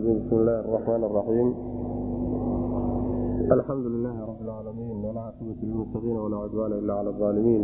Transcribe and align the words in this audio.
الرجيم 0.00 0.26
بسم 0.26 0.36
الله 0.36 0.60
الرحمن 0.60 1.04
الرحيم 1.04 1.48
الحمد 3.52 3.86
لله 3.86 4.16
رب 4.30 4.40
العالمين 4.42 5.04
والعاقبة 5.04 5.56
للمتقين 5.62 6.16
ولا 6.16 6.36
عدوان 6.36 6.72
إلا 6.72 6.94
على 6.94 7.08
الظالمين 7.08 7.62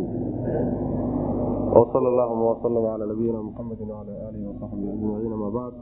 وصلى 1.76 2.08
اللهم 2.08 2.42
وسلم 2.42 2.86
على 2.86 3.04
نبينا 3.12 3.42
محمد 3.42 3.80
وعلى 3.80 4.12
آله 4.28 4.50
وصحبه 4.50 4.92
أجمعين 4.92 5.32
ما 5.34 5.48
بعد 5.50 5.72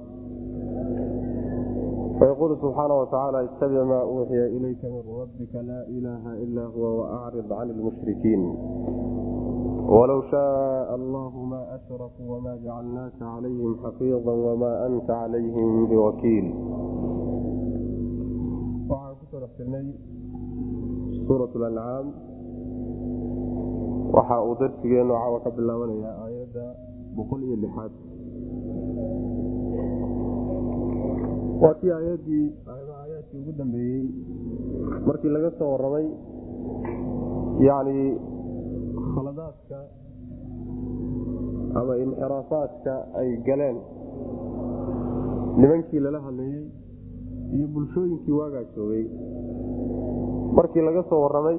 فيقول 2.18 2.56
سبحانه 2.62 3.00
وتعالى 3.00 3.44
اتبع 3.44 3.84
ما 3.84 4.00
أوحي 4.00 4.46
إليك 4.46 4.84
من 4.84 5.02
ربك 5.20 5.54
لا 5.54 5.86
إله 5.88 6.32
إلا 6.42 6.64
هو 6.64 6.82
وأعرض 7.00 7.52
عن 7.52 7.70
المشركين 7.70 8.40
wlow 9.85 10.21
shaaa 10.31 10.89
allahu 10.97 11.45
maa 11.51 11.65
ashrakuu 11.77 12.29
wamaa 12.33 12.57
jacalnaaka 12.65 13.17
calayhim 13.19 13.73
xafiida 13.83 14.33
wamaa 14.45 14.77
anta 14.85 15.13
calayhim 15.13 15.87
biwakiil 15.89 16.47
waxaan 18.89 19.15
ku 19.19 19.25
soo 19.31 19.39
dhex 19.43 19.53
jirnay 19.59 19.87
suura 21.27 21.45
ancaam 21.69 22.05
waxa 24.17 24.41
uu 24.47 24.55
darsigeenu 24.61 25.13
caawa 25.13 25.39
ka 25.45 25.49
bilaabanayaa 25.57 26.17
aayadda 26.25 26.65
boqol 27.15 27.41
iyo 27.47 27.57
lixaad 27.63 27.93
waa 31.61 31.75
tii 31.81 31.91
aayaddii 31.97 32.47
aayaadkii 32.73 33.39
ugu 33.41 33.51
dambeeyey 33.59 34.05
markii 35.07 35.35
laga 35.35 35.51
soo 35.59 35.69
waramay 35.73 36.07
yani 37.69 37.99
khaladaadka 39.25 39.79
ama 41.79 41.93
inxiraafaadka 42.03 42.93
ay 43.19 43.29
galeen 43.47 43.77
nimankii 45.61 45.99
lala 46.05 46.19
hadlayey 46.25 46.65
iyo 47.55 47.67
bulshooyinkii 47.73 48.37
waagaa 48.39 48.63
joogay 48.75 49.05
markii 50.57 50.81
laga 50.87 51.03
soo 51.09 51.21
warramay 51.25 51.57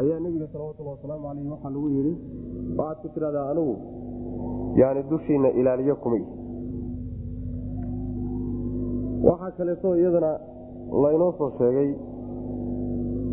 ayaa 0.00 0.20
nebiga 0.24 0.46
salawatulli 0.52 0.90
wasalaamu 0.90 1.24
caleyh 1.28 1.50
waxaa 1.52 1.70
lagu 1.76 1.88
yidhi 1.96 2.14
waxaad 2.78 2.98
ku 3.02 3.08
tidhahdaa 3.14 3.46
anigu 3.52 3.74
yani 4.80 5.02
dushiina 5.10 5.48
ilaaliyo 5.60 5.96
kumay. 6.02 6.22
Waxaa 9.28 9.50
kaleeto 9.56 9.96
iyadana 9.96 10.32
laynoo 11.02 11.32
soo 11.38 11.50
sheegay 11.58 11.90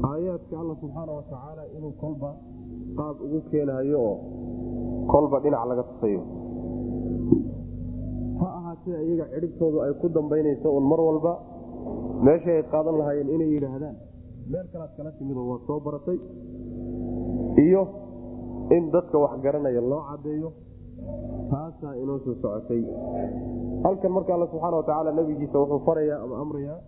aayaadka 0.09 0.55
alla 0.61 0.75
subxaana 0.81 1.11
watacaala 1.19 1.63
inuu 1.77 1.91
kolba 2.03 2.29
qaab 2.97 3.15
ugu 3.25 3.39
keenahayo 3.51 3.99
oo 4.09 4.15
kolba 5.11 5.37
dhinac 5.43 5.63
laga 5.69 5.83
tusayo. 5.89 6.21
Ha 8.39 8.47
ahaatee 8.59 8.99
iyaga 9.07 9.25
cidhibtoodu 9.33 9.77
ay 9.85 9.93
ku 10.01 10.07
dambaynayso 10.17 10.67
un 10.77 10.85
mar 10.91 10.99
walba 11.07 11.33
meeshay 12.27 12.55
ay 12.59 12.65
qaadan 12.73 12.95
lahaayeen 13.01 13.29
inay 13.35 13.49
yidhaahdaan. 13.55 13.95
Meel 14.51 14.67
kalaad 14.73 14.91
kala 14.97 15.11
timidoo 15.17 15.45
waad 15.51 15.61
soo 15.67 15.79
baratay. 15.85 16.17
Iyo 17.65 17.81
in 18.75 18.83
dadka 18.95 19.17
wax 19.23 19.33
garanaya 19.45 19.81
loo 19.91 20.01
caddeeyo 20.09 20.49
taasaa 21.51 21.93
inoo 22.03 22.17
soo 22.25 22.35
socotay. 22.41 22.81
Halkan 23.83 24.11
marka 24.15 24.31
alla 24.35 24.47
subxaana 24.51 24.77
watacaala 24.81 25.11
nabigiisa 25.19 25.57
wuxuu 25.61 25.81
farayaa 25.87 26.19
ama 26.25 26.35
amrayaa 26.43 26.79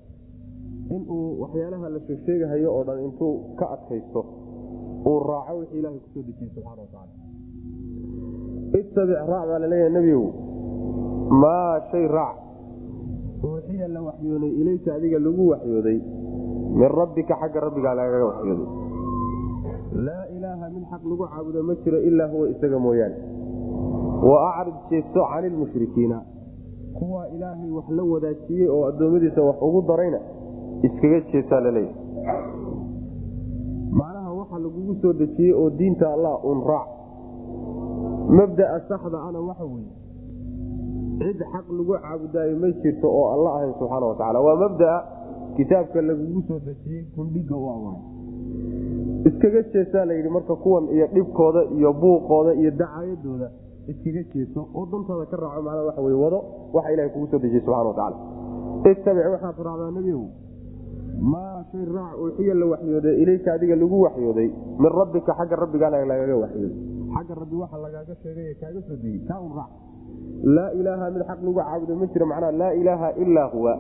inuu 0.96 1.22
waxyaalaha 1.42 1.88
la 1.96 2.00
sheegsheegahayo 2.08 2.70
oo 2.76 2.84
dhan 2.88 3.00
intuu 3.08 3.34
ka 3.60 3.66
adkaysto 3.76 4.22
uu 5.10 5.20
raaco 5.30 5.54
wixii 5.60 5.80
ilaahay 5.80 6.00
ku 6.04 6.10
soo 6.14 6.24
dejiyey 6.28 6.50
subxana 6.56 6.82
watacaala 6.82 7.14
ittabic 8.80 9.18
raac 9.32 9.46
baa 9.50 9.60
la 9.64 9.68
leeyahay 9.74 9.92
nebigow 9.98 10.26
maa 11.42 11.74
shay 11.92 12.08
raac. 12.18 12.38
Uuxiya 13.46 13.88
la 13.88 14.02
waxyooday 14.08 14.52
ilayka 14.62 14.90
adiga 14.98 15.20
lagu 15.20 15.44
waxyooday. 15.52 16.00
Min 16.80 16.90
rabbika 17.00 17.34
xagga 17.42 17.60
rabbigaa 17.66 17.94
lagaga 18.00 18.26
waxyooday. 18.32 18.68
Laa 20.08 20.24
ilaaha 20.36 20.66
mid 20.76 20.84
xaq 20.92 21.02
lagu 21.12 21.24
caabudo 21.32 21.64
ma 21.64 21.74
jiro 21.84 21.98
ilaa 22.10 22.28
huwa 22.34 22.50
isaga 22.54 22.80
mooyaane. 22.86 23.18
Wa 24.30 24.38
acrid 24.60 24.76
jeesto 24.90 25.22
cani 25.32 25.50
lmushrikiina 25.50 26.18
kuwaa 26.98 27.28
ilaahay 27.36 27.70
wax 27.78 27.88
la 27.98 28.04
wadaajiyey 28.04 28.68
oo 28.76 28.84
addoommadiisa 28.90 29.42
wax 29.50 29.58
ugu 29.62 29.82
darayna 29.88 30.20
iskaga 30.88 31.20
jeestaa 31.32 31.60
la 31.66 31.72
leeyahay 31.72 31.96
lagugu 34.66 34.94
soo 35.02 35.14
dejiyey 35.22 35.54
oo 35.62 35.70
diinta 35.80 36.06
allah 36.16 36.34
un 36.52 36.60
raac. 36.70 36.90
Mabdaa 38.38 38.80
saxda 38.90 39.18
ana 39.28 39.40
waxa 39.50 39.66
weye 39.74 39.92
cid 41.20 41.40
xaq 41.54 41.66
lagu 41.78 41.94
caabudaayo 42.04 42.56
ma 42.64 42.68
jirto 42.84 43.08
oo 43.20 43.26
alla 43.36 43.50
ahayn 43.58 43.74
subxaana 43.80 44.06
watacaala 44.12 44.40
waa 44.48 44.56
mabdaa 44.64 44.98
kitaabka 45.58 46.02
lagugu 46.10 46.42
soo 46.48 46.60
dejiyey 46.68 47.04
kundhiga 47.16 47.56
u 47.56 47.66
awaay 47.76 48.00
iskaga 49.30 49.62
jeestaa 49.74 50.06
layidhi 50.10 50.30
marka 50.38 50.56
kuwan 50.64 50.86
iyo 50.96 51.08
dhibkooda 51.16 51.62
iyo 51.78 51.94
buuqooda 52.02 52.52
iyo 52.62 52.72
dacaayadooda 52.82 53.48
iskaga 53.92 54.22
jeeso 54.34 54.62
oo 54.76 54.86
dantaada 54.92 55.26
ka 55.32 55.38
raaco 55.44 55.62
macnaa 55.68 55.86
waxa 55.90 56.02
wey 56.08 56.16
wado 56.24 56.40
waxa 56.76 56.90
ilahay 56.94 57.10
kugu 57.14 57.28
soo 57.32 57.40
dejiyey 57.46 57.64
subxana 57.66 57.90
watacaala 57.90 58.18
ittabic 58.92 59.26
waxaad 59.34 59.58
raacdaa 59.68 59.92
nebigow 59.98 60.26
maa 61.22 61.64
shay 61.72 61.86
raac 61.96 62.18
uuxiya 62.24 62.54
la 62.54 62.66
waxyooday 62.66 63.16
ilayka 63.24 63.54
adiga 63.54 63.76
lagu 63.76 63.98
waxyooday 64.06 64.48
min 64.80 64.90
rabbika 65.00 65.34
xagga 65.40 65.56
rabbigaana 65.64 66.06
lagaga 66.12 66.36
waxyooday. 66.44 66.78
Xagga 67.16 67.34
rabbi 67.42 67.56
waxa 67.64 67.78
lagaaga 67.86 68.16
sheegay 68.24 68.54
kaaga 68.62 68.80
soo 68.88 68.96
degey 69.04 69.22
kaa 69.28 69.40
un 69.46 69.52
raac 69.58 69.72
laa 70.56 70.70
ilaaha 70.80 71.06
mid 71.14 71.22
xaq 71.30 71.40
lagu 71.46 71.54
caabudo 71.60 71.96
ma 72.02 72.06
jiro 72.14 72.26
macnaa 72.32 72.52
laa 72.62 72.74
ilaaha 72.82 73.10
ilaa 73.24 73.48
huwa. 73.54 73.74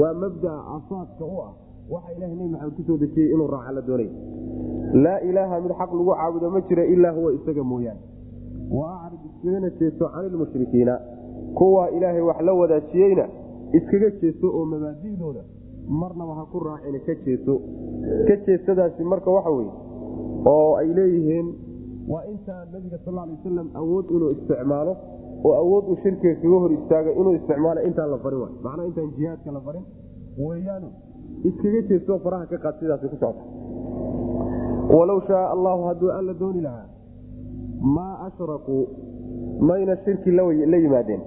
Waa 0.00 0.14
mabdaa 0.22 0.58
asaaska 0.76 1.24
u 1.24 1.36
ah 1.46 1.52
waxa 1.94 2.10
ilahay 2.16 2.34
nebi 2.36 2.50
maxamed 2.54 2.74
ku 2.76 2.82
soo 2.88 2.96
dejiyey 3.02 3.32
inuu 3.34 3.48
raaca 3.54 3.72
la 3.76 3.80
doonay. 3.88 4.08
Laa 5.04 5.18
ilaaha 5.28 5.60
mid 5.64 5.72
xaq 5.80 5.90
lagu 5.98 6.12
caabudo 6.20 6.50
ma 6.54 6.60
jiro 6.68 6.84
ilaa 6.94 7.12
huwa 7.18 7.30
isaga 7.38 7.62
mooyaane. 7.70 8.00
Wa 8.78 8.86
acrid 9.06 9.22
iskagana 9.30 9.70
jeeso 9.78 10.04
cani 10.14 10.28
lmushrikiina 10.34 10.94
kuwaa 11.58 11.88
ilaahay 11.96 12.20
wax 12.28 12.38
la 12.46 12.52
wadaajiyeyna 12.60 13.24
iskaga 13.78 14.10
jeeso 14.20 14.46
oo 14.58 14.64
mabaadidooda 14.64 15.42
marnaba 15.88 16.34
ha 16.38 16.44
ku 16.52 16.58
raacina 16.66 16.98
ka 17.06 17.14
jeeso 17.24 17.54
ka 18.28 18.34
jeesadaasi 18.46 19.02
marka 19.04 19.30
waxa 19.30 19.50
weye 19.50 19.72
oo 20.54 20.70
ay 20.80 20.88
leeyihiin 20.98 21.48
waa 22.08 22.24
intaa 22.32 22.64
nabiga 22.72 22.98
sal 23.04 23.14
lay 23.14 23.28
wasalam 23.34 23.68
awood 23.74 24.06
inuu 24.10 24.30
isticmaalo 24.36 24.96
oo 25.44 25.54
awood 25.62 25.84
uu 25.90 25.96
shirkiga 26.02 26.34
kaga 26.42 26.58
hor 26.62 26.72
istaaga 26.78 27.10
inuu 27.20 27.34
isticmaalo 27.38 27.80
intaan 27.88 28.10
la 28.10 28.18
farin 28.24 28.40
macnaa 28.64 28.86
intaan 28.90 29.10
jihaadka 29.18 29.52
la 29.56 29.60
farin 29.66 29.84
weyaanu 30.46 30.88
iskaga 31.48 31.80
jeesto 31.90 32.18
faraha 32.24 32.46
ka 32.46 32.58
qaad 32.64 32.74
sidaas 32.80 33.00
ku 33.00 33.08
socota. 33.08 33.42
Walow 34.96 35.20
shaaa 35.28 35.50
allahu 35.54 35.82
hadduu 35.88 36.10
alla 36.18 36.32
dooni 36.40 36.60
lahaa 36.66 36.86
maa 37.96 38.14
ashrakuu 38.26 38.84
mayna 39.60 39.96
shirki 40.04 40.30
la 40.30 40.76
yimaadeen 40.76 41.20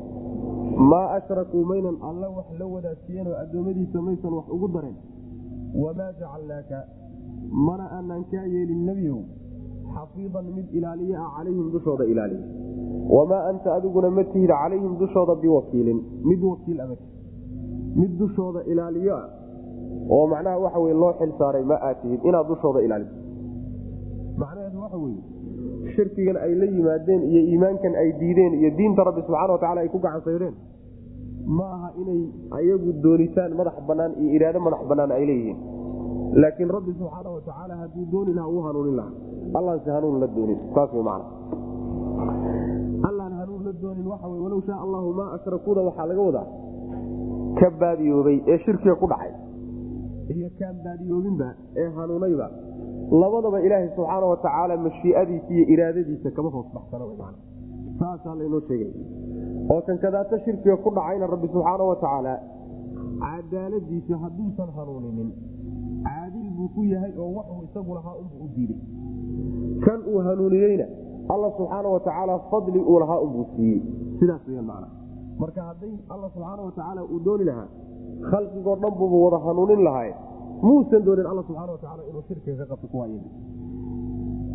maa 0.79 1.11
ashrakuu 1.17 1.63
maynan 1.65 1.97
alla 2.09 2.29
wax 2.37 2.45
la 2.59 2.65
wadaajiyeenoo 2.65 3.35
addoommadiisa 3.43 4.01
maysan 4.01 4.33
wax 4.33 4.45
ugu 4.55 4.67
dareen 4.75 4.95
wamaa 5.83 6.11
jacalnaaka 6.19 6.79
mana 7.67 7.85
aanaan 7.97 8.23
kaa 8.31 8.45
yeelin 8.53 8.85
nebiyow 8.89 9.19
xafiidan 9.95 10.45
mid 10.57 10.67
ilaaliye 10.77 11.15
ah 11.23 11.29
calayhim 11.37 11.71
dushooda 11.75 12.05
ilaaliya 12.13 12.45
wamaa 13.15 13.41
anta 13.49 13.73
adiguna 13.77 14.09
ma 14.17 14.23
tihid 14.23 14.49
calayhim 14.61 14.93
dushooda 15.01 15.35
biwakiilin. 15.41 15.99
Mid 16.29 16.41
wakiil 16.51 16.81
adag. 16.85 16.99
Mid 17.95 18.11
dushooda 18.19 18.63
ilaaliyo 18.71 19.15
ah. 19.17 19.27
Oo 20.09 20.27
macnaha 20.27 20.57
waxa 20.65 20.79
weye 20.79 20.93
loo 21.03 21.13
xil 21.19 21.31
saaray 21.39 21.63
ma 21.71 21.75
aad 21.87 21.97
tihid 22.01 22.19
inaad 22.29 22.47
dushooda 22.51 22.79
ilaaliso. 22.81 23.15
Macnaheedu 24.41 24.81
waxa 24.83 24.97
weye 24.97 25.21
shirkigan 25.99 26.37
ay 26.45 26.51
la 26.61 26.65
yimaadeen 26.75 27.21
iyo 27.31 27.41
iimaankan 27.51 27.93
ay 28.03 28.09
diideen 28.21 28.53
iyo 28.61 28.69
diinta 28.79 29.03
rabbi 29.09 29.21
subxana 29.27 29.53
watacala 29.55 29.79
ay 29.85 29.89
ku 29.95 29.99
gacansaydeen 30.07 30.55
ma 31.57 31.65
aha 31.75 31.89
inay 32.01 32.21
ayagu 32.59 32.89
doonitaan 33.05 33.51
madax 33.59 33.77
banaan 33.89 34.11
iyo 34.21 34.29
iraado 34.37 34.59
madax 34.67 34.81
banaan 34.91 35.11
ay 35.17 35.25
leeyihiin. 35.29 35.57
Laakiin 36.41 36.69
rabbi 36.77 36.91
subxaana 36.99 37.29
watacaala 37.35 37.73
hadduu 37.81 38.05
dooni 38.13 38.31
lahaa 38.37 38.51
uu 38.55 38.61
hanuunin 38.67 38.95
lahaa 38.99 39.13
allaanse 39.59 39.89
hanuun 39.95 40.19
la 40.23 40.27
doonin 40.35 40.59
saas 40.75 40.91
w 40.97 41.01
man 41.07 41.21
allaan 43.09 43.33
hanuun 43.39 43.61
la 43.67 43.73
doonin 43.83 44.05
waxa 44.11 44.27
walow 44.43 44.61
shaa 44.67 44.79
allahu 44.85 45.13
maa 45.19 45.29
ashrakuuda 45.37 45.81
waxaa 45.87 46.05
laga 46.11 46.21
wadaa 46.29 46.47
ka 47.59 47.67
baadiyoobay 47.81 48.37
ee 48.53 48.57
shirkiga 48.65 48.95
ku 49.01 49.07
dhacay 49.13 49.31
iyo 50.35 50.49
kaan 50.59 50.75
baadiyoobinba 50.85 51.47
ee 51.81 51.89
hanuunayba. 51.97 52.47
Labadaba 53.21 53.57
ilaahay 53.65 53.89
subxaana 53.95 54.25
watacaala 54.33 54.77
mashiiadiisa 54.77 55.51
iyo 55.53 55.65
iraadadiisa 55.73 56.31
kama 56.31 56.49
hoos 56.49 56.67
baxsana 56.73 57.33
saasaa 57.99 58.35
laynoo 58.39 58.61
sheegay. 58.67 58.91
Oo 59.71 59.81
kan 59.87 59.97
kadaata 60.03 60.39
shirkiga 60.45 60.77
ku 60.83 60.89
dhacayna 60.97 61.27
rabbi 61.33 61.47
subxaana 61.53 61.83
watacaala 61.91 62.33
cadaaladiisa 63.23 64.17
hadduusan 64.23 64.69
hanuuninin 64.77 65.29
caadil 66.05 66.47
buu 66.57 66.69
ku 66.75 66.83
yahay 66.93 67.13
oo 67.17 67.31
waxuu 67.37 67.63
isagu 67.67 67.95
lahaa 67.97 68.15
unbuu 68.21 68.45
u 68.45 68.49
diiday. 68.55 68.79
Kan 69.85 69.99
uu 70.11 70.19
hanuuniyeyna 70.27 70.85
alla 71.33 71.51
subxaana 71.57 71.89
watacaala 71.95 72.39
fadli 72.51 72.79
uu 72.79 72.99
lahaa 73.03 73.19
unbuu 73.25 73.45
siiyey. 73.55 73.81
Sidaas 74.19 74.47
w 74.47 74.61
man 74.71 74.83
marka 75.41 75.61
hadday 75.69 75.93
alla 76.09 76.27
subxaana 76.33 76.61
watacaala 76.69 77.01
uu 77.03 77.19
dooni 77.27 77.43
lahaa 77.51 77.67
khalqigoo 78.29 78.75
dhan 78.81 78.93
buuba 78.99 79.17
wada 79.25 79.39
hanuunin 79.45 79.81
lahay 79.87 80.09
muusan 80.61 81.01
doonin 81.07 81.25
alla 81.31 81.41
subxaana 81.47 81.71
watacaala 81.75 82.03
inuu 82.09 82.23
shirkiga 82.27 82.55
ka 82.61 82.65
qabto 82.71 82.87
kuwa 82.93 83.07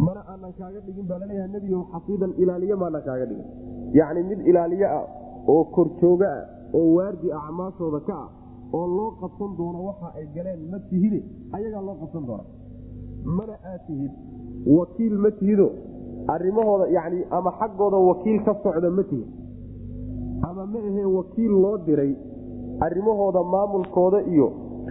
mana 0.07 0.21
aanan 0.33 0.53
kaaga 0.59 0.81
dhigin 0.87 1.07
baa 1.11 1.19
laleeyaha 1.23 1.49
nebigo 1.55 1.81
xafiidan 1.93 2.33
ilaaliye 2.43 2.75
maanan 2.83 3.03
kaaga 3.07 3.27
dhigin. 3.31 3.47
Yacni 3.99 4.23
mid 4.31 4.41
ilaaliye 4.51 4.87
ah 4.99 5.05
oo 5.53 5.65
korjooga 5.75 6.29
ah 6.39 6.43
oo 6.79 6.89
waardi 6.97 7.29
acmaashooda 7.41 8.01
ka 8.09 8.15
ah 8.25 8.29
oo 8.79 8.87
loo 8.97 9.11
qabsan 9.21 9.51
doono 9.59 9.79
waxa 9.89 10.09
ay 10.19 10.27
galeen 10.35 10.61
ma 10.73 10.79
tihide 10.91 11.21
ayagaa 11.57 11.83
loo 11.89 11.95
qabsan 12.03 12.25
doona. 12.29 12.45
Mana 13.37 13.55
aad 13.71 13.81
tihid 13.87 14.13
wakiil 14.77 15.15
ma 15.25 15.31
tihido. 15.39 15.69
Arrimahooda 16.35 16.87
yani 16.97 17.19
ama 17.31 17.51
xaggooda 17.61 17.99
wakiil 18.11 18.39
ka 18.47 18.53
socda 18.65 18.91
ma 18.99 19.03
tihid. 19.11 19.29
Ama 20.49 20.63
ma 20.73 20.79
ahee 20.89 21.07
wakiil 21.19 21.53
loo 21.65 21.77
diray 21.87 22.13
arrimahooda 22.87 23.41
maamulkooda 23.55 24.19
iyo 24.33 24.47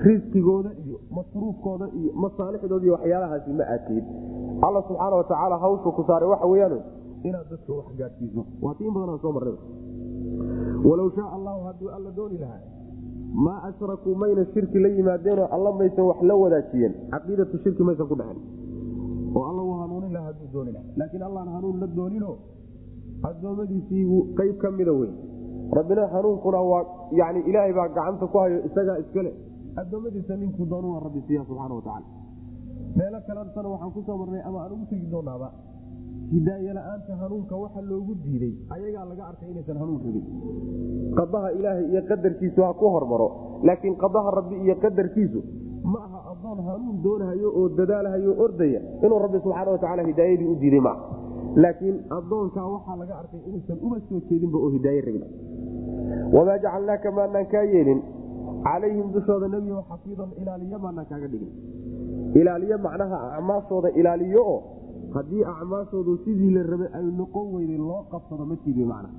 risqigooda 0.05 0.71
iyo 0.85 0.97
masruufkooda 1.17 1.85
iyo 1.99 2.11
masaalixdooda 2.23 2.83
iyo 2.85 2.93
waxyaalahaasi 2.97 3.51
ma 3.59 3.63
aad 3.73 3.81
tihid 3.87 4.05
alla 4.67 4.79
subxaana 4.87 5.15
watacaala 5.21 5.57
hawshu 5.63 5.91
ku 5.97 6.03
saaray 6.09 6.29
waxa 6.33 6.47
weyaan 6.53 6.75
inaad 7.27 7.47
dadka 7.51 7.71
wax 7.79 7.87
gaadhsiiso. 7.99 8.41
Waa 8.63 8.73
tiin 8.77 8.93
badanaa 8.95 9.19
soo 9.23 9.31
marnay. 9.35 9.55
Walow 10.87 11.09
shaa 11.17 11.29
allahu 11.37 11.61
hadduu 11.67 11.89
alla 11.97 12.11
dooni 12.17 12.37
lahaa 12.43 12.61
maa 13.45 13.59
ashrakuu 13.69 14.15
mayna 14.23 14.43
shirki 14.53 14.79
la 14.85 14.89
yimaadeenoo 14.97 15.47
alla 15.55 15.71
maysan 15.79 16.05
wax 16.09 16.19
la 16.29 16.35
wadaajiyeen 16.43 16.93
caqiidatu 17.13 17.57
shirki 17.63 17.83
maysan 17.89 18.07
ku 18.11 18.15
dhexen 18.19 18.39
oo 19.37 19.43
alla 19.51 19.61
uu 19.67 19.77
hanuunin 19.83 20.11
laha 20.15 20.25
hadduu 20.29 20.49
dooni 20.55 20.71
laha 20.75 20.85
laakiin 20.99 21.23
allaan 21.29 21.49
hanuun 21.55 21.79
la 21.83 21.87
doonino 21.99 22.31
addoommadiisiibuu 23.29 24.21
qayb 24.39 24.57
ka 24.63 24.71
mida 24.79 24.93
wey 24.99 25.09
rabbina 25.77 26.03
hanuunkuna 26.13 26.59
waa 26.71 26.83
yani 27.19 27.39
ilaahay 27.49 27.73
baa 27.79 27.87
gacanta 27.97 28.25
ku 28.27 28.37
hayo 28.43 28.57
isagaa 28.67 28.97
iskale. 29.03 29.31
Addoommadiisa 29.81 30.35
ninkuu 30.41 30.65
doonu 30.71 30.99
rabbi 31.05 31.21
siiya 31.27 31.43
subxaana 31.49 31.75
watacaala 31.75 32.07
meelo 32.97 33.19
kalentana 33.27 33.67
waxaan 33.73 33.91
ku 33.95 34.01
soo 34.07 34.17
marnay 34.21 34.41
ama 34.47 34.57
aan 34.63 34.71
ugu 34.75 34.85
tegi 34.91 35.07
doonaaba 35.13 35.47
hidaaye 36.33 36.73
la'aanta 36.77 37.13
hanuunka 37.21 37.55
waxa 37.63 37.81
loogu 37.89 38.13
diiday. 38.23 38.53
Ayagaa 38.75 39.05
laga 39.11 39.23
arkay 39.31 39.49
inaysan 39.53 39.77
hanuun 39.81 39.99
rabin 40.05 40.25
qadaha 41.19 41.49
ilaahay 41.57 41.85
iyo 41.93 42.01
qadarkiisu 42.11 42.59
ha 42.67 42.71
ku 42.81 42.85
hormaro 42.95 43.27
laakiin 43.67 43.95
qadaha 44.03 44.29
rabbi 44.39 44.55
iyo 44.65 44.75
qadarkiisu 44.83 45.39
ma 45.93 45.99
aha 46.07 46.19
adoon 46.33 46.59
hanuun 46.67 46.95
doonahayo 47.05 47.49
oo 47.59 47.65
dadaalhayo 47.79 48.31
ordaya 48.45 48.79
inuu 49.05 49.19
rabbi 49.25 49.37
subxaana 49.45 49.71
watacaala 49.75 50.03
hidaayadii 50.09 50.47
u 50.53 50.55
diiday 50.61 50.81
maaha 50.87 51.01
laakiin 51.55 51.97
adoonkaa 52.17 52.67
waxaa 52.73 52.95
laga 53.01 53.15
arkay 53.21 53.39
inuusan 53.47 53.77
uba 53.85 53.97
soo 54.09 54.19
jeedinba 54.29 54.57
oo 54.65 54.69
hidaaye 54.75 55.01
rabin 55.07 55.23
wamaa 56.35 56.57
jacalnaaka 56.63 57.11
maanaan 57.17 57.45
kaa 57.53 57.63
yeelin 57.73 58.01
calayhim 58.67 59.07
dushooda 59.15 59.47
nebigo 59.53 59.81
xafiidan 59.89 60.29
ilaaliyo 60.41 60.79
maanaan 60.85 61.07
kaaga 61.11 61.27
dhigin 61.33 61.51
ilaaliyo 62.41 62.77
macnaha 62.85 63.17
acmaashooda 63.37 63.89
ilaaliyo 63.99 64.41
oo 64.53 64.59
haddii 65.15 65.43
acmaashoodu 65.53 66.17
sidii 66.25 66.51
la 66.57 66.63
rabay 66.71 66.89
ay 66.99 67.05
noqon 67.21 67.47
weyday 67.55 67.77
loo 67.77 68.01
qabsado 68.11 68.45
ma 68.51 68.55
tiibi 68.63 68.85
macna. 68.91 69.09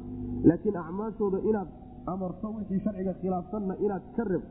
Laakiin 0.49 0.77
acmaashooda 0.77 1.39
inaad 1.49 1.69
amarto 2.13 2.47
wixii 2.57 2.81
sharciga 2.85 3.13
khilaafsanna 3.21 3.75
inaad 3.85 4.03
ka 4.17 4.25
reb 4.31 4.43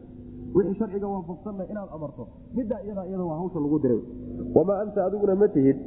wixii 0.55 0.77
sharciga 0.79 1.07
waafaqsanna 1.13 1.63
inaad 1.71 1.89
amarto 1.97 2.23
middaa 2.57 2.79
iyadaa 2.85 3.05
iyada 3.09 3.23
waa 3.29 3.37
hawsha 3.41 3.59
lagu 3.65 3.79
diray. 3.83 4.01
Wamaa 4.55 4.79
anta 4.83 5.05
adiguna 5.07 5.35
ma 5.41 5.47
tihid 5.55 5.77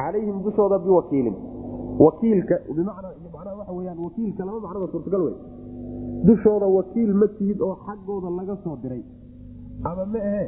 calayhim 0.00 0.42
dushooda 0.46 0.78
biwakiilin 0.78 1.36
wakiilka 2.04 2.54
bimacnaa 2.76 3.54
waxa 3.58 3.72
weyaan 3.78 3.98
wakiilka 4.06 4.44
laba 4.44 4.60
macnoba 4.60 4.86
suurtagal 4.92 5.22
wey 5.26 5.34
dushooda 6.28 6.66
wakiil 6.66 7.14
ma 7.14 7.26
tihid 7.38 7.60
oo 7.68 7.76
xaggooda 7.86 8.28
laga 8.38 8.56
soo 8.64 8.76
diray 8.82 9.02
ama 9.84 10.04
ma 10.12 10.18
ahe 10.30 10.46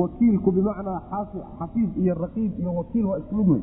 wakiilku 0.00 0.48
bimacnaa 0.58 1.00
xafiid 1.58 1.90
iyo 2.02 2.14
raqiib 2.24 2.52
iyo 2.60 2.74
wakiil 2.80 3.06
waa 3.10 3.18
isku 3.22 3.34
mid 3.40 3.48
wey 3.54 3.62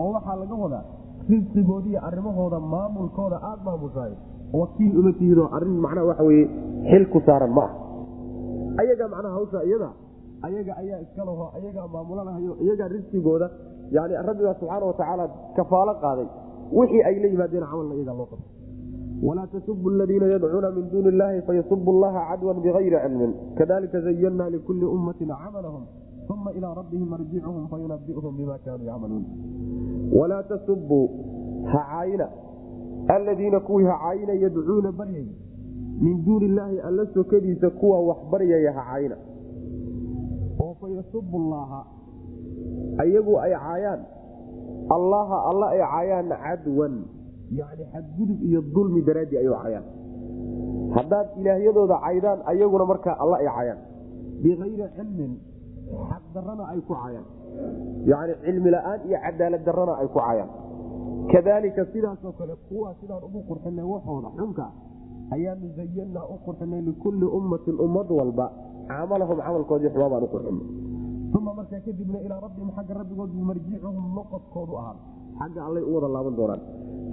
oo 0.00 0.10
waxaa 0.16 0.36
laga 0.42 0.54
wadaa 0.64 0.84
risqigoodiiyo 1.30 2.00
arrimahooda 2.08 2.58
maamulkooda 2.60 3.36
aada 3.48 3.62
maamushahay 3.64 4.12
wakiil 4.60 4.98
uma 5.00 5.12
tihidoo 5.12 5.48
arrin 5.56 5.76
macnaha 5.84 6.06
waxa 6.10 6.22
weye 6.28 6.44
xil 6.90 7.04
ku 7.12 7.18
saaran 7.26 7.52
ma 7.58 7.64
ah 7.64 7.72
ayagaa 8.82 9.08
macnaha 9.14 9.34
hawsha 9.38 9.64
iyada 9.68 9.88
ayaga 10.46 10.72
ayaa 10.82 11.00
iskalaho 11.04 11.44
ayagaa 11.56 11.86
maamulanahayo 11.94 12.56
iyagaa 12.64 12.88
risqigooda 12.94 13.50
yani 13.96 14.14
rabbigaa 14.28 14.54
subxaana 14.60 14.86
watacaala 14.90 15.24
kafaalo 15.56 15.94
qaaday. 16.04 16.28
Wixii 16.78 17.02
ay 17.08 17.16
la 17.22 17.28
yimaadeen 17.32 17.64
camalna 17.70 17.94
iyagaa 17.94 18.16
loo 18.20 18.26
qabto 18.32 18.48
walaa 19.26 19.46
tasubu 19.52 19.90
ladiina 19.90 20.26
yadcuuna 20.34 20.70
min 20.76 20.84
duuni 20.90 21.08
illahi 21.08 21.42
fayasubu 21.46 21.92
llaha 22.02 22.20
cadwan 22.30 22.60
bigayri 22.64 22.98
cilmin. 23.04 23.32
Kadalika 23.58 24.00
zayanna 24.00 24.50
likulli 24.54 24.84
ummatin 24.96 25.28
camalahum 25.42 25.84
uma 26.32 26.50
ilaa 26.58 26.74
rabbihim 26.80 27.08
marjicuhum 27.14 27.68
fayunabiuhum 27.72 28.36
bima 28.36 28.58
kaanuu 28.64 28.86
yacmaluun. 28.90 29.24
Walaa 30.18 30.42
tasubuu 30.42 31.04
hacaayina 31.72 32.28
aladiina 33.08 33.60
kuwii 33.60 33.86
hacaayina 33.86 34.32
yadcuuna 34.44 34.92
baryay 34.92 35.26
min 36.00 36.24
duuni 36.24 36.46
illaahi 36.46 36.80
alla 36.80 37.06
sokadiisa 37.14 37.70
kuwa 37.70 38.00
wax 38.08 38.18
baryaya 38.30 38.72
hacaayina 38.72 39.16
oo 40.88 41.02
fayasubu 41.02 41.38
llaaha 41.38 41.80
ayagu 42.98 43.32
ay 43.40 43.52
caayaan 43.52 44.00
allaha 44.96 45.36
alla 45.50 45.66
ay 45.74 45.80
caayaan 45.80 46.28
cadwan 46.28 46.94
yani 47.52 47.84
xadgudub 47.92 48.38
iyo 48.42 48.60
dulmi 48.74 49.00
daraadii 49.02 49.38
ay 49.38 49.48
cayaan 49.48 49.84
haddaad 50.96 51.28
ilaahyadooda 51.40 51.96
caydaan 52.00 52.38
ayaguna 52.46 52.84
markaa 52.84 53.16
alla 53.20 53.36
ay 53.36 53.48
cayaan 53.56 53.80
bikayri 54.42 54.84
cilmin 54.96 55.32
xaq 56.10 56.24
darana 56.34 56.64
ay 56.72 56.80
ku 56.80 56.94
cayaan 56.94 57.26
yani 58.06 58.32
cilmi 58.44 58.68
la'aan 58.70 59.00
iyo 59.08 59.18
cadaalad 59.24 59.62
darana 59.64 59.92
ay 60.00 60.08
ku 60.08 60.18
cayaan 60.18 60.50
kadalika 61.32 61.84
sidaasoo 61.92 62.32
kale 62.38 62.54
kuwaa 62.68 62.94
sidaan 63.00 63.22
ugu 63.28 63.40
qurxinay 63.48 63.84
waxooda 63.84 64.28
xunka 64.38 64.66
ayaanu 65.34 65.66
zayanaa 65.76 66.26
u 66.34 66.36
qurxinay 66.46 66.80
likulli 66.88 67.26
ummatin 67.38 67.76
ummad 67.86 68.08
walba 68.18 68.46
camalahum 68.90 69.38
camalkoodii 69.46 69.90
xumaa 69.94 70.10
baan 70.12 70.24
u 70.26 70.28
qurxinay 70.34 70.66
uma 71.38 71.50
markaa 71.58 71.80
kadibna 71.86 72.18
ilaa 72.26 72.40
rabbihim 72.46 72.70
xagga 72.76 72.94
rabbigood 73.00 73.32
marjicuhum 73.50 74.04
noqodkoodu 74.18 74.74
ahaa 74.80 74.96
xagga 75.40 75.60
allay 75.68 75.82
u 75.88 75.90
wada 75.96 76.08
laaban 76.16 76.34
doonaan 76.40 76.60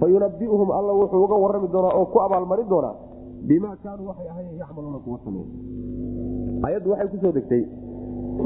fayunabiuhum 0.00 0.68
alla 0.78 0.92
wuxuu 1.00 1.22
uga 1.26 1.36
warami 1.44 1.68
doonaa 1.74 1.92
oo 2.00 2.06
ku 2.12 2.18
abaalmarin 2.26 2.68
doonaa 2.74 2.94
bimaa 3.48 3.74
kaanuu 3.84 4.06
waxay 4.10 4.28
ahayen 4.32 4.54
yacmaluuna 4.62 4.98
kuwa 5.04 5.18
sameey 5.24 5.46
ayaddu 6.68 6.88
waxay 6.92 7.08
ku 7.12 7.16
soo 7.24 7.32
degtay 7.38 7.62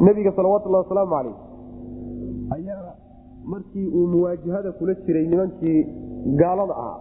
nebiga 0.06 0.30
salawatullahi 0.38 0.82
wasalaamu 0.84 1.12
calayh 1.16 1.36
ayaa 2.56 2.92
markii 3.52 3.86
uu 3.98 4.06
muwaajahada 4.14 4.70
kula 4.78 4.94
jiray 5.06 5.26
nimankii 5.32 5.78
gaalada 6.40 6.74
ahaa 6.82 6.98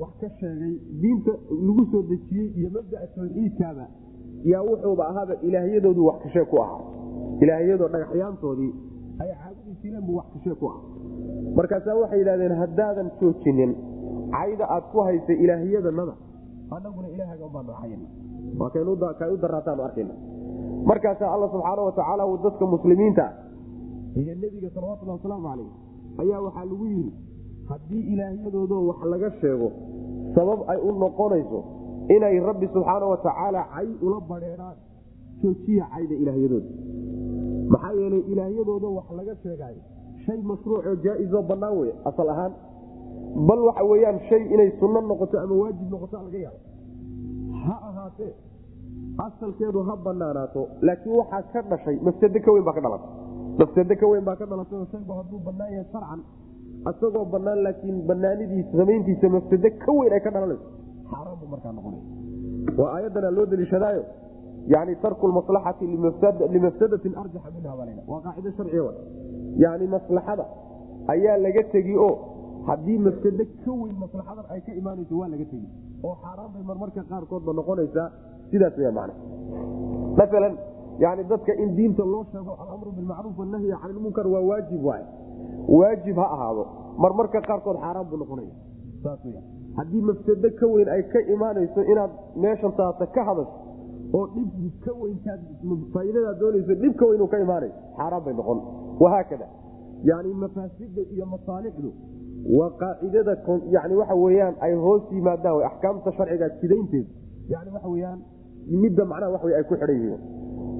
wax 0.00 0.12
ka 0.20 0.28
sheegay 0.40 0.74
diinta 1.02 1.32
lagu 1.66 1.84
soo 1.92 2.02
dejiyey 2.10 2.48
iyo 2.58 2.68
mabdaa 2.76 3.06
tawxiidkaaba 3.14 3.86
yaa 4.52 4.62
wuxuuba 4.68 5.04
ahaaba 5.10 5.34
ilaahyadoodu 5.48 6.06
wax 6.06 6.18
kashee 6.22 6.44
ku 6.50 6.56
ahaa. 6.64 6.80
Ilaahyadoo 7.42 7.88
dhagaxyaantoodii 7.94 8.72
ay 9.22 9.30
caabudi 9.40 9.72
jireen 9.82 10.04
buu 10.06 10.16
wax 10.20 10.26
kashee 10.34 10.54
ku 10.60 10.66
ahaa. 10.70 10.82
Markaasaa 11.56 11.96
waxay 12.02 12.18
yidhahdeen 12.18 12.54
haddaadan 12.62 13.10
joojinin 13.20 13.72
cayda 14.36 14.64
aad 14.74 14.84
ku 14.92 14.98
haysay 15.06 15.36
ilaahyadanada 15.44 16.14
anaguna 16.76 17.08
kay 19.18 19.30
u 19.34 19.36
daraataan 19.36 19.80
arkayna. 19.80 20.14
Markaasaa 20.90 21.32
alla 21.34 21.48
subxaana 21.54 21.82
watacaala 21.88 22.24
dadka 22.44 22.64
muslimiinta 22.66 23.26
iyo 24.16 24.34
nebiga 24.34 24.68
salawatullahi 24.74 25.18
wasalaamu 25.18 25.48
calayh 25.48 25.70
ayaa 26.22 26.40
waxaa 26.46 26.64
lagu 26.64 26.84
yidhi 26.86 27.12
haddii 27.68 28.02
ilaahyadoodo 28.12 28.76
wax 28.88 29.00
laga 29.12 29.30
sheego 29.40 29.68
sabab 30.34 30.60
ay 30.72 30.78
u 30.88 30.90
noqonayso 31.04 31.60
inay 32.16 32.36
rabbi 32.48 32.66
subxaana 32.74 33.06
watacaala 33.12 33.60
cay 33.74 33.88
ula 34.06 34.18
badheedhaan 34.30 34.76
joojiya 35.42 35.84
cayda 35.94 36.14
ilaahyadooda. 36.22 36.68
Maxaa 37.72 37.92
yeelay 38.00 38.22
ilaahyadooda 38.32 38.88
wax 38.98 39.06
laga 39.18 39.34
sheegaayo 39.42 39.82
shay 40.26 40.38
mashruucoo 40.50 40.94
jaa-izoo 41.04 41.42
bannaan 41.50 41.74
wey 41.80 41.90
asal 42.10 42.28
ahaan. 42.34 42.52
Bal 43.48 43.60
waxa 43.68 43.84
weyaan 43.90 44.18
shay 44.28 44.42
inay 44.54 44.70
sunno 44.80 45.00
noqoto 45.10 45.36
ama 45.44 45.54
waajib 45.62 45.88
noqoto 45.94 46.16
laga 46.26 46.38
yaabo. 46.46 46.60
Ha 47.66 47.74
ahaatee 47.88 48.32
asalkeedu 49.26 49.80
ha 49.88 49.94
banaanaato 50.06 50.62
laakiin 50.86 51.16
waxaa 51.20 51.42
ka 51.52 51.60
dhashay 51.70 51.96
mafsado 52.06 52.38
ka 52.46 52.50
weyn 52.54 52.64
baa 52.68 52.74
ka 52.78 52.80
dhalatay. 52.86 53.10
Mafsado 53.60 53.94
ka 54.00 54.06
weyn 54.12 54.24
baa 54.28 54.36
ka 54.40 54.46
dhalatay 54.50 54.78
oo 54.78 54.86
shaygu 54.92 55.12
hadduu 55.18 55.38
bannaan 55.46 55.70
yahay 55.76 55.86
sharcan 55.92 56.20
isagoo 56.90 57.24
bannaan 57.34 57.62
laakiin 57.66 57.96
banaanidiisa 58.08 58.72
samayntiisa 58.80 59.28
mafsado 59.28 59.70
ka 59.84 59.92
weyn 59.98 60.12
ay 60.12 60.20
ka 60.20 60.30
dhalanayso. 60.34 60.66
Xaaraan 61.10 61.36
buu 61.40 61.48
markaa 61.54 61.72
noqonay. 61.72 62.02
Waa 62.78 62.90
aayadana 62.96 63.30
loo 63.36 63.46
daliishadaayo 63.46 64.04
yani 64.74 64.96
tarku 65.02 65.26
maslaxati 65.38 65.86
limafsadatin 66.54 67.12
arjaxa 67.22 67.50
minha 67.56 67.74
waa 68.10 68.20
qaacido 68.24 68.50
sharciga 68.56 68.92
yani 69.64 69.86
maslaxada 69.86 70.44
ayaa 71.14 71.38
laga 71.44 71.62
tegi 71.72 71.94
oo 72.06 72.14
haddii 72.68 72.98
mafsado 72.98 73.44
ka 73.64 73.72
weyn 73.82 73.96
maslaxadan 74.04 74.46
ay 74.54 74.60
ka 74.66 74.72
imaanayso 74.80 75.14
waa 75.20 75.28
laga 75.34 75.44
tegi. 75.52 75.68
Oo 76.06 76.14
xaaraan 76.22 76.50
bay 76.54 76.62
marmarka 76.70 77.02
qaarkoodba 77.10 77.52
noqonaysaa. 77.52 78.08
Sidaas 78.50 78.76
w 78.78 78.90
man 78.98 79.10
maalan 80.18 80.54
yani 80.98 81.22
dadka 81.30 81.52
in 81.62 81.76
diinta 81.76 82.04
loo 82.04 82.24
sheego 82.32 82.52
alamru 82.62 82.90
bilmacruuf 82.96 83.38
wanahyi 83.38 83.72
can 83.82 83.90
ilmunkar 83.90 84.26
waa 84.26 84.40
waajib 84.50 84.84
waay 84.84 85.02
waajib 85.68 86.16
ha 86.16 86.26
ahaado. 86.34 86.64
Marmarka 86.98 87.40
qaarkood 87.48 87.76
xaaraan 87.84 88.06
buu 88.10 88.16
noqonaya. 88.22 88.54
Haddii 89.76 90.02
mafsado 90.08 90.48
ka 90.58 90.66
weyn 90.66 90.88
ay 90.88 91.02
ka 91.12 91.20
imaanayso 91.34 91.80
inaad 91.92 92.10
meeshan 92.36 92.72
taata 92.76 93.06
ka 93.06 93.22
hadasho 93.28 93.54
oo 94.16 94.26
dhib 94.34 94.72
ka 94.84 94.92
weynkaad 95.02 95.40
faaidadaad 95.94 96.38
doonayso 96.40 96.74
dhib 96.82 96.94
ka 97.00 97.06
weyn 97.10 97.28
ka 97.28 97.38
imaanayo 97.44 97.72
xaaraan 97.98 98.22
bay 98.24 98.34
noqon. 98.34 98.58
Wahaakada 99.00 99.46
yani 100.04 100.32
mafaasida 100.34 101.02
iyo 101.14 101.26
masaalixdu 101.26 101.90
waa 102.58 102.70
qaacidada 102.80 103.36
yani 103.74 103.94
waxa 104.00 104.14
weyaan 104.14 104.54
ay 104.60 104.74
hoos 104.74 105.02
yimaadaan 105.12 105.64
axkaamta 105.68 106.12
sharciga 106.16 106.48
jidaynteeda 106.60 107.10
yani 107.52 107.70
waxa 107.74 107.88
weyaan 107.88 108.18
midda 108.82 109.04
macnaha 109.04 109.32
wa 109.32 109.56
ay 109.58 109.64
ku 109.68 109.74
xidhan 109.74 109.96
yihiin. 110.00 110.20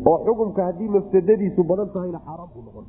Oo 0.09 0.19
xukumka 0.26 0.62
haddii 0.69 0.88
mafsadadiisu 0.97 1.64
badan 1.71 1.88
tahayna 1.95 2.19
xaaraan 2.26 2.49
buu 2.55 2.62
noqon 2.69 2.85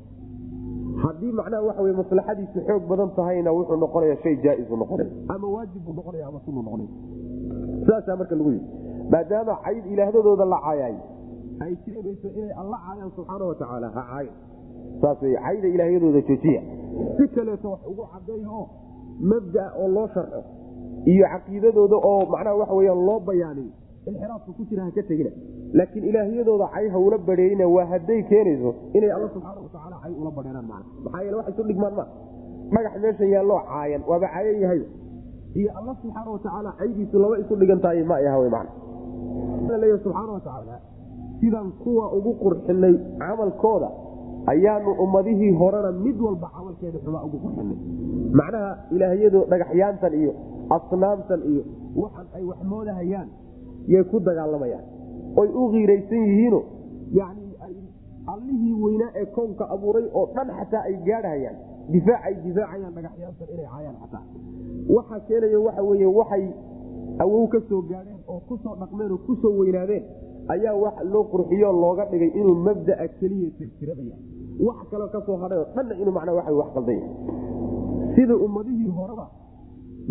haddii 1.03 1.31
macnaha 1.39 1.63
waxa 1.67 1.81
wey 1.85 1.93
maslaxadiisu 2.01 2.59
xoog 2.67 2.83
badan 2.89 3.09
tahayna 3.17 3.51
wuxuu 3.57 3.77
noqonaya 3.83 4.15
shay 4.23 4.35
jaaisu 4.45 4.77
noqonay 4.81 5.07
ama 5.35 5.47
waajib 5.55 5.81
buu 5.85 5.93
noqonaya 5.99 6.27
ama 6.27 6.39
sunu 6.45 6.61
noqonay 6.67 6.87
saasaa 7.87 8.15
marka 8.21 8.35
lagu 8.35 8.51
yidhi. 8.51 8.67
Maadaama 9.11 9.53
cayd 9.65 9.85
ilaahdadooda 9.93 10.45
la 10.53 10.59
caayay. 10.65 10.95
Ay 11.63 11.73
keenayso 11.85 12.27
inay 12.39 12.51
alla 12.61 12.77
caayaan 12.85 13.11
subxaana 13.15 13.45
watacaala 13.51 13.87
ha 13.95 14.01
caayan 14.09 14.35
saas 15.01 15.21
wey 15.21 15.35
cayda 15.45 15.67
ilaahyadooda 15.75 16.21
joojiya. 16.29 16.61
Si 17.17 17.27
kaleeto 17.35 17.69
wax 17.71 17.81
ugu 17.91 18.03
cadeeya 18.13 18.49
oo 18.59 18.65
mabdaa 19.31 19.69
oo 19.81 19.87
loo 19.95 20.07
sharxo. 20.15 20.41
Iyo 21.11 21.25
caqiidadooda 21.33 21.97
oo 22.09 22.25
macnaha 22.33 22.55
waxa 22.61 22.73
weyaan 22.79 23.05
loo 23.09 23.19
bayaaniyo 23.29 23.71
inxiraafka 24.09 24.51
ku 24.57 24.63
jira 24.69 24.83
ha 24.87 24.91
ka 24.97 25.01
tegina. 25.09 25.31
Laakiin 25.77 26.03
ilaahyadooda 26.09 26.67
cay 26.75 26.85
ha 26.93 26.97
ula 27.07 27.17
badheerina 27.27 27.65
waa 27.75 27.85
hadday 27.91 28.19
keenayso 28.29 28.69
inay 28.97 29.11
alla 29.15 29.27
subxaana 29.33 29.59
watacaala 29.65 29.97
cay 30.03 30.13
ula 30.21 30.31
badheeraan 30.37 30.65
man 30.71 30.83
maxaa 31.05 31.21
yeele 31.25 31.35
wax 31.39 31.47
isu 31.53 31.63
dhigmaan 31.69 31.93
ma. 31.99 32.05
Dhagax 32.73 32.93
meesha 33.03 33.25
yaalloo 33.33 33.59
caayan 33.71 34.01
waaba 34.09 34.27
caayan 34.33 34.57
yahay. 34.63 34.81
Iyo 35.59 35.69
alla 35.79 35.91
subxaana 36.01 36.29
watacaala 36.35 36.69
caydiisu 36.79 37.15
laba 37.23 37.35
isu 37.43 37.53
dhigantahay 37.61 38.03
ma 38.11 38.15
ay 38.21 38.27
hawe 38.35 38.49
man 38.55 38.67
leeya 39.81 39.97
subxaana 40.03 40.31
watacaala 40.37 40.75
sidaan 41.41 41.69
kuwa 41.83 42.05
ugu 42.17 42.31
qurxinay 42.43 42.95
camalkooda 43.21 43.89
ayaanu 44.51 44.91
ummadihii 45.03 45.51
horena 45.59 45.91
mid 46.05 46.17
walba 46.25 46.47
camalkeeda 46.55 46.97
xumaa 47.05 47.23
ugu 47.27 47.37
qurxinay. 47.43 47.77
Macnaha 48.39 48.71
ilaahyadu 48.95 49.39
dhagaxyaantan 49.51 50.13
iyo 50.21 50.31
asnaamtan 50.75 51.41
iyo 51.51 51.63
waxan 52.01 52.25
ay 52.37 52.43
wax 52.49 52.59
moodahayaan 52.71 53.27
yay 53.93 54.03
ku 54.11 54.19
dagaalamayaan. 54.27 54.85
Oy 55.41 55.47
u 55.61 55.63
kiiraysan 55.71 56.21
yihiino 56.29 56.59
yani 57.19 57.43
allihii 58.33 58.73
weynaa 58.83 59.11
ee 59.21 59.25
koonka 59.35 59.63
abuuray 59.75 60.05
oo 60.19 60.25
dhan 60.35 60.47
xataa 60.59 60.83
ay 60.89 60.95
gaadhayaan 61.07 61.57
difaac 61.93 62.21
ay 62.27 62.35
difaacayaan 62.45 62.93
dhagaxyaantan 62.97 63.47
inay 63.53 63.67
caayaan 63.73 63.97
xataa. 64.01 64.23
Waxa 64.95 65.19
keenayo 65.27 65.59
waxa 65.67 65.81
weye 65.89 66.07
waxay 66.19 66.45
awow 67.23 67.43
ka 67.53 67.59
soo 67.69 67.81
gaadheen 67.91 68.19
oo 68.31 68.39
ku 68.47 68.55
soo 68.63 68.75
dhaqmeen 68.81 69.11
oo 69.15 69.19
ku 69.27 69.33
soo 69.41 69.53
weynaadeen 69.59 70.03
ayaa 70.53 70.75
wax 70.83 70.95
loo 71.13 71.23
qurxiyo 71.31 71.69
looga 71.83 72.05
dhigay 72.11 72.31
inuu 72.39 72.55
mabdaa 72.67 73.07
keliya 73.19 73.49
tirtiradaya 73.57 74.17
wax 74.67 74.77
kaloo 74.91 75.09
ka 75.15 75.19
soo 75.27 75.37
hadhay 75.41 75.59
oo 75.63 75.67
dhanna 75.75 75.93
inuu 76.01 76.13
macnaa 76.17 76.35
waa 76.39 76.51
wax 76.61 76.69
qaldan 76.75 76.95
yahay 76.99 78.15
sida 78.15 78.35
ummadihii 78.45 78.91
horeba 78.97 79.25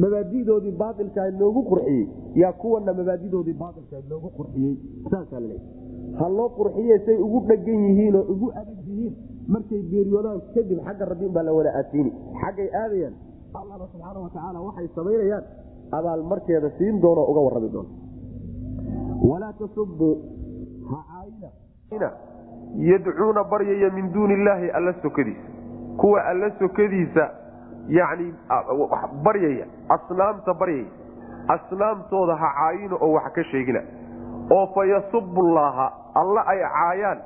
mabaadidoodii 0.02 0.74
baailkaa 0.82 1.28
loogu 1.40 1.62
qurxiyey 1.70 2.06
yaa 2.42 2.52
kuwana 2.62 2.92
mabaadidoodii 3.00 3.56
baailkaa 3.62 4.02
loogu 4.10 4.28
qurxiyey 4.38 4.74
saasaa 5.10 5.40
laleeya 5.40 6.18
ha 6.18 6.28
loo 6.38 6.48
qurxiye 6.58 6.98
say 7.06 7.16
ugu 7.26 7.40
dhegan 7.48 7.80
yihiinoo 7.88 8.24
ugu 8.34 8.50
adag 8.60 8.80
yihiin 8.88 9.14
markay 9.54 9.82
geeriyoodaan 9.92 10.40
kadib 10.54 10.78
xagga 10.86 11.04
rabbi 11.12 11.28
baa 11.36 11.42
la 11.48 11.52
wada 11.58 11.70
aadsiini. 11.80 12.10
Xaggay 12.42 12.68
aadayaan 12.82 13.14
allana 13.60 13.86
subxaana 13.92 14.20
watacaala 14.24 14.60
waxay 14.66 14.88
samaynayaan 14.96 15.44
abaal 15.98 16.22
markeeda 16.32 16.70
siin 16.78 17.00
doono 17.02 17.22
uga 17.30 17.40
warrami 17.46 17.68
doono 17.74 17.90
walaa 19.30 19.52
tasubuu 19.60 20.14
yadcuuna 22.90 23.44
baryaya 23.44 23.90
min 23.98 24.12
duuni 24.12 24.34
illaahi 24.34 24.70
alla 24.70 24.94
sokadiisa. 25.02 25.46
Kuwa 25.96 26.24
alla 26.30 26.50
sokadiisa 26.58 27.30
yani 27.88 28.34
baryaya 29.22 29.66
asnaamta 29.88 30.54
baryaya 30.54 30.90
asnaamtooda 31.48 32.36
ha 32.36 32.48
caayina 32.58 32.96
oo 33.00 33.12
wax 33.12 33.32
ka 33.32 33.44
sheegina. 33.44 33.80
Oo 34.50 34.66
fa 34.74 34.84
yasubullaaha 34.86 35.92
alla 36.14 36.46
ay 36.46 36.60
caayaan 36.60 37.18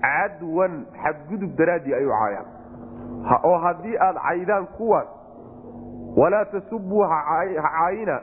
cadwan 0.00 0.84
xadgudub 1.02 1.56
daraaddii 1.58 1.94
ay 1.94 2.04
u 2.06 2.10
caayaan 2.10 2.46
oo 3.44 3.58
haddii 3.58 3.96
aad 3.98 4.16
caydaan 4.28 4.66
kuwaas 4.66 5.08
walaa 6.16 6.44
tasubuu 6.44 7.02
ha 7.02 7.22
caayina. 7.26 8.20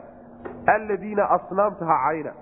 Alladiina 0.66 1.30
asnaamta 1.30 1.84
ha 1.86 1.98
caayina. 2.04 2.32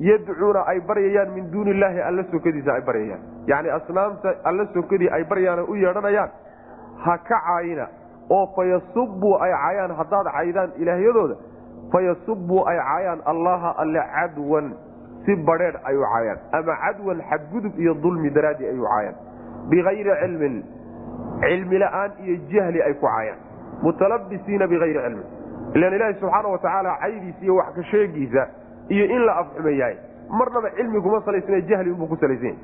Yadcuuna 0.00 0.66
ay 0.66 0.80
baryayaan 0.80 1.30
min 1.34 1.52
duuni 1.52 1.70
illaahi 1.70 2.00
alla 2.00 2.24
sokadiisa 2.30 2.72
ay 2.74 2.80
baryayaan. 2.80 3.20
Yani 3.46 3.70
asnaamta 3.70 4.34
alla 4.44 4.66
sokadii 4.74 5.08
ay 5.10 5.24
baryaan 5.24 5.64
u 5.68 5.74
yeedhanayaan 5.74 6.30
ha 7.04 7.18
ka 7.18 7.40
caayina 7.46 7.86
oo 8.30 8.46
fayasubuu 8.56 9.34
ay 9.44 9.52
caayaan 9.52 9.92
haddaad 10.00 10.26
caydaan 10.36 10.70
ilaahyadooda 10.82 11.34
fayasubuu 11.92 12.64
ay 12.72 12.78
caayaan 12.78 13.20
allaha 13.32 13.74
alle 13.82 14.02
cadwan 14.14 14.72
si 15.24 15.36
badheedh 15.48 15.78
ay 15.84 15.96
u 15.96 16.02
caayaan 16.12 16.38
ama 16.58 16.76
cadwan 16.84 17.22
xadgudub 17.30 17.78
iyo 17.78 17.94
dulmi 17.94 18.30
daraadii 18.30 18.66
ay 18.72 18.78
u 18.78 18.84
caayaan 18.92 19.14
bikayri 19.70 20.12
cilmin 20.22 20.62
cilmi 21.40 21.78
la'aan 21.78 22.10
iyo 22.24 22.36
jahli 22.52 22.82
ay 22.82 22.94
ku 22.94 23.06
caayaan 23.06 23.38
mutalabisiina 23.82 24.66
bikayri 24.66 25.00
cilmin. 25.02 25.26
Ilan 25.74 25.94
ilaahi 25.94 26.14
subxaana 26.20 26.48
watacaala 26.48 26.96
caydiisa 27.02 27.42
iyo 27.44 27.56
wax 27.56 27.74
ka 27.74 27.82
sheegiisa 27.90 28.46
iyo 28.88 29.04
in 29.04 29.22
la 29.26 29.36
afxumeeyahay 29.42 29.96
marnaba 30.38 30.70
cilmi 30.76 31.00
kuma 31.02 31.20
salaysna 31.26 31.60
jahli 31.60 31.90
unbuu 31.90 32.06
ku 32.06 32.16
salaysanya 32.16 32.58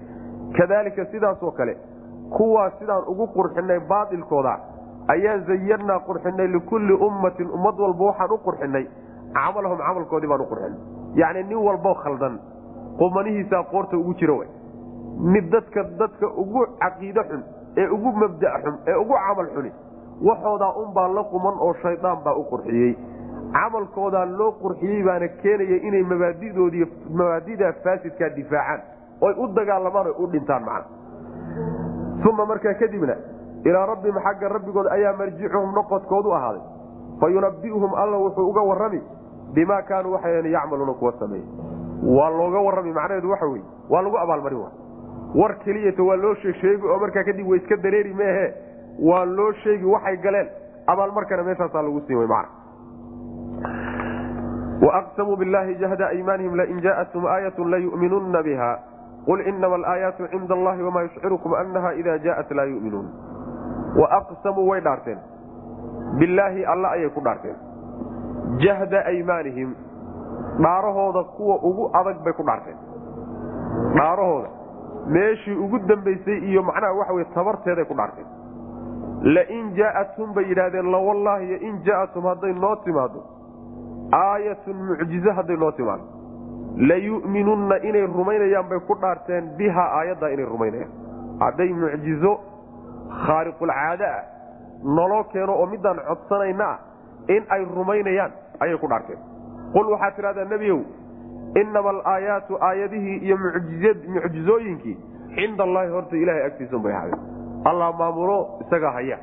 kadaalika 0.58 1.04
sidaasoo 1.12 1.50
kale 1.50 1.76
kuwaas 2.36 2.72
sidaan 2.78 3.04
ugu 3.12 3.26
qurxinay 3.36 3.80
baailkooda 3.80 4.54
ayaan 5.14 5.44
zayannaa 5.46 5.98
qurxinay 6.06 6.48
likulli 6.54 6.92
ummatin 7.06 7.48
ummad 7.56 7.78
walba 7.84 8.04
waxaan 8.10 8.30
u 8.32 8.38
qurxinay. 8.46 8.84
Camalahum 9.34 9.78
camalkoodii 9.78 10.28
baan 10.28 10.40
u 10.40 10.46
qurxinay. 10.52 10.78
Yacni 11.20 11.42
nin 11.48 11.58
walbo 11.66 11.94
khaldan 12.02 12.38
qumanihiisaa 12.98 13.62
qoorta 13.72 13.96
ugu 13.96 14.14
jira 14.20 14.34
way. 14.38 14.48
Mid 15.34 15.50
dadka 15.52 15.82
dadka 15.98 16.26
ugu 16.42 16.66
caqiide 16.80 17.22
xun 17.30 17.42
ee 17.76 17.86
ugu 17.96 18.12
mabda' 18.20 18.54
xun 18.64 18.74
ee 18.86 18.96
ugu 19.02 19.14
camal 19.26 19.48
xuni 19.54 19.70
waxoodaa 20.28 20.72
unbaa 20.82 21.08
la 21.16 21.22
quman 21.32 21.54
oo 21.66 21.72
shaydaan 21.82 22.18
baa 22.24 22.34
u 22.34 22.44
qurxiyey. 22.50 22.92
Camalkoodaa 23.52 24.26
loo 24.38 24.52
qurxiyey 24.62 25.02
baana 25.06 25.28
keenaya 25.42 25.76
inay 25.88 26.02
mabaadidoodii 26.02 26.86
mabaadidaa 27.18 27.72
faasidkaa 27.84 28.28
difaacaan. 28.36 28.80
Oy 29.20 29.32
u 29.42 29.46
dagaalamaan 29.56 30.06
oy 30.06 30.14
u 30.18 30.26
dhintaan 30.32 30.64
macna 30.64 30.94
uma 32.30 32.44
markaa 32.46 32.74
kadibna 32.74 33.14
ilaa 33.68 33.86
rabbihim 33.92 34.18
xagga 34.26 34.48
rabbigood 34.48 34.86
ayaa 34.96 35.12
marjicuhum 35.20 35.74
noqodkoodu 35.74 36.32
ahaaday. 36.38 36.64
Fa 37.20 37.26
alla 38.02 38.16
wuxuu 38.24 38.48
uga 38.50 38.62
warrami 38.70 39.00
bimaa 39.54 39.82
kaanuu 39.82 40.12
waxay 40.12 40.52
yacmaluuna 40.52 40.92
kuwa 40.92 41.12
sameeye 41.18 41.44
waa 42.18 42.30
looga 42.30 42.58
warrami 42.66 42.92
macnaheedu 42.92 43.30
waxa 43.30 43.46
weye 43.46 43.64
waa 43.90 44.02
lagu 44.02 44.18
abaalmarin 44.18 44.58
wa 44.58 44.70
war 45.34 45.58
keliyata 45.64 46.02
waa 46.02 46.16
loo 46.16 46.34
sheegsheegi 46.34 46.86
oo 46.86 46.98
markaa 46.98 47.24
kadib 47.24 47.48
way 47.48 47.58
iska 47.58 47.76
dareeri 47.76 48.14
meehe. 48.14 48.54
Waa 49.02 49.24
loo 49.24 49.52
sheegi 49.52 49.84
waxay 49.84 50.16
galeen. 50.16 50.48
Abaalmarkana 50.86 51.42
meeshaasaa 51.42 51.82
lagu 51.82 52.00
siin 52.06 52.18
wey 52.18 52.26
macna 52.26 52.66
waaqsamuu 54.86 55.36
billahi 55.36 55.74
jahda 55.80 56.08
aymaanihim 56.14 56.54
lain 56.56 56.80
jaatum 56.84 57.26
aayatu 57.26 57.64
layu'minunna 57.64 58.42
biha 58.42 58.70
qul 59.26 59.40
inama 59.40 59.74
alaayaatu 59.80 60.28
cinda 60.30 60.54
allahi 60.54 60.82
wamaa 60.82 61.02
yushcirukum 61.08 61.54
annaha 61.54 61.94
ida 61.94 62.18
jaaat 62.26 62.50
laa 62.58 62.68
yuminuun 62.72 63.08
waaqsamuu 64.00 64.66
way 64.70 64.80
dhaarteen. 64.80 65.18
Billaahi 66.18 66.64
alla 66.74 66.88
ayay 66.96 67.10
ku 67.10 67.20
dhaarteen. 67.20 67.56
Jahda 68.64 69.04
aymaanihim 69.12 69.74
dhaarahooda 70.64 71.22
kuwa 71.36 71.56
ugu 71.70 71.90
adag 72.00 72.22
bay 72.24 72.32
ku 72.32 72.42
dhaarteen. 72.42 72.76
Dhaarahooda. 73.96 74.48
Meeshii 75.14 75.54
ugu 75.64 75.78
dambaysay 75.88 76.38
iyo 76.50 76.62
macnaha 76.62 76.92
waxa 77.00 77.12
wey 77.14 77.24
tabarteeday 77.34 77.84
ku 77.84 77.94
dhaarteen. 77.94 78.26
Lain 79.36 79.72
jaa'athum 79.76 80.34
bay 80.34 80.44
yidhahdeen 80.48 80.90
lawallaahi 80.92 81.54
in 81.68 81.78
jaa'athum 81.86 82.24
hadday 82.30 82.52
noo 82.52 82.76
timaado 82.84 83.22
aayatun 84.12 84.76
mucjize 84.88 85.30
hadday 85.38 85.56
noo 85.56 85.70
timaado 85.72 86.04
layu'minunna 86.90 87.76
inay 87.88 88.06
rumaynayaan 88.18 88.68
bay 88.68 88.78
ku 88.88 88.94
dhaarteen 89.00 89.48
bihaa 89.58 89.88
aayaddaa 90.00 90.28
inay 90.34 90.44
rumaynayaan. 90.44 90.90
Hadday 91.40 91.70
mucjizo 91.72 92.32
khaariqulcaade 93.26 94.06
ah 94.06 94.22
naloo 94.98 95.24
keeno 95.32 95.52
oo 95.52 95.66
midaan 95.66 96.00
codsanayna 96.08 96.64
ah 96.64 96.78
in 97.28 97.44
ay 97.48 97.64
rumaynayaan 97.64 98.32
ayay 98.60 98.78
ku 98.78 98.88
dhaarteen. 98.88 99.18
Qul 99.72 99.86
waxaad 99.92 100.16
tidhahdaa 100.16 100.44
nebiyow 100.44 100.80
inama 101.60 101.88
alaayaatu 101.90 102.58
aayadihii 102.60 103.16
iyo 103.26 103.36
mucjizooyinkii 103.36 104.96
cinda 105.36 105.64
allaahi 105.64 105.90
horta 105.90 106.16
ilahay 106.16 106.44
agtiisun 106.46 106.82
bay 106.82 106.92
ahaadeen 106.92 107.20
allah 107.64 107.94
maamulo 107.98 108.58
isagaa 108.66 108.92
haya. 108.98 109.18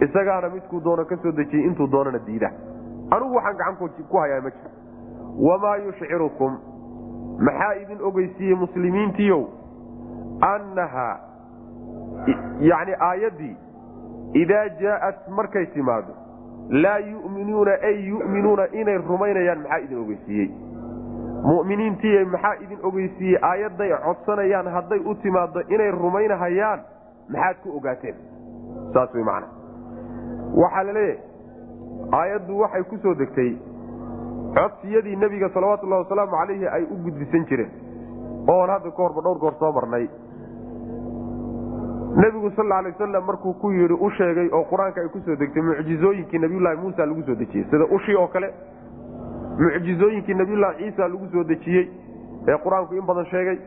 Isagaana 0.00 0.48
midkuu 0.48 0.80
doono 0.84 1.04
ka 1.04 1.16
soo 1.22 1.32
dejiyey 1.32 1.66
intuu 1.66 1.86
doonana 1.86 2.18
diida. 2.26 2.50
Anugu 3.10 3.34
waxaan 3.36 3.56
gacan 3.56 4.06
ku 4.08 4.16
hayaa 4.18 4.40
ma 4.40 4.50
jiro 4.50 4.70
wamaa 5.48 5.76
yushcirukum 5.76 6.58
maxaa 7.38 7.74
idin 7.82 7.98
ogeysiiyey 8.08 8.54
muslimiintiiow 8.54 9.42
annahaa 10.40 11.31
yani 12.70 12.94
aayaddii 13.08 13.56
idaa 14.42 14.66
jaa'at 14.80 15.28
markay 15.38 15.66
timaado 15.74 16.12
laa 16.84 16.98
yu'minuuna 16.98 17.72
ay 17.88 17.96
yu'minuuna 18.08 18.66
inay 18.80 18.98
rumaynayaan 19.08 19.62
maxaa 19.62 19.78
idin 19.86 19.98
ogeysiiyey? 20.04 20.48
Mu'miniintiiy 21.50 22.24
maxaa 22.34 22.54
idin 22.64 22.78
ogeysiiyey? 22.82 23.38
Aayadday 23.50 23.90
codsanayaan 24.04 24.66
hadday 24.76 25.00
u 25.04 25.14
timaado 25.14 25.60
inay 25.68 25.90
rumaynahayaan 25.90 26.80
maxaad 27.28 27.56
ku 27.62 27.76
ogaateen? 27.76 28.16
Saas 28.94 29.14
way 29.14 29.24
macana 29.24 29.46
waxaa 30.62 30.84
la 30.88 30.92
leeyahay 30.92 31.18
aayaddu 32.20 32.58
waxay 32.62 32.82
ku 32.90 32.96
soo 33.02 33.14
degtay 33.14 33.52
codsiyadii 34.56 35.16
nebiga 35.16 35.48
salawatullahi 35.54 36.02
wasalaamu 36.04 36.36
calayhi 36.40 36.66
ay 36.68 36.82
u 36.82 36.96
gudbisan 37.04 37.46
jireen. 37.50 37.70
Oon 38.48 38.70
hadda 38.70 38.90
ka 38.90 39.02
horba 39.02 39.20
dhowr 39.26 39.38
goor 39.38 39.54
soo 39.58 39.72
marnay 39.72 40.08
nebigu 42.16 42.50
sal 42.56 42.72
alay 42.72 42.92
wasalam 42.92 43.24
markuu 43.24 43.54
ku 43.60 43.70
yidhi 43.72 43.94
u 43.94 44.10
sheegay 44.10 44.48
oo 44.52 44.64
qur'aanka 44.70 45.00
ay 45.00 45.08
ku 45.08 45.18
soo 45.24 45.36
degtay 45.36 45.62
mucjizooyinkii 45.62 46.38
nabiyullaahi 46.38 46.76
muusa 46.80 47.06
lagu 47.06 47.22
soo 47.22 47.34
dejiyey. 47.34 47.64
Sida 47.70 47.84
ushii 47.90 48.16
oo 48.16 48.26
kale 48.28 48.52
mucjizooyinkii 49.58 50.34
nabiyullaahi 50.34 50.78
ciisa 50.84 51.08
lagu 51.08 51.26
soo 51.32 51.44
dejiyey 51.44 51.88
ee 52.48 52.56
qur'aanku 52.64 52.94
in 52.94 53.06
badan 53.06 53.24
sheegay. 53.26 53.58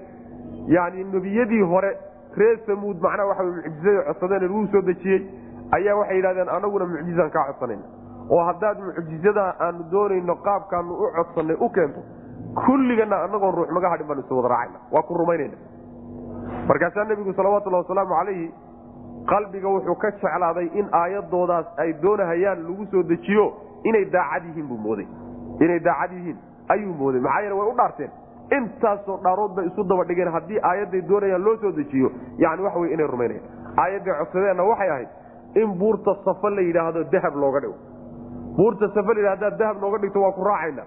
Yacni 0.68 1.04
nebiyadii 1.04 1.62
hore 1.62 1.98
reer 2.38 2.60
samuud 2.66 2.98
macnaha 3.02 3.28
waxa 3.30 3.44
mucjizada 3.44 4.04
codsadeen 4.14 4.42
lagu 4.48 4.68
soo 4.72 4.82
dejiyey 4.82 5.22
ayaa 5.72 5.96
waxay 6.00 6.18
yidhahdeen 6.18 6.50
anaguna 6.50 6.86
mucjizaan 6.86 7.30
kaa 7.32 7.46
codsanayna 7.50 7.84
oo 8.30 8.44
haddaad 8.50 8.78
mucjizada 8.88 9.56
aanu 9.60 9.84
doonayno 9.92 10.36
qaabkaanu 10.36 10.94
u 10.94 11.12
codsanay 11.18 11.58
u 11.60 11.70
keento 11.70 12.02
kulligana 12.66 13.24
anagoon 13.24 13.56
ruux 13.56 13.70
maga 13.72 13.90
hadhin 13.90 14.08
baanu 14.08 14.22
is 14.22 14.32
wada 14.32 14.48
raacayna. 14.54 14.80
Waa 14.92 15.02
ku 15.02 15.14
rumaynayna 15.14 15.58
markaasaa 16.68 17.04
nebigu 17.10 17.34
salawatullahi 17.34 17.84
wasalaamu 17.84 18.16
calayhi 18.16 18.48
qalbiga 19.32 19.70
wuxuu 19.76 19.96
ka 20.04 20.12
jeclaaday 20.12 20.68
in 20.80 20.88
aayadoodaas 21.02 21.66
ay 21.84 21.94
doonahayaan 22.04 22.64
lagu 22.68 22.86
soo 22.92 23.04
dejiyo 23.12 23.46
inay 23.84 24.06
daacad 24.16 24.46
yihiin 24.50 24.68
buu 24.68 24.78
mooday. 24.78 25.08
Inay 25.66 25.80
daacad 25.80 26.12
yihiin 26.18 26.38
ayuu 26.70 26.94
mooday. 27.02 27.22
Maxaa 27.22 27.42
yeele 27.42 27.56
way 27.60 27.70
u 27.70 27.76
dhaarteen. 27.78 28.12
Intaasoo 28.58 29.18
dhaarood 29.24 29.56
bay 29.56 29.66
isu 29.72 29.84
daba 29.92 30.04
dhigeen 30.10 30.32
haddii 30.38 30.60
aayadday 30.70 31.02
doonayaan 31.10 31.44
loo 31.46 31.58
soo 31.62 31.72
dejiyo. 31.80 32.12
Yani 32.38 32.62
waxa 32.68 32.80
wey 32.80 32.94
inay 32.94 33.08
rumaynayaan 33.08 33.78
aayadday 33.84 34.14
codsadeenna 34.20 34.64
waxay 34.72 34.90
ahayd 34.90 35.10
in 35.62 35.78
buurta 35.80 36.16
safa 36.26 36.50
la 36.50 36.62
yidhaahdo 36.62 37.04
dahab 37.14 37.36
looga 37.44 37.60
dhigo. 37.66 37.78
Buurta 38.58 38.90
safa 38.98 39.14
la 39.14 39.20
yidhahdo 39.22 39.58
dahab 39.62 39.82
nooga 39.82 39.98
dhigto 40.04 40.22
waa 40.22 40.32
ku 40.32 40.44
raacayna 40.50 40.84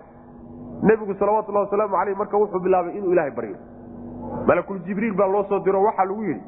nebigu 0.82 1.14
salawatullahi 1.18 1.66
wasalaamu 1.66 1.96
caleyh 1.96 2.16
marka 2.22 2.36
wuxuu 2.38 2.60
bilaabay 2.66 2.98
inuu 2.98 3.12
ilaahay 3.12 3.30
baryo 3.38 3.56
malakul 4.46 4.78
jibriil 4.86 5.14
baa 5.14 5.26
loo 5.34 5.44
soo 5.48 5.58
diro 5.64 5.82
waxaa 5.82 6.04
lagu 6.04 6.22
yidhi 6.22 6.42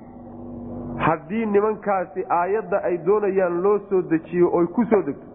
haddii 1.07 1.47
nimankaasi 1.47 2.25
aayadda 2.39 2.83
ay 2.85 2.99
doonayaan 3.07 3.63
loo 3.63 3.79
soo 3.91 4.03
dejiyo 4.03 4.51
oy 4.53 4.67
ku 4.67 4.85
soo 4.91 5.03
degto 5.03 5.27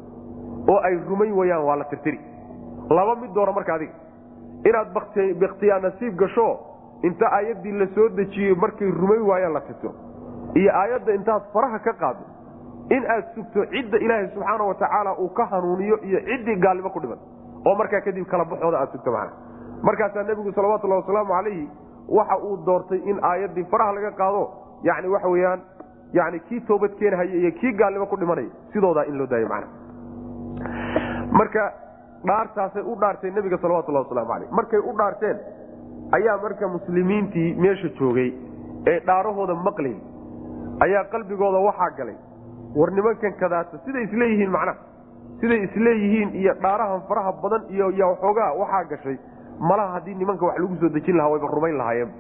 oo 0.74 0.80
ay 0.90 0.96
rumayn 1.10 1.34
wayaan 1.34 1.64
waa 1.64 1.76
la 1.76 1.84
tirtiri. 1.86 2.20
Laba 2.90 3.16
mid 3.22 3.34
doona 3.34 3.52
marka 3.52 3.74
adiga. 3.74 3.94
Inaad 4.66 4.94
bakhtiyaa 5.40 5.80
nasiib 5.80 6.16
gasho 6.18 6.48
inta 7.04 7.26
aayaddii 7.32 7.72
la 7.72 7.88
soo 7.96 8.10
dejiyey 8.10 8.56
markay 8.56 8.90
rumayn 8.92 9.22
waayaan 9.30 9.54
la 9.54 9.62
tirtiro 9.62 9.94
iyo 10.56 10.72
aayadda 10.74 11.14
intaad 11.14 11.44
faraha 11.54 11.80
ka 11.80 11.94
qaado 11.94 12.24
in 12.90 13.06
aad 13.10 13.26
sugto 13.36 13.66
cidda 13.74 13.98
ilaahay 13.98 14.28
subxaana 14.34 14.64
wa 14.64 14.74
tacaala 14.76 15.14
uu 15.20 15.30
ka 15.30 15.46
hanuuniyo 15.46 15.98
iyo 16.04 16.20
ciddii 16.30 16.56
gaalnimo 16.56 16.90
ku 16.90 17.00
dhiman 17.00 17.18
oo 17.66 17.76
markaa 17.76 18.02
kadib 18.02 18.26
kala 18.26 18.46
baxooda 18.46 18.80
aad 18.80 18.92
sugto 18.92 19.12
macana 19.12 19.32
markaasaa 19.84 20.24
nebigu 20.24 20.52
salawatullahi 20.52 21.02
wasalaamu 21.02 21.34
calayhi 21.34 21.70
waxa 22.10 22.38
uu 22.48 22.58
doortay 22.66 23.00
in 23.12 23.20
aayaddii 23.32 23.66
faraha 23.72 23.94
laga 23.98 24.12
qaado 24.22 24.44
yani 24.84 25.08
waxa 25.16 25.28
weyaan 25.36 25.60
yani 26.14 26.40
kii 26.50 26.60
toobad 26.68 26.94
keenhaya 27.00 27.36
iyo 27.42 27.52
kii 27.62 27.74
gaalnimo 27.82 28.06
ku 28.06 28.18
dhimanaya 28.20 28.50
sidoodaa 28.74 29.06
in 29.10 29.18
loo 29.18 29.28
daayo 29.28 29.48
macana 29.48 29.68
marka 31.40 31.64
dhaartaasay 32.30 32.84
u 32.92 32.96
dhaarteen 33.02 33.34
nebiga 33.36 33.58
salawatullahi 33.64 34.06
wasalaamu 34.06 34.32
caleyh 34.34 34.52
markay 34.60 34.80
u 34.80 34.94
dhaarteen 35.02 35.38
ayaa 36.18 36.38
marka 36.46 36.68
muslimiintii 36.76 37.50
meesha 37.66 37.90
joogay 38.00 38.30
ee 38.92 39.00
dhaarahooda 39.10 39.56
maqlayy 39.68 39.98
ayaa 40.88 41.04
qalbigooda 41.14 41.60
waxaa 41.68 41.90
galay 42.00 42.16
war 42.80 42.90
nimankan 42.98 43.34
kadaata 43.42 43.78
siday 43.86 44.04
isleeyihiin 44.08 44.52
macnaha 44.58 44.78
siday 45.42 45.60
isleeyihiin 45.68 46.30
iyo 46.42 46.54
dhaarahan 46.66 47.02
faraha 47.10 47.32
badan 47.44 47.64
iyo 47.76 47.88
y 48.00 48.02
waxoogaa 48.12 48.52
waxaa 48.62 48.84
gashay 48.94 49.18
malaha 49.60 49.94
haddii 49.94 50.16
nimanka 50.16 50.46
wax 50.46 50.58
lagu 50.60 50.76
soo 50.82 50.90
dejin 50.90 51.18
lahaa 51.18 51.30
wayba 51.32 51.48
rumayn 51.48 51.78
lahaayeen. 51.78 52.12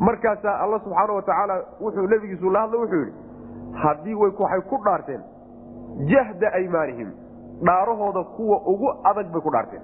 Markaasaa 0.00 0.58
alla 0.64 0.78
subxaana 0.84 1.12
wa 1.12 1.22
tacaala 1.22 1.54
wuxuu 1.80 2.06
nebigiisu 2.06 2.50
la 2.50 2.60
hadla 2.60 2.78
wuxuu 2.78 3.00
yidhi 3.00 3.14
haddii 3.82 4.14
waxay 4.14 4.60
ku 4.70 4.76
dhaarteen 4.84 5.22
jahda 6.12 6.52
aymaanihim 6.58 7.10
dhaarahooda 7.64 8.22
kuwa 8.36 8.56
ugu 8.66 8.88
adag 9.04 9.26
bay 9.32 9.40
ku 9.40 9.50
dhaarteen. 9.50 9.82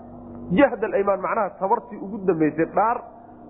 Jahda 0.53 0.87
alaymaan 0.87 1.21
macnaha 1.21 1.51
tabartii 1.61 1.99
ugu 1.99 2.19
dambaysay 2.27 2.67
dhaar 2.75 3.01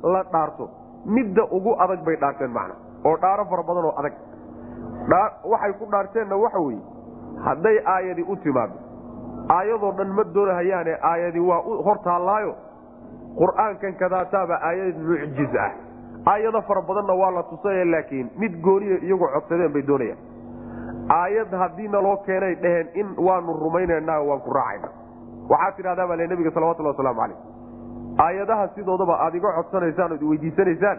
la 0.02 0.22
dhaarto 0.32 0.68
midda 1.06 1.44
ugu 1.50 1.74
adag 1.84 2.04
bay 2.04 2.16
dhaarteen 2.16 2.50
macna 2.50 2.74
oo 3.04 3.16
dhaaro 3.16 3.44
fara 3.44 3.62
badan 3.62 3.84
oo 3.84 3.94
adag. 3.98 4.12
Waxay 5.44 5.72
ku 5.78 5.86
dhaarteenna 5.90 6.36
waxa 6.36 6.58
weeye 6.58 6.82
hadday 7.44 7.76
aayadi 7.94 8.22
u 8.28 8.36
timaado 8.36 8.74
aayadoo 9.56 9.92
dhan 9.98 10.08
ma 10.18 10.24
doonahayaane 10.34 10.94
aayadi 11.10 11.40
waa 11.40 11.60
hor 11.86 11.98
qur'aankan 13.40 13.94
kadaataaba 14.02 14.54
aayad 14.68 14.96
mucjiz 15.08 15.54
ah. 15.66 15.72
Aayado 16.26 16.62
fara 16.68 16.82
badanna 16.82 17.14
waa 17.14 17.30
la 17.30 17.42
tusaya 17.50 17.84
laakiin 17.84 18.30
mid 18.42 18.60
gooniya 18.62 18.98
iyagoo 19.06 19.28
codsadeen 19.34 19.72
bay 19.72 19.82
doonayaan. 19.86 20.18
Aayad 21.16 21.52
haddii 21.62 21.88
naloo 21.88 22.16
keenay 22.26 22.54
dheheen 22.62 22.88
in 22.94 23.08
waanu 23.26 23.52
rumaynanaa 23.64 24.20
waan 24.28 24.40
ku 24.40 24.50
raacayna. 24.58 24.88
Waxaad 25.50 25.76
tidhahdaa 25.76 26.06
baa 26.08 26.16
le 26.16 26.26
nabiga 26.26 26.50
salawatullah 26.50 26.94
wasalaamu 26.94 27.20
calayh. 27.20 27.38
Aayadaha 28.26 28.68
sidoodaba 28.74 29.20
aad 29.26 29.34
iga 29.34 29.52
codsanaysaan 29.58 30.12
ood 30.12 30.22
weydiisanaysaan 30.30 30.98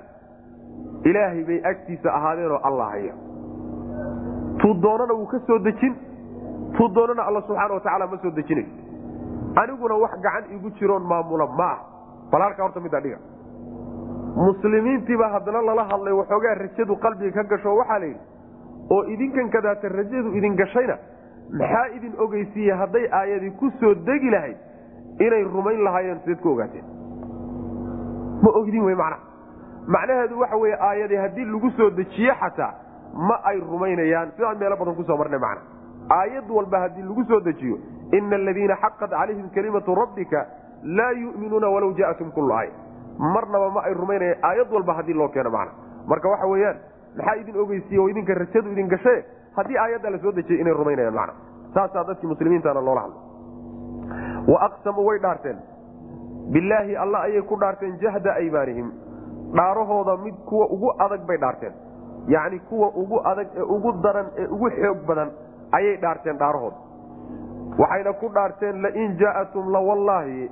ilaahay 1.04 1.44
bay 1.50 1.60
agtiisa 1.72 2.14
ahaadeenoo 2.20 2.60
allah 2.64 2.90
haya. 2.92 3.14
Tuu 4.62 4.74
doonana 4.82 5.14
wuu 5.14 5.28
ka 5.34 5.40
soo 5.48 5.60
dejin. 5.60 5.96
Tuu 6.78 6.88
doonana 6.96 7.24
alla 7.28 7.42
subxaana 7.42 7.74
wa 7.74 7.80
tacaala 7.80 8.08
ma 8.08 8.18
soo 8.24 8.32
dejinayo 8.32 8.68
aniguna 9.62 9.96
wax 10.04 10.20
gacan 10.22 10.46
igu 10.56 10.70
jiroon 10.80 11.04
maamula 11.12 11.48
ma 11.60 11.70
ah 11.74 11.78
bal 12.32 12.42
halkaa 12.42 12.64
horta 12.68 12.80
middaa 12.86 13.02
dhiga 13.06 13.18
muslimiintiibaa 14.36 15.30
haddana 15.36 15.62
lala 15.70 15.84
hadlay 15.92 16.14
waxoogaa 16.14 16.56
rajadu 16.64 16.96
qalbiga 17.06 17.32
ka 17.32 17.44
gasho 17.54 17.76
waxaa 17.76 18.00
la 18.00 18.06
yidhi 18.06 18.22
oo 18.96 19.04
idinkan 19.14 19.50
kadaata 19.56 19.90
rajadu 20.00 20.34
idin 20.38 20.56
gashayna 20.62 20.98
maxaa 21.62 21.86
idin 21.98 22.14
ogeysiiye 22.26 22.74
hadday 22.82 23.06
aayadii 23.20 23.52
ku 23.62 23.72
soo 23.80 23.94
degi 24.10 24.30
lahayd 24.36 24.58
inay 25.28 25.44
rumayn 25.44 25.84
lahaayeen 25.88 26.20
sideed 26.26 26.42
ku 26.46 26.50
ogaateen 26.56 26.86
ma 28.44 28.50
ogdin 28.62 28.84
wey 28.90 28.96
macnaha 28.96 29.24
macnaheedu 29.96 30.40
waxa 30.44 30.58
weye 30.64 30.78
aayadii 30.90 31.22
haddii 31.26 31.46
lagu 31.54 31.72
soo 31.78 31.90
dejiye 31.90 32.34
xataa 32.42 32.74
ma 33.28 33.36
ay 33.50 33.60
rumaynayaan. 33.60 34.32
Sidaan 34.36 34.58
meelo 34.60 34.76
badan 34.78 34.96
ku 34.96 35.04
soo 35.04 35.16
marnay 35.18 35.40
macna. 35.40 35.62
Aayad 36.16 36.50
walba 36.50 36.80
haddii 36.84 37.02
lagu 37.10 37.24
soo 37.30 37.40
dejiyo 37.40 37.78
ina 38.18 38.36
aladiina 38.36 38.76
xaqat 38.84 39.10
calayhim 39.10 39.50
kalimatu 39.56 39.96
rabbika 39.96 40.46
laa 40.98 41.12
yu'minuuna 41.12 41.68
walow 41.76 41.92
jaatum 42.00 42.32
kullu 42.32 42.54
aaya 42.54 42.72
marnaba 43.20 43.70
ma 43.76 43.82
ay 43.88 43.94
rumaynayaan 43.94 44.44
aayad 44.50 44.72
walba 44.72 44.94
haddii 44.94 45.14
loo 45.14 45.28
keeno 45.30 45.50
macna. 45.50 45.72
Marka 46.08 46.30
waxa 46.30 46.48
weeyaan 46.48 46.78
maxaa 47.18 47.36
idin 47.42 47.58
ogeysiiye 47.64 48.00
oo 48.02 48.10
idinka 48.10 48.34
rajadu 48.34 48.72
idin 48.72 48.88
gashe? 48.88 49.16
Haddii 49.58 49.78
aayadda 49.78 50.10
la 50.10 50.18
dejiyey 50.18 50.62
inay 50.62 50.74
rumaynayaan 50.74 51.14
macna. 51.14 51.34
Saasaa 51.74 52.04
dadkii 52.08 52.28
muslimiintaana 52.30 52.82
loola 52.82 53.02
hadlay. 53.02 53.22
Wa 54.48 54.62
aqsamuu 54.68 55.06
way 55.08 55.20
dhaarteen. 55.20 55.58
Bilaahi 56.52 56.96
alla 56.96 57.20
ayay 57.28 57.42
ku 57.42 57.56
dhaarteen 57.60 57.98
jahda 58.02 58.34
aymaanihim. 58.34 58.92
Dhaarahooda 59.56 60.18
mid 60.24 60.36
kuwa 60.46 60.66
ugu 60.70 60.94
adag 61.00 61.26
bay 61.28 61.38
dhaarteen. 61.38 61.74
Yacni 62.28 62.60
kuwa 62.70 62.88
ugu 62.96 63.20
adag 63.24 63.48
ee 63.58 63.62
ugu 63.62 63.92
daran 64.04 64.28
ee 64.38 64.48
ugu 64.48 64.70
xoog 64.70 65.06
badan 65.08 65.30
ayay 65.72 65.98
dhaarteen 65.98 66.38
dhaarahooda. 66.38 66.78
Waxayna 67.80 68.14
ku 68.14 68.30
dhaarteen 68.30 68.82
lain 68.82 69.18
jaa'atum 69.20 69.70
lawallaahi 69.76 70.50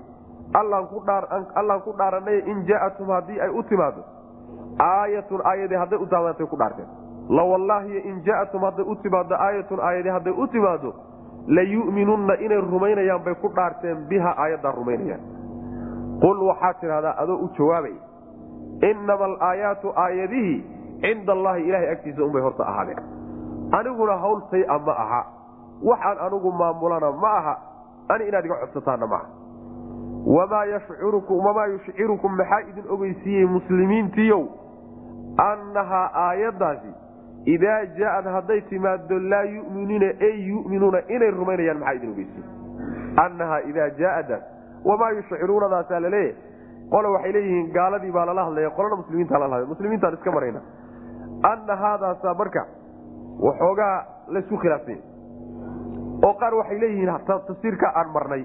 allaan 0.53 0.88
ku 0.88 1.91
dhaaranay 1.97 2.39
in 2.45 2.65
jaa'atum 2.67 3.08
haddii 3.10 3.39
ay 3.41 3.49
u 3.49 3.63
timaado. 3.63 4.03
Aayatun 4.79 5.41
aayadii 5.43 5.75
hadday 5.77 5.99
u 5.99 6.05
taamaantay 6.08 6.45
ku 6.47 6.58
dhaarteen. 6.58 6.88
Lawallaahi 7.29 7.97
in 8.10 8.21
jaa'atum 8.25 8.62
hadday 8.62 8.86
u 8.86 8.95
timaado 8.95 9.36
aayatun 9.36 9.79
aayadii 9.79 10.10
hadday 10.10 10.34
u 10.34 10.47
timaado 10.47 10.93
layu'minunna 11.47 12.34
inay 12.45 12.62
rumaynayaan 12.62 13.23
bay 13.23 13.36
ku 13.36 13.49
dhaarteen 13.55 14.05
biha 14.10 14.34
aayaddaa 14.38 14.71
rumaynayaan. 14.71 15.21
Qul 16.21 16.38
waxaad 16.47 16.75
tidhahdaa 16.79 17.15
adoo 17.23 17.36
u 17.36 17.49
jawaabay 17.58 17.93
innama 18.89 19.25
alaayaatu 19.25 19.93
aayadihii 19.95 20.63
cinda 21.01 21.34
allahi 21.34 21.62
ilahay 21.67 21.89
agtiisa 21.91 22.23
unbay 22.23 22.41
horta 22.41 22.63
ahaadeen. 22.63 23.03
Aniguna 23.71 24.17
hawltay-a 24.17 24.79
ma 24.79 24.91
aha. 24.91 25.21
Waxaan 25.84 26.17
anigu 26.19 26.51
maamulana 26.51 27.12
ma 27.12 27.31
aha. 27.38 27.55
Ani 28.10 28.27
inaad 28.27 28.45
iga 28.45 28.55
codsataanna 28.62 29.08
maaha 29.08 29.27
wamaa 30.25 31.65
yushcirukum 31.73 32.35
maxaa 32.38 32.59
idin 32.69 32.85
ogeysiiyey 32.89 33.45
muslimiintiiyow 33.45 34.43
annahaa 35.49 36.09
aayaddaasi 36.27 36.91
idaa 37.55 37.79
jaaad 37.99 38.25
hadday 38.35 38.61
timaado 38.61 39.19
laa 39.19 39.43
yuminuuna 39.43 40.09
ey 40.27 40.35
yuminuuna 40.47 40.99
inay 41.07 41.31
rumaynayaan 41.31 41.79
maxaa 41.79 41.95
idin 41.99 42.11
ogeysiiye 42.11 42.47
annahaa 43.25 43.59
idaa 43.71 43.89
jaaadaas 44.01 44.43
wamaa 44.85 45.11
yushciruunadaasaa 45.17 45.99
la 46.07 46.09
leeyahay 46.09 46.89
qole 46.89 47.07
waxay 47.07 47.33
leeyihiin 47.38 47.71
gaaladii 47.77 48.11
baa 48.17 48.25
lala 48.25 48.45
hadlaya 48.49 48.69
qolana 48.79 48.95
muslimiinta 48.95 49.39
lala 49.39 49.55
hadlay 49.55 49.69
muslimiintaan 49.75 50.13
iska 50.13 50.31
marayna 50.31 50.61
anna 51.51 51.75
haadaasaa 51.75 52.33
marka 52.33 52.65
waxoogaa 53.47 53.95
laysku 54.27 54.57
khilaafsanya 54.57 55.03
oo 56.27 56.33
qaar 56.43 56.53
waxay 56.55 56.79
leeyihiin 56.79 57.19
tafsiirka 57.27 57.91
aan 57.95 58.09
marnay 58.17 58.43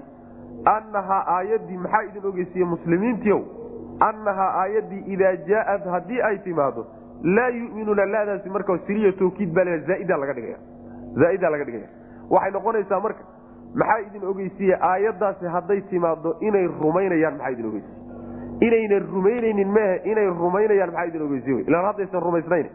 annahaa 0.65 1.23
aayaddii 1.35 1.77
maxaa 1.77 2.03
idin 2.09 2.25
ogeysiiye 2.25 2.65
muslimiintiiow 2.65 3.41
annahaa 4.09 4.51
aayaddii 4.63 5.03
idaa 5.15 5.35
jaaad 5.51 5.85
haddii 5.95 6.21
ay 6.21 6.37
timaado 6.37 6.85
laa 7.23 7.49
yuminuuna 7.49 8.05
laadaasi 8.05 8.49
marka 8.49 8.77
siriya 8.87 9.11
tawkiid 9.11 9.53
baa 9.53 9.65
zaaida 9.87 10.17
laga 10.17 10.33
dhigaya 11.63 11.87
waxay 12.29 12.51
noqonaysaa 12.51 12.99
marka 12.99 13.23
maxaa 13.75 13.99
idin 14.07 14.27
ogeysiiye 14.33 14.77
aayaddaasi 14.91 15.45
hadday 15.55 15.81
timaado 15.81 16.35
inay 16.39 16.67
rumaynayaan 16.67 17.37
maxaa 17.37 17.51
idin 17.51 17.65
ogeysiiye 17.65 18.67
inaynan 18.67 19.07
rumaynaynin 19.13 19.73
mehe 19.77 20.01
inay 20.11 20.29
rumaynayaan 20.29 20.91
maxaa 20.91 21.05
idin 21.11 21.21
ogeysiye 21.27 21.59
ilaan 21.67 21.85
haddaysan 21.85 22.23
rumaysnayn 22.27 22.69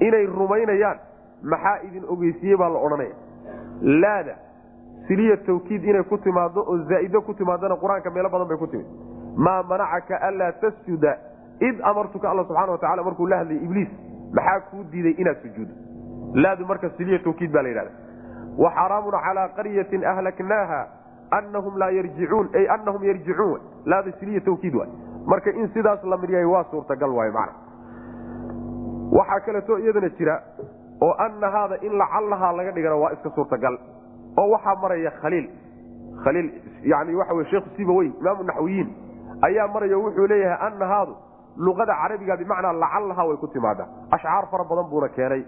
inay 0.00 0.26
rumaynayaan 0.26 0.98
maxaa 1.42 1.76
idin 1.88 2.04
ogeysiiye 2.16 2.56
baa 2.56 2.68
la 2.68 2.78
odhanaya 2.78 3.14
laada 3.82 4.34
siliya 5.08 5.36
tawkiid 5.46 5.84
inay 5.84 6.02
ku 6.02 6.18
timaado 6.18 6.60
oo 6.60 6.78
zaaido 6.88 7.20
ku 7.22 7.34
timaadona 7.34 7.76
qur'aanka 7.76 8.10
meelo 8.10 8.28
badan 8.30 8.48
bay 8.48 8.58
ku 8.58 8.66
timid. 8.66 8.86
Maa 9.36 9.62
manacaka 9.62 10.20
anlaa 10.28 10.52
tasjuda 10.62 11.12
id 11.60 11.80
amartuka 11.82 12.30
alla 12.30 12.44
subxana 12.44 12.72
watacala 12.72 13.02
markuu 13.02 13.26
la 13.26 13.36
hadlayay 13.42 13.64
ibliis 13.64 13.90
maxaa 14.32 14.60
kuu 14.70 14.84
diiday 14.92 15.14
inaad 15.18 15.38
sujuudo? 15.42 15.72
Laadu 16.34 16.66
marka 16.66 16.90
siliya 16.96 17.18
tawkiid 17.18 17.52
baa 17.52 17.62
la 17.62 17.68
yidhahda 17.68 17.92
wa 18.58 18.70
xaraamun 18.76 19.14
calaa 19.26 19.48
qaryatin 19.56 20.04
ahlaknaaha 20.12 20.80
anahum 21.30 21.76
laa 21.78 21.90
yarjicuun 21.90 22.48
ay 22.54 22.66
anahum 22.76 23.04
yarjicuun 23.04 23.60
laada 23.84 24.12
siliya 24.20 24.40
tawkiid 24.40 24.74
waay. 24.74 24.90
Marka 25.26 25.50
in 25.50 25.68
sidaas 25.74 26.04
la 26.04 26.16
mid 26.16 26.30
yahay 26.30 26.44
waa 26.54 26.64
suurtagal 26.70 27.10
waay 27.18 27.30
macna. 27.30 27.54
Waxaa 29.18 29.40
kaleeto 29.46 29.78
iyadana 29.78 30.08
jira 30.18 30.40
oo 31.00 31.12
annahaada 31.26 31.76
in 31.82 31.92
lacallahaa 31.98 32.52
laga 32.56 32.72
dhigana 32.72 32.96
waa 32.96 33.12
iska 33.12 33.30
suurtagal 33.34 33.78
oo 34.40 34.48
waxaa 34.54 34.76
maraya 34.82 35.10
khaliil 35.22 35.46
khaliil 36.24 36.48
yani 36.92 37.14
waxa 37.20 37.34
wey 37.38 37.44
sheekhu 37.52 37.68
sibawey 37.76 38.08
imaamu 38.20 38.42
naxwiyiin 38.50 38.88
ayaa 39.48 39.68
maraya 39.74 39.98
wuxuu 40.04 40.26
leeyahay 40.32 40.66
annahaadu 40.68 41.14
luqada 41.66 41.94
carabiga 42.02 42.36
bimacnaa 42.42 42.72
lacallahaa 42.84 43.26
way 43.28 43.36
ku 43.36 43.48
timaadaa 43.56 43.86
ashcaar 44.10 44.46
fara 44.50 44.64
badan 44.70 44.90
buuna 44.90 45.08
keenay. 45.16 45.42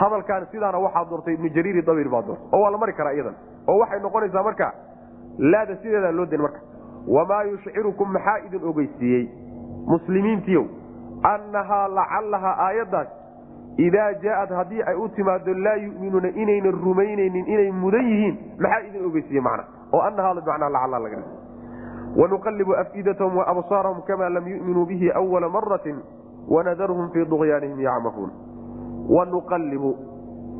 Hadalkan 0.00 0.46
sidaana 0.52 0.78
waxaa 0.84 1.04
doortay 1.10 1.34
ibnu 1.34 1.48
jariiri 1.56 1.82
dabir 1.88 2.08
baa 2.14 2.22
doortay 2.28 2.48
oo 2.52 2.60
waa 2.62 2.70
la 2.74 2.78
mari 2.82 2.92
karaa 2.92 3.12
iyadan 3.16 3.34
oo 3.68 3.76
waxay 3.82 4.00
noqonaysaa 4.06 4.42
marka 4.48 4.68
laada 5.38 5.76
sideedaa 5.82 6.12
loo 6.18 6.26
den 6.32 6.40
marka. 6.46 6.60
Wamaa 7.16 7.42
yushcirukum 7.50 8.08
maxaa 8.16 8.38
idin 8.46 8.64
ogeysiiyey? 8.70 9.24
Muslimiintiiow 9.92 10.64
annahaa 11.32 11.88
lacallahaa 11.98 12.56
aayaddaas 12.66 13.08
idaa 13.76 14.12
jaaad 14.22 14.50
haddii 14.50 14.82
ay 14.82 14.94
u 14.96 15.08
timaado 15.08 15.54
laa 15.54 15.74
yuminuuna 15.76 16.28
inaynan 16.28 16.72
rumaynaynin 16.84 17.46
inay 17.46 17.70
mudan 17.72 18.04
yihiin 18.10 18.38
maxaa 18.58 18.80
idin 18.88 19.06
ogeysiiye 19.06 19.40
macna 19.40 19.64
oo 19.92 20.00
annahaada 20.00 20.40
bimacnaa 20.40 20.68
lacalla 20.70 20.98
laga 20.98 21.16
dhig 21.16 22.18
wanuqallibu 22.20 22.76
afidatahum 22.76 23.36
waabsaarahum 23.36 24.02
kama 24.02 24.28
lam 24.28 24.48
yuminuu 24.48 24.86
bihi 24.86 25.10
awala 25.12 25.48
maratin 25.48 25.96
wanadarhum 26.48 27.10
fii 27.10 27.24
duqyaanihim 27.24 27.80
yacmahuun 27.80 28.30
wanuqallibu 29.08 29.96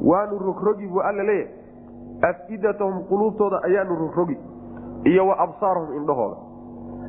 waanu 0.02 0.38
rogrogi 0.38 0.86
buu 0.86 1.00
alla 1.00 1.22
leeyahay 1.22 2.28
afidatahum 2.30 3.04
quluubtooda 3.08 3.62
ayaanu 3.62 3.96
rogrogi 3.96 4.38
iyo 5.04 5.26
wa 5.26 5.38
absaarahum 5.38 5.96
indhahooda 5.96 6.36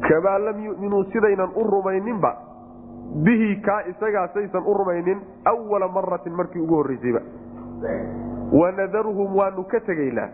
kamaa 0.09 0.37
lam 0.39 0.65
yuminuu 0.65 1.03
sidaynan 1.03 1.49
u 1.55 1.63
rumayninba 1.63 2.37
bihi 3.23 3.56
kaa 3.62 3.82
isagaasaysan 3.91 4.63
u 4.65 4.73
rumaynin 4.73 5.19
awala 5.45 5.88
maratin 5.88 6.34
markii 6.34 6.60
ugu 6.62 6.75
horreysayba. 6.75 7.19
Wanadaruhum 8.51 9.36
waanu 9.36 9.63
ka 9.63 9.80
tegaynaa 9.80 10.30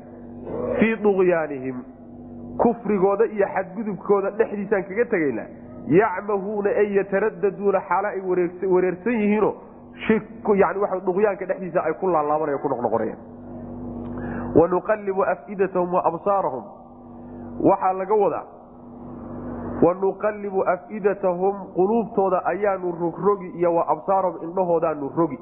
fii 0.80 0.96
duqyaanihim 1.04 1.84
kufrigooda 2.58 3.26
iyo 3.26 3.48
xadgudubkooda 3.56 4.30
dhexdiisaan 4.38 4.84
kaga 4.84 5.06
tegaynaa. 5.06 5.46
Yacmahuuna 5.88 6.70
ay 6.70 6.96
yataradaduuna 6.98 7.82
xaalo 7.89 8.08
ay 8.08 8.22
wareersan 8.74 9.13
yihiino 9.13 9.54
duqyaanka 11.06 11.46
dhexdiisa 11.46 11.84
ay 11.84 11.94
ku 11.94 12.08
laalaabanaya 12.08 12.58
ku 12.58 12.70
noqnoqonayaan 12.70 13.20
wanuqallibu 14.56 15.24
afidatahum 15.24 15.94
wa 15.94 16.02
absaarahum. 16.06 16.63
Waxaa 17.70 17.94
laga 17.94 18.15
wadaa 18.15 18.44
wanuqallibu 19.82 20.63
afidatahum 20.74 21.56
quluubtooda 21.76 22.41
ayaanu 22.46 22.91
rogrogi 23.02 23.48
iyo 23.60 23.76
wa 23.76 23.88
absaarahum 23.88 24.44
indhahoodaanu 24.50 25.10
rogi 25.17 25.39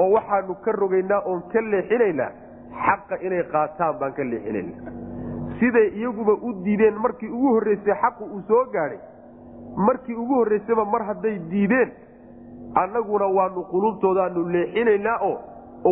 oo 0.00 0.10
waxaanu 0.12 0.54
ka 0.64 0.72
rogaynaa 0.72 1.22
oon 1.26 1.42
ka 1.52 1.60
leexinaynaa 1.60 2.30
xaqa 2.86 3.18
inay 3.26 3.42
qaataan 3.52 3.98
baan 4.00 4.12
ka 4.12 4.24
leexinayna 4.24 4.92
siday 5.60 5.88
iyaguba 5.98 6.32
u 6.42 6.52
diideen 6.64 6.98
markii 7.04 7.28
ugu 7.28 7.48
horreysay 7.54 7.94
xaqu 8.02 8.24
uu 8.24 8.40
soo 8.48 8.64
gaadhay 8.74 8.98
markii 9.88 10.14
ugu 10.14 10.34
horreysayba 10.34 10.84
mar 10.84 11.02
hadday 11.10 11.38
diideen 11.50 11.90
annaguna 12.82 13.26
waanu 13.38 13.64
quluubtoodaanu 13.72 14.44
leexinaynaa 14.56 15.18
oo 15.30 15.36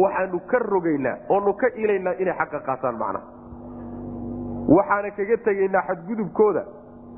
waxaanu 0.05 0.41
ka 0.51 0.59
rogaynaa 0.59 1.17
oonu 1.29 1.53
ka 1.55 1.67
ilaynaa 1.77 2.15
inay 2.23 2.35
xaqa 2.39 2.61
qaataan 2.69 2.99
macnaha 3.03 3.27
waxaana 4.77 5.11
kaga 5.19 5.37
tegaynaa 5.49 5.83
xadgudubkooda 5.89 6.63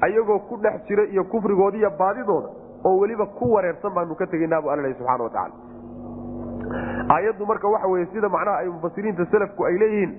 ayagoo 0.00 0.38
ku 0.38 0.56
dhex 0.56 0.86
jira 0.88 1.04
iyo 1.04 1.24
kufrigooda 1.24 1.78
iyo 1.78 1.90
baadidooda 1.98 2.48
oo 2.84 2.98
weliba 2.98 3.26
ku 3.26 3.52
wareersan 3.52 3.94
baanu 3.94 4.14
ka 4.14 4.26
tegaynaabu 4.26 4.70
alla 4.70 4.94
subxana 4.94 5.24
wa 5.24 5.30
tacala 5.30 5.54
aayaddu 7.14 7.46
marka 7.46 7.68
waxa 7.68 7.88
weye 7.88 8.06
sida 8.06 8.28
macnaha 8.28 8.58
ay 8.58 8.68
mufasiriinta 8.68 9.26
selafku 9.30 9.64
ay 9.66 9.78
leeyihiin 9.78 10.12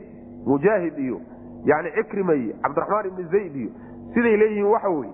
mujaahid 0.46 0.98
iyo 0.98 1.22
yani 1.66 1.92
cikrima 1.92 2.34
iyo 2.34 2.54
cabdiraxmaan 2.64 3.06
ibni 3.08 3.24
zayd 3.24 3.56
iyo 3.56 3.70
siday 4.14 4.38
leeyihiin 4.38 4.66
waxa 4.66 4.90
weye 4.90 5.14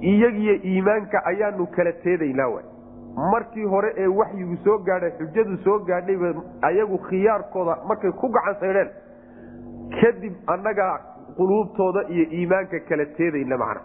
iyagiyo 0.00 0.54
iimaanka 0.54 1.24
ayaanu 1.24 1.66
kala 1.66 1.92
teedaynaa 1.92 2.48
wa 2.48 2.62
markii 3.32 3.64
hore 3.64 3.94
ee 3.96 4.06
waxyigu 4.06 4.56
soo 4.64 4.78
gaadhay 4.78 5.10
xujadu 5.10 5.56
soo 5.64 5.78
gaadhayba 5.78 6.34
ayagu 6.62 6.98
khiyaarkooda 6.98 7.76
markay 7.88 8.12
ku 8.12 8.28
gacan 8.28 8.88
kadib 10.00 10.34
annaga 10.46 11.00
quluubtooda 11.40 12.00
iyo 12.14 12.24
iimaanka 12.38 12.78
kala 12.88 13.04
teedayna 13.16 13.56
macna. 13.56 13.80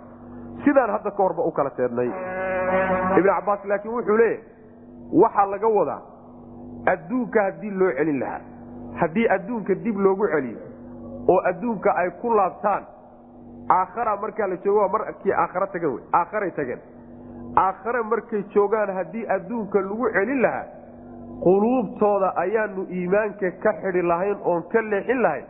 Sidaan 0.66 0.90
hadda 0.96 1.12
ka 1.12 1.24
horba 1.24 1.44
u 1.48 1.52
kala 1.52 1.70
teednay. 1.78 2.10
Ibn 3.20 3.30
cabaas 3.36 3.66
laakiin 3.72 3.94
wuxuu 3.96 4.18
leeyahay 4.18 4.44
waxaa 5.24 5.46
laga 5.54 5.68
wadaa 5.78 6.02
adduunka 6.94 7.44
haddii 7.48 7.72
loo 7.80 7.92
celin 7.98 8.20
lahaa. 8.20 8.42
Haddii 9.00 9.28
adduunka 9.36 9.76
dib 9.86 9.98
loogu 10.06 10.28
celiyo 10.34 10.60
oo 11.34 11.40
adduunka 11.50 11.96
ay 12.02 12.10
ku 12.22 12.34
laabtaan 12.40 12.84
aakhara 13.78 14.18
markaa 14.24 14.48
la 14.48 14.58
joogo 14.66 14.88
markii 14.98 15.34
aakhara 15.44 15.68
tagan 15.68 15.92
wey 15.96 16.04
aakharay 16.20 16.52
tageen. 16.52 16.82
Aakhare 17.58 18.04
markay 18.04 18.44
joogaan 18.54 18.94
haddii 19.00 19.26
adduunka 19.38 19.80
lagu 19.82 20.10
celin 20.18 20.42
lahaa 20.42 20.66
quluubtooda 21.44 22.34
ayaanu 22.44 22.88
iimaanka 22.98 23.52
ka 23.64 23.72
xidi 23.82 24.02
lahayn 24.02 24.38
oon 24.44 24.64
ka 24.74 24.82
leexin 24.82 25.22
lahayn 25.22 25.46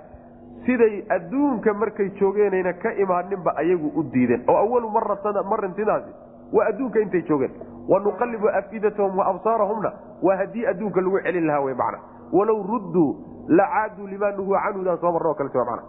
siday 0.66 1.04
adduunka 1.10 1.74
markay 1.74 2.10
joogeenayna 2.20 2.74
ka 2.74 2.94
imaaninba 2.94 3.56
ayagu 3.58 3.92
u 3.96 4.04
diideen 4.04 4.44
oo 4.48 4.58
awalu 4.58 4.90
marintidaasi 5.50 6.12
waa 6.54 6.66
adduunka 6.70 7.00
intay 7.00 7.22
joogeen. 7.22 7.52
Wanuqallibu 7.90 8.50
afidatahum 8.50 9.18
wa 9.18 9.26
absaarahumna 9.26 9.92
waa 10.22 10.38
haddii 10.38 10.66
adduunka 10.68 11.02
lagu 11.02 11.20
celin 11.24 11.46
lahaa 11.48 11.62
wy 11.62 11.74
mana 11.74 12.00
walow 12.34 12.64
rudduu 12.64 13.16
lacaaduu 13.48 14.08
limaa 14.08 14.32
nuhuu 14.32 14.56
canhudaan 14.64 14.98
soo 14.98 15.12
marno 15.12 15.30
o 15.30 15.36
kaleet 15.36 15.56
man 15.56 15.80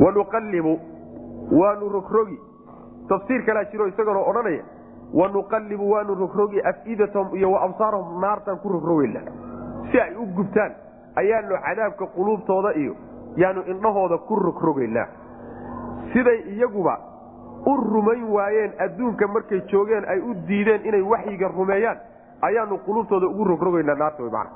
wanuqallibu 0.00 0.80
waanu 1.52 1.88
rogrogi. 1.88 2.38
Tafsiir 3.08 3.44
kalaa 3.46 3.64
jiro 3.64 3.86
isagoona 3.86 4.20
odhanaya. 4.20 4.64
Wanuqallibu 5.14 5.90
waanu 5.90 6.14
rogrogi 6.14 6.60
afidatahum 6.60 7.36
iyo 7.36 7.52
wa 7.52 7.62
absaarahum 7.62 8.20
naartaan 8.20 8.58
ku 8.58 8.68
rogrogeyna 8.68 9.20
si 9.92 10.00
ay 10.00 10.14
u 10.16 10.26
gubtaan 10.26 10.72
ayaanu 11.16 11.56
cadaabka 11.66 12.06
quluubtooda 12.06 12.72
iyo 12.74 12.94
yaanu 13.36 13.62
indhahooda 13.72 14.18
ku 14.18 14.34
rogrogaynaa 14.36 15.06
siday 16.12 16.38
iyaguba 16.54 16.98
u 17.66 17.76
rumayn 17.76 18.24
waayeen 18.36 18.72
adduunka 18.78 19.26
markay 19.28 19.60
joogeen 19.72 20.04
ay 20.08 20.20
u 20.20 20.34
diideen 20.48 20.86
inay 20.86 21.02
waxyiga 21.02 21.48
rumeeyaan 21.48 21.98
ayaanu 22.42 22.78
quluubtooda 22.86 23.26
ugu 23.26 23.44
rogrogaynaa 23.44 23.94
naarta 23.94 24.22
man 24.22 24.46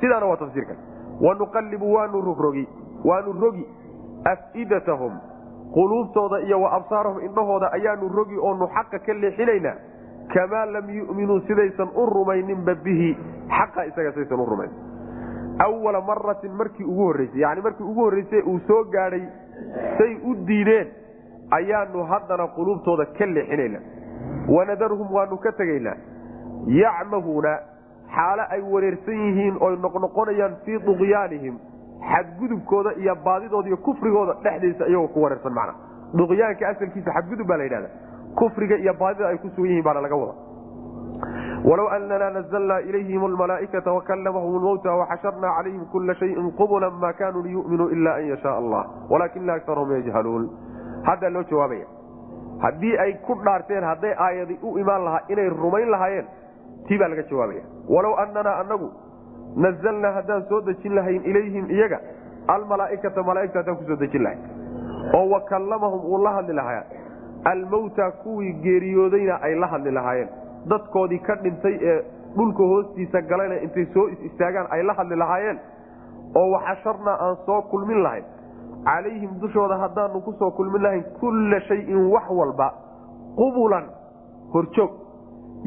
sidaana 0.00 0.26
waa 0.26 0.36
tafsiirkan. 0.36 0.76
Wanuqallibu 1.20 1.92
waanu 1.94 2.20
rogrogi 2.20 2.68
waanu 3.04 3.32
rogi 3.40 3.66
afidatahum. 4.24 5.12
Quluubtooda 5.74 6.40
iyo 6.40 6.60
wa 6.60 6.72
absaarahum 6.72 7.20
indhahooda 7.24 7.72
ayaanu 7.72 8.08
rogi 8.08 8.38
oonu 8.38 8.68
xaqa 8.74 8.98
ka 8.98 9.12
leexinaynaa 9.12 9.74
kamaa 10.34 10.66
lam 10.66 10.90
yu'minuu 10.90 11.40
sidaysan 11.48 11.88
u 11.94 12.06
rumayninba 12.06 12.74
bihi 12.74 13.16
xaqa 13.48 13.84
isaga 13.86 14.12
sidaysan 14.12 14.40
u 14.40 14.46
rumayn 14.46 14.70
awala 15.64 16.00
maratin 16.00 16.52
markii 16.52 16.84
ugu 16.84 17.02
horreysay 17.06 17.40
yani 17.40 17.60
markii 17.60 17.84
ugu 17.84 18.00
horreysay 18.04 18.40
uu 18.46 18.58
soo 18.66 18.84
gaadhay 18.84 19.22
say 19.98 20.14
u 20.24 20.34
diideen 20.46 20.88
ayaanu 21.50 22.04
haddana 22.12 22.46
quluubtooda 22.56 23.06
ka 23.18 23.26
leexinayna 23.26 23.80
wanadarhum 24.48 25.12
waanu 25.14 25.36
ka 25.38 25.52
tegaynaa. 25.52 25.96
Yacmahuuna 26.66 27.58
xaalo 28.14 28.42
ay 28.50 28.60
wareersan 28.72 29.14
yihiin 29.26 29.56
oy 29.60 29.76
noqnoqonayaan 29.76 30.56
fii 30.64 30.78
duqyaanihim 30.86 31.56
xadgudubkooda 32.10 32.90
iyo 33.02 33.14
baadidooda 33.24 33.68
iyo 33.68 33.76
kufrigooda 33.76 34.34
dhexdiisa 34.44 34.86
iyagoo 34.88 35.08
ku 35.08 35.22
wareersan 35.22 35.52
macna. 35.52 35.74
Duqyaanka 36.18 36.68
asalkiisa 36.68 37.10
xadgudub 37.16 37.46
baa 37.48 37.56
la 37.56 37.64
yidhahda 37.64 37.88
kufriga 38.34 38.76
iyo 38.76 38.94
baadida 38.94 39.28
ay 39.28 39.38
ku 39.38 39.48
sugan 39.48 39.70
yihiin 39.70 39.84
baana 39.84 40.00
laga 40.00 40.16
wada 40.16 40.34
walow 41.70 41.88
anana 41.96 42.30
nazlnaa 42.30 42.80
ilayhim 42.80 43.24
almalaaikata 43.24 43.92
wakalamahum 43.92 44.56
lmowta 44.60 44.94
waxasharnaa 45.00 45.52
calayhim 45.56 45.84
kula 45.92 46.14
shayin 46.14 46.52
qubula 46.60 46.90
ma 46.90 47.12
kanuu 47.12 47.42
liyuminuu 47.46 47.88
ila 47.96 48.14
an 48.14 48.26
yashaa 48.32 48.56
allah 48.62 48.82
walaakina 49.10 49.54
akarahum 49.60 49.92
yajhaluun 49.96 50.44
haddaa 51.08 51.30
loo 51.36 51.42
jawaabaya 51.52 51.86
haddii 52.64 52.94
ay 53.04 53.12
ku 53.26 53.34
dhaarteen 53.48 53.84
hadday 53.90 54.14
aayadi 54.26 54.58
u 54.62 54.78
imaan 54.78 55.04
lahaa 55.08 55.24
inay 55.28 55.48
rumayn 55.62 55.90
lahaayeen 55.96 56.26
tii 56.88 56.98
baa 57.02 57.08
laga 57.14 57.22
jawaabaya 57.32 57.64
walow 57.96 58.14
ananaa 58.24 58.56
anagu 58.64 58.88
nazalnaa 59.66 60.12
haddaan 60.20 60.44
soo 60.48 60.60
dejin 60.70 60.94
lahayn 61.00 61.22
ilayhim 61.32 61.70
iyaga 61.78 62.00
almalaaikata 62.54 63.22
malaaigta 63.30 63.58
haddaan 63.62 63.76
ku 63.82 63.84
soo 63.90 63.96
dejin 64.04 64.22
lahayn 64.22 64.42
oo 65.18 65.26
wakallamahum 65.34 66.08
uu 66.12 66.22
la 66.24 66.32
hadli 66.38 66.54
lahaa 66.60 66.82
almowta 67.52 68.10
kuwii 68.24 68.52
geeriyoodayna 68.66 69.42
ay 69.48 69.54
la 69.62 69.66
hadli 69.74 69.90
lahaayeen 69.98 70.28
dadkoodii 70.70 71.18
ka 71.28 71.34
dhintay 71.42 71.74
ee 71.92 71.98
dhulka 72.36 72.62
hoostiisa 72.72 73.20
galayna 73.30 73.54
intay 73.66 73.86
soo 73.94 74.06
is 74.08 74.20
istaagaan 74.30 74.66
ay 74.70 74.82
la 74.82 74.94
hadli 74.98 75.16
lahaayeen 75.16 75.58
oo 76.40 76.50
waxasharnaa 76.54 77.16
aan 77.26 77.36
soo 77.46 77.62
kulmin 77.62 78.02
lahayn 78.02 78.24
calayhim 78.84 79.30
dushooda 79.40 79.76
haddaanu 79.84 80.20
ku 80.20 80.32
soo 80.38 80.50
kulmin 80.50 80.82
lahayn 80.82 81.04
kulla 81.20 81.60
shayin 81.68 82.06
wax 82.12 82.30
walba 82.30 82.68
qubulan 83.36 83.84
horjoog. 84.54 84.90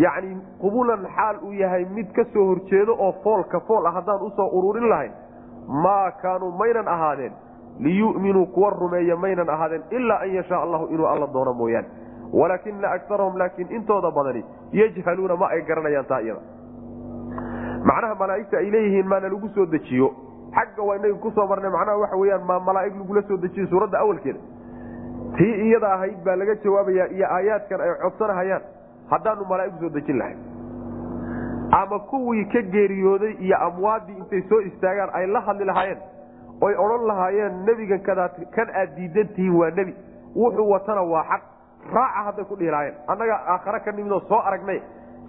Yacni 0.04 0.36
qubulan 0.62 1.02
xaal 1.16 1.36
uu 1.44 1.52
yahay 1.54 1.86
mid 1.96 2.12
ka 2.18 2.24
soo 2.34 2.46
horjeedo 2.50 2.94
oo 3.06 3.12
foolka 3.24 3.60
fool 3.68 3.86
ah 3.86 3.94
haddaan 3.98 4.22
u 4.22 4.30
soo 4.36 4.48
ururin 4.58 4.90
lahayn 4.90 5.12
maa 5.84 6.12
kaanuu 6.22 6.52
maynan 6.52 6.88
ahaadeen. 6.88 7.34
Liyu'minuu 7.80 8.46
kuwa 8.46 8.70
rumeeya 8.70 9.16
maynan 9.16 9.50
ahaadeen 9.50 9.84
ilaa 9.92 10.20
an 10.24 10.34
yashaa 10.36 10.62
allahu 10.62 10.86
inuu 10.94 11.08
alla 11.08 11.28
doono 11.34 11.54
mooyaane 11.54 11.88
walaakina 12.34 12.92
akarahum 12.92 13.38
laakiin 13.38 13.72
intooda 13.72 14.12
badani 14.12 14.44
yajhaluuna 14.72 15.36
ma 15.36 15.50
ay 15.50 15.62
garanayaan 15.62 16.06
taa 16.06 16.22
iyada. 16.22 16.42
Macnaha 17.84 18.16
malaaigta 18.16 18.58
ay 18.58 18.72
leeyihiin 18.72 19.08
maana 19.08 19.30
lagu 19.30 19.50
soo 19.56 19.66
dejiyo. 19.66 20.14
Xagga 20.56 20.84
waa 20.84 20.96
inaga 20.96 21.16
ku 21.16 21.32
soo 21.32 21.48
marnay 21.48 21.72
macnaha 21.72 21.98
waxa 21.98 22.18
weyaan 22.18 22.44
maa 22.46 22.60
malaaig 22.60 22.96
lagula 22.98 23.22
soo 23.28 23.38
dejiyo 23.38 23.68
suuradda 23.68 24.00
awalkeeda. 24.00 24.40
Tii 25.38 25.54
iyada 25.70 25.94
ahayd 25.94 26.24
baa 26.26 26.36
laga 26.36 26.56
jawaabayaa 26.56 27.08
iyo 27.08 27.28
aayaadkan 27.32 27.82
ay 27.82 27.94
codsanahayaan 28.04 28.62
haddaanu 29.10 29.46
malaaig 29.50 29.74
u 29.76 29.80
soo 29.80 29.90
dejin 29.90 30.18
lahayn. 30.18 30.40
Ama 31.72 32.00
kuwii 32.00 32.46
ka 32.46 32.62
geeriyooday 32.62 33.34
iyo 33.40 33.58
amwaadii 33.58 34.18
intay 34.18 34.42
soo 34.50 34.62
istaagaan 34.62 35.10
ay 35.14 35.28
la 35.28 35.42
hadli 35.42 35.66
lahaayeen 35.66 36.02
oy 36.62 36.74
odhan 36.76 37.06
lahaayeen 37.08 37.64
nebigan 37.66 38.02
kan 38.02 38.20
aad 38.74 38.96
diidan 38.96 39.28
tihiin 39.36 39.56
waa 39.56 39.70
nebi 39.70 39.94
wuxuu 40.36 40.70
watana 40.72 41.02
waa 41.02 41.24
xaq 41.24 41.44
raaca 41.94 42.24
hadday 42.28 42.46
ku 42.46 42.56
dhihi 42.56 42.72
lahaayeen. 42.72 42.96
Annaga 43.08 43.36
aakhare 43.54 43.80
ka 43.86 43.92
nimidoo 43.92 44.20
soo 44.30 44.40
aragnay 44.50 44.80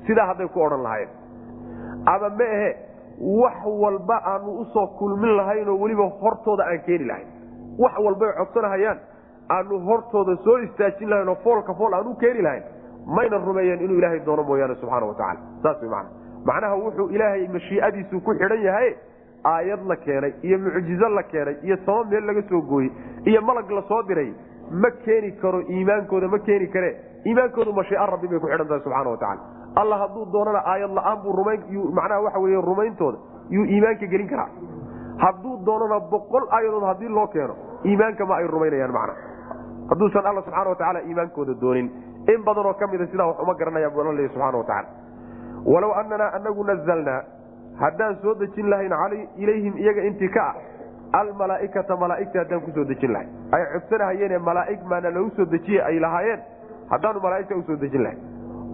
sidaa 0.06 0.26
hadday 0.26 0.48
ku 0.48 0.60
odhan 0.66 0.82
lahaayeen. 0.82 1.10
Ama 2.06 2.28
ma 2.38 2.44
ahe 2.56 2.70
wax 3.42 3.64
walba 3.82 4.16
aanu 4.32 4.50
u 4.60 4.64
soo 4.72 4.86
kulmin 4.98 5.36
lahaynoo 5.36 5.78
weliba 5.82 6.08
hortooda 6.22 6.64
aan 6.64 6.80
keeni 6.86 7.04
lahayn. 7.04 7.26
Wax 7.78 7.92
walbay 8.06 8.32
codsanahayaan 8.38 8.98
aanu 9.56 9.78
hortooda 9.88 10.36
soo 10.44 10.58
istaajin 10.66 11.10
lahayn 11.10 11.28
oo 11.28 11.34
foolka 11.44 11.74
fool 11.74 11.92
aan 11.94 12.06
u 12.06 12.14
keeni 12.14 12.42
lahayn. 12.42 12.62
Maynan 13.06 13.44
rumeeyeen 13.46 13.80
inuu 13.80 13.98
ilaahay 13.98 14.20
doono 14.26 14.42
mooyaane 14.42 14.74
subxaana 14.74 15.06
wa 15.06 15.14
tacala 15.14 15.40
saas 15.62 15.80
way 15.82 15.88
macana 15.90 16.08
macnaha 16.44 16.74
wuxuu 16.76 17.08
ilaahay 17.16 17.48
mashiicadiisu 17.54 18.20
ku 18.20 18.34
xidhan 18.34 18.62
yahay 18.64 18.90
aayad 19.44 19.82
la 19.90 19.96
keenay 19.96 20.32
iyo 20.42 20.58
mucjizo 20.58 21.08
la 21.08 21.22
keenay 21.22 21.56
iyo 21.64 21.76
sama 21.86 22.04
meel 22.10 22.24
laga 22.26 22.42
soo 22.50 22.60
gooyey 22.70 22.90
iyo 23.24 23.40
malag 23.42 23.70
la 23.70 23.82
soo 23.88 24.02
diray 24.02 24.32
ma 24.70 24.90
keeni 25.04 25.33
karo 25.42 25.61
iimaankooda 25.61 26.28
ma 26.28 26.38
keeni 26.38 26.68
kare. 26.68 26.96
Iimaankoodu 27.26 27.72
mashiica 27.72 28.06
rabbi 28.06 28.28
bay 28.28 28.38
ku 28.38 28.46
xidhan 28.46 28.68
tahay 28.68 28.80
subxana 28.80 29.11
wa 29.11 29.16
tacala 29.16 29.40
alla 29.76 29.98
hadduu 30.02 30.24
doonana 30.33 30.62
aayad 30.66 30.90
la'aan 30.90 31.22
buu 31.22 31.33
rumayn 31.33 31.61
macnaha 31.94 32.22
waxa 32.22 32.38
wey 32.40 32.54
rumayntooda 32.54 33.18
yuu 33.50 33.64
iimaanka 33.64 34.06
gelin 34.06 34.28
karaa. 34.28 34.48
Hadduu 35.18 35.56
doonana 35.64 36.00
boqol 36.00 36.46
aayadood 36.50 36.85
haddii 36.90 37.09
loo 37.09 37.26
keeno 37.26 37.56
iimaanka 37.85 38.26
ma 38.26 38.37
ay 38.37 38.46
rumaynayaan 38.46 38.92
macna. 38.92 39.14
Hadduusan 39.90 40.26
alla 40.26 40.42
subxana 40.42 40.70
wa 40.70 40.76
tacala 40.76 41.00
iimaankooda 41.02 41.54
doonin. 41.61 41.90
In 42.28 42.44
badanoo 42.44 42.74
ka 42.74 42.87
mida 42.87 43.06
sidaa 43.06 43.26
wax 43.26 43.38
uma 43.42 43.54
garanayaan 43.54 43.92
buu 43.92 44.00
alla 44.00 44.12
leeya 44.12 44.28
subxana 44.28 44.59
wa 44.59 44.64
tacala 44.64 44.88
walow 45.64 45.92
ananaa 45.92 46.33
anagu 46.35 46.64
nazalnaa 46.64 47.22
haddaan 47.80 48.16
soo 48.22 48.35
dejin 48.35 48.70
lahayn 48.70 48.92
ilayhim 49.37 49.76
iyaga 49.76 50.02
intii 50.02 50.28
ka 50.28 50.42
ah 50.48 50.54
almalaaikata 51.12 51.96
malaaigta 51.96 52.38
haddaan 52.38 52.61
ku 52.62 52.70
soo 52.75 52.85
dejin 52.85 53.12
lahayn 53.12 53.31
ay 53.53 53.64
codsanahayeen 53.73 54.42
malaaig 54.42 54.83
maana 54.90 55.11
lagu 55.11 55.31
soo 55.37 55.44
dejiye 55.44 55.83
ay 55.83 55.99
lahaayeen. 56.01 56.40
Haddaanu 56.90 57.20
malaaigta 57.20 57.57
u 57.57 57.62
soo 57.62 57.77
dejin 57.77 58.03
lahayn 58.03 58.18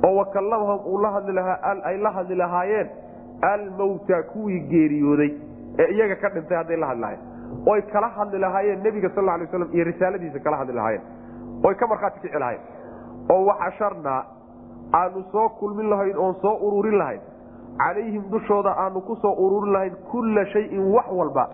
oo 0.04 0.98
lahaa 1.32 1.74
ay 1.84 1.98
la 1.98 2.10
hadli 2.10 2.34
lahaayeen. 2.36 2.90
Almawta 3.42 4.22
kuwii 4.22 4.60
geeriyooday 4.60 5.30
ee 5.78 5.92
iyaga 5.94 6.16
ka 6.16 6.28
dhintay 6.28 6.56
hadday 6.56 6.76
la 6.76 6.86
hadli 6.86 7.00
lahayen 7.00 7.20
oy 7.66 7.82
kala 7.82 8.08
hadli 8.08 8.38
lahaayeen 8.38 8.82
nebiga 8.82 9.10
sal 9.14 9.28
alay 9.28 9.46
slam 9.46 9.68
iyo 9.72 9.84
risaaladiisa 9.84 10.38
kala 10.38 10.56
hadli 10.56 10.74
lahaayeen. 10.74 11.02
Oy 11.64 11.74
ka 11.74 11.86
markhaati 11.86 12.20
kici 12.20 12.38
lahayen 12.38 12.60
oo 13.30 13.44
waxasharnaa 13.46 14.24
aanu 14.92 15.24
soo 15.32 15.48
kulmin 15.48 15.90
lahayn 15.90 16.16
oon 16.16 16.34
soo 16.42 16.56
ururin 16.68 16.98
lahayn. 16.98 17.20
Calayhim 17.78 18.24
dushooda 18.30 18.76
aanu 18.76 19.00
ku 19.00 19.16
soo 19.16 19.32
ururin 19.32 19.72
lahayn 19.72 19.96
kulla 20.10 20.46
shayin 20.46 20.92
wax 20.94 21.06
walba 21.12 21.48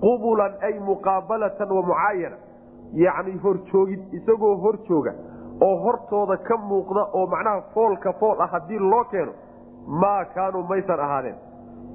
qubulan 0.00 0.52
ay 0.62 0.78
muqaabalatan 0.80 1.70
wa 1.76 1.82
mucaayana. 1.82 2.36
Yacni 2.94 3.38
horjoogid 3.42 4.02
isagoo 4.12 4.56
hor 4.62 4.76
jooga 4.88 5.12
oo 5.60 5.76
hortooda 5.84 6.36
ka 6.36 6.56
muuqda 6.56 7.02
oo 7.14 7.26
macnaha 7.26 7.62
foolka 7.74 8.12
fool 8.20 8.40
ah 8.40 8.46
haddii 8.52 8.78
loo 8.78 9.04
keeno 9.10 9.32
maa 9.86 10.24
kaanuu 10.34 10.62
maysan 10.62 11.00
ahaadeen. 11.00 11.34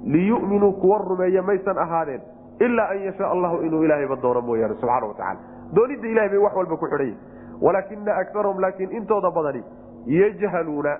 Liyu'minuu 0.04 0.72
kuwa 0.72 0.98
rumeeya 0.98 1.42
maysan 1.42 1.78
ahaadeen 1.78 2.20
ilaa 2.60 2.88
an 2.90 3.00
yashaa 3.04 3.30
allahu 3.30 3.56
inuu 3.66 3.82
ilaahayba 3.84 4.16
doono 4.22 4.40
mooyaane 4.40 4.74
subxaana 4.74 5.06
wa 5.06 5.14
tacala 5.14 5.40
doonidda 5.74 6.08
ilahay 6.08 6.28
bay 6.28 6.38
wax 6.38 6.54
walba 6.56 6.76
ku 6.76 6.86
xidhan 6.86 7.06
yihiin 7.06 7.18
walaakina 7.62 8.16
akarahum 8.22 8.60
laakiin 8.60 8.92
intooda 8.98 9.30
badani 9.30 9.62
yajhaluuna 10.06 10.92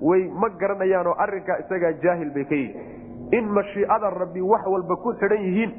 way 0.00 0.28
ma 0.40 0.48
garanayaanoo 0.60 1.14
arrinkaa 1.24 1.56
isagaa 1.64 1.92
jaahil 2.02 2.30
bay 2.34 2.44
ka 2.44 2.54
yihiin. 2.54 3.32
In 3.38 3.48
mashiicada 3.58 4.10
rabbi 4.10 4.40
wax 4.40 4.66
walba 4.66 4.96
ku 4.96 5.12
xidhan 5.20 5.42
yihiin 5.46 5.72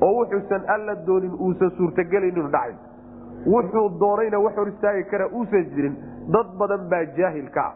oo 0.00 0.12
wuxuusan 0.18 0.62
alla 0.68 0.94
doonin 1.06 1.34
uusan 1.38 1.70
suurtagelaynin 1.76 2.50
dhacin. 2.52 2.76
Wuxuu 3.46 3.88
doonayna 4.00 4.38
wax 4.40 4.56
hor 4.56 4.68
istaagi 4.68 5.04
kara 5.10 5.28
uusan 5.32 5.64
jirin. 5.74 5.96
Dad 6.32 6.46
badan 6.58 6.88
baa 6.90 7.04
jaahil 7.16 7.50
ka 7.50 7.64
ah. 7.66 7.74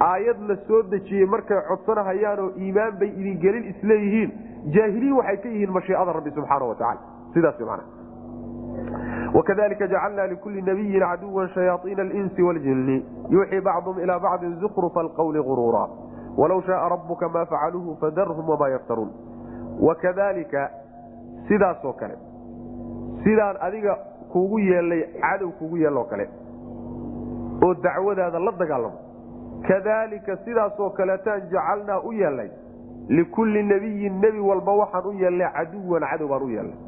Aayad 0.00 0.38
la 0.48 0.56
soo 0.66 0.82
dejiyey 0.90 1.26
markay 1.26 1.60
codsanahayaanoo 1.68 2.50
iimaan 2.58 2.98
bay 2.98 3.08
idin 3.08 3.38
gelin 3.40 3.64
isleeyihiin. 3.72 4.30
Jaahiliin 4.74 5.16
waxay 5.16 5.36
ka 5.36 5.48
yihiin 5.48 5.72
mashiicada 5.72 6.12
rabbi 6.12 6.30
subxaana 6.30 6.64
wa 6.64 6.74
tacala 6.74 7.00
sidaas 7.34 7.60
man 7.60 7.80
wakadalika 9.34 9.86
jacalna 9.86 10.26
likulli 10.26 10.62
nabiyin 10.62 11.00
caduwa 11.00 11.48
shayaaiina 11.48 12.02
alinsi 12.02 12.42
waljinni. 12.42 13.04
Yuuxii 13.30 13.60
bacdum 13.60 13.98
ilaa 13.98 14.18
bacdin 14.20 14.56
zukrufa 14.60 15.00
alqawli 15.00 15.42
guruura 15.42 15.88
walow 16.36 16.62
shaaa 16.62 16.88
rabuka 16.88 17.28
maa 17.28 17.44
facaluuhu 17.46 17.96
fadarhum 18.00 18.48
wamaa 18.48 18.68
yaftaruun. 18.68 19.10
Wakadalika 19.80 20.70
sidaasoo 21.52 21.92
kale. 21.92 22.16
Sidaan 23.24 23.56
adiga 23.60 23.94
kuugu 24.32 24.58
yeelay 24.58 25.02
cadow 25.20 25.50
kugu 25.58 25.76
yeeloo 25.76 26.04
kale. 26.04 26.28
Oo 27.64 27.74
dacwadaada 27.74 28.38
la 28.38 28.52
dagaalamo. 28.52 28.98
Kadaalika 29.68 30.36
sidaasoo 30.44 30.90
kaleetaan 30.90 31.42
jacalnaa 31.50 32.00
u 32.00 32.12
yeelnay 32.12 32.48
likulli 33.08 33.62
nebiyin 33.62 34.20
nebi 34.20 34.40
walba 34.40 34.72
waxaan 34.72 35.06
u 35.06 35.12
yeelnay 35.20 35.48
caduwan 35.56 36.02
cadow 36.10 36.28
baan 36.28 36.42
u 36.42 36.48
yeelnay 36.54 36.78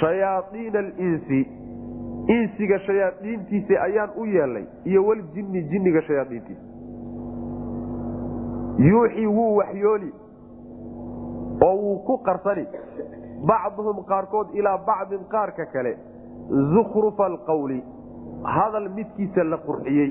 shayaaiina 0.00 0.78
alinsi 0.78 1.40
insiga 2.36 2.78
shayaadiintiisa 2.86 3.82
ayaan 3.82 4.10
u 4.16 4.24
yeelnay 4.24 4.64
iyo 4.84 5.04
waljinni 5.06 5.62
jinniga 5.62 6.02
shayaadiintiisa. 6.02 6.62
Yuuxii 8.78 9.26
wuu 9.26 9.56
waxyooli 9.56 10.12
oo 11.66 11.74
wuu 11.76 11.98
ku 12.06 12.18
qarsani 12.18 12.66
bacduhum 13.48 14.04
qaarkood 14.04 14.48
ilaa 14.54 14.78
bacdin 14.86 15.24
qaarka 15.34 15.66
kale 15.72 15.96
zukrufa 16.74 17.24
alqawli 17.26 17.82
hadal 18.44 18.88
midkiisa 18.98 19.44
la 19.44 19.56
qurxiyey 19.68 20.10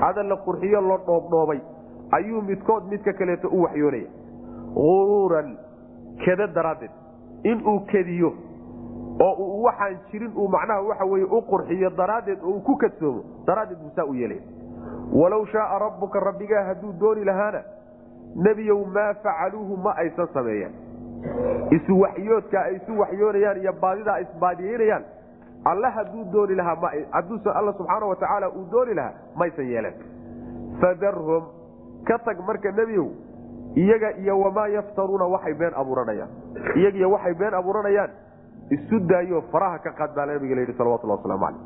hadal 0.00 0.28
la 0.28 0.36
qurxiyo 0.46 0.80
la 0.80 0.96
dhoobdhoobay 1.06 1.60
ayuu 2.18 2.42
midkood 2.42 2.84
midka 2.90 3.12
kaleeto 3.12 3.48
u 3.48 3.62
waxyoonaya 3.62 4.08
uruuran 4.76 5.56
keda 6.24 6.46
daraaddeed 6.46 6.90
inuu 7.52 7.80
kediyo 7.92 8.32
oo 9.26 9.32
uu 9.44 9.62
waxaan 9.64 9.98
jirin 10.10 10.32
uu 10.36 10.48
macnaha 10.48 10.82
waxa 10.88 11.04
weye 11.04 11.24
u 11.24 11.42
qurxiyo 11.52 11.90
daraaddeed 11.96 12.42
oo 12.42 12.50
uu 12.50 12.60
ku 12.60 12.76
kadsoomo 12.76 13.22
daraaddeed 13.46 13.78
buu 13.82 13.90
saa 13.96 14.04
u 14.04 14.14
yeelaya 14.14 14.42
walow 15.20 15.44
shaaa 15.52 15.78
rabbuka 15.78 16.20
rabbigaa 16.20 16.64
hadduu 16.68 16.92
dooni 17.00 17.24
lahaana 17.24 17.60
nebiyow 18.46 18.84
maa 18.96 19.14
facaluuhu 19.14 19.76
ma 19.76 19.94
aysan 20.04 20.28
sameeyeen 20.34 20.72
isu 21.70 22.04
ay 22.04 22.76
isu 22.76 22.98
waxyoonayaan 23.02 23.60
iyo 23.62 23.72
baadidaa 23.72 24.18
isbaadiyeynayaan 24.18 25.04
alle 25.64 25.88
hadduu 25.88 26.24
dooni 26.32 26.54
lahaa 26.54 26.90
haduuse 27.10 27.50
alla 27.50 27.72
subxaana 27.72 28.06
wa 28.06 28.16
tacaala 28.16 28.48
uu 28.48 28.66
dooni 28.70 28.94
lahaa 28.94 29.12
maysan 29.36 29.68
yeeleen 29.72 29.94
fadarhum 30.80 31.44
ka 32.04 32.18
tag 32.18 32.38
marka 32.46 32.72
nebiyow 32.72 33.08
iyaga 33.76 34.10
iyo 34.22 34.40
wamaa 34.40 34.66
yaftaruuna 34.68 35.24
waxay 35.24 35.54
been 35.54 35.74
abuuranayaan. 35.74 36.30
Iyagiyo 36.76 37.10
waxay 37.10 37.34
been 37.34 37.54
abuuranayaan 37.54 38.10
isu 38.70 39.00
daayo 39.00 39.42
faraha 39.52 39.78
ka 39.78 39.90
qaad 39.98 40.14
baa 40.14 40.26
nabiga 40.26 40.54
layidhi 40.54 40.76
salawatullah 40.78 41.16
waslamu 41.18 41.46
caleyh 41.46 41.62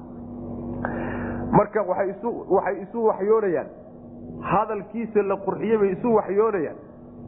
marka 1.52 1.82
waxay 1.82 2.10
isu 2.82 3.04
waxyoonayaan. 3.06 3.66
Hadalkiisa 4.40 5.22
la 5.22 5.36
qurxiyey 5.36 5.78
bay 5.78 5.90
isu 5.92 6.14
waxyoonayaan 6.14 6.76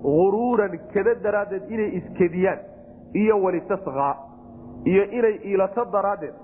uruuran 0.04 0.78
kada 0.94 1.14
daraaddeed 1.22 1.70
inay 1.70 1.88
iskediyaan 1.98 2.58
iyo 3.14 3.42
walitasqaa 3.42 4.14
iyo 4.84 5.04
inay 5.18 5.34
ilato 5.52 5.84
daraaddeed 5.92 6.34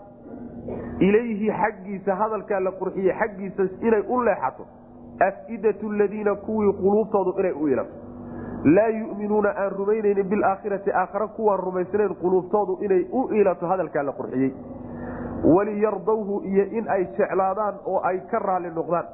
ilayhi 1.00 1.50
xaggiisa 1.60 2.14
hadalkaa 2.16 2.60
la 2.60 2.70
qurxiyey 2.80 3.14
xaggiisa 3.20 3.62
inay 3.88 4.02
u 4.08 4.20
leexato 4.24 4.66
afidatu 5.28 5.92
ladiina 5.92 6.34
kuwii 6.34 6.72
quluubtoodu 6.82 7.34
inay 7.40 7.52
u 7.52 7.68
ilato 7.68 7.94
laa 8.64 8.88
yuminuuna 8.88 9.48
aan 9.62 9.72
rumaynaynin 9.78 10.28
bilaakhirati 10.28 10.92
aakhare 10.92 11.26
kuwaan 11.36 11.60
rumaysnayn 11.60 12.14
quluubtoodu 12.22 12.78
inay 12.84 13.04
u 13.12 13.28
ilato 13.40 13.66
hadalkaa 13.66 14.02
la 14.02 14.12
qurxiyey 14.12 14.50
waliyardawhu 15.54 16.40
iyo 16.44 16.64
in 16.78 16.88
ay 16.88 17.04
jeclaadaan 17.18 17.74
oo 17.86 18.00
ay 18.02 18.20
ka 18.30 18.38
raalli 18.38 18.70
noqdaan 18.70 19.06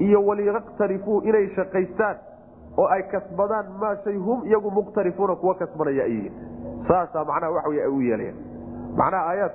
iyo 0.00 0.22
waliyaqtarifuu 0.26 1.20
inay 1.24 1.48
shaqaystaan 1.56 2.16
oo 2.76 2.86
ay 2.96 3.02
kasbadaan 3.12 3.66
maa 3.80 3.96
shay 4.04 4.16
hum 4.16 4.44
iyagu 4.46 4.70
muqtarifuuna 4.70 5.36
kuwa 5.36 5.54
kasbanaya 5.54 6.04
ay 6.04 6.12
yihiin. 6.12 6.34
Saasaa 6.88 7.24
macnaha 7.24 7.52
waxa 7.52 7.68
wey 7.68 7.80
ay 7.80 7.88
u 7.88 8.00
yeelayaan. 8.00 8.38
Macnaha 8.98 9.24
aayaad 9.30 9.54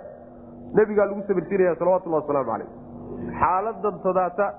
nebigaa 0.74 1.06
lagu 1.06 1.24
sabirsiinaya 1.28 1.76
salawatullahi 1.76 2.22
wasalaamu 2.24 2.52
calayh. 2.52 2.70
Xaaladan 3.40 4.04
tadaata 4.04 4.54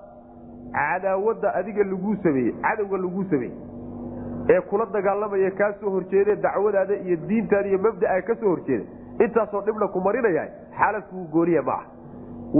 cadaawadda 0.72 1.55
adiga 1.61 1.85
laguu 1.85 2.16
sameeyey 2.22 2.55
cadowga 2.62 2.96
laguu 3.05 3.25
sameeyey 3.31 3.57
ee 4.51 4.61
kula 4.70 4.87
dagaalamaya 4.92 5.51
kaa 5.51 5.72
soo 5.81 5.90
horjeede 5.90 6.37
dacwadaada 6.37 6.94
iyo 6.94 7.16
diintaada 7.29 7.68
iyo 7.68 7.79
mabdaa 7.79 8.20
ka 8.29 8.35
soo 8.40 8.57
intaasoo 9.25 9.61
dhibna 9.66 9.88
ku 9.88 10.01
marinaya 10.01 10.44
xaalad 10.79 11.05
kuu 11.11 11.25
gooniya 11.33 11.62
ma 11.62 11.72
ah 11.72 11.85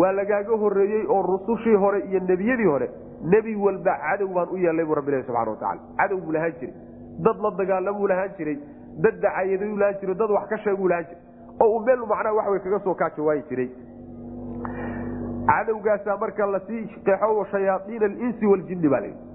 waa 0.01 0.12
lagaaga 0.12 0.57
horeeyey 0.62 1.07
oo 1.09 1.23
rusushii 1.23 1.75
hore 1.85 2.01
iyo 2.11 2.21
nebiyadii 2.21 2.69
hore 2.75 2.91
nebi 3.22 3.54
walba 3.56 3.96
cadow 4.04 4.28
baan 4.35 4.48
u 4.52 4.56
yeelnay 4.56 4.85
buu 4.85 4.94
rabbilahi 4.94 5.22
subxana 5.22 5.50
watacala 5.50 5.80
cadow 5.98 6.18
buu 6.20 6.32
lahaan 6.32 6.52
jiray. 6.61 6.74
Dad 7.24 7.37
la 7.42 7.50
dagaalamuu 7.50 8.06
lahaan 8.08 8.30
jiray. 8.38 8.58
Dad 9.02 9.20
dacayaduu 9.22 9.76
lahaan 9.76 10.00
jiray. 10.00 10.14
Dad 10.14 10.30
wax 10.30 10.48
ka 10.48 10.58
sheeguu 10.64 10.88
lahaan 10.88 11.04
jiray. 11.04 11.22
Oo 11.61 11.68
uu 11.76 11.80
meel 11.87 12.00
macnaha 12.12 12.35
wax 12.35 12.48
wey 12.50 12.61
kaga 12.61 12.78
soo 12.85 12.94
kaajawaayi 12.94 13.42
jiray. 13.50 13.70
Cadowgaasaa 15.46 16.16
marka 16.16 16.46
la 16.46 16.61
sii 16.66 16.87
qeexo 17.04 17.44
shayaaiina 17.50 18.06
alinsi 18.06 18.46
waljinni 18.46 18.88
baa 18.88 19.00
layidhi 19.00 19.32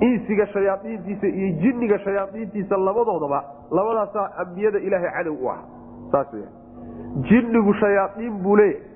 insiga 0.00 0.46
shayaaiintiisa 0.46 1.26
iyo 1.26 1.48
jinniga 1.62 1.98
shayaaiintiisa 1.98 2.76
labadoodaba 2.76 3.44
labadaasaa 3.70 4.30
ambiyada 4.42 4.78
ilaahay 4.78 5.10
cadow 5.16 5.34
u 5.44 5.50
ah 5.50 5.58
saas 6.12 6.28
jinnigu 7.30 7.74
shayaaiin 7.74 8.38
buu 8.42 8.56
leeyahay 8.56 8.87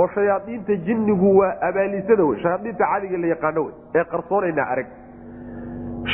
oo 0.00 0.06
shayaaiinta 0.14 0.76
jinnigu 0.86 1.36
waa 1.38 1.52
abaalisada 1.68 2.24
wey 2.24 2.38
shayaaiinta 2.42 2.84
cadiga 2.92 3.18
la 3.18 3.26
yaqaano 3.34 3.64
wey 3.66 3.74
ee 3.98 4.04
qarsoonaynaa 4.14 4.68
arag. 4.72 4.86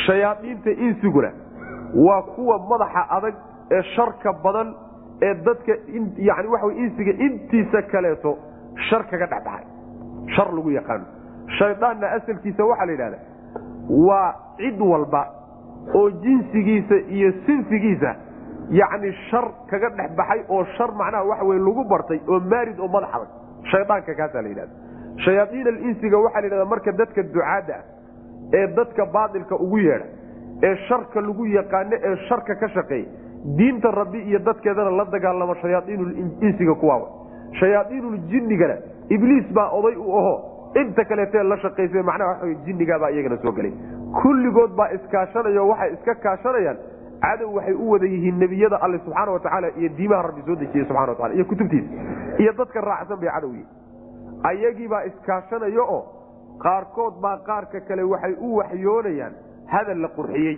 Shayaaiinta 0.05 0.69
insiguna 0.71 1.31
waa 2.05 2.21
kuwa 2.21 2.59
madaxa 2.69 3.09
adag 3.17 3.35
ee 3.71 3.81
sharka 3.95 4.33
badan 4.43 4.73
ee 5.21 5.33
dadka 5.45 5.73
yani 6.29 6.47
waxa 6.53 6.71
insiga 6.83 7.11
intiisa 7.25 7.81
kaleeto 7.91 8.37
shar 8.89 9.03
kaga 9.11 9.25
dhexbaxay. 9.27 9.65
Shar 10.35 10.47
lagu 10.55 10.71
yaqaano. 10.71 11.05
Shaydaanna 11.59 12.07
asalkiisa 12.17 12.63
waxaa 12.71 12.85
la 12.85 12.91
yidhahda 12.91 13.17
waa 14.07 14.33
cid 14.57 14.81
walba 14.81 15.23
oo 15.95 16.09
jinsigiisa 16.23 16.95
iyo 17.15 17.31
sinfigiisa 17.45 18.15
yacni 18.79 19.11
shar 19.29 19.45
kaga 19.71 19.89
dhex 19.97 20.11
baxay 20.17 20.41
oo 20.49 20.63
shar 20.77 20.91
macnaha 21.01 21.23
waxa 21.31 21.45
wey 21.49 21.59
lagu 21.59 21.83
bartay 21.93 22.19
oo 22.27 22.39
maarid 22.39 22.79
oo 22.79 22.87
madax 22.87 23.09
adag 23.15 23.29
shaydaanka 23.71 24.13
kaasaa 24.19 24.41
la 24.41 24.49
yidhahda 24.49 24.73
shayaaiin 25.25 25.67
alinsiga 25.73 26.17
waxaa 26.25 26.41
la 26.41 26.45
yidhahda 26.47 26.65
marka 26.73 26.91
dadka 27.01 27.23
ducaadda 27.35 27.75
ah 27.79 27.83
ee 28.59 28.67
dadka 28.79 29.05
baatilka 29.15 29.55
ugu 29.65 29.77
yeedha 29.87 30.05
ee 30.67 30.75
sharka 30.87 31.21
lagu 31.27 31.45
yaqaano 31.57 31.95
ee 32.09 32.15
sharka 32.29 32.55
ka 32.63 32.67
shaqeeya 32.77 33.05
diinta 33.59 33.91
rabbi 34.01 34.19
iyo 34.29 34.39
dadkeedana 34.49 34.91
la 34.99 35.05
dagaalamo 35.15 35.55
shayaaiinulinsiga 35.63 36.75
kuwaawa 36.81 37.07
shayaaiinuljinigana 37.59 38.75
ibliis 39.15 39.45
baa 39.57 39.69
oday 39.79 39.95
u 39.95 40.17
aho 40.19 40.33
inta 40.81 41.05
kaleetee 41.05 41.43
la 41.51 41.57
shaqaysa 41.63 42.03
macnaha 42.09 42.29
waxa 42.31 42.53
jinnigaabaa 42.65 43.09
iyagana 43.15 43.37
soo 43.43 43.51
gelay 43.57 43.73
kulligood 44.21 44.71
baa 44.79 44.89
iskaashanayo 44.97 45.67
waxay 45.71 45.93
iska 45.97 46.15
kaashanayaan 46.25 46.77
cadow 47.23 47.49
waxay 47.57 47.73
u 47.73 47.89
wada 47.91 48.05
yihiin 48.13 48.37
nebiyada 48.43 48.77
alle 48.85 48.97
subxaana 49.05 49.31
watacaala 49.35 49.67
iyo 49.79 49.89
diimaha 49.97 50.21
rabbi 50.27 50.41
soo 50.47 50.55
dejiyey 50.61 50.85
subxana 50.87 51.11
watacala 51.11 51.33
iyo 51.37 51.45
kutubtiisa 51.45 51.89
iyo 52.41 52.51
dadka 52.59 52.81
raacsan 52.89 53.19
bay 53.23 53.29
cadow 53.35 53.51
yihiin 53.53 53.69
ayagiibaa 54.49 55.03
iskaashanayo 55.09 55.83
oo 55.95 56.01
qaarkood 56.63 57.13
baa 57.23 57.37
qaarka 57.47 57.79
kale 57.87 58.03
waxay 58.13 58.33
u 58.47 58.55
waxyoonayaan 58.59 59.33
hadal 59.73 59.99
la 60.01 60.07
qurxiyey. 60.17 60.55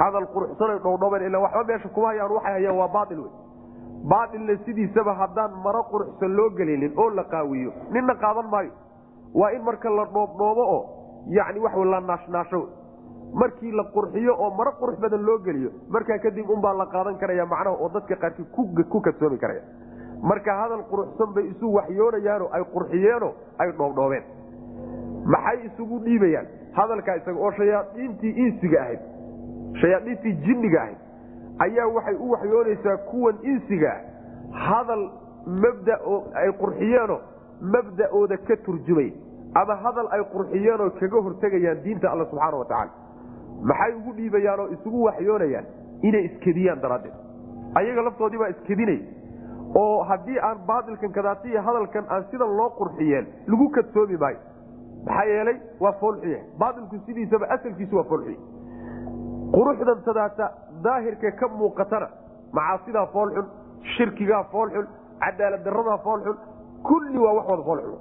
Hadal 0.00 0.26
quruxsanay 0.34 0.78
dhowdhoben 0.84 1.22
ila 1.26 1.38
waxba 1.44 1.64
meesha 1.68 1.88
kuma 1.94 2.08
hayaan 2.12 2.32
waxay 2.36 2.52
hayaan 2.56 2.76
waa 2.80 2.88
baail 2.96 3.20
wey 3.24 3.30
baailna 4.12 4.56
sidiisaba 4.64 5.12
haddaan 5.20 5.52
maro 5.64 5.82
quruxsan 5.92 6.32
loo 6.38 6.48
gelinin 6.58 6.92
oo 6.96 7.10
la 7.18 7.24
qaawiyo 7.24 7.70
ninna 7.94 8.14
qaadan 8.24 8.48
maayo. 8.54 8.72
Waa 9.40 9.50
in 9.56 9.62
marka 9.68 9.90
la 9.98 10.04
dhoobdhoobo 10.14 10.64
oo 10.76 10.80
yani 11.38 11.60
wax 11.64 11.74
la 11.92 12.00
naashnaasho 12.00 12.60
markii 13.34 13.72
la 13.72 13.84
qurxiyo 13.94 14.34
oo 14.38 14.50
maro 14.50 14.72
qurux 14.80 14.98
badan 15.00 15.22
loo 15.26 15.38
geliyo 15.38 15.70
markaa 15.88 16.18
kadib 16.18 16.50
unbaa 16.50 16.72
la 16.74 16.86
qaadan 16.86 17.18
karaya 17.18 17.46
macnaha 17.46 17.76
oo 17.76 17.88
dadka 17.88 18.16
qaarkii 18.16 18.46
ku 18.90 19.00
kadsoomi 19.00 19.38
karaya. 19.38 19.62
Marka 20.22 20.52
hadal 20.62 20.82
quruxsan 20.90 21.34
bay 21.34 21.44
isu 21.52 21.72
waxyoonayaano 21.74 22.48
ay 22.52 22.62
qurxiyeenoo 22.74 23.32
ay 23.58 23.72
dhoobdhoobeen. 23.72 24.24
Maxay 25.26 25.66
isugu 25.66 25.98
dhiibayaan? 26.04 26.46
Hadalkaa 26.72 27.16
isaga 27.16 27.40
oo 27.40 27.50
shayaaiintii 27.52 28.32
insiga 28.46 28.80
ahayd 28.80 29.00
shayaaiintii 29.80 30.32
jinniga 30.46 30.80
ahayd 30.82 30.98
ayaa 31.58 31.86
waxay 31.96 32.14
u 32.14 32.30
waxyoonaysaa 32.30 32.96
kuwan 32.96 33.36
insiga. 33.42 33.92
Ah 33.92 34.68
hadal 34.68 35.10
mabda 35.46 35.98
ay 36.34 36.52
qurxiyeenoo 36.60 37.20
mabda'ooda 37.60 38.36
ka 38.48 38.56
turjumay 38.64 39.12
ama 39.54 39.74
hadal 39.84 40.08
ay 40.10 40.22
qurxiyeenoo 40.32 40.90
kaga 41.00 41.20
hortegayaan 41.26 41.82
diinta 41.84 42.10
alla 42.10 42.24
subxaana 42.30 42.56
watacaala 42.56 42.90
maxay 43.62 43.92
ugu 43.98 44.12
dhiibayaanoo 44.16 44.66
isugu 44.76 45.04
waxyoonayaan? 45.04 45.66
Inay 46.02 46.24
iskediyaan 46.28 46.80
daraaddeed. 46.82 47.14
Ayaga 47.74 48.02
laftoodii 48.04 48.38
baa 48.38 48.48
iskedinay 48.54 48.98
oo 49.74 50.02
haddii 50.10 50.38
aan 50.48 50.58
baatilkan 50.66 51.12
kadaatiya 51.12 51.62
hadalkan 51.62 52.04
aan 52.08 52.24
sidan 52.30 52.56
loo 52.56 52.70
qurxiyeen 52.78 53.26
lagu 53.46 53.68
kadsoomi 53.76 54.16
maayo 54.16 54.38
maxaa 55.06 55.24
yeelay? 55.32 55.56
Waa 55.80 55.92
foolxuya 56.00 56.38
baatilku 56.58 56.96
sidiisaba 57.06 57.46
asalkiisu 57.56 57.96
waa 57.96 58.04
foolxuy 58.10 58.36
quruxdan 59.54 60.02
tadaata 60.04 60.50
daahirka 60.84 61.30
ka 61.40 61.48
muuqatana 61.48 62.08
macaasidaa 62.52 63.06
foolxun 63.14 63.46
shirkigaa 63.96 64.44
foolxun 64.52 64.86
cadaalad 65.24 65.64
daradaa 65.64 65.98
foolxun 66.06 66.36
kulli 66.88 67.18
waa 67.24 67.34
wax 67.38 67.46
wada 67.50 67.62
foolxun 67.68 67.98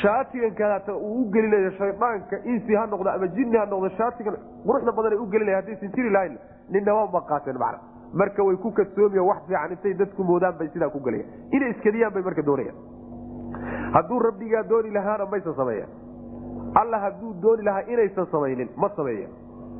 shaatigan 0.00 0.54
kadaata 0.54 0.94
uu 0.96 1.20
u 1.22 1.30
gelinayo 1.32 1.70
shaydaanka 1.78 2.38
insi 2.44 2.74
ha 2.74 2.86
noqdo 2.86 3.10
ama 3.10 3.26
jinni 3.36 3.56
ha 3.58 3.64
noqdo 3.66 3.88
shaatigan 3.98 4.36
quruxda 4.66 4.92
badan 4.98 5.12
ay 5.12 5.18
u 5.18 5.26
gelinaya 5.34 5.56
haddaysan 5.60 5.92
jiri 5.96 6.10
lahayn 6.10 6.38
ninnamaa 6.70 7.06
ma 7.12 7.20
qaateen 7.30 7.58
macna. 7.58 7.78
Marka 8.14 8.44
way 8.46 8.56
ku 8.56 8.70
kadsoomiya 8.72 9.22
wax 9.28 9.42
fiican 9.48 9.72
intay 9.76 9.94
dadku 9.94 10.24
moodaan 10.24 10.54
bay 10.58 10.68
sidaa 10.72 10.88
ku 10.88 11.00
gelayan. 11.00 11.26
Inay 11.52 11.70
iskadiyaan 11.74 12.12
bay 12.14 12.22
marka 12.22 12.42
doonayaan. 12.42 12.76
Hadduu 13.94 14.18
rabbigaa 14.26 14.62
dooni 14.68 14.90
lahaana 14.90 15.26
maysan 15.26 15.54
sameeyan 15.54 15.88
alla 16.80 16.98
hadduu 16.98 17.34
dooni 17.42 17.62
lahaa 17.62 17.82
inaysan 17.88 18.26
samaynin 18.32 18.68
ma 18.76 18.88
sameeyan 18.96 19.30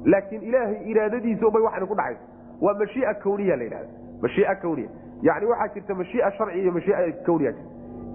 laakiin 0.05 0.43
ilaahay 0.43 0.91
iraadadiisa 0.91 1.47
ubay 1.47 1.63
waxayna 1.63 1.87
ku 1.87 1.95
dhacaysa 1.95 2.21
waa 2.61 2.75
mashiia 2.83 3.15
kawniya 3.25 3.57
la 3.57 3.65
yidhahda 3.65 3.89
mashiia 4.23 4.55
kawniya. 4.63 4.89
Yani 5.23 5.47
waxaa 5.47 5.69
jirta 5.75 5.95
mashiia 5.95 6.31
sharci 6.39 6.59
iyo 6.61 6.73
mashiia 6.73 6.97
kawniya. 7.27 7.53
jirta 7.53 7.73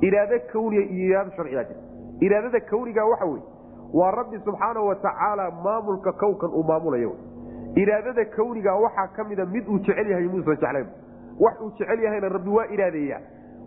iraado 0.08 0.40
kawniya 0.54 0.82
iyo 0.96 1.06
iraado 1.10 1.32
sharciyaa 1.38 1.64
jirta 1.64 1.84
iraadada 2.26 2.60
kawniga 2.72 3.06
waxa 3.06 3.26
weye 3.26 3.44
waa 4.00 4.12
rabbi 4.12 4.38
subxaana 4.46 4.80
wa 4.90 4.96
tacaala 4.96 5.52
maamulka 5.52 6.12
kownkan 6.22 6.50
uu 6.54 6.64
maamulayo. 6.64 7.12
Iraadada 7.76 8.26
kawniga 8.26 8.76
waxaa 8.76 9.08
ka 9.16 9.24
mida 9.24 9.46
mid 9.46 9.68
uu 9.68 9.80
jecel 9.80 10.08
yahay 10.12 10.28
muusan 10.28 10.56
jeclayn 10.62 10.88
wax 11.40 11.56
uu 11.62 11.72
jecel 11.80 12.00
yahayna 12.04 12.30
rabbi 12.30 12.50
waa 12.58 12.66
iraadeeya 12.76 13.18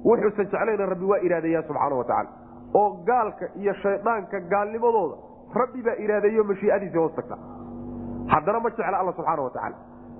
wuxuusan 0.04 0.46
jeclayna 0.52 0.86
rabbi 0.92 1.04
waa 1.12 1.18
iraadeeya 1.26 1.62
subxaana 1.68 1.94
wa 2.00 2.04
tacala 2.04 2.28
oo 2.74 2.90
gaalka 3.08 3.46
iyo 3.60 3.74
shaydaanka 3.82 4.40
gaalnimadooda 4.52 5.16
rabbi 5.60 5.82
baa 5.82 5.96
iraadeeyo 6.04 6.44
mashiiadiisi 6.44 6.96
hoos 6.98 7.14
tagta. 7.18 7.36
Haddana 8.32 8.60
ma 8.60 8.70
jecla 8.70 8.98
alla 9.00 9.12
subxaana 9.12 9.42
wa 9.42 9.50
tacaala. 9.50 9.76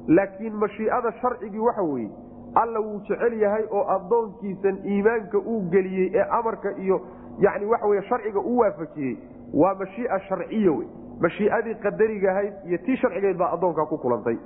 Laakiin 0.08 0.54
mashiiada 0.64 1.12
sharcigii 1.20 1.58
waxa 1.68 1.82
weeye 1.82 2.10
alla 2.54 2.80
wuu 2.80 3.00
jecel 3.08 3.32
yahay 3.40 3.64
oo 3.70 3.84
addoonkiisan 3.96 4.78
iimaanka 4.84 5.38
uu 5.38 5.60
geliyey 5.70 6.10
ee 6.14 6.26
amarka 6.38 6.70
iyo 6.78 7.00
yani 7.38 7.66
waxa 7.66 7.86
wey 7.86 8.02
sharciga 8.08 8.40
u 8.40 8.58
waafajiyey. 8.58 9.16
Waa 9.54 9.74
mashiia 9.74 10.18
sharciya 10.28 10.72
wey. 10.72 10.86
Mashiiadii 11.20 11.74
qadarigahayd 11.74 12.54
iyo 12.66 12.78
tii 12.78 12.96
sharcigeed 12.96 13.36
baa 13.36 13.52
addoonkaa 13.52 13.86
ku 13.86 13.98
kulantay. 13.98 14.36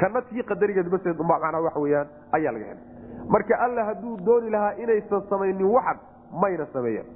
Kana 0.00 0.22
tii 0.22 0.42
qadarigeed 0.42 0.90
baseed 0.90 1.18
manaa 1.18 1.60
waxa 1.60 1.80
weyaan 1.80 2.06
ayaa 2.32 2.52
laga 2.52 2.64
helay. 2.64 2.84
Marka 3.28 3.58
alla 3.58 3.84
hadduu 3.84 4.16
dooni 4.26 4.50
lahaa 4.50 4.72
inaysan 4.82 5.22
samaynin 5.30 5.66
waxan 5.66 5.98
mayna 6.40 6.66
sameeyan 6.72 7.06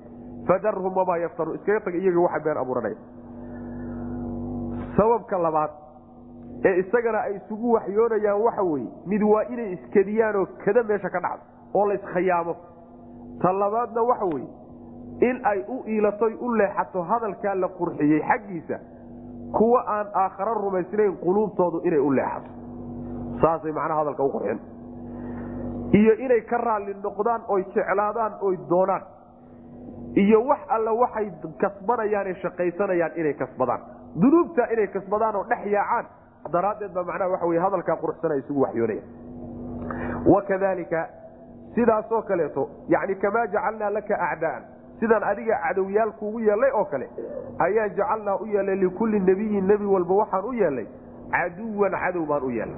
fadarhum 0.46 0.96
wamaa 0.96 1.16
yaftaruun. 1.16 1.56
Iskaga 1.56 1.80
tag 1.80 1.94
iyaga 1.94 2.20
waxa 2.20 2.40
been 2.40 2.56
abuuranaya. 2.56 2.96
Sababka 4.96 5.38
labaad 5.38 5.70
ee 6.64 6.74
isagana 6.82 7.18
ay 7.26 7.34
isugu 7.36 7.72
waxyoonayaan 7.72 8.42
waxa 8.46 8.62
weeye 8.62 8.88
mid 9.06 9.22
waa 9.32 9.42
inay 9.54 9.72
iskadiyaanoo 9.72 10.46
kada 10.64 10.82
meesha 10.82 11.10
ka 11.10 11.20
dhacdo 11.20 11.44
oo 11.74 11.86
la 11.88 11.94
iskhayaamo 11.94 12.54
ta 13.42 13.52
labaadna 13.52 14.02
waxa 14.10 14.24
weeye 14.24 14.48
in 15.28 15.40
ay 15.52 15.58
u 15.68 15.82
iilatoy 15.86 16.34
u 16.40 16.52
leexato 16.60 17.02
hadalkaa 17.02 17.54
la 17.54 17.68
qurxiyey 17.78 18.20
xaggiisa 18.28 18.78
kuwa 19.58 19.80
aan 19.96 20.06
aakharo 20.14 20.54
rumaysnayn 20.54 21.16
quluubtoodu 21.24 21.80
inay 21.84 21.98
u 21.98 22.10
leexato. 22.18 22.50
Saasay 23.40 23.72
macnaha 23.72 23.98
hadalka 24.00 24.22
u 24.24 24.30
qurxin 24.34 24.58
iyo 26.00 26.12
inay 26.24 26.40
ka 26.50 26.58
raalli 26.58 26.94
noqdaan 27.02 27.42
oy 27.48 27.62
jeclaadaan 27.74 28.32
oy 28.40 28.56
doonaan. 28.70 29.02
Iyo 30.22 30.38
wax 30.46 30.60
alla 30.68 30.92
waxay 30.92 31.30
kasbanayaane 31.60 32.34
shaqaysanayaan 32.42 33.12
inay 33.16 33.34
kasbadaan. 33.34 33.80
Dunuubta 34.22 34.66
inay 34.72 34.86
kasbadaan 34.86 35.36
oo 35.36 35.44
dhex 35.50 35.66
yaacaan 35.66 36.06
daraaddeed 36.52 36.92
baa 36.92 37.04
macnaha 37.04 37.30
waxa 37.30 37.46
wey 37.46 37.58
hadalkaa 37.58 37.96
quruxsana 37.96 38.34
isugu 38.34 38.60
waxyoonaya. 38.60 39.02
Wakadalika 40.26 41.08
sidaasoo 41.74 42.22
kaleeto 42.22 42.68
yani 42.88 43.14
kamaa 43.14 43.46
jacalnaa 43.46 43.90
laka 43.90 44.20
acdaan 44.30 44.62
sidaan 45.00 45.24
adiga 45.24 45.58
cadowyaal 45.68 46.12
kuugu 46.12 46.40
yeelay 46.40 46.70
oo 46.74 46.84
kale 46.84 47.08
ayaan 47.58 47.94
jacalnaa 47.96 48.36
u 48.36 48.46
yeelay 48.46 48.76
likulli 48.76 49.20
nebiyin 49.20 49.66
nebi 49.66 49.84
walba 49.84 50.14
waxaan 50.14 50.44
u 50.44 50.52
yeelay 50.52 50.86
caduwan 51.30 51.92
cadow 51.92 52.26
baan 52.26 52.42
u 52.42 52.50
yeelay 52.50 52.76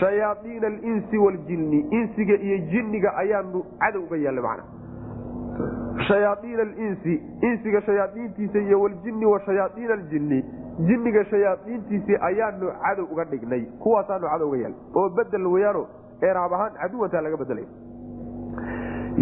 shayaaiina 0.00 0.66
alinsi 0.66 1.18
waljinni 1.18 1.80
insiga 1.90 2.34
iyo 2.34 2.58
jinniga 2.72 3.16
ayaanu 3.16 3.64
cadow 3.78 4.02
uga 4.02 4.16
yeelay 4.16 4.42
macna 4.42 4.64
shayaaiina 6.08 6.62
alinsi 6.62 7.22
insiga 7.42 7.82
shayaaiintiisa 7.82 8.58
iyo 8.58 8.80
waljinni 8.80 9.26
wa 9.26 9.40
aljinni 9.94 10.44
jinniga 10.88 11.24
shayaaiintiisii 11.30 12.16
ayaanu 12.28 12.72
cadow 12.84 13.06
uga 13.12 13.24
dhignay 13.32 13.62
kuwaasaanu 13.82 14.26
cadow 14.32 14.48
uga 14.48 14.56
yeelay 14.62 14.78
oo 14.94 15.08
bedel 15.18 15.46
weyaano 15.54 15.82
eraab 16.30 16.52
ahaan 16.52 16.72
caduwantaa 16.82 17.20
laga 17.26 17.36
bedelay 17.42 17.66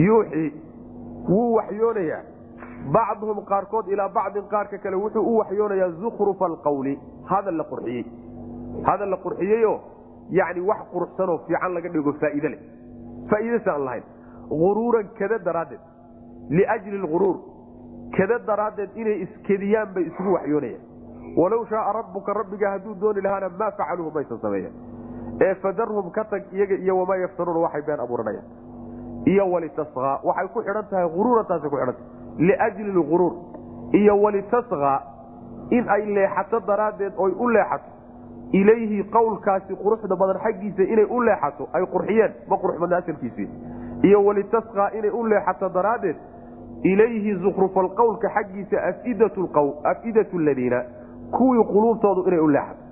yuuxii 0.07 0.53
wuu 1.29 1.55
waxyoonayaa 1.55 2.23
bacduhum 2.95 3.45
qaarkood 3.51 3.89
ilaa 3.93 4.09
bacdin 4.09 4.47
qaarka 4.55 4.79
kale 4.79 4.97
wuxuu 4.97 5.23
u 5.33 5.37
waxyoonayaa 5.39 5.91
zukrufa 6.03 6.47
alqawli 6.47 6.99
hadal 7.31 7.57
la 7.57 7.65
qurxiyey. 7.65 8.05
Hadal 8.89 9.11
la 9.11 9.17
qurxiyeyoo 9.25 9.79
yani 10.31 10.61
wax 10.61 10.81
quruxsanoo 10.93 11.39
fiican 11.47 11.75
laga 11.75 11.89
dhigo 11.89 12.13
faa'iide 12.21 12.49
leh. 12.49 12.61
Faa'iidasa 13.31 13.73
aan 13.75 13.85
lahayn. 13.85 14.05
Uruuran 14.51 15.09
kada 15.19 15.39
daraaddeed 15.39 15.81
liajli 16.51 16.99
lguruur 17.05 17.37
kada 18.17 18.39
daraaddeed 18.47 18.91
inay 18.97 19.17
iskediyaan 19.25 19.89
bay 19.95 20.05
isugu 20.11 20.33
waxyoonayaan 20.37 20.83
walow 21.41 21.65
shaaa 21.71 21.93
rabbuka 21.99 22.33
rabbiga 22.41 22.71
hadduu 22.75 22.95
dooni 23.01 23.21
lahaana 23.27 23.49
maa 23.59 23.71
facaluuhu 23.71 24.11
maysan 24.15 24.39
sameeyan. 24.45 24.73
Ee 25.47 25.55
fadarhum 25.65 26.11
ka 26.11 26.25
tag 26.25 26.43
iyaga 26.53 26.75
iyo 26.85 26.99
wamaa 26.99 27.17
yaftanuuna 27.25 27.61
waxay 27.67 27.83
been 27.89 28.01
abuuranayaan. 28.01 28.47
Iyo 29.33 29.45
walitaskaa 29.51 30.15
waxay 30.29 30.49
ku 30.55 30.63
xidhan 30.63 30.87
tahay 30.91 31.05
uruurantaasay 31.21 31.71
ku 31.71 31.77
xidhantahay 31.77 32.47
liajli 32.49 32.91
lguruur 32.99 33.35
iyo 34.01 34.15
walitaskaa 34.23 34.97
in 35.71 35.89
ay 35.97 36.03
leexato 36.17 36.61
daraaddeed 36.67 37.13
oy 37.17 37.33
u 37.39 37.49
leexato. 37.49 37.89
Ilayhi 38.53 39.05
qowlkaasi 39.15 39.77
quruxda 39.83 40.17
badan 40.17 40.39
xaggiisa 40.45 40.83
inay 40.83 41.05
u 41.05 41.21
leexato 41.29 41.69
ay 41.73 41.85
qurxiyeen 41.95 42.33
ma 42.49 42.57
quruxmadna 42.63 42.97
asalkiisii. 42.97 43.49
Iyo 44.03 44.25
walitaskaa 44.25 44.91
inay 44.99 45.11
u 45.11 45.27
leexato 45.27 45.69
daraaddeed 45.69 46.17
ilayhi 46.83 47.35
zukrufalqowlka 47.43 48.29
xaggiisa 48.37 48.77
afidatu 49.85 50.39
ladiina 50.39 50.83
kuwii 51.37 51.65
quluubtoodu 51.73 52.23
inay 52.29 52.39
u 52.41 52.49
leexato 52.49 52.83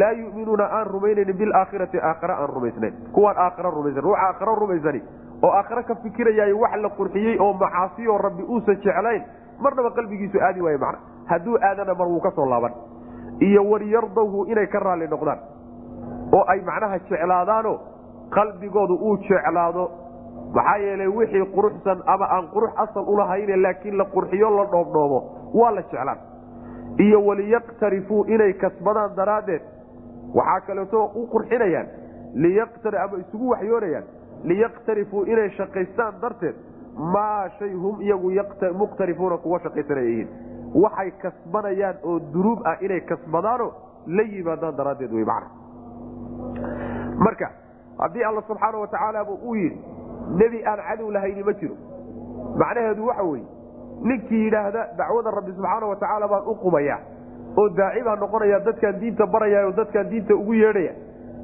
laa 0.00 0.12
yuminuuna 0.12 0.64
aan 0.76 0.86
rumaynaynin 0.86 1.36
bilaakhirati 1.38 1.98
aakhare 2.00 2.34
aan 2.34 2.48
rumaysnayn. 2.48 2.94
Kuwaan 3.12 3.36
aakhare 3.38 3.70
rumaysan. 3.70 4.02
Ruuxa 4.04 4.20
aakhare 4.26 4.54
rumaysani 4.60 5.00
oo 5.42 5.50
aakhare 5.52 5.82
ka 5.82 5.94
fikirayaay 5.94 6.52
wax 6.52 6.76
la 6.82 6.88
qurxiyey 6.88 7.36
oo 7.40 7.52
macaasiyoo 7.52 8.18
rabbi 8.18 8.42
uusan 8.42 8.76
jeclayn 8.84 9.22
marnaba 9.60 9.90
qalbigiisu 9.90 10.38
aadi 10.40 10.60
waaye 10.60 10.78
macna. 10.78 10.98
Hadduu 11.26 11.56
aadana 11.68 11.94
mar 11.94 12.08
wuu 12.08 12.20
ka 12.20 12.30
soo 12.30 12.46
laaban. 12.46 12.72
Iyo 13.40 13.64
waliyardawhu 13.70 14.44
inay 14.46 14.66
ka 14.66 14.78
raalli 14.78 15.08
noqdaan. 15.08 15.38
Oo 16.32 16.44
ay 16.48 16.60
macnaha 16.60 16.98
jeclaadaano 16.98 17.78
qalbigoodu 18.30 18.94
uu 18.94 19.16
jeclaado. 19.16 19.90
Maxaa 20.54 20.76
yeelay 20.78 21.08
wixii 21.08 21.44
quruxsan 21.54 22.02
ama 22.06 22.26
aan 22.30 22.48
qurux 22.54 22.72
asal 22.76 23.04
ulahayne 23.06 23.56
laakiin 23.56 23.98
la 23.98 24.04
qurxiyo 24.04 24.50
la 24.56 24.64
dhoobdhoobo 24.72 25.18
waa 25.54 25.70
la 25.74 25.82
jeclaan 25.82 26.18
iyo 26.98 27.24
waliyaqtarifuu 27.26 28.24
inay 28.24 28.52
kasbadaan 28.52 29.16
daraaddeed. 29.16 29.62
Waxaa 30.34 30.60
kaleeto 30.66 31.04
u 31.14 31.26
qurxinayaan 31.32 31.86
ama 33.04 33.18
isugu 33.18 33.48
waxyoonayaan 33.50 34.04
liyaqtarifuu 34.44 35.24
inay 35.24 35.50
shaqaystaan 35.50 36.20
darteed. 36.22 36.54
Maa 36.96 37.48
shay 37.58 37.72
hum 37.72 38.00
iyagu 38.00 38.30
muqtarifuuna 38.78 39.36
kuwa 39.38 39.60
shaqaysanaya 39.60 40.06
yihiin. 40.08 40.28
Waxay 40.74 41.10
kasbanayaan 41.10 41.96
oo 42.02 42.18
duruub 42.32 42.60
ah 42.66 42.76
inay 42.80 43.00
kasbadaano 43.00 43.72
la 44.06 44.22
yimaadaan 44.22 44.76
daraaddeed 44.76 45.12
wey 45.12 45.24
macna. 45.24 45.50
Marka 47.18 47.50
haddii 47.98 48.24
alla 48.24 48.42
subxaana 48.42 48.78
wa 48.78 48.86
tacaala 48.86 49.24
bu 49.24 49.32
uu 49.32 49.54
yidhi 49.54 49.78
nebi 50.38 50.64
aan 50.66 50.78
cadow 50.88 51.10
lahayni 51.10 51.42
ma 51.42 51.52
jiro. 51.52 51.74
Macnaheedu 52.58 53.06
waxa 53.06 53.22
weeye 53.22 53.46
ninkii 54.02 54.44
yidhaahda 54.44 54.82
dacwada 54.98 55.30
rabbi 55.30 55.52
subxaana 55.52 55.86
wa 55.86 55.96
tacaala 55.96 56.28
baan 56.28 56.42
u 56.46 56.54
qumaya 56.54 56.98
oo 57.58 57.68
daaci 57.68 58.02
baan 58.04 58.18
noqonaya 58.20 58.58
dadkaan 58.60 59.00
diinta 59.00 59.26
baraya 59.26 59.66
oo 59.66 59.72
dadkaan 59.80 60.08
diinta 60.10 60.34
ugu 60.34 60.54
yeedhaya 60.54 60.92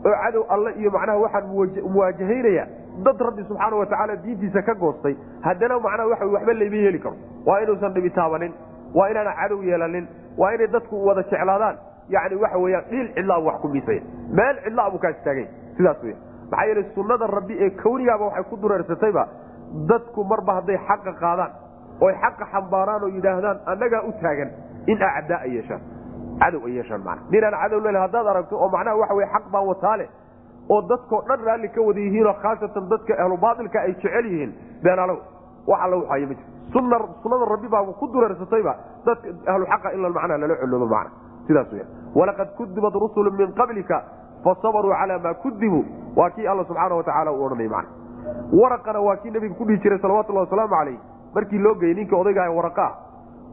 oo 0.06 0.14
cadow 0.24 0.44
alle 0.54 0.70
iyo 0.80 0.90
macnaha 0.90 1.18
waxaan 1.18 1.46
muwaajahaynaya 1.94 2.66
dad 3.06 3.20
rabbi 3.28 3.42
subxaana 3.48 3.76
wa 3.76 3.86
tacaala 3.86 4.16
diintiisa 4.16 4.62
ka 4.62 4.74
goostay 4.74 5.14
haddana 5.46 5.78
macnaha 5.78 6.08
waxa 6.12 6.26
waxba 6.26 6.52
layma 6.52 6.76
yeeli 6.76 6.98
karo. 6.98 7.16
Waa 7.46 7.60
inuusan 7.62 7.92
dhibi 7.94 8.10
taabanin 8.10 8.52
waa 8.94 9.08
inaana 9.10 9.32
cadow 9.40 9.62
yeelanin 9.64 10.06
waa 10.38 10.52
inay 10.54 10.66
dadku 10.66 11.06
wada 11.06 11.22
jeclaadaan. 11.22 11.76
Yani 12.08 12.34
waxa 12.42 12.58
weyaan 12.58 12.84
dhiil 12.90 13.08
cidlaabu 13.14 13.46
wax 13.46 13.60
ku 13.62 13.68
miisaya 13.68 14.00
meel 14.38 14.56
cidlaa 14.64 14.90
buu 14.90 14.98
kaa 14.98 15.10
istaagay. 15.10 15.46
Sidaas 15.76 16.02
wey 16.02 16.14
maxaa 16.50 16.66
yeele 16.66 16.82
sunnada 16.94 17.26
rabbi 17.26 17.54
ee 17.64 17.70
kawnigaaba 17.82 18.24
waxay 18.24 18.44
ku 18.50 18.56
dureersatayba 18.56 19.24
dadku 19.90 20.24
marba 20.24 20.54
hadday 20.58 20.78
xaqa 20.88 21.12
qaadaan 21.22 21.50
oy 22.00 22.12
xaqa 22.22 22.44
xambaaraan 22.52 23.02
oo 23.02 23.08
yidhaahdaan 23.16 23.58
annagaa 23.72 24.02
u 24.08 24.12
taagan 24.22 24.50
in 24.86 24.98
acdaa 25.02 25.40
ay 25.46 25.50
yeeshaan. 25.56 25.80
Cadow 26.40 26.60
ay 26.66 26.72
yeeshaan 26.76 27.02
mana 27.04 27.20
ninaan 27.30 27.54
cadow 27.62 27.80
lel 27.80 27.96
haddaad 28.04 28.26
aragto 28.32 28.56
oo 28.62 28.68
macnaha 28.74 28.96
waxa 29.02 29.14
wey 29.14 29.26
xaq 29.34 29.44
baan 29.52 29.66
wataa 29.70 29.96
leh 30.00 30.08
oo 30.68 30.80
dadkoo 30.90 31.22
dhan 31.28 31.40
raalli 31.46 31.68
ka 31.68 31.80
wada 31.88 32.00
yihiinoo 32.00 32.34
khaasatan 32.42 32.88
dadka 32.92 33.12
ahlu 33.22 33.36
baailka 33.44 33.78
ay 33.80 33.92
jecel 33.94 34.26
yihiin 34.32 34.52
beenalow 34.82 35.18
wax 35.66 35.80
alla 35.84 35.96
waxaaya 35.96 36.26
ma 36.26 36.34
jiro 36.34 37.08
sunada 37.22 37.44
rabbi 37.54 37.68
baaba 37.68 37.92
ku 38.00 38.06
dureersatayba 38.12 38.72
dadka 39.06 39.28
ahluxaqa 39.52 39.92
in 39.94 40.00
macnaa 40.00 40.38
lala 40.38 40.54
coloobo 40.62 40.86
macna. 40.86 41.10
Sidaas 41.46 41.72
weya 41.72 41.84
walaqad 42.14 42.48
kudibat 42.56 42.94
rusulu 42.94 43.30
min 43.38 43.52
qablika 43.60 43.98
fasabaruu 44.44 44.92
calaa 45.00 45.18
maa 45.18 45.34
kudibuu 45.42 45.84
waa 46.16 46.30
kii 46.30 46.46
alla 46.46 46.64
subxaana 46.64 46.94
watacaala 46.94 47.32
uu 47.32 47.44
odhanay 47.44 47.68
macna. 47.68 47.90
Waraqana 48.60 49.00
waa 49.00 49.16
kii 49.16 49.30
nabiga 49.30 49.54
ku 49.54 49.64
dhihi 49.64 49.78
jiray 49.82 49.98
salawatullahi 49.98 50.46
wasalaamu 50.46 50.74
calayh 50.76 50.98
markii 51.34 51.58
loo 51.58 51.74
geeyey 51.74 51.94
ninkii 51.94 52.18
odaygaha 52.22 52.50
waraqaa 52.58 52.90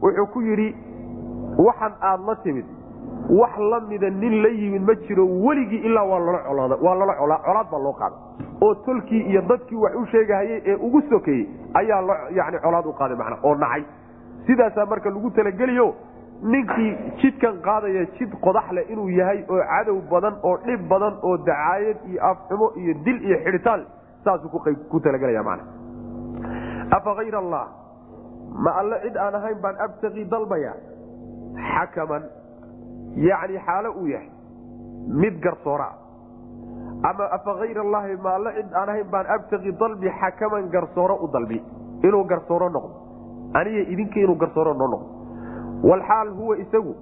wuxuu 0.02 0.26
ku 0.32 0.40
yidhi 0.48 0.68
waxan 1.66 1.92
aad 2.10 2.20
la 2.28 2.34
timid 2.44 2.64
wax 3.40 3.58
la 3.70 3.80
mida 3.80 4.10
nin 4.10 4.42
la 4.42 4.48
yimid 4.48 4.82
ma 4.88 4.94
jiro 5.06 5.24
weligii 5.46 5.82
ilaa 5.88 6.04
waa 6.04 6.94
lala 6.94 7.16
colaad 7.16 7.70
baa 7.70 7.78
loo 7.86 7.92
qaaday. 7.92 8.18
Oo 8.60 8.74
tolkii 8.74 9.22
iyo 9.30 9.42
dadkii 9.48 9.76
wax 9.76 9.94
u 9.94 10.06
sheegahayey 10.06 10.62
ee 10.66 10.74
ugu 10.74 11.02
sokeeyey 11.10 11.46
ayaa 11.74 12.02
yani 12.38 12.58
colaad 12.58 12.86
u 12.86 12.92
qaaday 12.92 13.16
macna 13.16 13.36
oo 13.42 13.54
nacay. 13.54 13.82
Sidaasaa 14.46 14.86
marka 14.86 15.10
lagu 15.10 15.30
talageliyo 15.30 15.94
ninkii 16.42 16.96
jidkan 17.20 17.60
qaadaya 17.66 18.04
jid 18.18 18.32
qodax 18.40 18.72
leh 18.72 18.90
inuu 18.90 19.08
yahay 19.08 19.44
oo 19.48 19.60
cadow 19.70 20.00
badan 20.10 20.34
oo 20.42 20.56
dhib 20.66 20.88
badan 20.88 21.14
oo 21.22 21.36
dacaayad 21.36 21.96
iyo 22.10 22.24
afxumo 22.30 22.72
iyo 22.76 22.94
dil 23.04 23.18
iyo 23.28 23.38
xidhitaan 23.44 23.84
saasuu 24.24 24.48
ku 24.90 25.00
talagelaya 25.00 25.42
mana 25.42 25.62
afa 26.96 27.14
hayr 27.18 27.34
allah 27.36 27.66
ma 28.64 28.70
alle 28.80 28.96
cid 29.04 29.16
aan 29.16 29.34
ahayn 29.34 29.58
baan 29.62 29.76
abtaqii 29.86 30.24
dalbaya. 30.30 30.72
Xakaman 31.74 32.22
yacni 33.16 33.58
xaalo 33.66 33.90
uu 34.00 34.06
yahay 34.08 34.30
mid 35.22 35.40
garsooraa 35.42 35.92
ama 37.10 37.24
afa 37.38 37.52
hayr 37.60 37.78
allahi 37.84 38.16
ma 38.22 38.30
alle 38.38 38.52
cid 38.56 38.72
aan 38.74 38.88
ahayn 38.88 39.10
baan 39.12 39.26
abtaqii 39.36 39.72
dalbi 39.80 40.08
xakaman 40.20 40.70
garsooro 40.70 41.18
u 41.24 41.28
dalbi. 41.32 41.62
Inuu 42.02 42.24
garsooro 42.24 42.68
noqdo. 42.68 42.94
Aniga 43.54 43.82
idinka 43.92 44.20
inuu 44.20 44.36
garsooro 44.36 44.74
noo 44.74 44.88
noqdo. 44.88 45.08
Walxaal 45.88 46.28
huwa 46.38 46.56
isagu 46.58 46.94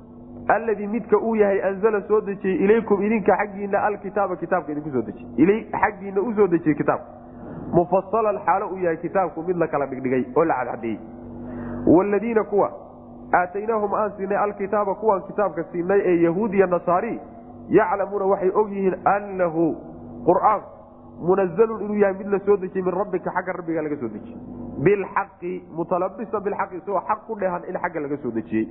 alladii 0.49 0.87
midka 0.87 1.17
uu 1.19 1.35
yahay 1.37 1.61
anzala 1.69 2.01
soo 2.09 2.21
dejiyey 2.21 2.65
ilaykum 2.65 3.03
idinka 3.03 3.37
xaggiina 3.37 3.79
alkitaaba 3.89 4.37
kitaabka 4.37 4.73
idinku 4.73 4.91
soo 4.91 5.03
dejiyey. 5.03 5.67
Xaggiina 5.83 6.21
u 6.21 6.33
soo 6.35 6.47
dejiyey 6.47 6.75
kitaabka 6.77 7.16
mufasalan 7.73 8.39
xaalo 8.47 8.67
uu 8.69 8.79
yahay 8.79 8.97
kitaabku 8.97 9.43
mid 9.43 9.57
la 9.57 9.67
kala 9.67 9.87
dhigdhigay 9.87 10.25
oo 10.37 10.45
la 10.45 10.55
cadcadeeyey. 10.55 10.99
Wladiina 11.87 12.45
kuwa 12.45 12.71
aataynaahum 13.35 13.95
aan 13.95 14.13
siinay 14.17 14.39
alkitaaba 14.39 14.95
kuwaan 14.95 15.23
kitaabka 15.23 15.65
siinay 15.73 16.01
ee 16.05 16.23
yahuud 16.23 16.55
iyo 16.55 16.67
nasaari 16.67 17.21
yaclamuuna 17.69 18.25
waxay 18.25 18.51
og 18.55 18.71
yihiin 18.73 18.97
annahu 19.05 19.65
qur'aanku 20.27 20.69
munazalun 21.29 21.83
inuu 21.83 21.95
yahay 22.03 22.15
mid 22.19 22.27
la 22.33 22.39
soo 22.47 22.57
dejiyey 22.57 22.85
min 22.85 22.95
rabbika 22.95 23.31
xagga 23.31 23.53
rabbiga 23.53 23.83
laga 23.83 23.97
soo 23.97 24.09
dejiyey 24.09 24.39
bilxaqi 24.87 25.53
mutalabisa 25.77 26.41
bilxaqi 26.41 26.77
isagoo 26.77 27.01
xaq 27.09 27.21
ku 27.27 27.35
dheehan 27.41 27.63
in 27.69 27.79
xagga 27.83 28.01
laga 28.01 28.17
soo 28.23 28.31
dejiyey 28.31 28.67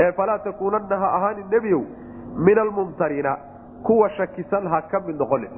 ee 0.00 0.12
falaa 0.12 0.38
takuunanna 0.38 0.96
ha 1.02 1.08
ahaanin 1.16 1.46
nebiyow 1.50 1.82
min 2.46 2.58
almumtariina 2.58 3.36
kuwa 3.82 4.08
shakisan 4.10 4.66
ha 4.68 4.82
ka 4.82 5.00
mid 5.06 5.16
noqonin 5.16 5.50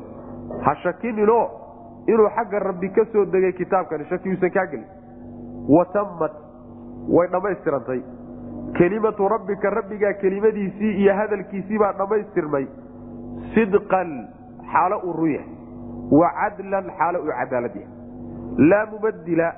ha 0.65 0.75
shakininoo 0.83 1.45
inuu 2.07 2.29
xagga 2.37 2.59
rabbi 2.59 2.89
ka 2.91 3.05
soo 3.13 3.25
degay 3.25 3.53
kitaabkani 3.53 4.05
shakiyuusan 4.11 4.51
kaa 4.51 4.67
gelin. 4.67 4.87
Watammat 5.69 6.33
way 7.09 7.27
dhammaystirantay. 7.29 8.01
Kelimatu 8.79 9.29
rabbika 9.29 9.71
rabbigaa 9.71 10.13
kelimadiisii 10.23 10.93
iyo 11.03 11.15
hadalkiisii 11.15 11.79
baa 11.79 11.93
dhammaystirmay. 11.93 12.67
Sidqan 13.55 14.11
xaalo 14.73 14.99
uu 15.07 15.13
run 15.13 15.31
yahay 15.31 15.51
wa 16.11 16.31
cadlan 16.41 16.91
xaalo 16.99 17.19
uu 17.23 17.33
cadaalad 17.41 17.75
yahay. 17.77 17.89
Laa 18.71 18.87
mubadila 18.93 19.53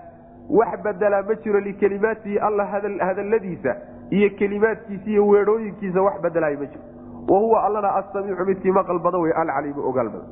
wax 0.51 0.81
bedelaa 0.85 1.23
ma 1.29 1.35
jiro 1.45 1.61
likelimaatihi 1.61 2.39
alla 2.39 2.65
hadalladiisa 3.09 3.77
iyo 4.11 4.31
kelimaadkiisa 4.39 5.11
iyo 5.11 5.27
weedhooyinkiisa 5.29 6.03
wax 6.03 6.21
bedelaayo 6.23 6.59
ma 6.59 6.67
jiro. 6.67 6.85
Wa 7.29 7.39
huwa 7.39 7.65
allana 7.67 7.95
asamiicu 7.95 8.45
midkii 8.45 8.73
maqal 8.73 8.99
badan 8.99 9.21
wey 9.21 9.33
alcaliimu 9.33 9.89
ogaal 9.89 10.09
badan 10.09 10.29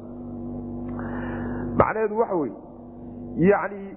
macnaheedu 1.81 2.19
waxa 2.23 2.35
wey 2.43 2.53
yani 3.51 3.97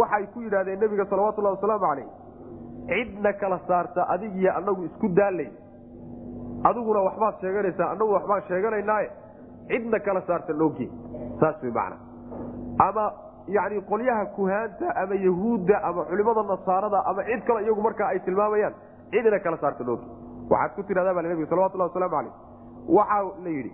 waxay 0.00 0.24
ku 0.34 0.40
yidhahdeen 0.46 0.80
nebiga 0.80 1.04
salawatullahi 1.10 1.56
wasalaamu 1.56 1.84
calayh 1.86 2.08
cidna 2.90 3.32
kala 3.40 3.58
saarta 3.68 4.08
adig 4.14 4.34
iyo 4.42 4.50
anagu 4.58 4.84
isku 4.88 5.08
daalayn 5.18 5.52
adiguna 6.68 7.00
waxbaad 7.08 7.34
sheeganaysaa 7.40 7.88
anagu 7.94 8.12
waxbaan 8.16 8.42
sheeganaynaaye 8.48 9.08
cidna 9.70 9.98
kala 10.06 10.20
saarta 10.28 10.52
noogee 10.62 10.88
saas 11.40 11.62
way 11.62 11.72
macna. 11.78 11.96
Ama 12.86 13.04
yani 13.56 13.80
qolyaha 13.90 14.24
kuhaanta 14.36 14.86
ama 15.02 15.14
yahuudda 15.26 15.76
ama 15.88 16.04
culimada 16.10 16.42
nasaarada 16.52 16.98
ama 17.10 17.22
cid 17.28 17.42
kale 17.46 17.60
iyagu 17.66 17.82
markaa 17.86 18.08
ay 18.12 18.18
tilmaamayaan 18.26 18.74
cidna 19.10 19.38
kala 19.44 19.56
saarta 19.64 19.84
nooge 19.84 20.06
waxaad 20.50 20.70
ku 20.76 20.82
tidhahdaa 20.88 21.14
baa 21.18 21.22
nebiga 21.26 21.48
salawatullahi 21.52 21.90
wasalaamu 21.90 22.16
calayh. 22.16 22.34
Waxaa 22.88 23.22
la 23.44 23.50
yidhi 23.56 23.72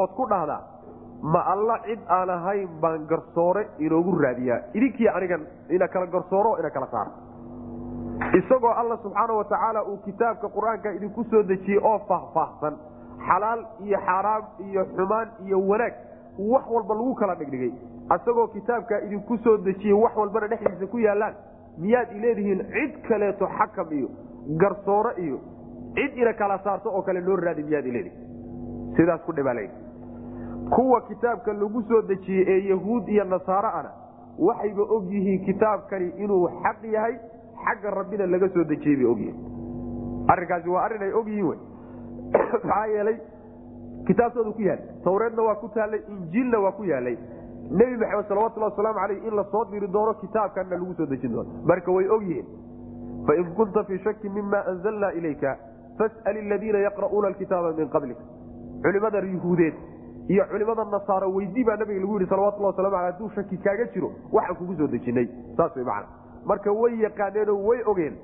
ood 0.00 0.10
ku 0.18 0.26
dhahdaa 0.32 0.60
ma 1.22 1.40
alla 1.52 1.78
cid 1.86 1.98
aan 2.08 2.30
ahayn 2.30 2.68
baan 2.80 3.06
garsoore 3.06 3.66
inoogu 3.78 4.18
raadiyaa. 4.18 4.58
Idinkii 4.74 5.08
aniga 5.08 5.38
ina 5.70 5.88
kala 5.88 6.06
garsooro 6.06 6.56
ina 6.60 6.70
kala 6.70 6.86
saara 6.90 7.10
isagoo 8.38 8.70
alla 8.80 8.96
subxaana 9.02 9.32
wa 9.34 9.44
tacaala 9.44 9.82
uu 9.84 9.96
kitaabka 10.04 10.48
qur'aanka 10.48 10.92
idinku 10.96 11.24
soo 11.30 11.42
dejiyey 11.42 11.80
oo 11.82 11.98
faahfaahsan 12.08 12.74
xalaal 13.28 13.64
iyo 13.86 13.98
xaaraam 14.06 14.42
iyo 14.68 14.84
xumaan 14.96 15.28
iyo 15.46 15.58
wanaag 15.68 15.94
wax 16.38 16.64
walba 16.74 16.94
lagu 16.94 17.14
kala 17.14 17.34
dhigdhigay. 17.34 17.72
Isagoo 18.16 18.46
kitaabkaa 18.48 19.00
idinku 19.06 19.38
soo 19.38 19.56
dejiyey 19.56 19.92
wax 20.02 20.16
walbana 20.16 20.46
dhexdiisa 20.48 20.86
ku 20.86 20.98
yaallaan 20.98 21.34
miyaad 21.78 22.12
ileedihiin 22.16 22.60
cid 22.74 22.92
kaleeto 23.08 23.46
xakam 23.58 23.88
iyo 23.92 24.08
garsoore 24.62 25.12
iyo 25.24 25.38
cid 25.94 26.16
ina 26.22 26.32
kala 26.32 26.58
saarto 26.64 26.90
oo 26.94 27.02
kale 27.02 27.20
loo 27.20 27.36
raadi 27.36 27.62
miyaad 27.62 27.86
ileedihin 27.86 28.94
sidaas 28.96 29.20
ku 29.26 29.32
dhibaalay 29.32 29.68
kuwa 30.70 31.00
kitaabka 31.00 31.52
lagu 31.52 31.82
soo 31.82 32.02
dejiyey 32.02 32.44
ee 32.48 32.68
yahuud 32.68 33.08
iyo 33.08 33.24
nasaaro 33.24 33.68
ana 33.68 33.90
waxayba 34.38 34.82
og 34.82 35.12
yihiin 35.12 35.44
kitaabkani 35.44 36.08
inuu 36.24 36.48
xaq 36.62 36.84
yahay 36.92 37.16
xagga 37.64 37.90
rabbina 37.90 38.26
laga 38.26 38.48
soo 38.48 38.64
dejiyey 38.64 38.96
bay 38.96 39.06
ogyihiin 39.06 39.38
arrinkaasi 40.28 40.68
waa 40.68 40.84
arrin 40.84 41.02
ay 41.02 41.12
og 41.12 41.28
yihiin 41.28 41.48
wey. 41.48 41.58
Maxaa 42.52 42.86
yeelay 42.86 43.18
kitaabtooda 44.06 44.52
ku 44.52 44.62
yaallay 44.62 45.02
tawreedna 45.04 45.42
waa 45.42 45.54
ku 45.54 45.68
taallay 45.74 46.00
injiilna 46.08 46.58
waa 46.60 46.72
ku 46.72 46.84
yaalay 46.84 47.16
nebi 47.70 47.96
maxamed 47.96 48.28
salawatullahi 48.28 48.72
wasalaamu 48.72 49.00
caleyh 49.00 49.26
in 49.28 49.36
la 49.36 49.44
soo 49.52 49.64
diri 49.70 49.88
doono 49.88 50.14
kitaabkanna 50.14 50.76
lagu 50.76 50.94
soo 50.94 51.06
dejin 51.06 51.32
doono. 51.32 51.50
Marka 51.64 51.92
way 51.92 52.08
og 52.08 52.22
yihiin 52.22 52.46
fain 53.26 53.54
kunta 53.54 53.84
fii 53.84 53.98
shakin 54.04 54.32
mima 54.32 54.64
anzalna 54.72 55.12
ilayka 55.12 55.56
fas'al 55.98 56.36
iladiina 56.36 56.78
yaqra'uuna 56.86 57.28
alkitaaba 57.32 57.72
min 57.78 57.88
qablik 57.94 58.18
culimada 58.82 59.20
yuhuudeed 59.20 59.74
iyo 60.28 60.44
culimada 60.50 60.84
nasaaro 60.84 61.28
weydii 61.34 61.64
baa 61.64 61.76
nabiga 61.76 62.00
lagu 62.00 62.14
yidhi 62.18 62.30
salawatullah 62.30 62.70
waslamu 62.72 62.96
aleh 62.96 63.12
haduu 63.12 63.30
shaki 63.36 63.56
kaaga 63.66 63.84
jiro 63.94 64.10
waxaan 64.32 64.56
kugu 64.56 64.74
soo 64.80 64.86
dejinay. 64.86 65.28
Saas 65.56 65.76
way 65.76 65.84
macana 65.84 66.08
marka 66.44 66.72
way 66.72 66.92
yaqaaneenoo 67.04 67.56
way 67.68 67.80
ogeen 67.92 68.14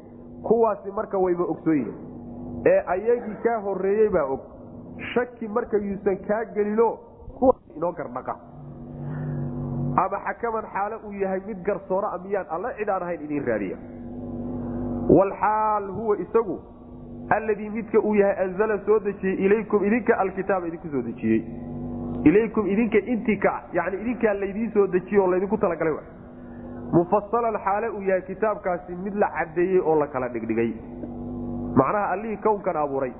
kuwaasi 0.48 0.90
marka 0.98 1.18
wayba 1.18 1.44
ogsooyihin 1.44 1.94
ee 2.72 2.80
ayagii 2.94 3.36
kaa 3.44 3.58
horeeyey 3.66 4.08
baa 4.16 4.24
og 4.34 4.40
shaki 5.14 5.48
marka 5.48 5.76
yuusan 5.86 6.18
kaa 6.28 6.44
gelino 6.54 6.88
kuwa 7.38 7.54
inoo 7.76 7.92
gardhaqa 7.92 8.36
ama 10.04 10.18
xakaman 10.26 10.64
xaalo 10.74 10.96
uu 11.08 11.12
yahay 11.22 11.40
mid 11.46 11.62
garsoora 11.66 12.18
miyaan 12.24 12.46
alla 12.50 12.72
cid 12.78 12.88
aan 12.88 13.02
ahayn 13.02 13.24
idin 13.24 13.44
raadiya. 13.46 13.76
Walxaal 15.08 15.86
huwa 15.96 16.16
isagu 16.18 16.58
alladii 17.36 17.70
midka 17.70 17.98
uu 18.00 18.14
yahay 18.14 18.44
anzala 18.44 18.78
soo 18.86 18.98
dejiyey 18.98 19.36
ilaykum 19.46 19.84
idinka 19.84 20.18
alkitaaba 20.18 20.66
idinku 20.66 20.88
soo 20.88 21.02
dejiyey 21.02 21.40
ilaykum 22.24 22.66
idinka 22.66 22.98
intii 23.14 23.36
ka 23.44 23.50
ah 23.54 23.62
yani 23.72 23.96
idinkaa 24.02 24.34
laydiin 24.40 24.70
soo 24.74 24.86
dejiye 24.86 25.20
oo 25.20 25.30
laydinku 25.30 25.56
talagalay 25.58 25.94
mufasalan 26.92 27.58
xaale 27.64 27.88
uu 27.88 28.02
yahay 28.08 28.22
kitaabkaasi 28.22 28.96
mid 29.04 29.14
la 29.22 29.28
cadeeyey 29.38 29.80
oo 29.80 29.94
la 30.00 30.06
kala 30.06 30.28
dhigdhigay. 30.28 30.70
Macnaha 31.76 32.10
allihii 32.14 32.36
kownkan 32.44 32.76
abuuray 32.76 33.12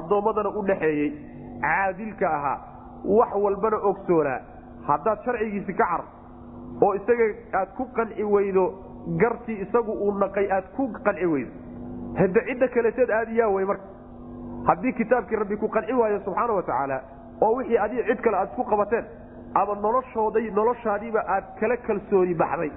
addoommadana 0.00 0.50
u 0.58 0.62
dhaxeeyey 0.70 1.10
caadilka 1.64 2.28
ahaa 2.36 2.58
wax 3.04 3.34
walbana 3.44 3.76
ogsoonaa. 3.90 4.40
Haddaad 4.88 5.18
sharcigiisi 5.24 5.72
ka 5.74 5.84
carto 5.90 6.08
oo 6.86 6.94
isaga 6.94 7.24
aad 7.60 7.68
ku 7.76 7.84
qanci 7.96 8.24
weydo 8.24 8.64
gartii 9.22 9.60
isagu 9.66 9.92
uu 9.92 10.12
naqay 10.18 10.50
aad 10.50 10.66
ku 10.76 10.88
qanci 11.04 11.26
weydo. 11.26 11.50
Hade 12.18 12.40
cidda 12.48 12.68
kaleteed 12.68 13.10
aadiyaa 13.10 13.48
wey 13.54 13.64
marka. 13.64 13.86
Haddii 14.66 14.92
kitaabkii 14.92 15.36
rabbi 15.36 15.56
ku 15.56 15.68
qanci 15.68 15.92
waayo 15.92 16.20
subxaana 16.24 16.52
wa 16.52 16.62
tacaala 16.62 17.00
oo 17.46 17.52
wixii 17.58 17.78
adiga 17.84 18.02
cid 18.10 18.20
kale 18.26 18.36
aad 18.40 18.48
isku 18.52 18.64
qabateen 18.72 19.04
ama 19.60 19.74
noloshooday 19.86 20.44
noloshaadiiba 20.60 21.20
aad 21.36 21.44
kala 21.60 21.76
kalsooni 21.88 22.34
baxday 22.44 22.70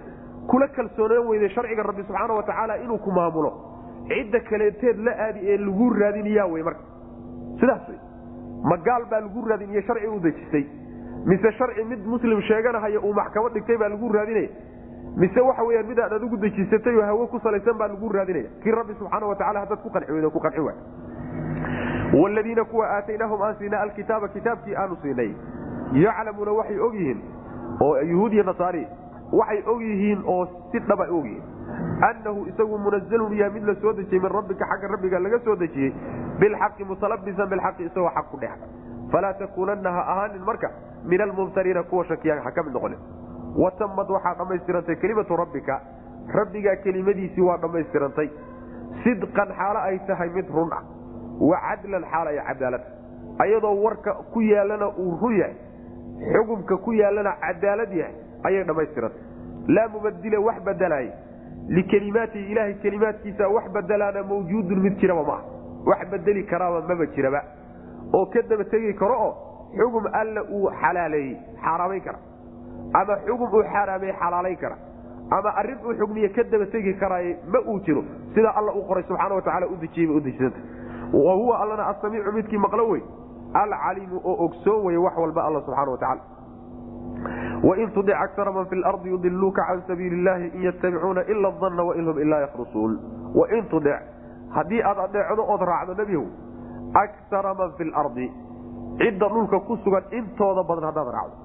kula 0.51 0.67
kalsoonaan 0.77 1.27
weyday 1.31 1.49
sharciga 1.55 1.83
rabbi 1.89 2.03
subxaana 2.09 2.33
wa 2.39 2.43
tacaala 2.49 2.77
inuu 2.83 2.97
ku 3.05 3.11
maamulo. 3.11 3.51
Cidda 4.09 4.39
kaleeteed 4.49 4.97
la 5.05 5.11
aadi 5.27 5.39
ee 5.51 5.57
lagu 5.57 5.85
raadiniyaa 6.01 6.45
wey 6.53 6.63
marka. 6.63 6.83
Sidaas 7.59 7.87
wey. 7.89 7.97
Ma 8.69 8.77
gaal 8.87 9.05
baa 9.11 9.19
lagu 9.25 9.45
raadiniye 9.51 9.81
sharci 9.87 10.07
u 10.07 10.19
dejisay 10.25 10.65
mise 11.31 11.51
sharci 11.57 11.83
mid 11.91 12.05
muslim 12.13 12.41
sheeganahaya 12.49 12.99
uu 13.07 13.13
maxkamad 13.19 13.53
dhigtay 13.57 13.77
baa 13.83 13.89
lagu 13.93 14.11
raadinaya 14.17 14.49
mise 15.23 15.39
waxa 15.47 15.63
weyaan 15.69 15.87
midaan 15.89 16.13
adigu 16.17 16.37
dejisatay 16.45 16.95
oo 16.97 17.05
hawe 17.09 17.27
ku 17.33 17.39
salaysan 17.47 17.77
baa 17.81 17.87
lagu 17.93 18.09
raadinaya 18.17 18.49
kii 18.63 18.71
rabbi 18.79 18.93
subxaana 18.99 19.25
watacala 19.31 19.59
haddaad 19.63 19.81
ku 19.85 19.89
qanci 19.95 20.11
weydo 20.17 20.29
ku 20.35 20.39
qanci 20.45 20.59
waay 20.59 20.77
wladiina 22.13 22.63
kuwa 22.65 22.87
aataynaahum 22.97 23.41
aan 23.41 23.55
siinay 23.59 23.79
alkitaaba 23.81 24.27
kitaabkii 24.27 24.75
aanu 24.75 24.97
siinay 25.01 25.31
yaclamuuna 25.93 26.51
waxay 26.51 26.79
og 26.79 26.93
yihiin 26.95 27.21
oo 27.81 27.97
yuhuud 28.11 28.33
iyo 28.33 28.43
nasaari 28.43 28.87
waxay 29.33 29.63
og 29.73 29.81
yihiin 29.81 30.21
oo 30.25 30.45
si 30.71 30.79
dhaba 30.79 31.07
og 31.17 31.25
yihiin 31.25 31.43
annahu 32.09 32.45
isagu 32.51 32.77
munazalun 32.77 33.33
yahay 33.37 33.53
mid 33.53 33.63
la 33.69 33.75
soo 33.81 33.93
dejiyey 33.93 34.21
min 34.21 34.31
rabbika 34.37 34.65
xagga 34.71 34.87
rabbiga 34.93 35.19
laga 35.19 35.39
soo 35.45 35.55
dejiyey 35.55 35.93
bilxaqi 36.39 36.83
mutalabisan 36.91 37.49
bilxaqi 37.49 37.83
isagoo 37.89 38.09
xaq 38.17 38.29
ku 38.31 38.37
dhex 38.37 38.51
falaa 39.11 39.33
takuunanna 39.33 39.91
ha 39.97 40.01
ahaanin 40.13 40.43
marka 40.45 40.69
min 41.05 41.21
almumtariina 41.21 41.83
kuwa 41.83 42.05
shakiya 42.05 42.41
ha 42.43 42.51
ka 42.51 42.63
mid 42.63 42.73
noqonin 42.73 42.99
watamad 43.63 44.09
waxaa 44.09 44.35
dhammaystirantay 44.39 44.95
kelimatu 44.95 45.35
rabbika 45.43 45.81
rabbigaa 46.39 46.75
kelimadiisii 46.83 47.41
waa 47.49 47.57
dhammaystirantay 47.57 48.29
sidqan 49.03 49.49
xaalo 49.59 49.79
ay 49.79 49.99
tahay 50.07 50.29
mid 50.29 50.49
run 50.57 50.73
ah 50.73 50.83
wa 51.39 51.57
cadlan 51.67 52.03
xaal 52.11 52.27
cadaalad. 52.47 52.81
Ayadoo 53.39 53.75
warka 53.83 54.13
ku 54.33 54.41
yaalana 54.41 54.87
uu 54.97 55.17
run 55.21 55.37
yahay 55.37 55.55
xukumka 56.33 56.77
ku 56.77 56.93
yaalana 56.93 57.35
cadaalad 57.41 57.91
yahay 57.93 58.15
ayay 58.43 58.63
dhammaystirantay 58.63 59.21
laa 59.67 59.87
mubadila 59.87 60.39
wax 60.39 60.61
badelaay 60.63 61.09
likelimaatihi 61.69 62.51
ilaahay 62.51 62.73
kelimaadkiisa 62.73 63.47
wax 63.49 63.71
badelaana 63.71 64.23
mawjuudun 64.23 64.79
mid 64.79 64.97
jiraba 64.99 65.23
maaha 65.23 65.43
wax 65.85 66.09
bedeli 66.11 66.43
karaaba 66.43 66.81
maba 66.81 67.05
jiraba. 67.15 67.41
Oo 68.13 68.25
ka 68.25 68.41
daba 68.41 68.63
tegi 68.63 68.93
karo 68.93 69.15
oo 69.27 69.33
xugum 69.77 70.05
alla 70.13 70.43
uu 70.43 70.69
xalaaleeyey 70.81 71.37
xaaraamayn 71.63 72.01
kara. 72.01 72.19
Ama 72.93 73.17
xugum 73.25 73.49
uu 73.53 73.63
xaaraamey 73.73 74.13
xalaalayn 74.21 74.57
kara. 74.57 74.77
Ama 75.31 75.49
arrin 75.59 75.77
uu 75.85 75.93
xugmiye 75.99 76.29
ka 76.29 76.43
daba 76.43 76.65
tegi 76.65 76.93
karaaye 76.93 77.37
ma 77.47 77.59
uu 77.67 77.79
jiro. 77.85 78.03
Sida 78.33 78.49
alla 78.55 78.71
uu 78.75 78.85
qoray 78.87 79.03
subxaana 79.03 79.35
wataala 79.35 79.67
u 79.67 79.75
dejiyey 79.81 80.07
bay 80.07 80.17
u 80.17 80.21
wa 81.13 81.33
huwa 81.33 81.59
allana 81.61 81.87
asamiicu 81.87 82.31
midkii 82.31 82.57
maqlo 82.57 82.87
wey? 82.89 83.01
Alcaliimu 83.53 84.21
oo 84.23 84.45
ogsoon 84.45 84.85
weye 84.85 84.97
wax 84.97 85.17
walba 85.17 85.43
alla 85.43 85.61
subxana 85.61 85.91
watacaala 85.91 86.21
wain 87.63 87.91
tudic 87.91 88.15
akara 88.15 88.51
man 88.51 88.65
fi 88.65 88.75
lardi 88.75 89.09
yudiluuka 89.09 89.65
can 89.67 89.81
sabiili 89.87 90.23
llahi 90.23 90.47
in 90.55 90.61
yatabicuuna 90.63 91.23
ila 91.27 91.51
danna 91.61 91.83
wain 91.83 92.05
hum 92.05 92.19
ilaa 92.19 92.39
yakhrusuun. 92.41 92.99
Wain 93.35 93.65
tudic 93.69 93.95
haddii 94.49 94.81
aad 94.83 94.99
adeecdo 94.99 95.43
ood 95.53 95.61
raacdo 95.61 95.93
nebihow 95.93 96.25
akara 96.93 97.53
man 97.53 97.71
fi 97.77 97.83
lardi 97.83 98.31
cidda 98.99 99.29
dhulka 99.29 99.59
ku 99.59 99.77
sugan 99.83 100.03
intooda 100.11 100.63
badan 100.63 100.83
haddaad 100.89 101.07
raacdo. 101.15 101.35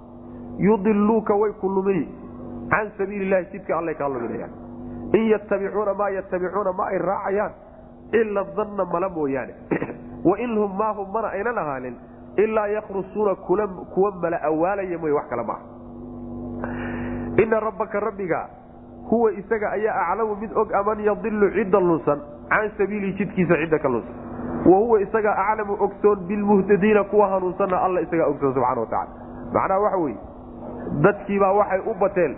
Yudiluuka 0.58 1.34
way 1.34 1.52
ku 1.60 1.68
lumini 1.68 2.08
can 2.70 2.90
sabiili 2.98 3.30
lahi 3.30 3.46
jidka 3.52 3.78
allay 3.78 3.94
kaa 3.94 4.08
luminayaan. 4.08 4.50
In 5.14 5.24
yatabicuuna 5.30 5.94
maa 5.94 6.10
yatabicuuna 6.10 6.72
ma 6.72 6.84
ay 6.90 6.98
raacayaan 6.98 7.52
ila 8.12 8.44
danna 8.56 8.84
mala 8.84 9.08
mooyaane 9.08 9.54
wain 10.24 10.56
hum 10.58 10.76
maahum 10.78 11.12
mana 11.12 11.28
aynan 11.28 11.58
ahaanin 11.58 11.94
ilaa 12.36 12.66
yakrusuuna 12.66 13.34
kuwa 13.94 14.12
mala 14.22 14.42
awaalaya 14.42 14.98
mooy 14.98 15.12
wax 15.12 15.28
kale 15.30 15.42
maaha 15.42 15.62
ina 17.42 17.60
rabbaka 17.60 18.00
rabbiga 18.00 18.48
huwa 19.10 19.32
isaga 19.32 19.70
ayaa 19.70 20.06
aclamu 20.12 20.36
mid 20.36 20.50
og 20.56 20.72
aman 20.74 21.00
yadilu 21.00 21.50
cidda 21.50 21.80
lunsan 21.80 22.20
can 22.50 22.70
sabiilihi 22.78 23.12
jidkiisa 23.18 23.56
cidda 23.56 23.78
ka 23.78 23.88
lunsan 23.88 24.14
wa 24.66 24.78
huwa 24.78 25.00
isaga 25.00 25.36
aclamu 25.36 25.76
ogsoon 25.80 26.18
bilmuhtadiina 26.26 27.04
kuwa 27.04 27.28
hanuunsanna 27.28 27.82
alla 27.82 28.00
isagaa 28.00 28.26
ogsoon 28.26 28.54
subxana 28.54 28.80
watacala 28.80 29.08
macnaha 29.52 29.80
waxa 29.80 29.96
weye 29.96 30.16
dadkiibaa 31.06 31.52
waxay 31.52 31.80
u 31.86 31.94
bateen 32.00 32.36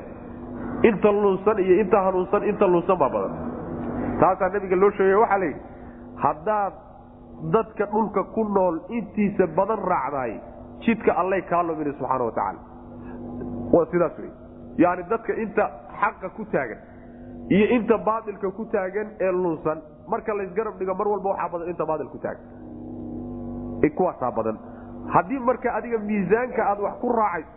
inta 0.83 1.13
lunsan 1.13 1.59
iyo 1.59 1.81
inta 1.81 2.01
hanuunsan 2.01 2.49
inta 2.49 2.67
lunsan 2.67 2.97
baa 2.99 3.09
badan 3.09 3.52
taasaa 4.23 4.49
nabiga 4.55 4.77
loo 4.83 4.91
sheegay 4.99 5.19
waxaa 5.25 5.39
la 5.43 5.49
yidhi 5.51 5.63
haddaad 6.25 6.75
dadka 7.57 7.87
dhulka 7.95 8.23
ku 8.35 8.45
nool 8.57 8.77
intiisa 8.99 9.47
badan 9.59 9.81
raacdaay 9.93 10.35
jidka 10.87 11.13
allay 11.23 11.43
kaa 11.53 11.63
lumini 11.69 11.93
subxaana 11.99 12.25
watacaala 12.31 12.61
waa 13.75 13.87
sidaas 13.93 14.19
wey 14.25 14.33
yani 14.85 15.03
dadka 15.15 15.33
inta 15.45 15.65
xaqa 16.03 16.29
ku 16.37 16.45
taagan 16.53 16.81
iyo 17.57 17.67
inta 17.77 17.99
baailka 18.09 18.51
ku 18.59 18.65
taagan 18.75 19.09
ee 19.21 19.33
lunsan 19.43 19.79
marka 20.13 20.35
laysgarab 20.41 20.79
dhigo 20.79 20.95
mar 21.01 21.09
walba 21.15 21.29
waxaa 21.35 21.49
badan 21.55 21.69
inta 21.73 21.87
baail 21.91 22.09
taagan. 22.27 22.45
Kuwaasaa 23.97 24.31
badan. 24.31 24.57
Haddii 25.15 25.39
marka 25.39 25.75
adiga 25.75 25.99
miisaanka 25.99 26.63
aad 26.71 26.81
wax 26.81 26.95
ku 27.01 27.09
raacayso 27.13 27.51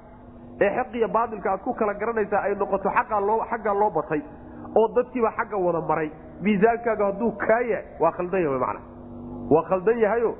ee 0.61 0.69
xaq 0.77 0.95
iyo 0.95 1.07
baailka 1.17 1.51
aad 1.51 1.61
ku 1.67 1.73
kala 1.73 1.93
garanaysaa 1.93 2.41
ay 2.47 2.55
noqoto 2.55 2.89
xaggaa 2.89 3.73
loo 3.81 3.89
batay 3.97 4.21
oo 4.79 4.87
dadkiiba 4.95 5.31
xagga 5.37 5.57
wada 5.57 5.81
maray. 5.81 6.09
Miisaankaaga 6.41 7.05
hadduu 7.05 7.31
kaa 7.45 7.61
yahay 7.71 7.85
waa 7.99 8.11
khaldan 8.17 8.41
yahay 8.45 8.59
man 8.59 8.77
waa 9.53 9.63
khaldan 9.69 9.97
yahayo 10.05 10.31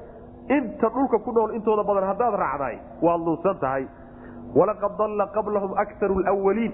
inta 0.57 0.89
dhulka 0.95 1.17
ku 1.25 1.31
nool 1.31 1.51
intooda 1.55 1.83
badan 1.83 2.03
haddaad 2.11 2.33
raacdaay 2.43 2.77
waad 3.01 3.21
lunsan 3.27 3.57
tahay. 3.63 3.85
Walaqad 4.55 4.97
dalla 4.97 5.25
qablahum 5.35 5.71
akaru 5.83 6.19
lwaliin 6.19 6.73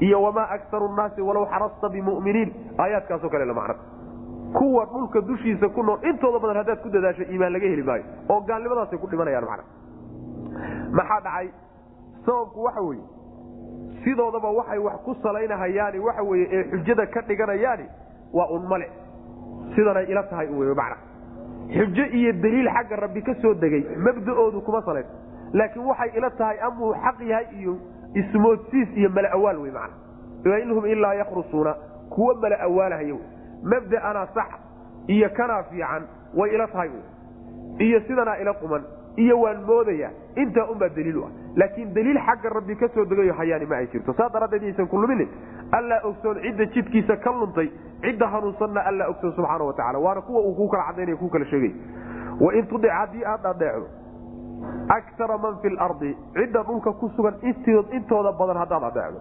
iyo 0.00 0.22
wamaa 0.22 0.48
akaru 0.56 0.88
nnaasi 0.92 1.20
walow 1.22 1.44
xarasta 1.52 1.88
bimuminiin. 1.88 2.50
Aayaadkaasoo 2.78 3.28
kale 3.30 3.52
macna 3.52 3.74
kuwa 4.54 4.84
dhulka 4.92 5.20
dushiisa 5.20 5.68
ku 5.68 5.82
nool 5.82 5.98
intooda 6.10 6.38
badan 6.38 6.56
haddaad 6.56 6.80
ku 6.82 6.88
dadaasho 6.88 7.22
iimaan 7.22 7.52
laga 7.52 7.66
heli 7.72 7.82
maayo 7.82 8.04
oo 8.28 8.40
gaalnimadaasay 8.48 8.98
ku 8.98 9.06
dhimanayaan 9.10 9.44
macna 9.50 9.64
maxaa 10.98 11.20
dhacay? 11.26 11.48
Sababku 12.26 12.62
waxa 12.66 12.80
weeye 12.80 13.04
sidoodaba 14.04 14.50
waxay 14.50 14.78
wax 14.78 14.96
ku 15.04 15.14
salaynahayaani 15.22 15.98
waxa 15.98 16.22
weye 16.22 16.48
ee 16.52 16.64
xujada 16.70 17.06
ka 17.06 17.20
dhiganayaani 17.22 17.84
waa 18.32 18.46
un 18.56 18.68
male. 18.68 18.88
Sidanay 19.74 20.04
ila 20.10 20.22
tahay 20.22 20.46
wey 20.48 20.74
macna. 20.74 20.96
Xujo 21.74 22.04
iyo 22.18 22.32
daliil 22.32 22.68
xagga 22.76 22.96
rabbi 22.96 23.22
ka 23.22 23.34
soo 23.42 23.54
degay 23.54 23.84
mabda'oodu 24.06 24.60
kuma 24.60 24.82
salayn. 24.82 25.06
Laakiin 25.52 25.84
waxay 25.86 26.10
ila 26.18 26.30
tahay 26.30 26.58
amuu 26.60 26.94
xaq 26.94 27.20
yahay 27.20 27.46
iyo 27.60 27.76
ismoodsiis 28.14 28.88
iyo 28.96 29.10
mala 29.10 29.28
awaal 29.32 29.58
wey 29.58 29.70
macna 29.70 30.58
inhum 30.58 30.86
ilaa 30.86 31.14
yakrusuuna 31.14 31.74
kuwa 32.10 32.34
mala 32.34 32.60
awaalahaya 32.60 33.14
wey 33.14 33.22
mabda'anaa 33.62 34.26
sax 34.34 34.46
iyo 35.06 35.28
kanaa 35.30 35.62
fiican 35.62 36.02
way 36.34 36.54
ila 36.54 36.66
tahay 36.66 36.90
iyo 37.78 38.00
sidanaa 38.00 38.36
ila 38.42 38.52
quman 38.54 38.82
iyo 39.16 39.40
waan 39.40 39.62
moodaya 39.64 40.10
intaa 40.36 40.66
unbaa 40.72 40.88
daliilu 40.88 41.24
ah 41.24 41.30
laakiin 41.56 41.94
daliil 41.94 42.18
xagga 42.26 42.50
rabbi 42.50 42.76
ka 42.76 42.88
soo 42.94 43.04
degayo 43.04 43.34
hayaani 43.34 43.66
ma 43.66 43.76
ay 43.76 43.86
jirto. 43.92 44.12
Saa 44.12 44.28
daraaddeed 44.28 44.62
yaysan 44.62 44.88
ku 44.88 45.00
luminin. 45.00 45.28
Allaa 45.72 46.00
ogsoon 46.04 46.42
cidda 46.42 46.66
jidkiisa 46.66 47.16
ka 47.16 47.30
luntay 47.30 47.70
cidda 48.02 48.26
hanuunsanna 48.26 48.80
allaa 48.80 49.08
ogsoon 49.08 49.32
subxaana 49.32 49.64
wa 49.64 49.72
tacala 49.72 49.98
waana 49.98 50.20
kuwa 50.20 50.40
uu 50.40 50.54
kuu 50.54 50.68
kala 50.68 50.84
cadaynaya 50.84 51.16
kuu 51.16 51.28
kala 51.28 51.44
sheegay. 51.44 51.72
Wain 52.40 52.66
tudic 52.66 52.90
haddii 52.90 53.24
aad 53.24 53.46
adeecdo 53.46 53.86
akara 54.88 55.38
man 55.38 55.58
fi 55.62 55.68
lardi 55.70 56.16
cidda 56.34 56.62
dhulka 56.62 56.92
ku 56.92 57.10
sugan 57.16 57.34
intooda 57.92 58.32
badan 58.32 58.56
haddaad 58.56 58.84
adeecdo 58.84 59.20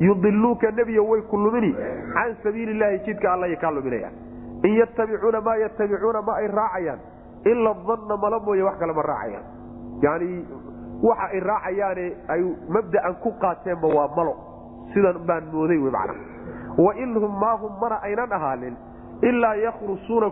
yudiluuka 0.00 0.70
nebiyo 0.70 1.04
way 1.04 1.22
ku 1.22 1.36
lumini 1.36 1.72
can 2.14 2.36
sabiili 2.42 2.98
jidka 3.06 3.32
allay 3.32 3.56
kaa 3.56 3.70
luminayaan 3.70 4.12
in 4.64 4.74
yatabicuuna 4.74 5.40
maa 5.40 5.56
yatabicuuna 5.56 6.22
ma 6.22 6.36
ay 6.36 6.46
raacayaan 6.48 6.98
ila 7.44 7.74
danna 7.74 8.16
mala 8.16 8.38
mooye 8.40 8.62
wax 8.62 8.78
kale 8.78 8.92
ma 8.92 9.02
raacayaan. 9.02 9.44
Yani 10.02 10.44
waxa 11.02 11.26
ay 11.32 11.40
raacayaane 11.40 12.06
ay 12.28 12.40
mabda'an 12.68 13.14
ku 13.22 13.30
qaateenba 13.44 13.88
waa 13.96 14.08
malo. 14.16 14.34
Sidan 14.94 15.18
baan 15.26 15.44
mooday 15.52 15.78
wy 15.78 15.90
macna. 15.90 16.14
Wain 16.78 17.14
hum 17.22 17.34
maahum 17.40 17.72
mana 17.80 17.96
aynan 18.02 18.32
ahaanin 18.32 18.76
ilaa 19.22 19.54
yakrusuuna 19.64 20.30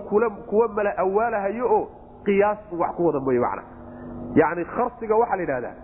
kuwa 0.49 0.69
mala 0.69 0.93
awaalahayo 0.99 1.67
oo 1.77 1.89
qiyaas 2.25 2.59
wax 2.73 2.91
ku 2.97 3.07
wada 3.07 3.21
mooye 3.21 3.41
macna. 3.41 3.63
Yani 4.35 4.65
kharsiga 4.65 5.17
waxaa 5.17 5.37
la 5.37 5.43
yidhahdaa 5.43 5.75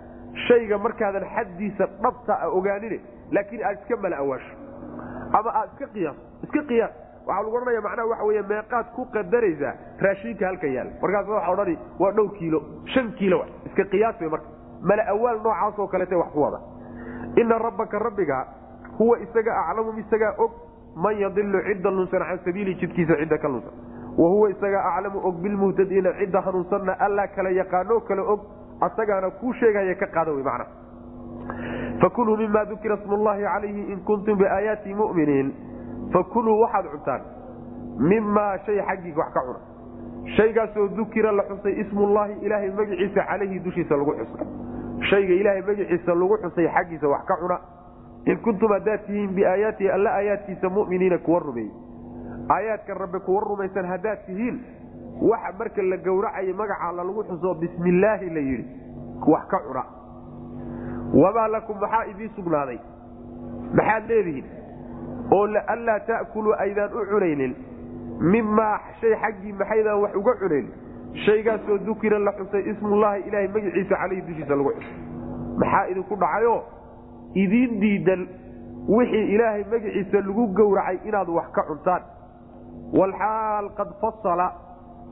shayga 0.49 0.79
markaadan 0.79 1.25
xaddiisa 1.35 1.87
dhabta 2.03 2.35
a 2.43 2.49
ogaanine 2.59 3.01
laakiin 3.33 3.65
aad 3.65 3.79
iska 3.83 3.97
mala 3.97 4.17
awaasho. 4.17 4.55
Ama 5.33 5.51
aad 5.61 5.69
iska 5.75 5.87
qiyaas 5.95 6.17
iska 6.45 6.63
qiyaas. 6.71 6.93
Waxaa 7.27 7.43
lagu 7.43 7.57
odhanaya 7.57 7.81
macnaha 7.87 8.09
waxa 8.13 8.25
wey 8.25 8.43
meeqaad 8.43 8.87
ku 8.97 9.05
qadaraysaa 9.15 9.73
raashinka 10.05 10.47
halka 10.47 10.67
yaal. 10.77 10.89
Markaas 11.03 11.29
waxa 11.29 11.51
odhani 11.55 11.79
waa 11.99 12.13
dhowr 12.13 12.33
kiilo 12.39 12.61
shan 12.95 13.13
kiilo 13.19 13.45
iska 13.67 13.85
qiyaas 13.95 14.21
wey 14.21 14.29
marka 14.35 14.47
mala 14.89 15.03
awaal 15.13 15.39
noocaasoo 15.45 15.87
kaleta 15.93 16.17
wax 16.23 16.31
ku 16.33 16.41
wada. 16.43 16.59
Ina 17.37 17.59
rabbaka 17.59 17.99
rabbiga 17.99 18.47
huwa 18.99 19.19
isaga 19.21 19.53
aclamu 19.67 19.99
isagaa 19.99 20.35
og 20.39 20.51
man 20.97 21.19
yadilu 21.19 21.61
cidda 21.67 21.91
lunsan 21.91 22.23
can 22.29 22.39
sabiili 22.45 22.75
jidkiisa 22.81 23.17
cidda 23.21 23.39
ka 23.39 23.49
lunsan. 23.49 23.73
Wa 24.19 24.29
huwa 24.29 24.51
isaga 24.51 24.81
aclamu 24.93 25.19
og 25.29 25.35
bilmuhtadiina 25.43 26.13
cidda 26.19 26.41
hanuunsanna 26.41 26.93
allaa 27.07 27.27
kala 27.37 27.51
yaqaanoo 27.51 28.01
kale 28.09 28.23
og 28.23 28.41
asagaana 28.81 29.31
kuu 29.31 29.53
sheegaya 29.53 29.95
ka 29.95 30.07
qaada 30.07 30.33
wey 30.33 30.43
macna. 30.43 30.67
Fakuluu 32.01 32.37
mima 32.37 32.65
dukira 32.65 32.97
smu 33.05 33.17
llahi 33.25 33.43
calayhi 33.43 33.93
in 33.93 34.01
kuntum 34.05 34.39
biaayaati 34.39 34.95
muminiin. 34.95 35.53
Fakuluu 36.13 36.61
waxaad 36.61 36.87
cuntaan. 36.93 37.21
Mimaa 37.99 38.59
shay 38.67 38.81
xaggiisa 38.89 39.19
wax 39.19 39.33
ka 39.35 39.41
cuna. 39.41 39.61
Shaygaasoo 40.37 40.89
dukira 40.97 41.33
la 41.33 41.43
xusay 41.43 41.81
ismullaahi 41.81 42.35
ilaahay 42.47 42.71
magiciisa 42.71 43.25
calayhi 43.29 43.61
dushiisa 43.61 43.97
lagu 43.97 44.13
xusay 44.13 44.47
shayga 45.11 45.35
ilaahay 45.35 45.63
magiciisa 45.63 46.15
lagu 46.15 46.37
xusay 46.43 46.69
xaggiisa 46.69 47.09
wax 47.09 47.25
ka 47.27 47.37
cuna. 47.37 47.59
In 48.27 48.39
kuntum 48.43 48.73
haddaad 48.73 49.07
tihiin 49.07 49.35
biaayaatihi 49.35 49.91
alla 49.91 50.11
aayaadkiisa 50.11 50.69
muminiina 50.69 51.19
kuwa 51.19 51.41
rumeeyey. 51.41 51.71
Aayaadka 52.51 52.95
rabbi 52.95 53.19
kuwa 53.21 53.41
rumaysan 53.41 53.87
haddaad 53.87 54.19
tihiin 54.27 54.61
waxa 55.23 55.53
marka 55.59 55.83
la 55.83 55.97
gowracayo 55.97 56.55
magaca 56.55 56.89
alla 56.89 57.05
lagu 57.05 57.25
xuso 57.25 57.55
bismillaahi 57.55 58.31
la 58.31 58.41
yidhi 58.41 58.67
wax 59.27 59.47
ka 59.49 59.59
cuna. 59.59 59.85
Wamaa 61.15 61.49
lakum 61.49 61.79
maxaa 61.81 62.05
idiin 62.11 62.31
sugnaaday? 62.37 62.79
Maxaad 63.75 64.09
leedihiin? 64.09 64.45
Oo 65.31 65.47
anlaa 65.67 66.01
ta'kuluu 66.01 66.55
aydaan 66.59 66.91
u 66.93 67.07
cunaynin. 67.11 67.57
Mimaa 68.21 68.81
shay 69.01 69.15
xaggii 69.23 69.53
maxaydaan 69.53 70.01
wax 70.03 70.15
uga 70.17 70.35
cunayn 70.41 70.67
shaygaasoo 71.25 71.79
dukira 71.87 72.19
la 72.19 72.33
xusay 72.39 72.63
ismullaahi 72.71 73.23
ilaahay 73.29 73.49
magaciisa 73.49 73.97
caleyhi 74.03 74.23
dushiisa 74.29 74.55
lagu 74.57 74.71
xusay 74.71 74.95
maxaa 75.61 75.87
idinku 75.91 76.17
dhacayo? 76.23 76.57
Idiin 77.43 77.81
diidan 77.81 78.23
wixii 78.89 79.25
ilaahay 79.35 79.65
magaciisa 79.73 80.21
lagu 80.27 80.47
gowracay 80.59 80.99
inaad 81.09 81.29
wax 81.29 81.49
ka 81.57 81.63
cuntaan. 81.69 82.03
Walxaal 82.93 83.71
qad 83.79 83.89
fasala 84.01 84.47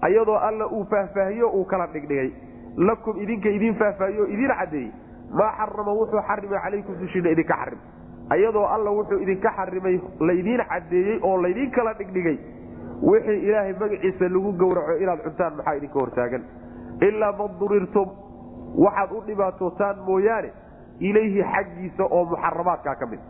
ayadoo 0.02 0.36
alla 0.48 0.66
uu 0.68 0.84
faahfaahiyo 0.90 1.48
uu 1.50 1.64
kala 1.64 1.86
dhigdhigay. 1.86 2.30
Lakum 2.76 3.20
idinka 3.22 3.48
idiin 3.48 3.74
faahfaahiyo 3.74 4.26
idiin 4.26 4.52
caddeeyey. 4.58 4.92
Maa 5.38 5.52
xarama 5.58 5.92
wuxuu 6.00 6.20
xarimay 6.28 6.58
calaykum 6.64 6.94
dushiina 7.00 7.30
idinka 7.30 7.54
xarim 7.60 7.78
ayadoo 8.30 8.66
alla 8.74 8.90
wuxuu 8.90 9.18
idinka 9.24 9.50
xarimay 9.56 9.96
laydiin 10.20 10.60
caddeeyey 10.68 11.18
oo 11.22 11.36
laydiin 11.42 11.70
kala 11.70 11.92
dhigdhigay 11.98 12.36
wixii 13.10 13.40
ilaahay 13.48 13.72
magaciisa 13.80 14.28
lagu 14.34 14.52
gowraco 14.52 14.96
inaad 15.02 15.20
cuntaan 15.24 15.56
maxaa 15.56 15.74
idinka 15.78 15.98
hortaagan? 16.00 16.42
Ilaa 17.08 17.32
man 17.38 17.50
durirtum 17.60 18.08
waxaad 18.84 19.10
u 19.16 19.20
dhibaatootaan 19.26 19.96
mooyaane 20.06 20.50
ilayhi 21.00 21.42
xaggiisa 21.52 22.04
oo 22.10 22.24
muxaramaadkaa 22.24 22.94
ka 23.00 23.06
mid. 23.06 23.20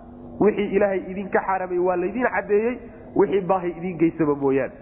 Wixii 0.40 0.68
ilaahay 0.76 1.00
idinka 1.10 1.40
xaramay 1.46 1.78
waa 1.78 1.96
laydiin 1.96 2.28
caddeeyey 2.36 2.74
wixii 3.16 3.40
baahi 3.50 3.70
idiin 3.78 3.98
geysaba 3.98 4.34
mooyaane. 4.34 4.74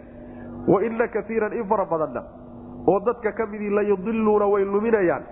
Wa 0.69 0.83
ina 0.85 1.09
kaiiran 1.09 1.53
in 1.53 1.65
fara 1.69 1.85
badanna 1.85 2.23
oo 2.87 3.01
dadka 3.07 3.33
ka 3.33 3.47
midii 3.47 3.71
layudiluuna 3.71 4.47
way 4.47 4.65
luminayaan 4.65 5.23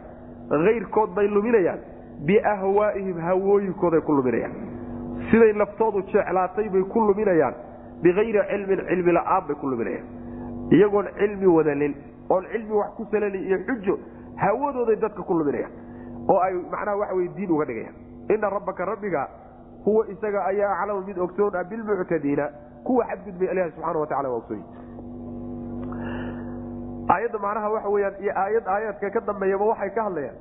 ayrkood 0.50 1.10
bay 1.14 1.28
luminayaan 1.28 1.78
biahwaa'ihim 2.26 3.18
hawooyinkooday 3.26 4.00
ku 4.00 4.12
luminayaan. 4.12 4.54
Siday 5.30 5.52
laftoodu 5.52 6.02
jeclaatay 6.12 6.68
bay 6.68 6.82
ku 6.92 7.00
luminayaan 7.00 7.54
biayri 8.02 8.40
cilmin 8.50 8.80
cilmi 8.88 9.12
la'aan 9.18 9.42
bay 9.48 9.56
ku 9.60 9.66
luminayaan 9.66 10.06
iyagoon 10.76 11.06
cilmi 11.18 11.46
wadanin 11.56 11.94
oon 12.30 12.44
cilmi 12.52 12.72
wax 12.80 12.90
ku 12.96 13.06
salanin 13.12 13.42
iyo 13.48 13.58
xujo 13.68 13.98
hawadooday 14.42 14.96
dadka 14.96 15.22
ku 15.22 15.34
luminayaan 15.34 15.72
oo 16.28 16.38
ay 16.46 16.54
macnaha 16.72 16.96
waxa 17.02 17.14
wey 17.14 17.28
diin 17.36 17.50
uga 17.50 17.64
dhigayaan 17.64 17.94
ina 18.34 18.50
rabbaka 18.50 18.84
rabbiga 18.92 19.28
huwa 19.84 20.06
isaga 20.12 20.44
ayaa 20.50 20.72
aclamu 20.82 21.06
mid 21.06 21.18
ogsoon 21.18 21.54
ah 21.56 21.64
bilmuctadiina 21.64 22.48
kuwa 22.84 23.04
xadgudbay 23.10 23.48
ilahi 23.52 23.70
subxana 23.70 23.98
wa 24.00 24.06
tacala 24.06 24.28
waa 24.28 24.36
ogsoon 24.42 24.62
aayadda 27.14 27.38
macnaha 27.44 27.68
waxa 27.74 27.88
weyaan 27.94 28.14
iyo 28.22 28.32
aayad 28.42 28.66
aayaadka 28.74 29.10
ka 29.10 29.20
dambeeyaba 29.28 29.64
waxay 29.72 29.90
ka 29.96 30.02
hadlayaan 30.08 30.36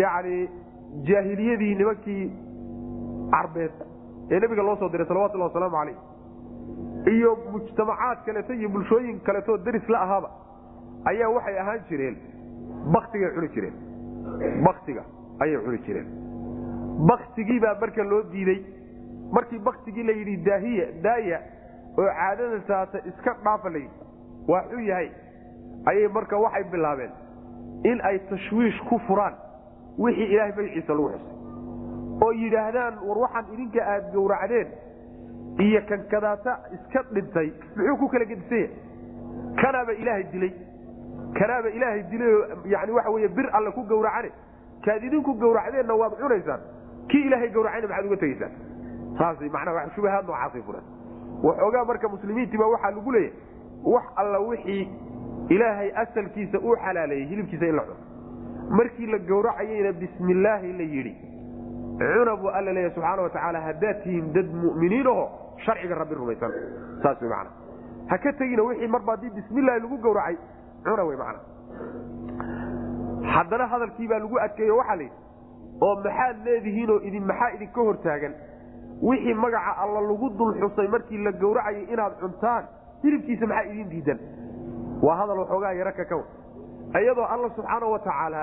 yacni 0.00 0.38
jaahiliyadii 1.08 1.74
nimankii 1.80 2.24
carbeed 3.34 3.74
ee 4.30 4.40
nebiga 4.40 4.62
loo 4.68 4.76
soo 4.76 4.88
diray 4.88 5.06
salawatullahi 5.10 5.50
wasalaamu 5.50 5.76
calayh 5.76 5.96
iyo 7.12 7.36
mujtamacaad 7.52 8.18
kaleeto 8.26 8.52
iyo 8.54 8.68
bulshooyin 8.68 9.20
kaleetoo 9.20 9.56
deris 9.58 9.88
la 9.88 10.00
ahaaba 10.00 10.30
ayaa 11.04 11.28
waxay 11.28 11.58
ahaan 11.58 11.80
jireen. 11.88 12.16
Baktigay 12.92 13.30
cuni 13.34 13.48
jireen. 13.54 13.74
Baktiga 14.64 15.02
ayay 15.40 15.58
cuni 15.64 15.78
jireen. 15.86 16.08
Baktigiibaa 17.08 17.74
marka 17.80 18.02
loo 18.04 18.22
diiday. 18.32 18.60
Markii 19.32 19.58
baktigii 19.58 20.02
la 20.02 20.12
yidhi 20.12 20.36
daahiya 20.46 20.86
daaya 21.02 21.40
oo 21.98 22.06
caadada 22.18 22.60
taata 22.66 22.98
iska 23.08 23.34
dhaafa 23.44 23.70
la 23.70 23.78
yidhi 23.78 23.98
waa 24.48 24.62
xun 24.70 24.84
yahay. 24.84 25.10
Ayay 25.86 26.08
marka 26.08 26.36
waxay 26.38 26.64
bilaabeen 26.72 27.10
in 27.84 28.00
ay 28.04 28.18
tashwiish 28.30 28.78
ku 28.88 28.98
furaan 29.06 29.34
wixii 29.98 30.26
ilaahay 30.32 30.52
magaciisa 30.56 30.92
lagu 30.94 31.08
xusay. 31.08 31.34
Oo 32.22 32.32
yidhaahdaan 32.32 32.94
war 33.08 33.18
waxaan 33.18 33.46
idinka 33.54 33.80
aad 33.94 34.12
gowracdeen 34.14 34.68
iyo 35.58 35.80
kankadaata 35.88 36.58
iska 36.74 37.02
dhintay 37.14 37.48
muxuu 37.76 37.96
ku 37.96 38.08
kala 38.08 38.24
gedisanya 38.24 38.68
kanaaba 39.62 39.92
ilaahay 39.92 40.24
dilay. 40.32 40.52
Kanaaba 41.38 41.68
ilaahay 41.68 42.02
dilayoo 42.10 42.44
yani 42.64 42.92
waxa 42.92 43.10
wey 43.10 43.28
bir 43.28 43.46
alle 43.56 43.70
ku 43.70 43.82
gowracane. 43.82 44.30
Kaad 44.84 45.04
idinku 45.04 45.34
gowracdeenna 45.34 45.94
waad 45.94 46.12
cunaysaan. 46.20 46.60
Kii 47.08 47.22
ilaahay 47.26 47.48
gowracayna 47.48 47.88
maxaad 47.88 48.06
uga 48.06 48.16
tegaysaan? 48.16 48.52
Saas 49.18 49.40
manaa 49.40 49.88
shubahaad 49.94 50.26
noocaasay 50.26 50.62
fureen 50.62 50.84
waxoogaa 51.42 51.84
marka 51.84 52.08
muslimiintiiba 52.08 52.66
waxaa 52.66 52.90
lagu 52.90 53.12
leeyahay 53.12 53.32
wax 53.84 54.04
alla 54.16 54.38
wixii 54.38 54.88
ilaahay 55.48 55.90
asalkiisa 56.02 56.58
uu 56.58 56.76
xalaaleeyey 56.84 57.26
hilibkiisa 57.28 57.66
in 57.66 57.76
la 57.76 57.82
cuno. 57.82 57.96
Markii 58.70 59.06
la 59.06 59.18
gowracayeyna 59.18 59.92
bismillaahi 59.92 60.72
la 60.72 60.82
yidhi 60.94 61.14
cuna 61.98 62.36
buu 62.36 62.48
alla 62.48 62.72
leeya 62.72 62.90
subxaana 62.90 63.22
wa 63.22 63.30
tacaala 63.30 63.60
haddaad 63.60 64.02
tihiin 64.02 64.32
dad 64.32 64.48
mu'miniin 64.64 65.06
aho 65.06 65.26
sharciga 65.64 65.94
rabbi 65.94 66.14
rumaysan. 66.14 66.52
Saas 67.02 67.20
wey 67.22 67.28
macana 67.28 67.50
ha 68.10 68.18
ka 68.18 68.32
tegina 68.32 68.62
wixii 68.62 68.88
marba 68.94 69.12
haddii 69.16 69.30
bismillahi 69.38 69.80
lagu 69.84 69.96
gowracay 70.06 70.36
cuna 70.84 71.04
wey 71.04 71.16
macana 71.16 71.40
haddana 73.34 73.66
hadalkiibaa 73.72 74.18
lagu 74.18 74.38
adkeeyo 74.44 74.76
waxaa 74.76 74.96
layidhi 74.96 75.16
oo 75.86 75.94
maxaad 76.04 76.36
leedihiinoo 76.46 77.00
idin 77.08 77.24
maxaa 77.30 77.50
idinka 77.56 77.80
hortaagan? 77.88 78.34
Wixii 79.02 79.34
magaca 79.34 79.72
alla 79.82 80.00
lagu 80.00 80.28
dul 80.38 80.54
xusay 80.60 80.88
markii 80.88 81.18
la 81.24 81.32
gowracayay 81.32 81.84
inaad 81.92 82.14
cuntaan 82.20 82.64
hilibkiisa 83.02 83.46
maxaa 83.46 83.70
idin 83.72 83.88
diidan? 83.90 84.18
Waa 85.02 85.16
hadal 85.20 85.38
waxoogaa 85.38 85.72
yaro 85.72 85.92
kakaw 85.92 86.22
iyadoo 87.00 87.24
alla 87.34 87.48
subxaana 87.56 87.86
wa 87.86 87.98
tacaala 87.98 88.42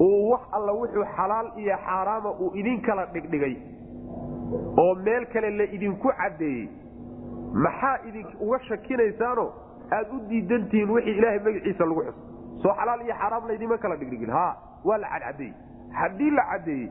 uu 0.00 0.30
wax 0.30 0.40
alla 0.52 0.72
wuxuu 0.72 1.04
xalaal 1.16 1.48
iyo 1.56 1.76
xaaraama 1.86 2.30
uu 2.40 2.50
idin 2.54 2.80
kala 2.82 3.06
dhigdhigay 3.14 3.54
oo 4.82 4.94
meel 4.94 5.26
kale 5.32 5.50
la 5.50 5.64
idinku 5.76 6.08
caddeeyey. 6.20 6.68
Maxaa 7.64 7.98
idin 8.08 8.26
uga 8.40 8.58
shakinaysaanoo 8.68 9.48
aad 9.92 10.12
u 10.14 10.18
diidantihiin 10.28 10.90
wixii 10.90 11.16
ilaahay 11.18 11.38
magaciisa 11.46 11.84
lagu 11.90 12.02
xuso 12.06 12.22
soo 12.62 12.74
xalaal 12.80 13.00
iyo 13.06 13.14
xaaraam 13.20 13.48
laydima 13.48 13.78
kala 13.78 13.96
dhigdhigin. 13.96 14.30
Ha 14.30 14.46
waa 14.84 14.98
la 14.98 15.08
cadcadeeyey. 15.12 15.54
Haddii 16.00 16.30
la 16.30 16.44
caddeeyey 16.50 16.88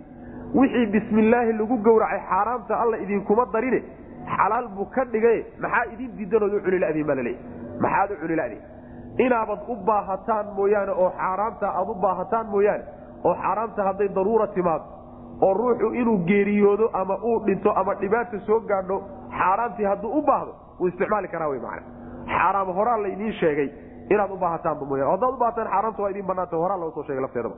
wixii 0.55 0.85
bismillaahi 0.95 1.53
lagu 1.59 1.77
gowracay 1.87 2.19
xaaraamta 2.29 2.79
alla 2.81 2.97
idinkuma 2.97 3.45
darine 3.53 3.81
xalaal 4.37 4.67
buu 4.75 4.85
ka 4.95 5.05
dhigay. 5.05 5.43
Maxaa 5.59 5.85
idin 5.93 6.11
diidanood 6.17 6.53
u 6.53 6.61
cuniladiin 6.65 7.07
baa 7.07 7.15
laleeyahy 7.15 7.79
maxaad 7.81 8.11
u 8.11 8.21
cuniladiin 8.21 8.61
inaabad 9.25 9.59
u 9.67 9.75
baahataan 9.75 10.45
mooyaane 10.57 10.91
oo 10.91 11.09
xaaraamta 11.19 11.67
aad 11.79 11.89
u 11.89 11.95
baahataan 12.05 12.47
mooyaane 12.53 12.83
oo 13.23 13.33
xaaraamta 13.43 13.83
hadday 13.87 14.07
daruura 14.15 14.47
timaado 14.47 14.85
oo 15.41 15.53
ruuxu 15.53 15.93
inuu 16.01 16.17
geeriyoodo 16.29 16.89
ama 16.93 17.17
uu 17.23 17.39
dhinto 17.45 17.71
ama 17.81 17.93
dhibaata 18.01 18.39
soo 18.47 18.59
gaadho 18.59 18.97
xaaraamtii 19.39 19.85
hadduu 19.91 20.11
u 20.17 20.21
baahdo 20.21 20.53
wuu 20.79 20.87
isticmaali 20.87 21.27
karaa 21.27 21.47
wy 21.53 21.59
man 21.59 21.83
xaaraam 22.35 22.67
horaa 22.77 22.97
laydiin 23.03 23.33
sheegay 23.39 23.69
inaad 24.09 24.31
u 24.31 24.37
baahataanba 24.43 24.85
mooyane 24.85 25.11
haddaad 25.11 25.33
u 25.33 25.37
baahataan 25.43 25.67
xaaraamta 25.73 26.01
waa 26.03 26.09
idiin 26.15 26.25
banaanta 26.31 26.57
horaa 26.63 26.77
loo 26.83 26.91
soo 26.91 27.03
sheegay 27.03 27.21
lafteedaba. 27.21 27.55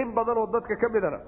In 0.00 0.12
badanoo 0.16 0.46
dadka 0.52 0.76
ka 0.82 0.88
midana 0.88 1.18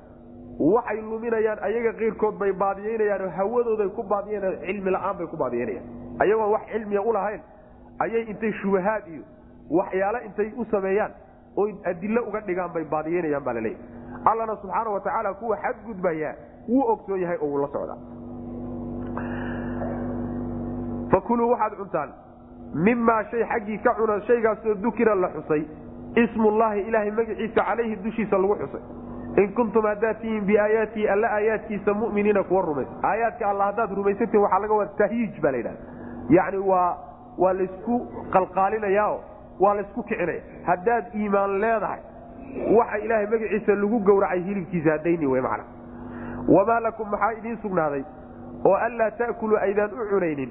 waxay 0.74 1.00
luminayaan 1.10 1.58
ayaga 1.68 1.92
keyrkood 1.98 2.38
bay 2.38 2.52
baadiyeynayaan 2.52 3.30
hawadooday 3.38 3.88
ku 3.96 4.02
baadiyen 4.02 4.44
cilmi 4.66 4.90
la'aan 4.96 5.16
bay 5.18 5.26
ku 5.26 5.36
baadiyeynayaan 5.36 5.86
ayagoon 6.22 6.50
wax 6.54 6.62
cilmiya 6.72 7.02
ulahayn 7.02 7.40
ayay 8.04 8.22
intay 8.32 8.52
shubahaad 8.62 9.04
iyo 9.14 9.22
waxyaale 9.78 10.18
intay 10.26 10.48
u 10.56 10.64
sameeyaan 10.70 11.12
oo 11.56 11.66
adilo 11.90 12.20
uga 12.28 12.40
dhigaan 12.46 12.72
bay 12.74 12.84
baadiyeynayaan 12.94 13.44
baa 13.44 13.54
laleeyahy 13.54 13.82
allana 14.24 14.56
subxaana 14.56 14.90
wa 14.90 15.00
tacaala 15.00 15.34
kuwa 15.34 15.56
xadgudbayaa 15.56 16.34
wuu 16.68 16.84
ogsoon 16.92 17.20
yahay 17.20 17.38
oo 17.42 17.48
wuu 17.48 17.66
socdaa 17.72 17.98
fakuluu 21.12 21.50
waxaad 21.50 21.76
cuntaan 21.76 22.10
mimaa 22.74 23.22
shay 23.30 23.44
xaggii 23.52 23.78
ka 23.78 23.94
cuna 23.94 24.20
shaygaasoo 24.26 24.74
dukira 24.74 25.14
la 25.14 25.28
xusay 25.28 25.62
ismullaahi 26.22 26.80
ilaahay 26.80 27.10
magaciisa 27.10 27.64
calayhi 27.64 27.96
dushiisa 27.96 28.38
lagu 28.38 28.56
xusay. 28.62 28.82
In 29.42 29.52
kuntum 29.54 29.86
haddaad 29.86 30.20
tihiin 30.20 30.44
biaayaatihi 30.46 31.08
alla 31.08 31.28
aayaadkiisa 31.36 31.94
muminiina 31.94 32.42
kuwa 32.42 32.62
rumaysa. 32.62 32.90
Aayaadka 33.02 33.50
alla 33.50 33.64
haddaad 33.64 33.90
rumaysantihin 33.96 34.42
waxaa 34.42 34.58
laga 34.64 34.74
wada 34.74 34.90
tahyiij 34.98 35.40
baa 35.42 35.50
la 35.50 35.56
yidhahda 35.56 35.80
yacni 36.36 36.58
waa 36.58 36.96
waa 37.38 37.52
laysku 37.52 37.96
qalqaalinayaao 38.32 39.16
waa 39.60 39.74
laysku 39.74 40.02
kicinaya. 40.02 40.42
Haddaad 40.66 41.04
iimaan 41.14 41.60
leedahay 41.60 42.00
waxa 42.78 42.98
ilaahay 43.04 43.26
magaciisa 43.26 43.74
lagu 43.74 43.98
gowracay 44.00 44.40
hilibkiisa 44.48 44.90
hadayni 44.90 45.26
wey 45.26 45.40
macna. 45.40 45.64
Wamaa 46.48 46.80
lakum 46.80 47.10
maxaa 47.10 47.32
idiin 47.38 47.58
sugnaaday? 47.62 48.04
Oo 48.64 48.74
anlaa 48.74 49.10
ta'kuluu 49.10 49.56
aydaan 49.58 49.90
u 49.92 50.06
cunaynin. 50.10 50.50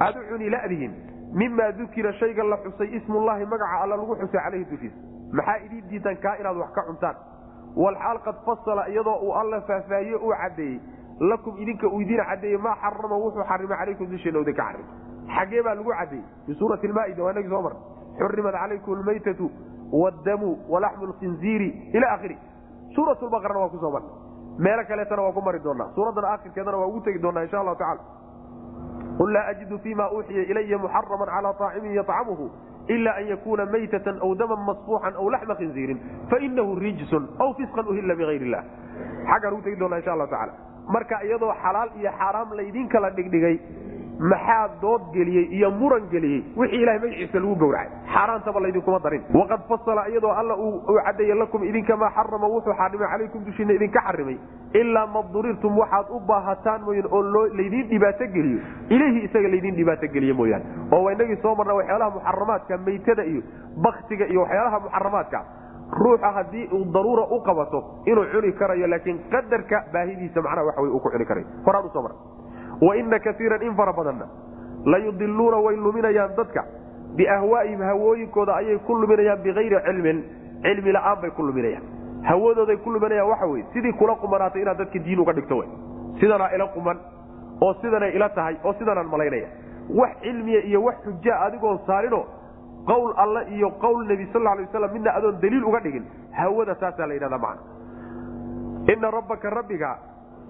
Aad 0.00 0.16
u 0.16 0.22
cuni 0.30 0.50
ladihin. 0.50 0.92
Mimaa 1.34 1.72
dukira 1.78 2.12
shayga 2.12 2.44
la 2.44 2.56
xusay 2.64 2.88
ismullaahi 2.96 3.44
magaca 3.46 3.82
alla 3.82 3.96
lagu 3.96 4.14
xusay 4.20 4.40
calayhi 4.44 4.64
dushiisa 4.70 4.96
maxaa 5.32 5.56
idiin 5.66 5.84
diidan 5.90 6.16
kaa 6.16 6.36
inaad 6.40 6.56
wax 6.56 6.70
ka 6.74 6.82
cuntaan? 6.88 7.16
Walxaal 7.76 8.18
qad 8.26 8.36
fasala 8.46 8.88
iyadoo 8.88 9.18
uu 9.26 9.32
alla 9.40 9.60
faahfaahiye 9.60 10.16
uu 10.16 10.32
cadeeyey 10.42 10.80
lakum 11.20 11.54
idinka 11.62 11.86
uu 11.88 12.00
idin 12.00 12.22
cadeeyey 12.30 12.58
maa 12.58 12.76
xarama 12.82 13.16
wuxuu 13.24 13.44
xarimay 13.50 13.78
calaykum 13.78 14.06
dusheena 14.10 14.40
idinka 14.40 14.62
xarimay 14.62 14.88
xagee 15.36 15.62
baa 15.66 15.74
lagu 15.74 15.92
cadeeyey 15.98 16.24
fi 16.46 16.54
suurati 16.54 16.88
lmaaida 16.88 17.22
waa 17.24 17.32
inagii 17.32 17.50
soo 17.50 17.62
mar 17.62 17.74
xurimat 18.18 18.54
calaykum 18.62 18.94
almaytatu 18.98 19.50
wadamu 19.92 20.58
walaxmu 20.68 21.06
lkhinziiri 21.06 21.90
ila 21.94 22.12
akhiri 22.12 22.38
suurat 22.94 23.22
lbaqarana 23.22 23.60
waa 23.60 23.68
ku 23.68 23.78
soo 23.78 23.90
marnay 23.90 24.10
meelo 24.58 24.84
kaleetana 24.84 25.22
waa 25.22 25.32
ku 25.32 25.40
mari 25.40 25.60
doonaa 25.64 25.90
suuradan 25.94 26.24
akhirkeedana 26.24 26.76
waa 26.76 26.86
ugu 26.86 27.00
tegi 27.00 27.18
doonaa 27.18 27.42
insha 27.42 27.60
allahu 27.60 27.76
tacala 27.76 28.02
qul 29.18 29.32
laa 29.32 29.46
ajidu 29.52 29.78
fima 29.78 30.10
uuxiya 30.12 30.42
ilaya 30.50 30.78
muxaraman 30.78 31.28
calaa 31.28 31.54
aacimin 31.60 31.94
yطcamuhu 31.96 32.50
ila 32.88 33.16
an 33.16 33.26
yakuna 33.28 33.66
maytatan 33.66 34.18
aw 34.22 34.34
daman 34.34 34.60
masfuuxan 34.68 35.14
aw 35.14 35.30
laxma 35.30 35.54
khinziirin 35.54 36.00
fainahu 36.30 36.78
rijsun 36.84 37.28
aw 37.38 37.52
fisqan 37.54 37.88
uhila 37.88 38.14
bigayr 38.14 38.42
illah 38.42 38.64
xaggaan 39.30 39.52
ugu 39.52 39.62
tegi 39.62 39.80
doonaa 39.80 39.98
insha 39.98 40.12
allahu 40.12 40.30
tacala 40.30 40.52
marka 40.88 41.22
iyadoo 41.24 41.52
xalaal 41.62 41.90
iyo 42.00 42.10
xaaraam 42.18 42.52
laydin 42.60 42.88
dhigdhigay 42.88 43.56
maxaa 44.18 44.68
dood 44.82 45.02
geliyey 45.14 45.46
iyo 45.56 45.70
muran 45.70 46.08
geliyey? 46.10 46.42
Wixii 46.56 46.82
ilahay 46.82 46.98
magaciisa 46.98 47.38
lagu 47.38 47.54
gowracay. 47.54 47.88
Xaaraantaba 48.14 48.60
laydinkuma 48.60 48.98
darin. 48.98 49.22
Waqad 49.34 49.60
fasala 49.68 50.08
iyadoo 50.10 50.32
alla 50.32 50.56
uu 50.56 50.82
cadeeye 51.06 51.34
lakum 51.34 51.62
idinka 51.64 51.96
maa 51.96 52.10
xarama 52.10 52.46
wuxuu 52.48 52.74
xarimay 52.74 53.08
calaykum 53.12 53.44
dushiina 53.44 53.72
idinka 53.78 54.00
xarimay. 54.06 54.36
Ilaa 54.74 55.06
ma 55.06 55.22
durirtum 55.32 55.78
waxaad 55.78 56.06
u 56.10 56.20
baahataan 56.20 56.82
mooyaan 56.82 57.08
oo 57.12 57.22
laydiin 57.58 57.88
dhibaato 57.90 58.26
geliyo. 58.34 58.58
Ileyhi 58.90 59.24
isaga 59.28 59.48
laydiin 59.48 59.76
dhibaato 59.76 60.06
geliye 60.12 60.32
mooyaane 60.32 60.64
oo 60.92 61.02
waa 61.04 61.12
inagii 61.12 61.38
soo 61.42 61.54
marna 61.54 61.74
waxyaalaha 61.74 62.10
muxaramaadka 62.10 62.78
maytada 62.86 63.22
iyo 63.24 63.42
baktiga 63.82 64.26
iyo 64.26 64.40
waxyaalaha 64.42 64.80
muxaramaadka. 64.80 65.40
Ruuxa 65.88 66.30
haddii 66.36 66.68
uu 66.72 66.84
daruura 66.92 67.22
u 67.30 67.40
qabato 67.40 67.78
inuu 68.06 68.26
cuni 68.32 68.52
karayo 68.52 68.86
laakiin 68.86 69.18
qadarka 69.32 69.84
baahidiisa 69.92 70.42
macnaha 70.42 70.66
waxa 70.66 70.82
wey 70.82 70.90
uu 70.90 71.00
ku 71.00 71.10
cuni 71.10 71.24
karayo 71.24 71.46
horaan 71.64 71.86
u 71.86 71.90
soo 71.94 72.02
marna 72.02 72.18
waina 72.80 73.18
kaiiran 73.18 73.62
in 73.62 73.74
fara 73.74 73.92
badanna. 73.92 74.26
Layudiluuna 74.84 75.56
way 75.66 75.76
luminayaan 75.76 76.36
dadka. 76.36 76.64
Biahwaaihim 77.16 77.80
hawooyinkooda 77.80 78.56
ayay 78.56 78.78
ku 78.86 78.94
luminayaan 78.94 79.42
bikayri 79.42 79.76
cilmin. 79.86 80.22
Cilmi 80.62 80.92
la'aan 80.92 81.20
bay 81.22 81.30
ku 81.30 81.42
luminayaan. 81.42 81.82
Hawadooday 82.28 82.76
ku 82.84 82.90
luminayaan 82.90 83.28
waxa 83.28 83.46
wey 83.46 83.62
sidii 83.72 83.92
kula 83.92 84.14
qumanaatay 84.14 84.62
inaad 84.62 84.78
dadka 84.78 84.98
diin 84.98 85.18
uga 85.20 85.32
dhigto 85.32 85.64
sidanaa 86.20 86.50
ila 86.54 86.66
quman 86.74 86.98
oo 87.62 87.74
sidanay 87.82 88.10
ila 88.16 88.28
tahay 88.28 88.56
oo 88.64 88.72
sidanaan 88.78 89.06
malaynaya. 89.06 89.48
Wax 89.94 90.10
cilmiya 90.22 90.60
iyo 90.64 90.82
wax 90.84 90.96
xujaa 91.04 91.40
adigoon 91.46 91.78
saarino 91.86 92.24
qowl 92.86 93.12
alle 93.16 93.40
iyo 93.56 93.70
qowl 93.70 94.04
nebi 94.06 94.26
sal 94.32 94.42
lay 94.42 94.64
waslam 94.66 94.92
midna 94.92 95.14
adoon 95.14 95.40
daliil 95.40 95.64
uga 95.64 95.80
dhigin 95.80 96.04
hawada 96.32 96.74
taasaa 96.74 97.06
la 97.06 97.14
yidhahda 97.14 97.38
macna. 97.38 97.62
Ina 98.92 99.10
rabbaka 99.10 99.50
rabbiga 99.50 99.90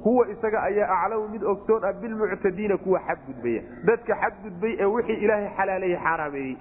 huwa 0.08 0.24
isaga 0.34 0.58
ayaa 0.68 0.88
aclamu 1.04 1.28
mid 1.34 1.42
ogsoon 1.52 1.84
ah 1.84 1.92
bilmuctadiina 2.02 2.76
kuwa 2.84 3.00
xadgudbaya. 3.08 3.62
Dadka 3.88 4.14
xadgudbay 4.22 4.72
ee 4.80 4.84
wixii 4.94 5.18
ilaahay 5.24 5.48
xalaaleeyey 5.58 5.98
xaaraameeyey 6.04 6.56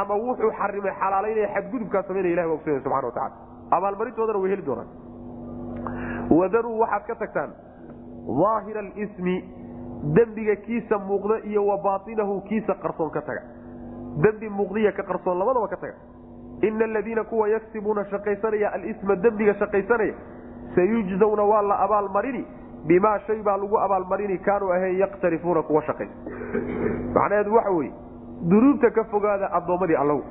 ama 0.00 0.14
wuxuu 0.24 0.50
xarimay 0.60 0.92
xalaalaynaya 1.02 1.48
xadgudubkaa 1.54 2.02
samaynaya 2.08 2.32
ilahi 2.34 2.48
waa 2.48 2.54
ogsoonaya 2.58 2.82
subxana 2.84 3.06
wa 3.06 3.12
tacala 3.12 3.36
abaalmarintoodana 3.76 4.38
way 4.42 4.50
heli 4.54 4.64
doonaan. 4.68 4.88
Wadaruu 6.38 6.78
waxaad 6.82 7.04
ka 7.06 7.14
tagtaan 7.22 7.50
aahira 8.46 8.80
alismi 8.80 9.36
dembiga 10.16 10.56
kiisa 10.56 10.98
muuqda 10.98 11.36
iyo 11.50 11.66
wa 11.66 11.76
bainahu 11.84 12.40
kiisa 12.48 12.74
qarsoon 12.82 13.10
ka 13.10 13.20
taga. 13.22 13.42
Dembi 14.24 14.48
muuqdiya 14.48 14.92
ka 14.92 15.02
qarsoon 15.02 15.38
labadaba 15.38 15.68
ka 15.68 15.76
taga. 15.76 15.94
Ina 16.62 16.84
aladiina 16.84 17.24
kuwa 17.24 17.48
yagsibuuna 17.48 18.04
shaqaysanaya 18.10 18.72
alisma 18.76 19.16
dembiga 19.16 19.54
shaqaysanaya 19.54 20.14
sayujzawna 20.74 21.42
waa 21.42 21.62
la 21.62 21.76
abaalmarini 21.84 22.44
bimaa 22.86 23.18
shay 23.26 23.42
baa 23.42 23.56
lagu 23.56 23.78
abaalmarini 23.78 24.38
kaanuu 24.38 24.70
ahayn 24.72 24.98
yaktarifuuna 24.98 25.62
kuwa 25.62 25.82
shaqaysa 25.82 26.12
macnaheedu 27.14 27.54
waxa 27.54 27.70
weye 27.70 27.92
dunuubta 28.50 28.90
ka 28.90 29.04
fogaada 29.04 29.50
addoommadii 29.52 29.96
allahu 29.96 30.22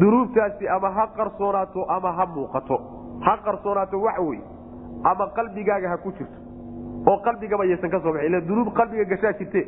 dunuubtaasi 0.00 0.68
ama 0.68 0.90
ha 0.90 1.06
qarsoonaato 1.16 1.84
ama 1.96 2.12
ha 2.12 2.26
muuqato 2.26 2.76
ha 3.26 3.36
qarsoonaato 3.44 4.00
waxa 4.02 4.22
weye 4.22 4.42
ama 5.04 5.26
qalbigaaga 5.36 5.88
ha 5.88 5.96
ku 5.96 6.12
jirto 6.12 6.38
oo 7.10 7.16
qalbigaba 7.26 7.64
yaysan 7.64 7.90
ka 7.90 8.00
soo 8.00 8.12
baxin 8.12 8.28
ila 8.30 8.40
dunuub 8.40 8.72
qalbiga 8.78 9.04
gashaa 9.04 9.32
jirte 9.40 9.66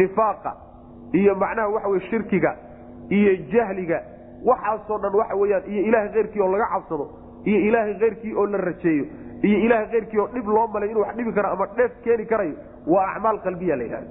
nifaaqa 0.00 0.52
iyo 1.12 1.34
macnaha 1.34 1.68
waxa 1.68 1.88
weye 1.88 2.00
shirkiga 2.10 2.54
iyo 3.10 3.32
jahliga 3.52 4.02
waxaasoo 4.50 4.98
dhan 4.98 5.14
waxa 5.20 5.34
weyaan 5.42 5.62
iyo 5.72 5.82
ilaahay 5.88 6.08
keyrkii 6.12 6.40
oo 6.42 6.50
laga 6.52 6.66
cabsado 6.74 7.08
iyo 7.44 7.58
ilaahay 7.68 7.94
keyrkii 7.94 8.34
oo 8.34 8.46
la 8.46 8.58
rajeeyo 8.58 9.04
iyo 9.42 9.58
ilaahay 9.66 9.86
keyrkii 9.90 10.18
oo 10.20 10.28
dhib 10.34 10.46
loo 10.48 10.66
malay 10.66 10.90
inuu 10.90 11.02
wax 11.02 11.16
dhibi 11.16 11.32
karo 11.32 11.48
ama 11.52 11.66
dheef 11.76 11.92
keeni 12.04 12.26
karayo 12.26 12.54
waa 12.86 13.06
acmaal 13.14 13.38
qalbiya 13.46 13.76
la 13.76 13.84
yidhahda 13.84 14.08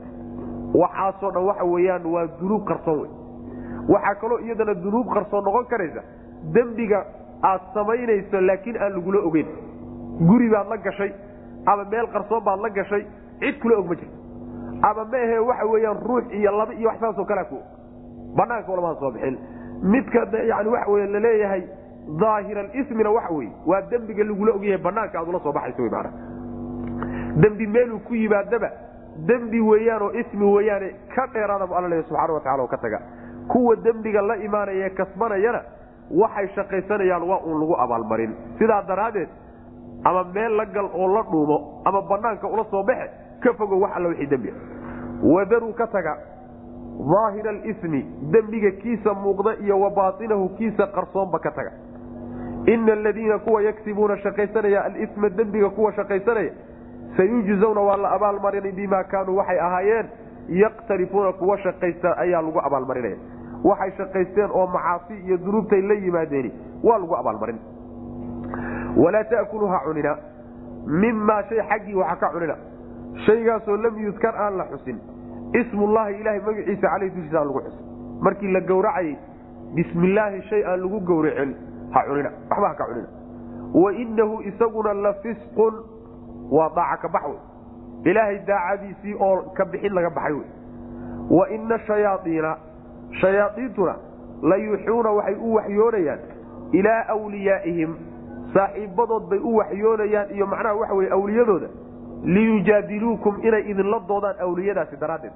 waxaasoo 0.81 1.31
dhan 1.31 1.43
waxa 1.49 1.63
weeyaan 1.73 2.05
waa 2.13 2.25
dunuub 2.39 2.63
qarsoon 2.67 2.99
wey. 3.01 3.09
Waxaa 3.93 4.15
kaloo 4.21 4.39
iyadana 4.45 4.73
dunuub 4.83 5.07
qarsoon 5.13 5.43
noqon 5.43 5.65
karaysa 5.71 6.01
dembiga 6.53 6.99
aad 7.43 7.61
samaynayso 7.73 8.41
laakiin 8.41 8.77
aan 8.81 8.93
lagula 8.95 9.19
ogeyn. 9.29 9.47
Guri 10.27 10.49
baad 10.49 10.67
la 10.69 10.77
gashay 10.77 11.11
ama 11.65 11.83
meel 11.91 12.07
qarsoon 12.15 12.43
baad 12.43 12.59
la 12.65 12.69
gashay 12.69 13.03
cid 13.39 13.59
kula 13.61 13.77
og 13.79 13.87
ma 13.89 13.95
jirto. 13.95 14.15
Ama 14.89 15.03
maahe 15.11 15.39
waxa 15.49 15.65
weeyaan 15.73 15.97
ruux 16.07 16.23
iyo 16.39 16.51
laba 16.57 16.73
iyo 16.73 16.87
wax 16.89 16.99
saasoo 16.99 17.25
kalea 17.25 17.45
ku 17.45 17.57
banaanka 18.37 18.71
walamaan 18.71 18.95
soo 18.99 19.11
bixin. 19.11 19.37
Midka 19.83 20.25
yani 20.51 20.69
waxa 20.69 20.91
wey 20.91 21.07
la 21.07 21.19
leeyahay 21.19 21.63
aahir 22.07 22.57
alismina 22.57 23.09
waxa 23.11 23.33
weye 23.33 23.51
waa 23.65 23.81
dembiga 23.81 24.23
lagula 24.23 24.51
ogyahay 24.53 24.77
banaanka 24.77 25.19
aad 25.19 25.29
ula 25.29 25.39
soo 25.39 25.53
maana 25.53 26.11
dembi 27.37 27.67
meeluu 27.67 27.99
ku 27.99 28.15
yimaadaba 28.15 28.69
dembi 29.27 29.61
weeyaanoo 29.61 30.11
ismi 30.11 30.45
weeyaane 30.45 30.95
ka 31.15 31.27
dheeraada 31.33 31.67
bu 31.67 31.75
alla 31.75 31.87
leeya 31.87 32.03
subxana 32.03 32.33
wa 32.33 32.39
tacala 32.39 32.63
oo 32.63 32.67
ka 32.67 32.77
taga 32.77 33.01
kuwa 33.47 33.75
dembiga 33.75 34.21
la 34.21 34.35
imaanaya 34.35 34.85
ee 34.85 34.89
kasbanayana 34.89 35.61
waxay 36.11 36.47
shaqaysanayaan 36.55 37.23
waa 37.23 37.39
uun 37.45 37.59
lagu 37.59 37.75
abaalmarin. 37.75 38.35
Sidaa 38.57 38.81
daraaddeed 38.87 39.29
ama 40.03 40.23
meel 40.23 40.55
la 40.55 40.65
gal 40.65 40.89
oo 40.93 41.07
la 41.13 41.23
dhuumo 41.23 41.81
ama 41.85 42.01
banaanka 42.01 42.47
ula 42.47 42.63
soo 42.71 42.83
baxe 42.83 43.09
ka 43.39 43.53
fogo 43.53 43.79
wax 43.79 43.91
alla 43.95 44.09
wixii 44.09 44.27
dembi 44.27 44.53
wadaruu 45.23 45.73
ka 45.73 45.87
taga 45.87 46.17
aahir 47.23 47.47
alismi 47.47 48.05
dembiga 48.31 48.71
kiisa 48.71 49.13
muuqda 49.13 49.55
iyo 49.61 49.79
wa 49.79 50.13
kiisa 50.57 50.87
qarsoonba 50.87 51.39
ka 51.39 51.51
taga 51.51 51.71
ina 52.73 52.93
aladiina 52.93 53.39
kuwa 53.39 53.61
yagsibuuna 53.63 54.17
shaqaysanaya 54.17 54.83
alisma 54.85 55.29
dembiga 55.29 55.69
kuwa 55.69 55.93
shaqaysanaya 55.93 56.51
sayujzawna 57.17 57.81
waa 57.81 57.97
la 57.97 58.11
abaalmarinay 58.11 58.71
bimaa 58.71 59.03
kaanuu 59.03 59.35
waxay 59.37 59.59
ahaayeen 59.59 60.07
yaktarifuuna 60.49 61.31
kuwa 61.33 61.57
shaqaysta 61.57 62.17
ayaa 62.17 62.41
lagu 62.41 62.59
abaalmarinaya 62.69 63.17
waxay 63.63 63.91
shaqaysteen 63.97 64.49
oo 64.51 64.67
macaasi 64.67 65.13
iyo 65.25 65.37
dunuubtay 65.37 65.81
la 65.81 65.93
yimaadeeni 65.93 66.51
waa 66.83 66.97
lagu 66.97 67.15
abaalmarin 67.21 67.59
walaa 68.97 69.23
takuluu 69.23 69.67
ha 69.67 69.79
cunina 69.85 70.17
mimaa 70.87 71.43
shay 71.49 71.61
xaggii 71.69 71.95
waxa 71.95 72.15
ka 72.15 72.29
cunina 72.33 72.55
shaygaasoo 73.25 73.77
lam 73.77 73.97
yudkar 74.05 74.35
aan 74.35 74.57
la 74.57 74.65
xusin 74.71 74.99
ismullaahi 75.61 76.19
ilahay 76.21 76.39
magaciisa 76.47 76.87
caleyh 76.93 77.11
dushiisa 77.15 77.39
aan 77.39 77.47
lagu 77.47 77.61
xusin 77.61 77.85
markii 78.27 78.51
la 78.51 78.61
gowracayay 78.71 79.15
bismillaahi 79.75 80.41
shay 80.49 80.63
aan 80.65 80.79
lagu 80.85 80.99
gowracin 81.11 81.55
ha 81.93 82.03
cunina 82.07 82.31
waxba 82.49 82.67
ha 82.67 82.75
ka 82.75 82.85
cunina 82.85 83.07
wainahu 83.73 84.41
isaguna 84.49 84.93
la 84.93 85.13
fisqun 85.23 85.73
waa 86.51 86.69
daaca 86.75 87.01
ka 87.01 87.07
bax 87.07 87.23
wey. 87.25 87.39
Ilaahay 88.11 88.39
daacadiisii 88.47 89.15
oo 89.19 89.41
ka 89.57 89.65
bixin 89.65 89.93
laga 89.93 90.09
baxay 90.09 90.33
wey. 90.33 90.47
Wa 91.29 91.49
ina 91.49 91.79
shayaaiina 91.87 92.57
shayaaiintuna 93.21 93.95
la 94.41 94.55
yuuxuuna 94.55 95.11
waxay 95.11 95.35
u 95.35 95.53
waxyoonayaan 95.55 96.19
ilaa 96.71 97.15
wliyaa'ihim 97.15 97.95
saaxiibadood 98.53 99.29
bay 99.29 99.39
u 99.39 99.55
waxyoonayaan 99.55 100.29
iyo 100.35 100.45
macnaha 100.47 100.75
waxa 100.75 100.93
weye 100.93 101.11
awliyadooda 101.11 101.67
liyujaadiluukum 102.23 103.39
inay 103.47 103.61
idinla 103.71 103.99
doodaan 104.07 104.35
awliyadaasi 104.45 104.95
daraaddeed 105.01 105.33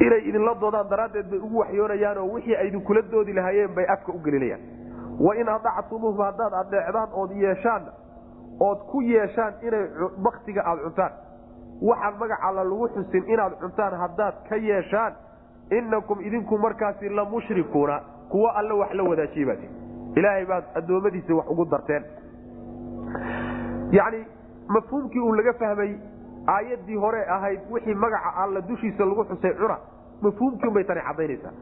inay 0.00 0.20
idinla 0.28 0.54
doodaan 0.60 0.88
daraaddeed 0.90 1.30
bay 1.30 1.38
ugu 1.38 1.58
waxyoonayaanoo 1.58 2.32
wixii 2.32 2.56
ay 2.56 2.68
idinkula 2.68 3.02
doodi 3.02 3.32
lahaayeen 3.32 3.74
bay 3.74 3.86
afka 3.88 4.12
u 4.12 4.18
gelinayaan. 4.24 4.60
Wain 5.20 5.48
adactumuuhum 5.48 6.20
haddaad 6.24 6.52
adeecdaan 6.62 7.08
ood 7.12 7.30
yeeshaan 7.42 7.82
ood 8.60 8.78
ku 8.90 9.00
yeeshaan 9.02 9.54
inay 9.62 9.84
baktiga 10.22 10.62
aada 10.64 10.82
cuntaan. 10.82 11.12
Waxaan 11.82 12.14
magac 12.20 12.40
alla 12.48 12.64
lagu 12.64 12.88
xusin 12.88 13.24
inaad 13.28 13.52
cuntaan 13.60 13.94
haddaad 14.02 14.34
ka 14.48 14.56
yeeshaan 14.56 15.12
inakum 15.70 16.20
idinku 16.20 16.58
markaasi 16.58 17.08
la 17.08 17.24
mushrikuuna 17.24 18.00
kuwo 18.30 18.48
alle 18.48 18.72
wax 18.74 18.92
la 18.94 19.02
wadaajiye 19.02 19.46
baati 19.46 19.68
ilaahay 20.16 20.44
baad 20.46 20.64
addoommadiisa 20.74 21.34
wax 21.34 21.46
ugu 21.50 21.64
darteen. 21.64 22.04
Yacni 23.92 24.24
mafhuumkii 24.68 25.20
uu 25.20 25.32
laga 25.34 25.52
fahmay 25.52 25.96
aayaddii 26.54 26.96
hore 26.96 27.22
ahayd 27.36 27.60
wixii 27.70 27.94
magaca 27.94 28.30
alla 28.42 28.60
dushiisa 28.60 29.04
lagu 29.04 29.24
xusay 29.24 29.54
cuna 29.54 29.78
mafhuumkii 30.22 30.68
unbay 30.68 30.84
tani 30.84 31.00
caddaynaysaa. 31.08 31.52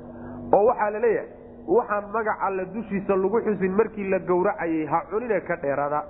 Oo 0.52 0.64
waxaa 0.66 0.90
la 0.90 0.98
leeyahay 0.98 1.28
waxaan 1.76 2.04
magac 2.12 2.38
alle 2.46 2.64
dushiisa 2.74 3.16
lagu 3.16 3.40
xusin 3.46 3.72
markii 3.76 4.08
la 4.10 4.18
gowracayay 4.18 4.86
ha 4.86 5.00
cunine 5.10 5.40
ka 5.40 5.56
dheeraada. 5.56 6.02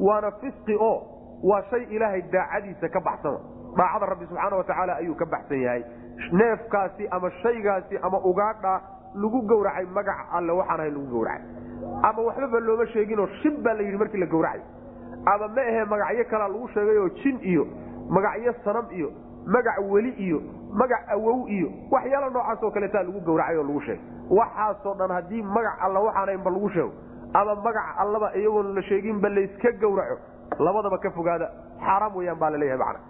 Waana 0.00 0.30
fisqi 0.40 0.76
oo 0.80 1.02
waa 1.42 1.62
shay 1.70 1.86
ilaahay 1.90 2.22
daacadiisa 2.32 2.88
ka 2.88 3.00
baxsana. 3.00 3.38
Daacada 3.76 4.06
rabbi 4.06 4.26
subxaana 4.26 4.56
watacaala 4.56 4.96
ayuu 4.96 5.14
ka 5.14 5.24
baxsan 5.26 5.60
yahay. 5.62 5.82
Neefkaasi 6.32 7.08
ama 7.10 7.30
shaygaasi 7.42 7.98
ama 8.02 8.18
ugaadha 8.24 8.80
lagu 9.14 9.42
gowracay 9.42 9.86
magaca 9.86 10.28
alle 10.32 10.52
waxaan 10.52 10.80
ahay 10.80 10.90
lagu 10.90 11.06
gowracay. 11.06 11.42
Ama 12.02 12.22
waxbaba 12.22 12.60
looma 12.60 12.86
sheeginoo 12.86 13.26
shib 13.42 13.62
baa 13.64 13.72
la 13.74 13.82
yidhi 13.82 13.96
markii 13.96 14.18
la 14.20 14.26
gowracay. 14.26 14.60
Ama 15.26 15.48
ma 15.48 15.62
ahe 15.62 15.84
magacyo 15.84 16.24
kalaa 16.30 16.48
lagu 16.48 16.68
sheegayoo 16.74 17.08
jin 17.22 17.38
iyo 17.42 17.66
magacyo 18.16 18.52
sanam 18.64 18.86
iyo 18.98 19.08
magac 19.54 19.78
weli 19.92 20.10
iyo 20.26 20.38
magac 20.80 21.02
awow 21.14 21.38
iyo 21.56 21.68
waxyaala 21.90 22.30
noocaasoo 22.30 22.70
kaleetaa 22.70 23.02
lagu 23.02 23.20
gowracay 23.28 23.56
oo 23.56 23.62
lagu 23.68 23.80
sheegay. 23.80 24.00
Waxaasoo 24.38 24.94
dhan 24.98 25.10
haddii 25.16 25.42
magac 25.42 25.76
alla 25.86 26.00
waxaanaynba 26.06 26.50
lagu 26.50 26.68
sheego 26.74 26.92
ama 27.34 27.54
magac 27.66 27.86
allaba 28.02 28.28
iyagoon 28.40 28.74
la 28.74 28.82
sheeginba 28.82 29.28
layska 29.28 29.72
gowraco 29.82 30.16
labadaba 30.66 30.98
ka 30.98 31.10
fogaada 31.10 31.46
xaaraam 31.86 32.16
weyaan 32.16 32.38
baa 32.42 32.50
la 32.50 32.58
leeyahay 32.58 32.78
macna. 32.84 33.00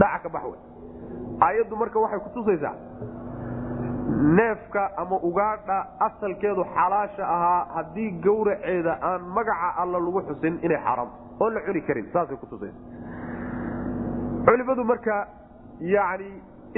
Dhaca 0.00 0.28
bax 0.34 0.44
wey 0.52 0.60
aayaddu 1.46 1.76
marka 1.76 1.98
waxay 2.04 2.20
kutusaysaa 2.26 2.74
neefka 4.38 4.82
ama 4.96 5.16
ugaadha 5.28 5.76
asalkeedu 6.06 6.64
xalaasha 6.74 7.24
ahaa 7.36 7.64
haddii 7.74 8.10
gowraceeda 8.26 8.98
aan 9.02 9.22
magaca 9.36 9.68
alla 9.82 9.98
lagu 10.06 10.20
xusin 10.28 10.58
inay 10.62 10.78
xaaraamto 10.86 11.14
oon 11.40 11.54
la 11.54 11.60
cuni 11.66 11.80
karin 11.88 12.06
saasay 12.12 12.36
kutusaysa 12.36 12.74
culimadu 14.48 14.84
marka 14.90 15.16
yani 15.94 16.28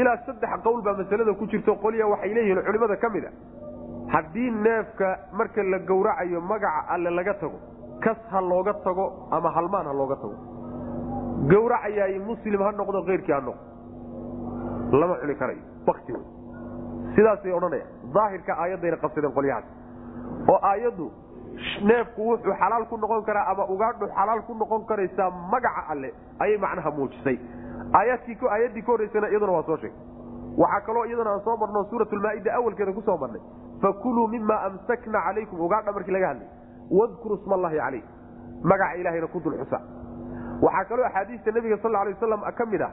ilaa 0.01 0.17
saddex 0.27 0.51
qowl 0.67 0.81
baa 0.87 0.95
masalada 1.01 1.33
ku 1.41 1.47
jirto 1.53 1.73
qolya 1.85 2.07
waxay 2.13 2.33
leeyihiin 2.37 2.63
culimada 2.69 2.97
ka 3.03 3.09
mid 3.15 3.25
a. 3.25 3.31
Haddii 4.15 4.51
neefka 4.67 5.09
marka 5.39 5.63
la 5.73 5.79
gowracayo 5.91 6.41
magaca 6.41 6.81
alle 6.95 7.11
laga 7.19 7.35
tago 7.43 7.59
kas 8.05 8.19
ha 8.33 8.41
looga 8.51 8.75
tago 8.87 9.07
ama 9.37 9.49
halmaan 9.57 9.87
ha 9.87 9.93
looga 10.01 10.17
tago. 10.23 10.37
Gowracayaay 11.53 12.19
muslim 12.31 12.61
ha 12.67 12.71
noqdo 12.81 12.99
keyrkii 13.09 13.33
ha 13.37 13.41
noqdo. 13.49 13.63
Lama 15.01 15.15
cuni 15.21 15.35
karayo 15.41 15.63
bakti 15.87 16.13
sidaasay 17.15 17.53
odhanayaan. 17.59 17.91
Daahirka 18.15 18.53
aayadayna 18.63 18.97
qabsadeen 19.05 19.33
qolyahaas. 19.39 19.67
Oo 20.53 20.59
aayaddu 20.71 21.07
neefku 21.83 22.29
wuxuu 22.31 22.55
xalaal 22.61 22.87
ku 22.87 22.97
noqon 22.97 23.25
karaa 23.25 23.47
ama 23.53 23.65
ugaadhu 23.75 24.09
xalaal 24.17 24.43
ku 24.47 24.55
noqon 24.55 24.85
karaysaa 24.87 25.31
magaca 25.53 25.85
alle. 25.89 26.13
Ayay 26.39 26.59
macnaha 26.59 26.91
muujisay. 26.91 27.39
Aayaddii 27.95 28.83
ka 28.83 28.93
horreysana 28.93 29.29
iyaduna 29.29 29.53
waa 29.53 29.63
soo 29.63 29.77
sheegay. 29.77 29.97
Waxaa 30.59 30.81
kaloo 30.87 31.05
iyadana 31.05 31.31
aan 31.31 31.45
soo 31.45 31.57
marno 31.57 31.85
suuratulmaa'ida 31.91 32.55
awalkeeda 32.55 32.93
ku 32.93 33.03
soo 33.03 33.17
marnay. 33.17 33.41
Fakuluu 33.83 34.29
mima 34.29 34.61
amsakna 34.69 35.23
calaykum 35.27 35.61
ugaadha 35.61 35.93
markii 35.93 36.13
laga 36.13 36.29
hadlay. 36.29 36.49
Wadkuruu 36.91 37.43
sma 37.45 37.55
allahi 37.55 37.77
calayh. 37.77 38.05
Magaca 38.63 38.95
ilaahayna 38.97 39.27
ku 39.27 39.41
dul 39.41 39.57
waxaa 40.61 40.85
kaloo 40.85 41.05
axaadiista 41.05 41.51
nebiga 41.53 41.77
sal 41.83 41.97
alay 41.97 42.13
waslam 42.15 42.41
ka 42.41 42.65
ah 42.87 42.93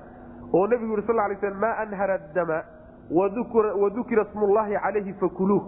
oo 0.54 0.68
nebigu 0.68 0.92
yuri 0.92 1.04
sal 1.08 1.16
lay 1.16 1.36
slam 1.40 1.60
maa 1.60 1.76
anhara 1.84 2.18
dama 2.34 2.64
wadukira 3.12 4.26
smullaahi 4.32 4.80
calayhi 4.84 5.14
fakuluuh 5.20 5.64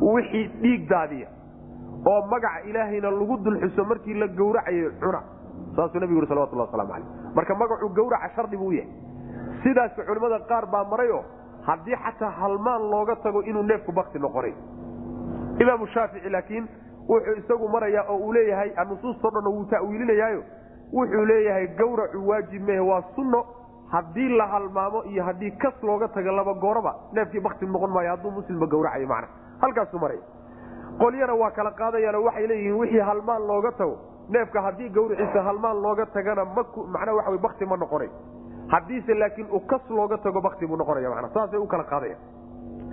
wixii 0.00 0.48
dhiig 0.62 0.88
daadiya 0.88 1.28
oo 2.06 2.26
magaca 2.26 2.60
ilaahayna 2.68 3.10
lagu 3.10 3.36
dulxuso 3.44 3.84
markii 3.84 4.14
la 4.14 4.26
gowracayo 4.28 4.90
cuna. 5.00 5.20
Saasuu 5.76 6.00
nebigu 6.00 6.18
yuri 6.20 6.26
salawatullah 6.28 6.66
waslamu 6.66 6.92
calayh 6.92 7.06
marka 7.34 7.54
magacuu 7.54 7.88
gowraca 7.88 8.30
shardi 8.36 8.56
buu 8.56 8.72
yahay. 8.72 8.88
Sidaas 9.62 9.92
culimmada 9.94 10.38
qaar 10.48 10.66
baa 10.66 10.84
marayoo 10.84 11.22
haddii 11.66 11.96
xataa 12.04 12.30
halmaan 12.30 12.90
looga 12.90 13.16
tago 13.16 13.42
inuu 13.42 13.62
neefku 13.62 13.92
bakti 13.92 14.18
noqonay. 14.18 14.54
Imaamu 15.60 15.86
shaafici 15.86 16.28
laakiin 16.30 16.68
wuxuu 17.08 17.36
isagu 17.38 17.68
marayaa 17.68 18.04
oo 18.08 18.16
uu 18.16 18.32
leeyahay 18.32 18.70
nusuustao 18.88 19.30
dhan 19.30 19.46
wuu 19.52 19.64
ta'wiilinayaayo 19.70 20.42
wuxuu 20.92 21.24
leeyahay 21.24 21.66
gowracu 21.78 22.28
waajib 22.28 22.62
mehe 22.62 22.80
waa 22.80 23.02
sunno. 23.14 23.44
Haddii 23.90 24.28
la 24.38 24.46
halmaamo 24.46 25.02
iyo 25.04 25.24
haddii 25.24 25.50
kas 25.50 25.74
looga 25.82 26.08
tago 26.08 26.30
laba 26.32 26.54
gooraba 26.54 26.94
neefkii 27.12 27.40
bakti 27.40 27.66
noqon 27.66 27.90
maayo 27.90 28.10
hadduu 28.10 28.30
muslimba 28.30 28.66
gowracayo 28.66 29.06
macna. 29.08 29.28
Halkaasuu 29.60 29.98
maraya 29.98 30.20
qolyana 31.02 31.34
waa 31.42 31.50
kala 31.50 31.70
qaadayaano 31.80 32.20
waxay 32.26 32.46
leeyihiin 32.50 32.78
wixii 32.80 33.00
halmaan 33.08 33.46
looga 33.50 33.72
tago. 33.80 33.94
Neefka 34.34 34.60
haddii 34.66 34.88
gawriciisa 34.96 35.42
halmaan 35.48 35.82
looga 35.82 36.06
tagana 36.06 36.44
macnaa 36.44 37.14
waxa 37.18 37.38
bakti 37.46 37.64
ma 37.66 37.76
noqonay. 37.76 38.08
Haddiise 38.72 39.14
laakiin 39.14 39.48
u 39.50 39.60
kas 39.70 39.82
looga 39.90 40.18
tago 40.18 40.40
bakti 40.40 40.66
buu 40.66 40.76
noqonaya 40.76 41.10
mana 41.14 41.28
saasay 41.34 41.58
u 41.58 41.66
kala 41.66 41.84
qaadaya. 41.84 42.16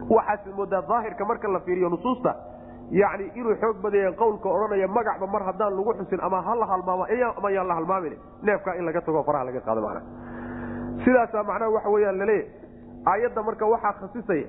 Waxaas 0.10 0.46
moodaa 0.56 0.82
daahirka 0.90 1.26
marka 1.26 1.48
la 1.48 1.60
fiiriyo 1.60 1.90
nusuusta 1.90 2.36
yani 2.92 3.32
inuu 3.36 3.56
xoog 3.62 3.78
badaya 3.84 4.12
qowlka 4.12 4.50
odhanaya 4.50 4.88
magacba 4.88 5.28
mar 5.28 5.44
haddaan 5.44 5.74
lagu 5.78 5.94
xusin 6.00 6.20
ama 6.24 6.42
hala 6.42 6.66
halmaamo 6.66 7.06
ama 7.38 7.50
yaan 7.52 7.68
la 7.68 7.74
halmaamin 7.76 8.14
neefkaa 8.48 8.74
in 8.80 8.86
laga 8.86 9.02
tago 9.02 9.24
faraha 9.28 9.46
laga 9.46 9.60
qaado 9.68 9.82
mana 9.82 10.02
sidaasaa 11.06 11.44
macnaha 11.44 11.72
waxa 11.76 11.90
weyaan 11.96 12.18
laleeyahy 12.20 12.48
aayadda 13.12 13.44
marka 13.44 13.66
waxaa 13.74 13.94
khasisaya 14.00 14.48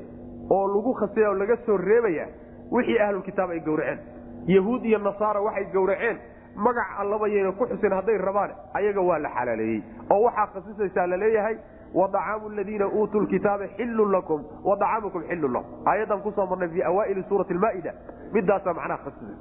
oo 0.51 0.67
lagu 0.75 0.93
khasaya 1.01 1.29
oo 1.31 1.35
laga 1.41 1.57
soo 1.67 1.77
reebaya 1.77 2.27
wixii 2.71 2.99
ahlulkitaab 3.07 3.51
ay 3.51 3.61
gowraceen. 3.61 3.99
Yahuud 4.47 4.85
iyo 4.85 4.99
nasaara 4.99 5.41
waxay 5.41 5.65
gowraceen. 5.73 6.19
Magac 6.57 6.87
allaba 7.01 7.29
yayna 7.29 7.53
ku 7.53 7.65
xusin 7.67 7.93
hadday 7.93 8.19
rabaan 8.19 8.51
ayaga 8.75 9.01
waa 9.01 9.19
la 9.19 9.29
xalaaleeyey 9.37 9.83
oo 10.11 10.23
waxaa 10.27 10.47
khasisaysaa 10.55 11.07
la 11.07 11.17
leeyahay 11.17 11.57
wadacaamu 11.95 12.49
ladiina 12.57 12.87
uutuu 12.89 13.21
lkitaaba 13.21 13.67
xillun 13.77 14.11
lakum 14.13 14.41
wadacaamukum 14.65 15.23
xillun 15.29 15.53
lahum 15.53 15.87
aayaddan 15.91 16.21
ku 16.25 16.31
soo 16.33 16.47
marnay 16.47 16.69
fii 16.69 16.83
awaaili 16.91 17.23
suurati 17.29 17.55
lmaa'ida 17.55 17.93
midaasaa 18.33 18.75
macnaha 18.75 19.05
khasisay. 19.05 19.37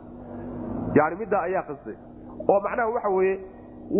Yani 0.98 1.16
middaa 1.22 1.42
ayaa 1.48 1.64
khasisay. 1.70 1.96
Oo 2.50 2.60
macnaha 2.66 2.90
waxa 2.96 3.10
weeye 3.10 3.36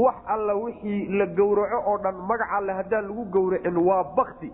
wax 0.04 0.16
alla 0.28 0.54
wixii 0.56 1.08
la 1.20 1.26
gowraco 1.26 1.80
oo 1.92 1.98
dhan 2.04 2.16
magac 2.30 2.50
alle 2.58 2.74
haddaan 2.74 3.08
lagu 3.08 3.26
gowracin 3.36 3.78
waa 3.88 4.04
bakti 4.18 4.50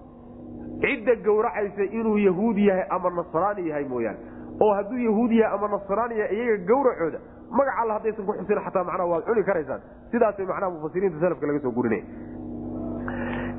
cidda 0.82 1.15
gowracaysa 1.26 1.84
inuu 1.84 2.17
yahuud 2.17 2.57
yahay 2.57 2.86
ama 2.89 3.09
nasraani 3.09 3.67
yahay 3.69 3.86
mooyaane 3.86 4.19
oo 4.62 4.74
hadduu 4.74 4.97
yahuud 5.08 5.32
yahay 5.32 5.56
ama 5.58 5.68
nasraani 5.68 6.20
yahay 6.20 6.38
iyaga 6.38 6.66
gowracooda 6.74 7.20
magac 7.51 7.76
alle 7.82 7.93
haddaysan 7.93 8.26
ku 8.26 8.34
xusin 8.34 8.60
xataa 8.66 8.84
macnaha 8.84 9.08
waad 9.12 9.24
cuni 9.26 9.43
karaysaan. 9.43 9.82
Sidaasay 10.12 10.45
macnaha 10.45 10.70
mufasiriinta 10.72 11.20
salafka 11.20 11.47
laga 11.47 11.60
soo 11.60 11.72
gurinaya 11.72 12.04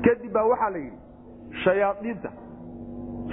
kadib 0.05 0.31
baa 0.33 0.43
waxaa 0.51 0.69
la 0.69 0.77
yidhi 0.77 0.97
shayaaiinta 1.63 2.29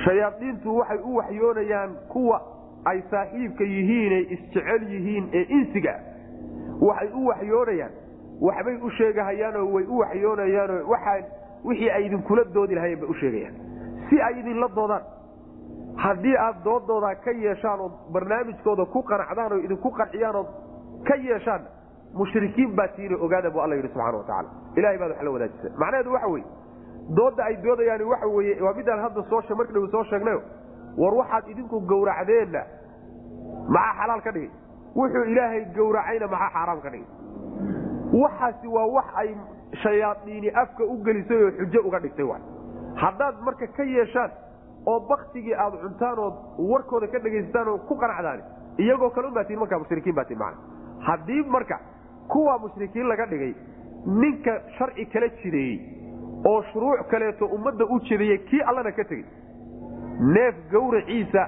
shayaadiintu 0.05 0.77
waxay 0.77 0.99
u 1.05 1.17
waxyoonayaan 1.17 1.91
kuwa 2.09 2.41
ay 2.85 3.03
saaxiibka 3.11 3.65
yihiinay 3.65 4.23
isjecel 4.35 4.83
yihiin 4.93 5.29
ee 5.33 5.43
insiga. 5.59 5.95
Waxay 6.81 7.09
u 7.15 7.27
waxyoonayaan 7.27 7.93
waxbay 8.41 8.77
u 8.83 8.91
sheegahayaanoo 8.91 9.67
way 9.75 9.85
u 9.85 9.99
waxyoonayaanoo 9.99 10.89
waxaa 10.93 11.19
wixii 11.65 11.91
ay 11.91 12.07
idinkula 12.07 12.45
doodi 12.55 12.75
lahayeen 12.75 13.01
bay 13.01 13.09
u 13.09 13.15
sheegayaan. 13.15 13.55
Si 14.11 14.21
ay 14.23 14.41
idinla 14.41 14.69
doodaan 14.75 15.03
haddii 15.97 16.36
aad 16.36 16.64
doodooda 16.64 17.14
ka 17.24 17.30
yeeshaan 17.30 17.80
oo 17.80 17.90
barnaamijkooda 18.12 18.84
ku 18.86 19.03
qanacdaan 19.03 19.53
oo 19.53 19.59
idinku 19.59 19.90
qanciyaan 19.90 20.47
ka 21.09 21.14
yeeshaan 21.14 21.62
mushrikiin 22.14 22.76
baa 22.76 22.88
tiina 22.88 23.16
ogaada 23.20 23.51
bu 23.51 23.61
alla 23.61 23.74
yidhi 23.74 23.88
subxana 23.88 24.18
wa 24.18 24.24
tacala 24.24 24.49
ilahay 24.76 24.99
baad 24.99 25.11
wax 25.11 25.22
la 25.22 25.30
wadaajisa 25.30 25.68
macnaheedu 25.78 26.12
waxa 26.12 26.26
weye 26.28 26.45
doodda 27.16 27.45
ay 27.45 27.57
doodayaan 27.62 28.03
waxa 28.12 28.26
weye 28.26 28.61
waa 28.62 28.74
midaan 28.74 29.01
hadda 29.01 29.22
soo 29.30 29.57
marki 29.57 29.72
dhow 29.72 29.86
soo 29.86 30.05
sheegnayo 30.05 30.43
war 30.97 31.14
waxaad 31.14 31.49
idinku 31.49 31.80
gowracdeenna 31.80 32.62
maxaa 33.68 33.95
xalaal 34.01 34.20
ka 34.22 34.32
dhigay? 34.32 34.51
Wuxuu 34.97 35.24
ilaahay 35.32 35.64
gowracayna 35.76 36.26
maxaa 36.28 36.51
xaaraam 36.55 36.80
ka 36.80 36.90
dhigay? 36.90 37.09
Waxaasi 38.22 38.68
waa 38.68 38.86
wax 38.97 39.05
ay 39.14 39.28
shayaadiini 39.82 40.51
afka 40.62 40.84
u 40.84 40.97
gelisay 41.05 41.43
oo 41.45 41.51
xujo 41.59 41.80
uga 41.88 41.99
dhigtay 42.01 42.24
wa 42.24 42.38
haddaad 43.03 43.34
marka 43.45 43.66
ka 43.66 43.82
yeeshaan 43.84 44.30
oo 44.87 45.01
baktigii 45.09 45.55
aad 45.55 45.74
cuntaan 45.83 46.18
ood 46.18 46.35
warkooda 46.70 47.07
ka 47.12 47.18
dhegaysataan 47.24 47.68
oo 47.68 47.78
ku 47.89 47.95
qanacdaan 48.03 48.41
iyagoo 48.78 49.11
kale 49.11 49.28
ubaatiin 49.28 49.59
markaa 49.59 49.78
mushrikiin 49.78 50.14
baatiin 50.14 50.39
macna. 50.39 50.61
Haddii 51.07 51.43
marka 51.57 51.78
kuwa 52.28 52.59
mushrikiin 52.59 53.09
laga 53.09 53.26
dhigay 53.26 53.55
ninka 54.07 54.53
sharci 54.78 55.05
kala 55.12 55.28
jideeyey 55.28 55.78
oo 56.51 56.62
shuruuc 56.72 57.07
kaleeto 57.11 57.47
ummadda 57.47 57.85
u 57.85 58.01
jideeyey 58.01 58.39
kii 58.39 58.61
allana 58.66 58.93
ka 58.93 59.05
tegey? 59.05 59.24
Neef 60.35 60.55
gowraciisa 60.72 61.47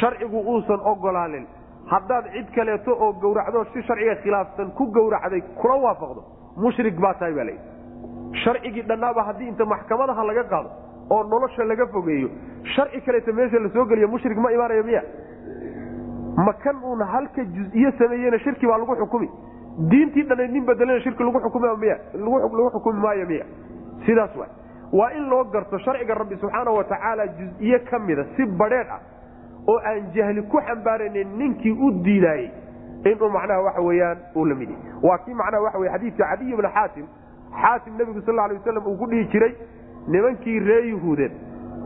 sharcigu 0.00 0.40
uusan 0.40 0.80
ogolaanin 0.92 1.46
haddaad 1.92 2.24
cid 2.32 2.48
kaleeto 2.54 2.92
oo 3.00 3.12
gowracdo 3.12 3.64
si 3.72 3.82
sharciga 3.82 4.14
khilaafsan 4.22 4.70
ku 4.78 4.86
gowracday 4.86 5.40
kula 5.60 5.74
waafaqdo. 5.84 6.22
Mushrik 6.56 7.00
baa 7.00 7.14
tahay 7.14 7.34
baa 7.34 7.44
layidhi 7.44 8.42
sharcigii 8.44 8.82
dhannaaba 8.88 9.22
haddii 9.28 9.48
inta 9.48 9.64
maxkamadaha 9.64 10.24
laga 10.30 10.44
qaado 10.52 10.70
oo 11.10 11.22
nolosha 11.24 11.64
laga 11.64 11.86
fogeeyo. 11.86 12.28
Sharci 12.74 13.00
kaleeto 13.00 13.32
meesha 13.32 13.58
la 13.58 13.68
soo 13.70 13.84
geliyo 13.84 14.08
mushrik 14.08 14.38
ma 14.38 14.52
imaanayo 14.52 14.84
miya? 14.84 15.02
Ma 16.36 16.52
kan 16.52 16.76
uun 16.84 17.00
halka 17.02 17.44
juziye 17.44 17.92
sameeyena 17.98 18.38
shirki 18.38 18.66
baa 18.66 18.78
lagu 18.78 18.96
xukumi? 18.96 19.28
Diintii 19.90 20.22
dhannayd 20.28 20.50
nin 20.52 20.64
bedelena 20.66 21.00
shirki 21.00 21.22
lagu 21.24 21.40
xukumi 21.40 21.68
miya? 21.80 21.96
Lagu 22.14 22.70
xukumi 22.74 23.00
maayo 23.00 23.26
miya? 23.26 23.44
Sidaas 24.06 24.36
waay. 24.36 24.50
Waa 24.92 25.10
in 25.16 25.28
loo 25.30 25.44
garto 25.44 25.78
sharciga 25.78 26.14
rabbi 26.14 26.36
subxaana 26.36 26.70
wa 26.70 26.84
tacaala 26.84 27.26
juziye 27.38 27.78
ka 27.90 27.98
mida 27.98 28.24
si 28.36 28.44
badheedh 28.46 28.90
ah 28.90 29.00
oo 29.68 29.78
aan 29.84 30.12
jahli 30.14 30.42
ku 30.42 30.60
xambaaranin 30.60 31.26
ninkii 31.38 31.72
u 31.72 31.90
diidaayey 32.04 32.50
inuu 33.04 33.28
macnaha 33.30 33.62
waxa 33.62 33.80
weyaan 33.82 34.18
uu 34.36 34.44
la 34.44 34.54
mid 34.54 34.70
yahy 34.70 34.92
waa 35.02 35.18
kii 35.18 35.34
macnaha 35.34 35.62
waxa 35.64 35.78
wey 35.78 35.90
xadiidka 35.90 36.24
cadiy 36.30 36.54
bna 36.56 36.68
xaatim 36.70 37.06
xaatim 37.62 37.96
nebigu 37.98 38.20
sal 38.26 38.38
alay 38.38 38.56
waslam 38.56 38.86
uu 38.86 38.96
ku 38.96 39.06
dhihi 39.10 39.24
jiray 39.32 39.54
nimankii 40.06 40.58
ree 40.60 40.88
yuhuudeed 40.90 41.32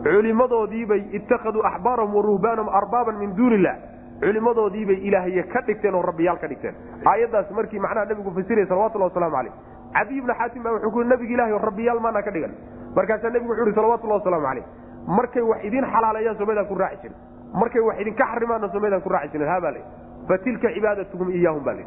culimadoodiibay 0.05 1.03
ittakhaduu 1.19 1.63
axbaarahum 1.63 2.15
wa 2.15 2.75
arbaaban 2.81 3.19
min 3.19 3.37
duuni 3.37 3.55
illah 3.55 3.77
culimadoodiibay 4.21 4.99
ilaahye 5.09 5.43
ka 5.43 5.61
dhigteen 5.67 5.95
oo 5.95 6.03
rabbiyaal 6.03 6.39
ka 6.39 6.49
dhigteen. 6.49 6.75
Aayaddaas 7.05 7.51
markii 7.51 7.81
macnaha 7.81 8.05
nebigu 8.05 8.31
fasiraya 8.31 8.67
salawatullah 8.67 9.09
waslamu 9.09 9.37
caleyh 9.37 9.53
cadiy 9.95 10.21
bna 10.21 10.35
xaatim 10.35 10.63
baa 10.63 10.73
wuxuu 10.73 10.91
ku 10.91 11.05
nabigi 11.05 11.35
ilahi 11.35 11.59
rabbiyaal 11.59 12.01
maanaa 12.01 12.23
ka 12.23 12.31
dhigan. 12.31 12.53
Markaasaa 12.97 13.31
nebigu 13.31 13.53
wuxu 13.53 13.63
uhi 13.63 13.75
salawatullah 13.75 14.17
waslamu 14.21 14.47
caleyh 14.47 14.65
markay 15.07 15.43
wax 15.43 15.65
idin 15.65 15.85
xalaaleeyaan 15.85 16.37
somaydaan 16.37 16.67
ku 16.67 16.75
raaci 16.75 17.03
jirin. 17.03 17.17
Markay 17.55 17.81
wax 17.81 18.01
idinka 18.01 18.25
xarimaanna 18.25 18.69
somaydaan 18.69 19.03
ku 19.03 19.09
raaci 19.09 19.33
jirin. 19.33 19.49
Habaa 19.49 19.73
le 19.73 19.81
fa 20.29 20.39
cibaadatuhum 20.45 21.31
iyaahum 21.31 21.65
baa 21.65 21.75
le 21.75 21.85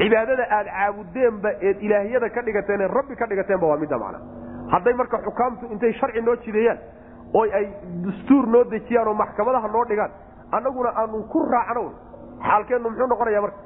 cibaadada 0.00 0.44
aad 0.50 0.66
caabudeenba 0.66 1.50
eed 1.60 1.82
ilaahyada 1.82 2.30
ka 2.30 2.42
dhigateen 2.42 2.80
ee 2.80 2.88
rabbi 2.88 3.16
ka 3.16 3.26
dhigateenba 3.26 3.66
waa 3.66 3.76
midda 3.76 3.98
macna 3.98 4.18
hadday 4.72 4.94
marka 5.00 5.18
xukaamtu 5.26 5.66
intay 5.74 5.92
sharci 6.00 6.20
noo 6.28 6.36
jideeyaan 6.44 6.78
oo 7.38 7.44
ay 7.58 7.64
dastuur 8.06 8.46
noo 8.54 8.64
dejiyaan 8.74 9.08
oo 9.08 9.14
maxkamadaha 9.22 9.68
noo 9.76 9.84
dhigaan 9.90 10.10
annaguna 10.56 10.90
aanu 11.02 11.22
ku 11.32 11.38
raacno 11.54 11.84
xaalkeennu 12.48 12.88
muxuu 12.90 13.06
noqonaya 13.12 13.40
marka 13.46 13.58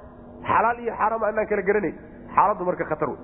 xalaal 0.51 0.79
iyo 0.85 0.93
xaaraam 1.01 1.23
anaan 1.31 1.47
kala 1.51 1.63
garanayn 1.69 1.95
xaaladdu 2.37 2.65
marka 2.71 2.85
khatar 2.91 3.09
wey. 3.09 3.19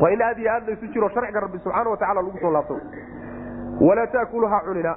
Waa 0.00 0.10
in 0.14 0.22
aad 0.22 0.38
iyo 0.42 0.50
aad 0.54 0.66
laysu 0.68 0.86
jiro 0.94 1.08
sharciga 1.14 1.40
rabbi 1.44 1.58
subxaana 1.64 1.90
watacala 1.94 2.20
lagu 2.22 2.38
soo 2.42 2.50
laabto 2.56 2.74
walaa 3.86 4.06
taakulu 4.14 4.46
ha 4.52 4.58
cunina 4.66 4.92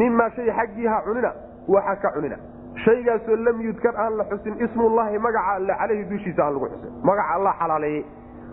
mimaa 0.00 0.30
shay 0.36 0.48
xaggii 0.58 0.86
ha 0.92 0.98
cunina 1.06 1.30
waxa 1.74 1.96
ka 2.02 2.10
cunina. 2.16 2.36
Shaygaasoo 2.84 3.36
lam 3.46 3.60
yudkar 3.66 3.94
aan 4.04 4.16
la 4.20 4.24
xusin 4.30 4.54
ismullahi 4.66 5.18
magaca 5.26 5.50
alle 5.56 5.74
caleyhi 5.80 6.04
dushiisa 6.12 6.42
aan 6.46 6.54
lagu 6.56 6.66
xusin. 6.72 6.92
Magaca 7.08 7.34
alla 7.36 7.52
xalaaleeyey 7.60 8.04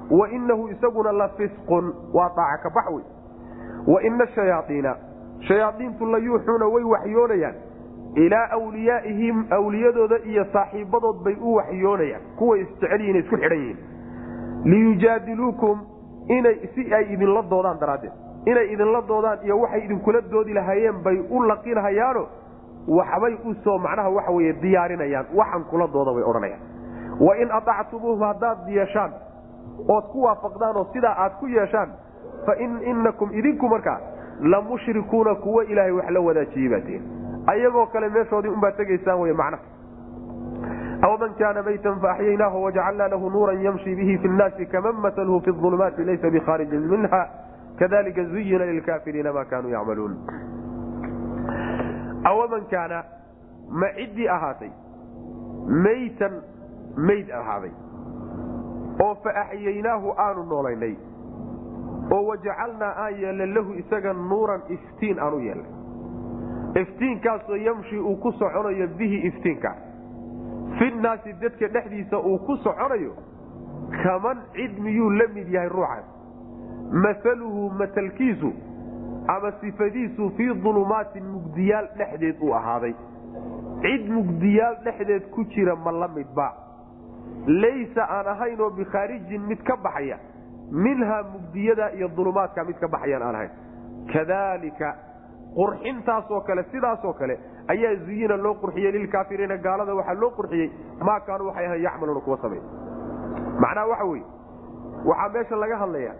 wa 0.10 0.30
inahu 0.30 0.68
isaguna 0.70 1.12
la 1.12 1.28
fisqun. 1.38 1.94
Waa 2.14 2.30
daaca 2.36 2.64
ka 2.64 2.70
bax 2.70 2.86
wey 2.94 3.04
wa 3.88 4.04
ina 4.04 4.28
shayaaiina 4.28 4.96
shayaaiintu 5.48 6.06
la 6.06 6.18
yuuxuuna 6.18 6.66
way 6.68 6.84
waxyoonayaan. 6.84 7.56
Ilaa 8.16 8.58
wliyaa'ihim 8.58 9.46
awliyadooda 9.52 10.18
iyo 10.26 10.46
saaxiibadood 10.54 11.24
bay 11.24 11.36
u 11.42 11.56
waxyoonayaan. 11.56 12.22
Kuway 12.38 12.62
isjecel 12.62 13.02
yihiin 13.02 13.16
isku 13.24 13.36
xidhan 13.38 13.58
yihiin. 13.60 13.78
Liyujaadiluukum 14.66 15.80
si 16.76 16.94
ay 16.94 17.14
idinla 17.14 17.42
doodaan 17.50 17.80
daraaddeed. 17.80 18.12
Inay 18.46 18.74
idinla 18.74 19.02
doodaan 19.08 19.40
iyo 19.46 19.60
waxay 19.62 19.86
idinkula 19.86 20.22
doodi 20.32 20.54
lahaayeen 20.54 21.04
bay 21.04 21.18
u 21.30 21.44
laqinhayaano 21.48 22.28
waxbay 22.88 23.34
u 23.46 23.54
soo 23.64 23.78
macnaha 23.78 24.10
waxa 24.10 24.32
weye 24.32 24.54
diyaarinayaan. 24.62 25.26
Waxan 25.36 25.64
kula 25.70 25.88
dooda 25.88 26.14
bay 26.14 26.24
odhanayaan. 26.24 26.62
Wain 27.20 27.52
aactumuuhum 27.52 28.22
haddaad 28.22 28.68
yeeshaan 28.68 29.12
ood 29.88 30.06
ku 30.12 30.24
waafaqdaan 30.24 30.78
oo 30.78 30.88
sidaa 30.94 31.16
aad 31.26 31.34
ku 31.40 31.48
yeeshaan 31.48 31.90
fa 32.46 32.56
inakum 32.92 33.34
idinku 33.34 33.70
markaa 33.70 34.00
la 34.42 34.62
mushrikuuna 34.62 35.36
kuwa 35.36 35.64
ilaahay 35.64 35.92
wax 35.92 36.10
la 36.10 36.20
wadaajiyey 36.28 36.70
baa 36.70 36.82
tihin 36.88 37.04
ayagoo 37.48 37.86
kale 37.86 38.10
meeshoodii 38.10 38.50
unbaad 38.50 38.76
tegaysaan 38.78 39.20
wey 39.20 39.34
macnaha. 39.34 39.64
Awaman 41.08 41.34
kaana 41.40 41.64
maytan 41.64 42.00
faaxyaynaahu 42.04 42.64
wajacalnaa 42.64 43.08
lahu 43.08 43.30
nuuran 43.30 43.62
yamshi 43.64 43.96
bihi 43.96 44.18
fi 44.18 44.28
nnaasi 44.28 44.66
kaman 44.66 44.96
masalhu 45.06 45.42
fi 45.42 45.52
ulumaati 45.52 46.04
laysa 46.04 46.30
bikhaarijin 46.30 46.88
minha 46.94 47.22
kadalika 47.80 48.24
zuyina 48.24 48.66
lilkaafiriina 48.66 49.34
ma 49.34 49.46
kaanuu 49.46 49.72
yacmaluun. 49.72 50.18
Awaman 52.32 52.66
kaana 52.72 53.04
ma 53.70 53.88
ciddii 53.98 54.28
ahaatay. 54.28 54.72
Maytan 55.86 56.42
mayd 56.98 57.32
ahaaday 57.32 57.72
oo 59.04 59.16
fa 59.24 59.30
axyaynaahu 59.42 60.14
aanu 60.18 60.44
noolaynay 60.44 60.96
oo 62.12 62.22
wajacalnaa 62.28 62.94
aan 63.06 63.20
yeelnay 63.22 63.48
lahu 63.56 63.74
isaga 63.82 64.14
nuuran 64.14 64.62
iftiin 64.70 65.20
aan 65.20 65.34
u 65.34 65.40
yeelnay. 65.40 65.72
Iftiinkaasoo 66.82 67.56
yamshi 67.56 67.98
uu 68.00 68.16
ku 68.16 68.32
soconayo 68.32 68.88
bihi 68.98 69.18
iftiinka. 69.28 69.76
Fi 70.80 70.90
nnaasi 70.92 71.34
dadka 71.42 71.68
dhexdiisa 71.68 72.20
uu 72.20 72.38
ku 72.46 72.58
soconayo 72.58 73.14
kaman 74.04 74.38
cid 74.54 74.78
miyuu 74.80 75.10
la 75.10 75.28
mid 75.34 75.48
yahay 75.54 75.70
ruuxaas 75.70 76.06
masaluhu 77.06 77.70
matalkiisu 77.80 78.52
ama 79.28 79.52
sifadiisu 79.62 80.30
fii 80.38 80.54
dulumaatin 80.64 81.26
mugdiyaal 81.26 81.88
dhexdeed 81.98 82.38
uu 82.42 82.54
ahaaday. 82.54 82.94
Cid 83.82 84.10
mugdiyaal 84.10 84.76
dhexdeed 84.84 85.30
ku 85.32 85.44
jira 85.56 85.76
ma 85.76 85.92
la 85.92 86.08
midba 86.08 86.54
laysa 87.48 88.04
aan 88.18 88.28
ahayn 88.34 88.62
oo 88.62 88.70
bikhaarijin 88.80 89.42
mid 89.52 89.62
ka 89.70 89.76
baxaya 89.84 90.18
minhaa 90.72 91.24
mugdiyada 91.34 91.92
iyo 91.98 92.08
dulumaadka 92.18 92.64
mid 92.64 92.78
ka 92.80 92.88
baxayaan 92.88 93.24
aan 93.28 93.36
ahayn. 93.36 93.52
Kadalika 94.14 94.90
qurxintaasoo 95.56 96.42
kale 96.48 96.64
sidaasoo 96.72 97.14
kale 97.14 97.36
ayaa 97.74 97.96
zuyina 98.06 98.38
loo 98.38 98.54
qurxiyey 98.62 98.92
lilkaafiriina 98.92 99.58
gaalada 99.58 99.96
waxaa 100.00 100.20
loo 100.22 100.32
qurxiyey 100.38 100.68
maa 101.08 101.20
kaanuu 101.28 101.48
waxay 101.48 101.66
ahayn 101.66 101.84
yacmaluuna 101.84 102.22
kuwa 102.26 102.38
samey 102.42 102.62
macnaha 103.64 103.88
waxa 103.92 104.06
weye 104.12 104.24
waxaa 105.10 105.30
meesha 105.34 105.56
laga 105.64 105.78
hadlaya 105.84 106.14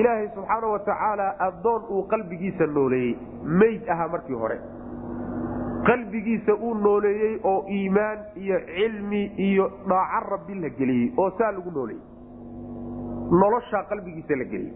ilaahay 0.00 0.28
subxaana 0.34 0.66
wa 0.74 0.78
tacaala 0.88 1.26
addoon 1.48 1.82
uu 1.90 2.02
qalbigiisa 2.12 2.66
nooleeyey 2.66 3.14
meyd 3.62 3.88
ahaa 3.94 4.08
markii 4.14 4.34
hore 4.42 4.58
qalbigiisa 5.86 6.54
uu 6.54 6.74
nooleeyey 6.74 7.40
oo 7.44 7.64
iimaan 7.70 8.18
iyo 8.36 8.58
cilmi 8.74 9.22
iyo 9.48 9.70
dhaaco 9.88 10.30
rabbi 10.30 10.54
la 10.60 10.68
geliyey 10.78 11.12
oo 11.16 11.30
saa 11.38 11.52
lagu 11.52 11.70
nooleeyey. 11.70 12.02
Noloshaa 13.40 13.82
qalbigiisa 13.90 14.36
la 14.36 14.44
geliyey. 14.44 14.74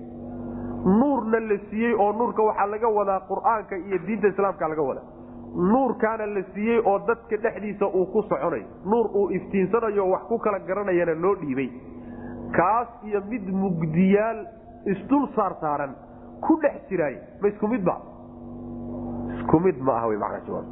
Nuurna 1.00 1.40
la 1.40 1.59
siiyey 1.70 1.94
oo 1.94 2.12
nuurka 2.12 2.42
waxaa 2.42 2.66
laga 2.66 2.88
wadaa 2.98 3.20
qur'aanka 3.30 3.76
iyo 3.76 3.98
diinta 4.07 4.28
islaamka 4.28 4.68
laga 4.68 4.82
wadaa. 4.82 5.07
Nuurkaana 5.72 6.26
la 6.26 6.42
siiyey 6.55 6.78
oo 6.84 6.98
dadka 7.09 7.36
dhexdiisa 7.36 7.86
uu 7.86 8.07
ku 8.12 8.22
soconayo 8.22 8.66
nuur 8.84 9.07
uu 9.14 9.30
iftiinsanayo 9.30 10.09
wax 10.11 10.22
ku 10.28 10.38
kala 10.38 10.59
garanayana 10.59 11.14
loo 11.14 11.34
dhiibay. 11.40 11.70
Kaas 12.57 12.88
iyo 13.05 13.20
mid 13.30 13.48
mugdiyaal 13.48 14.46
isdul 14.86 15.26
saar 15.36 15.55
saaran 15.61 15.94
ku 16.40 16.57
dhex 16.62 16.88
jiraay 16.90 17.16
ma 17.40 17.48
isku 17.48 17.68
midba 17.68 17.94
isku 19.38 19.61
mid 19.61 19.78
ma 19.80 19.92
aha 19.96 20.07
wmanajawaab 20.09 20.66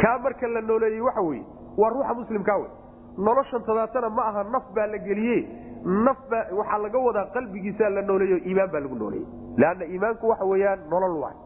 kaa 0.00 0.18
marka 0.18 0.48
la 0.48 0.60
nooleeyey 0.60 1.00
waxa 1.00 1.20
weye 1.20 1.44
waa 1.78 1.90
ruuxa 1.90 2.14
muslimkaa 2.14 2.56
wey 2.58 2.70
noloshan 3.18 3.62
tadaatana 3.66 4.08
ma 4.10 4.22
aha 4.30 4.44
naf 4.44 4.62
baa 4.74 4.86
la 4.86 4.98
geliye 4.98 5.38
naf 5.84 6.18
baa 6.30 6.44
waxaa 6.58 6.78
laga 6.78 6.98
wadaa 6.98 7.24
qalbigiisaa 7.34 7.88
la 7.90 8.02
nooleeyo 8.02 8.36
iimaan 8.46 8.70
baa 8.72 8.80
lagu 8.80 8.94
nooleeyey. 8.94 9.26
Leanna 9.56 9.84
iimaanku 9.84 10.28
waxa 10.28 10.44
weeyaan 10.44 10.78
nolol 10.90 11.16
waay 11.22 11.36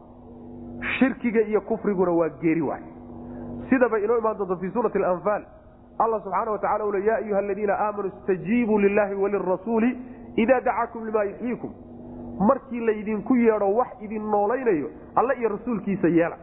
shirkiga 0.99 1.41
iyo 1.41 1.61
kufriguna 1.61 2.11
waa 2.13 2.29
geeri 2.29 2.63
waay 2.63 2.83
sidaba 3.71 3.99
inoo 3.99 4.19
imaan 4.19 4.39
doonto 4.39 4.57
fii 4.57 4.71
suurati 4.71 4.99
alanfaal 4.99 5.43
allah 5.99 6.23
subxaana 6.25 6.51
wa 6.51 6.59
tacala 6.59 6.85
ule 6.85 7.05
ya 7.07 7.17
ayuha 7.17 7.39
aladiina 7.39 7.75
aamanuu 7.81 8.11
istajiibuu 8.19 8.79
lilahi 8.79 9.15
walirasuuli 9.15 9.99
idaa 10.37 10.61
dacaakum 10.61 11.07
limaa 11.07 11.25
yuxyiikum 11.25 11.71
markii 12.49 12.81
laydinku 12.81 13.37
yeedho 13.37 13.75
wax 13.75 13.89
idin 14.01 14.31
noolaynayo 14.31 14.91
alle 15.15 15.35
iyo 15.41 15.49
rasuulkiisa 15.49 16.09
yeela 16.09 16.37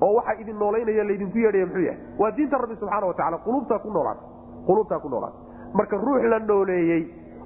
oo 0.00 0.12
waxa 0.18 0.34
idin 0.40 0.58
noolaynaya 0.58 1.04
laydinku 1.04 1.38
yeedhaya 1.38 1.66
muxuu 1.66 1.82
yahay? 1.88 2.00
Waa 2.18 2.30
diinta 2.36 2.58
rabbi 2.58 2.76
subxaana 2.80 3.06
wa 3.06 3.14
tacala 3.14 3.38
quluubtaa 3.46 3.78
ku 3.78 3.90
noolaata 3.90 4.22
quluubtaa 4.66 4.98
ku 4.98 5.08
noolaata 5.08 5.38
marka 5.74 5.96
ruux 5.96 6.22
la 6.32 6.38
nooleeyey 6.38 7.02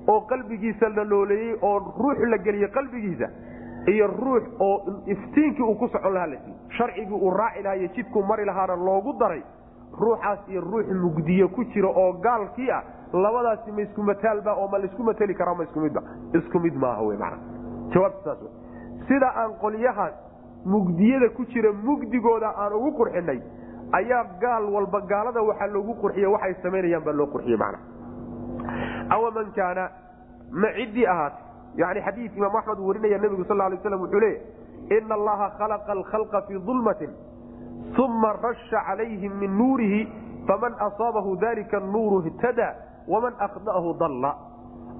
oo 0.08 0.20
qalbigiisa 0.20 0.88
la 0.96 1.04
nooleeyey 1.04 1.56
oo 1.62 1.78
ruux 2.02 2.18
la 2.32 2.38
geliyey 2.38 2.68
qalbigiisa 2.68 3.28
iyo 3.92 4.06
ruux 4.06 4.42
oo 4.60 4.74
iftiinkii 5.06 5.62
uu 5.64 5.74
ku 5.74 5.88
socon 5.88 6.12
lahaa 6.14 6.26
la 6.26 6.36
siiy 6.44 6.54
sharcigii 6.78 7.14
uu 7.20 7.30
raaci 7.30 7.62
lahaa 7.62 7.76
iyo 7.76 7.88
jidkuu 7.96 8.22
mari 8.22 8.44
lahaana 8.44 8.76
loogu 8.76 9.12
daray 9.20 9.42
ruuxaas 10.00 10.38
iyo 10.48 10.60
ruux 10.60 10.86
mugdiye 11.02 11.46
ku 11.48 11.64
jira 11.64 11.88
oo 11.88 12.12
gaalkii 12.12 12.70
ah 12.70 12.82
labadaasi 13.12 13.72
ma 13.72 13.80
isku 13.82 14.02
mataalba 14.02 14.54
oo 14.54 14.68
ma 14.68 14.78
la 14.78 14.84
isku 14.84 15.02
mateli 15.02 15.34
karaa 15.34 15.54
ma 15.54 15.64
isku 15.64 15.80
midba 15.80 16.02
isku 16.38 16.58
mid 16.60 16.74
maaha 16.84 17.02
w 17.02 17.16
mana 17.18 17.36
jawaabta 17.94 18.24
saas 18.24 18.38
sida 19.08 19.32
aan 19.36 19.52
qolyahaas 19.64 20.14
mugdiyada 20.64 21.28
ku 21.36 21.44
jira 21.47 21.72
mugdigooda 21.72 22.55
aan 22.56 22.72
ugu 22.72 22.93
qurxinay 22.98 23.40
ayaa 23.93 24.24
gaal 24.40 24.64
walba 24.74 25.01
gaalada 25.01 25.43
waxaa 25.43 25.66
loogu 25.66 25.94
qurxiye 26.02 26.26
waxay 26.26 26.55
samaynayaan 26.62 27.05
baa 27.05 27.12
loo 27.12 27.26
qurxiye 27.26 27.56
mana 27.56 27.78
awaman 29.10 29.52
kaana 29.56 29.90
ma 30.52 30.68
ciddii 30.76 31.06
ahaatay 31.06 31.43
yani 31.76 32.01
xadii 32.06 32.30
imaam 32.36 32.56
axmed 32.56 32.78
uu 32.78 32.89
warinaya 32.89 33.18
nebigu 33.18 33.44
sal 33.44 33.56
lay 33.56 33.78
slam 33.82 34.01
wuxuu 34.01 34.20
leeya 34.20 34.40
ina 34.98 35.14
allaha 35.14 35.51
khalaqa 35.59 35.93
alkhalqa 35.93 36.43
fii 36.48 36.59
dulmatin 36.66 37.10
uma 38.05 38.32
rasha 38.32 38.80
calayhim 38.86 39.32
min 39.40 39.51
nuurihi 39.59 40.09
faman 40.47 40.74
asaabahu 40.86 41.36
dalika 41.36 41.80
nuuru 41.80 42.26
ihtada 42.26 42.74
waman 43.09 43.34
akhda'ahu 43.39 43.98
dalla. 43.98 44.32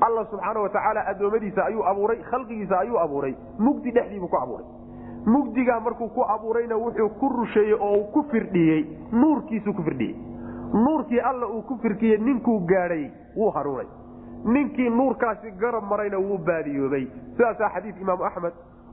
Alla 0.01 0.25
subxaana 0.31 0.61
wa 0.61 0.69
tacaala 0.69 1.01
addoommadiisa 1.07 1.65
ayuu 1.65 1.85
abuuray 1.87 2.19
khalqigiisa 2.31 2.79
ayuu 2.79 2.99
abuuray 2.99 3.35
mugdi 3.59 3.91
dhexdiibuu 3.91 4.29
ku 4.29 4.37
abuuray 4.37 4.67
mugdigaa 5.27 5.81
markuu 5.81 6.09
ku 6.09 6.23
abuurayna 6.35 6.77
wuxuu 6.77 7.09
ku 7.21 7.29
rusheeyey 7.29 7.75
oo 7.81 8.05
ku 8.13 8.23
firdhiyey. 8.31 8.85
Nuurkiisuu 9.13 9.73
ku 9.73 9.83
firdhiyey. 9.83 10.17
Nuurkii 10.75 11.21
alla 11.21 11.47
uu 11.47 11.63
ku 11.63 11.79
firkiyey 11.83 12.19
ninkuu 12.19 12.59
gaadhay 12.67 13.11
wuu 13.37 13.51
hanuunay 13.51 13.87
ninkii 14.45 14.89
nuurkaasi 14.91 15.51
garab 15.61 15.85
marayna 15.91 16.19
wuu 16.19 16.39
baadiyoobay. 16.39 17.07
Sidaasaa 17.37 17.69
xadiid 17.75 18.01
imaamu 18.01 18.25
axmed 18.25 18.53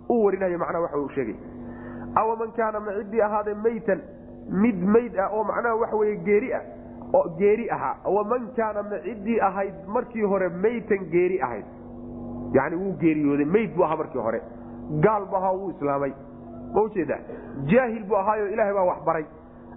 uu 0.10 0.24
warinaya 0.26 0.58
macnaha 0.58 0.82
waxa 0.82 0.98
uu 0.98 1.10
sheegay. 1.16 1.36
Awaman 2.16 2.52
kaana 2.52 2.80
ma 2.80 2.92
ciddii 2.98 3.22
ahaadee 3.22 3.54
maytan 3.54 4.02
mid 4.52 4.84
mayd 4.84 5.18
ah 5.20 5.30
oo 5.34 5.44
macnaha 5.44 5.76
waxa 5.76 5.96
weye 5.96 6.16
geeri 6.28 6.54
ah 6.54 6.62
oo 7.14 7.30
geeri 7.40 7.70
ahaa. 7.72 7.96
Waman 8.06 8.48
kaana 8.56 8.84
ma 8.84 9.00
ciddii 9.04 9.40
ahayd 9.42 9.74
markii 9.88 10.22
hore 10.22 10.50
maytan 10.50 11.10
geeri 11.12 11.42
ahayd. 11.42 11.66
Yani 12.54 12.76
wuu 12.76 12.94
geeriyooday 13.02 13.46
mayd 13.46 13.76
buu 13.76 13.84
ahaa 13.84 13.98
markii 13.98 14.20
hore 14.22 14.42
gaal 15.06 15.26
bu 15.26 15.36
ahaa 15.36 15.54
wuu 15.54 15.70
islaamay. 15.70 16.14
Ma 16.74 16.82
u 16.82 16.90
jeedaa 16.90 17.20
jaahil 17.74 18.04
buu 18.04 18.16
ahaayo 18.16 18.48
ilaahay 18.48 18.74
baa 18.74 18.84
wax 18.84 19.26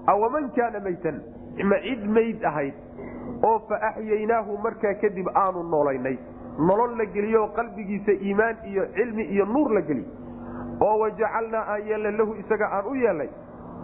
awaman 0.06 0.50
kaana 0.50 0.80
maytan? 0.80 1.22
Ma 1.64 1.76
cid 1.82 2.06
mayd 2.06 2.44
ahayd? 2.44 2.74
Oo 3.42 3.58
fa 3.68 3.76
axyaynaahu 3.88 4.58
markaa 4.58 4.94
kadib 4.94 5.28
aanu 5.34 5.62
noolaynay 5.62 6.18
nolol 6.58 6.96
la 6.98 7.04
geliyo 7.04 7.46
qalbigiisa 7.56 8.12
iimaan 8.12 8.56
iyo 8.64 8.86
cilmi 8.94 9.22
iyo 9.22 9.44
nuur 9.46 9.72
la 9.74 9.80
geliy 9.80 10.04
oo 10.80 10.98
wajacalnaa 10.98 11.64
aan 11.74 11.86
yeelnay 11.86 12.12
lahu 12.18 12.34
isaga 12.34 12.68
aan 12.76 12.86
u 12.86 12.94
yeelnay 12.94 13.28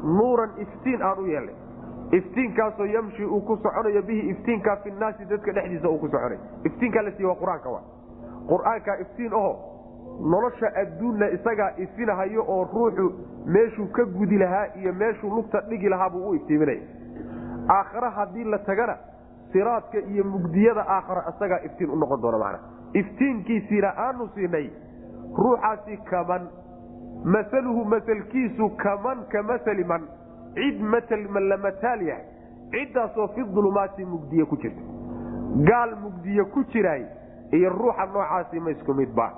nuuran 0.03 0.51
iftiin 0.65 1.03
aan 1.03 1.19
u 1.19 1.27
yeelnay 1.27 1.55
iftiinkaasoo 2.13 2.87
yamshi 2.87 3.25
uu 3.25 3.41
ku 3.41 3.57
soconayo 3.57 4.03
bihi 4.03 4.29
iftiinkaa 4.31 4.77
fi 4.77 4.91
dadka 5.29 5.53
dhexdiisa 5.53 5.89
uu 5.89 5.99
ku 5.99 6.09
soconayo. 6.09 6.41
Iftiinkaa 6.65 7.03
la 7.03 7.11
siiye 7.11 7.29
waa 7.29 7.37
qur'aanka 7.43 7.69
wa 7.69 7.83
qur'aankaa 8.49 8.97
iftiin 9.01 9.35
aho 9.35 9.68
nolosha 10.21 10.71
adduunna 10.77 11.31
isagaa 11.31 11.71
ifinahayo 11.77 12.45
oo 12.49 12.65
ruuxu 12.73 13.13
meeshuu 13.47 13.87
ka 13.93 14.05
gudi 14.05 14.39
lahaa 14.39 14.67
iyo 14.81 14.93
meeshuu 14.93 15.31
lugta 15.31 15.61
dhigi 15.61 15.89
lahaa 15.89 16.11
buu 16.11 16.29
u 16.31 16.35
iftiiminaya. 16.35 16.81
Aakhare 17.71 18.11
haddii 18.11 18.45
la 18.45 18.59
tagana 18.59 18.97
siraadka 19.53 19.99
iyo 19.99 20.25
mugdiyada 20.25 20.85
aakhara 20.89 21.25
isagaa 21.35 21.61
iftiin 21.65 21.91
u 21.91 21.97
noqon 21.97 22.21
doona 22.23 22.39
macna. 22.39 22.59
Iftiinkiisiina 22.95 23.93
aanu 23.97 24.29
siinay 24.35 24.71
ruuxaasi 25.39 25.97
kaman 26.11 26.49
masaluhu 27.25 27.85
masalkiisu 27.85 28.69
kaman 28.77 29.25
ka 29.33 29.43
masali 29.43 29.85
man 29.85 30.03
cid 30.55 30.81
matal 30.81 31.23
la 31.49 31.57
mataal 31.57 32.03
yahay 32.03 32.25
ciddaasoo 32.73 33.29
fi 33.35 33.43
dulumaati 33.55 34.05
mugdiye 34.05 34.45
ku 34.45 34.57
jirta. 34.57 34.83
Gaal 35.69 35.97
mugdiye 36.03 36.45
ku 36.45 36.65
jiraay 36.73 37.05
iyo 37.53 37.71
ruuxa 37.71 38.07
noocaasi 38.07 38.61
ma 38.61 38.71
isku 38.71 38.95
midba 38.95 39.33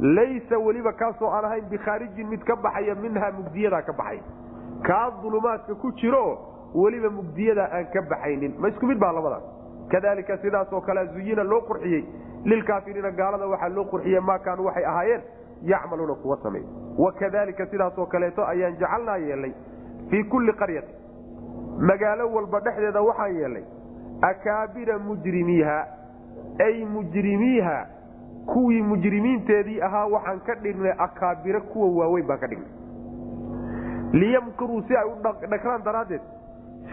laysa 0.00 0.58
weliba 0.58 0.92
kaasoo 0.92 1.30
aan 1.30 1.44
ahayn 1.44 1.64
bikhaarijin 1.70 2.28
mid 2.28 2.44
ka 2.44 2.56
baxaya 2.56 2.94
minhaa 2.94 3.30
mugdiyadaa 3.38 3.82
ka 3.82 3.92
baxay. 3.92 4.20
Kaa 4.82 5.10
dulumaadka 5.22 5.74
ku 5.74 5.92
jiro 5.92 6.38
weliba 6.74 7.10
mugdiyadaa 7.10 7.68
aan 7.72 7.86
ka 7.92 8.02
baxaynin. 8.10 8.54
Ma 8.58 8.68
isku 8.68 8.86
mid 8.86 8.98
baa 8.98 9.12
labadaas 9.12 9.42
kadalika 9.88 10.36
sidaasoo 10.38 10.80
kale 10.80 11.06
zuyina 11.14 11.42
loo 11.44 11.60
qurxiyey. 11.60 12.04
Lilkaafiriina 12.44 13.10
gaalada 13.10 13.46
waxaa 13.46 13.68
loo 13.68 13.84
qurxiyey 13.84 14.20
maa 14.20 14.38
kaanuu 14.38 14.66
waxay 14.66 14.84
ahaayeen 14.84 15.22
yacmaluuna 15.62 16.14
kuwa 16.14 16.36
samey 16.42 16.62
wakadalika 16.98 17.66
sidaasoo 17.66 18.06
kaleeto 18.06 18.46
ayaan 18.46 18.76
jacalnaa 18.80 19.16
yeelnay 19.16 19.52
fii 20.10 20.24
kulli 20.24 20.52
qaryati 20.52 20.92
magaalo 21.88 22.32
walba 22.32 22.60
dhexdeeda 22.60 23.00
waxaan 23.02 23.36
yeelnay 23.36 23.62
akaabira 24.22 24.98
mujrimiiha 24.98 25.78
ay 26.66 26.84
mujrimiiha 26.84 27.86
kuwii 28.52 28.82
mujrimiinteedii 28.82 29.80
ahaa 29.82 30.06
waxaan 30.06 30.40
ka 30.40 30.54
dhignay 30.54 30.92
akaabira 30.98 31.60
kuwa 31.60 31.88
waaweyn 31.98 32.26
baan 32.26 32.38
ka 32.40 32.46
dhignay. 32.46 32.70
liyamkuruu 34.12 34.82
si 34.88 34.96
ay 34.96 35.04
u 35.04 35.14
dhagraan 35.50 35.82
daraaddeed 35.84 36.20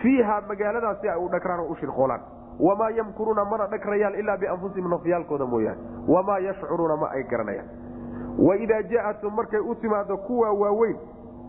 fiiha 0.02 0.42
magaaladaas 0.48 1.02
si 1.02 1.10
ay 1.10 1.18
u 1.26 1.30
dhagraan 1.30 1.60
oo 1.60 1.68
u 1.72 1.76
shirqoolaan. 1.76 2.22
wamaa 2.60 2.90
yamkuruuna 2.90 3.46
mana 3.46 3.68
dhagrayaan 3.68 4.16
ilaa 4.16 4.38
bianfusihim 4.38 4.90
nafyaalkooda 4.90 5.46
mooyaane. 5.46 5.82
wamaa 6.08 6.40
yashcuruuna 6.40 6.96
ma 6.98 7.10
ay 7.12 7.24
garanayaan. 7.24 7.70
waidaa 8.48 8.82
jaatum 8.82 9.34
markay 9.36 9.60
u 9.60 9.76
timaado 9.76 10.18
kuwa 10.18 10.52
waaweyn 10.52 10.98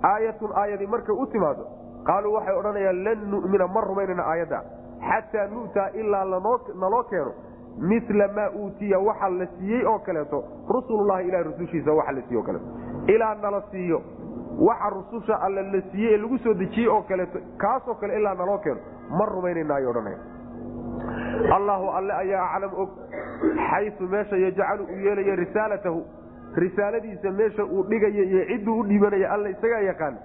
aayatun 0.03 0.51
aayadii 0.55 0.87
markay 0.87 1.15
u 1.19 1.27
timaado 1.27 1.67
qaaluu 2.07 2.33
waxay 2.35 2.57
odhanayaan 2.59 3.05
lan 3.05 3.19
nu'mina 3.31 3.67
ma 3.69 3.81
rumaynayna 3.81 4.23
aayadda. 4.27 4.63
Xataa 5.09 5.47
nu'taa 5.47 5.89
ilaa 5.95 6.25
naloo 6.25 7.03
keeno 7.11 7.33
mila 7.79 8.29
maa 8.29 8.51
uutiya 8.51 8.99
waxa 8.99 9.29
la 9.29 9.47
siiyey 9.47 9.85
oo 9.87 9.99
kaleeto 9.99 10.45
rusulullahi 10.69 11.29
ilahi 11.29 11.45
rusushiisa 11.45 11.93
waxa 11.93 12.13
la 12.13 12.23
siiye 12.23 12.41
o 12.41 12.43
kaleeto. 12.43 12.67
Ilaa 13.07 13.35
nala 13.35 13.63
siiyo 13.71 14.03
waxa 14.59 14.91
rususha 14.91 15.41
alle 15.41 15.63
la 15.63 15.83
siiyey 15.93 16.15
ee 16.15 16.17
lagu 16.17 16.39
soo 16.39 16.55
dejiyey 16.55 16.89
oo 16.89 17.03
kaleeto 17.03 17.39
kaasoo 17.57 17.95
kale 17.95 18.17
ilaa 18.21 18.35
naloo 18.35 18.59
keeno 18.59 18.81
ma 19.19 19.27
rumaynayna 19.27 19.75
ay 19.75 19.87
odhanaya. 19.87 20.19
Allahu 21.57 21.89
alle 21.91 22.13
ayaa 22.13 22.47
aclam 22.55 22.71
og 22.83 22.89
xayu 23.71 24.09
meesha 24.09 24.37
yajcalu 24.37 24.85
uu 24.85 25.01
yeelaya 25.07 25.37
risaalatahu 25.37 26.05
risaaladiisa 26.57 27.31
meesha 27.31 27.65
uu 27.65 27.83
dhigaya 27.83 28.25
iyo 28.25 28.45
cidduu 28.47 28.79
u 28.81 28.85
dhiibanaya 28.85 29.33
alla 29.33 29.49
isagaa 29.49 29.81
yaqaan 29.81 30.17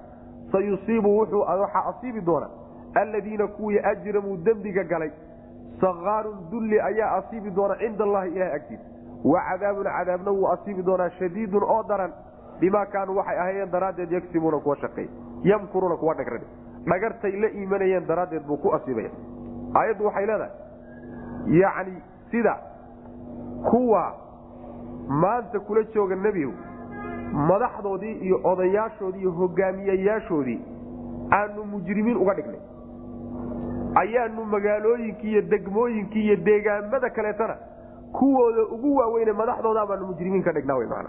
sayusiibu 0.52 1.18
wuxuu 1.20 1.40
waxaa 1.40 1.86
asiibi 1.90 2.22
doona 2.22 2.50
alladiina 2.96 3.48
kuwii 3.48 3.80
ajramuu 3.80 4.38
dembiga 4.38 4.84
galay 4.84 5.12
sakaarun 5.82 6.38
dulli 6.52 6.80
ayaa 6.82 7.12
asiibi 7.18 7.52
doona 7.52 7.76
cinda 7.82 8.04
allahi 8.04 8.30
ilahay 8.36 8.54
agtiisa 8.56 8.84
wa 9.32 9.42
cadaabun 9.50 9.84
cadaabna 9.98 10.32
wuu 10.32 10.48
asiibi 10.54 10.84
doonaa 10.86 11.10
shadiidun 11.20 11.64
oo 11.64 11.84
daran 11.90 12.14
bimaa 12.60 12.86
kaanuu 12.86 13.16
waxay 13.18 13.40
ahaayeen 13.40 13.72
daraaddeed 13.72 14.12
yagsibuuna 14.12 14.60
kuwa 14.60 14.76
shaqeey 14.84 15.08
yamkuruuna 15.44 15.96
kuwa 15.98 16.14
dhagran 16.14 16.42
dhagartay 16.92 17.32
la 17.42 17.50
iimanayeen 17.50 18.08
daraaddeed 18.08 18.44
buu 18.48 18.58
ku 18.58 18.74
asiibaya 18.76 19.10
aayaddu 19.82 20.06
waxay 20.06 20.26
leedahay 20.26 21.60
yacni 21.62 22.02
sida 22.32 22.58
kuwa 23.70 24.04
maanta 25.08 25.60
kula 25.60 25.84
jooga 25.84 26.16
nebigu 26.16 26.54
madaxdoodii 27.50 28.12
iyo 28.28 28.40
odayaashoodii 28.44 29.20
iyo 29.20 29.32
hogaamiyayaashoodii 29.32 30.60
aanu 31.34 31.64
mujrimiin 31.66 32.18
uga 32.18 32.34
dhignay 32.34 32.60
ayaanu 33.95 34.45
magaalooyinkii 34.45 35.32
iyo 35.32 35.41
degmooyinkii 35.41 36.24
iyo 36.26 36.36
deegaamada 36.45 37.10
kaleetana 37.10 37.56
kuwooda 38.20 38.61
ugu 38.76 38.95
waaweyne 38.95 39.32
madaxdooda 39.34 39.86
baanu 39.86 40.06
mujrimiin 40.06 40.44
ka 40.44 40.52
dhignaa 40.52 40.80
man 40.94 41.07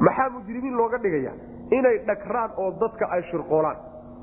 maxaa 0.00 0.30
mujrimiin 0.30 0.76
looga 0.76 0.98
dhigaya 0.98 1.32
inay 1.70 1.98
dhagraan 2.06 2.50
oo 2.56 2.70
dadka 2.80 3.10
ay 3.10 3.22
shirqoolaan 3.30 3.76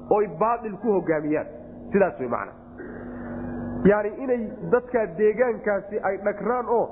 oy 0.09 0.27
baail 0.39 0.75
ku 0.77 0.91
hogaamiyaan. 0.91 1.47
Sidaas 1.91 2.19
way 2.19 2.27
macna. 2.27 2.51
Yani 3.85 4.09
inay 4.23 4.41
dadka 4.71 5.05
deegaankaasi 5.17 5.99
ay 6.03 6.17
dhagraan 6.17 6.65
oo 6.69 6.85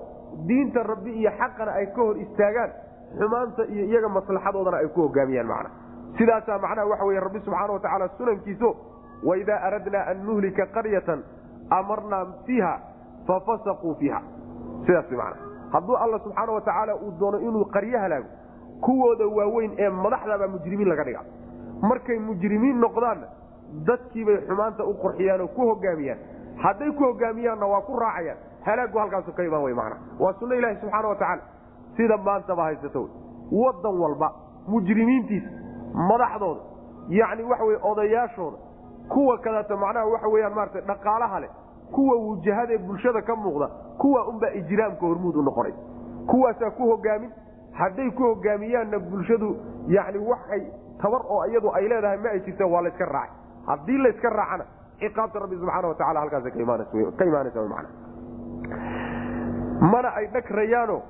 diinta 0.47 0.83
rabbi 0.83 1.11
iyo 1.19 1.31
xaqana 1.39 1.71
ay 1.71 1.85
ka 1.95 2.01
hor 2.01 2.17
istaagaan 2.17 2.71
xumaanta 3.19 3.63
iyo 3.73 3.85
iyaga 3.85 4.09
maslaxadoodana 4.09 4.77
ay 4.77 4.87
ku 4.87 5.01
hogaamiyaan 5.07 5.47
macna. 5.47 5.69
Sidaasaa 6.17 6.59
macnaha 6.59 6.87
waxa 6.91 7.05
wey 7.05 7.19
rabbi 7.19 7.39
subxaana 7.39 7.73
watacaala 7.73 8.07
sunankiiso 8.17 8.69
waidaa 9.25 9.59
aradnaa 9.67 10.05
an 10.11 10.25
nuhlika 10.25 10.65
qaryatan 10.75 11.23
amarnaa 11.79 12.25
fiiha 12.45 12.73
fafasaquu 13.27 13.95
fiiha 13.99 14.21
sidaas 14.85 15.11
man 15.11 15.33
hadduu 15.73 15.95
alla 15.95 16.19
subxaana 16.19 16.51
watacaala 16.57 16.95
uu 16.95 17.11
doono 17.19 17.39
inuu 17.39 17.65
qaryo 17.75 17.99
halaago 17.99 18.27
kuwooda 18.81 19.25
waaweyn 19.37 19.71
ee 19.77 19.89
madaxdabaa 19.89 20.47
mujrimiin 20.55 20.89
laga 20.89 21.03
dhiga 21.03 21.21
markay 21.89 22.19
mujrimiin 22.19 22.79
noqdaanna 22.85 23.27
dadkiibay 23.87 24.37
xumaanta 24.47 24.83
u 24.83 24.93
qorxiyaan 25.03 25.41
oo 25.41 25.47
ku 25.47 25.61
hogaamiyaan 25.69 26.19
hadday 26.63 26.91
ku 26.91 27.03
hogaamiyaanna 27.03 27.65
waa 27.73 27.81
ku 27.81 27.99
raacayaan 27.99 28.37
halaagu 28.65 28.97
halkaasu 28.99 29.31
ka 29.37 29.43
imaan 29.43 29.63
wey 29.63 29.73
mana 29.73 29.95
waa 30.19 30.33
sunno 30.39 30.55
ilaahi 30.55 30.77
subxaana 30.81 31.07
watacaala 31.07 31.41
sida 31.97 32.17
maantaba 32.17 32.63
haysato 32.63 33.09
wadan 33.61 33.99
walba 34.03 34.29
mujrimiintiisa 34.67 35.49
madaxdooda 36.11 36.61
yacni 37.19 37.43
waxa 37.51 37.63
wey 37.69 37.77
odayaashooda 37.91 38.57
kuwa 39.09 39.37
kadaata 39.37 39.75
macnaha 39.77 40.05
waxa 40.13 40.27
weyaan 40.27 40.53
maarata 40.53 40.81
dhaqaalaha 40.81 41.39
leh 41.39 41.49
kuwa 41.95 42.15
wujahadaee 42.25 42.77
bulshada 42.77 43.21
ka 43.21 43.35
muuqda 43.35 43.67
kuwa 43.97 44.27
unbaa 44.27 44.51
ijraamka 44.61 45.05
hormuud 45.05 45.35
u 45.35 45.41
noqonay 45.43 45.73
kuwaasaa 46.31 46.71
ku 46.71 46.83
hogaamin 46.91 47.31
hadday 47.79 48.09
ku 48.11 48.23
hogaamiyaanna 48.23 48.99
bulshadu 48.99 49.55
yani 49.87 50.17
waxay 50.31 50.61
tabar 51.01 51.21
oo 51.29 51.45
iyadu 51.45 51.71
ay 51.75 51.87
leedahay 51.87 52.17
ma 52.17 52.29
ay 52.29 52.39
jirta 52.39 52.65
waa 52.65 52.81
layska 52.81 53.05
raacay. 53.05 53.35
Haddii 53.67 53.97
layska 53.97 54.29
raacana 54.29 54.65
ciqaabta 54.99 55.39
rabbi 55.39 55.55
subxaana 55.61 55.87
wataala 55.87 56.19
halkaas 56.19 56.43
ka 56.43 57.25
imaanaysa 57.25 57.61
man 57.73 57.85
mana 59.91 60.09
ay 60.15 60.27
dhagrayaano 60.33 61.01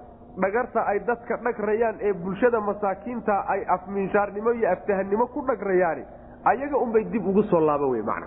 dhagarta 0.44 0.82
ay 0.92 1.00
dadka 1.08 1.38
dhagrayaan 1.38 1.96
ee 2.02 2.14
bulshada 2.14 2.62
masaakiinta 2.62 3.36
ay 3.54 3.62
afminshaarnimo 3.76 4.52
iyo 4.52 4.72
aftahanimo 4.72 5.28
ku 5.28 5.42
dhagrayaani 5.50 6.04
ayaga 6.46 6.78
unbay 6.78 7.04
dib 7.14 7.26
ugu 7.28 7.44
soo 7.44 7.60
laaba 7.60 7.88
wey 7.88 8.02
man 8.02 8.24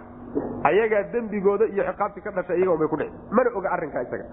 ayagaa 0.65 1.03
dembigooda 1.13 1.65
iyo 1.67 1.85
ciqaabtii 1.91 2.21
ka 2.27 2.31
dhashay 2.31 2.59
iyaga 2.59 2.73
unbay 2.73 2.89
kudhici 2.89 3.13
mana 3.31 3.51
oga 3.59 3.71
arrinkaa 3.77 4.03
isaga. 4.03 4.25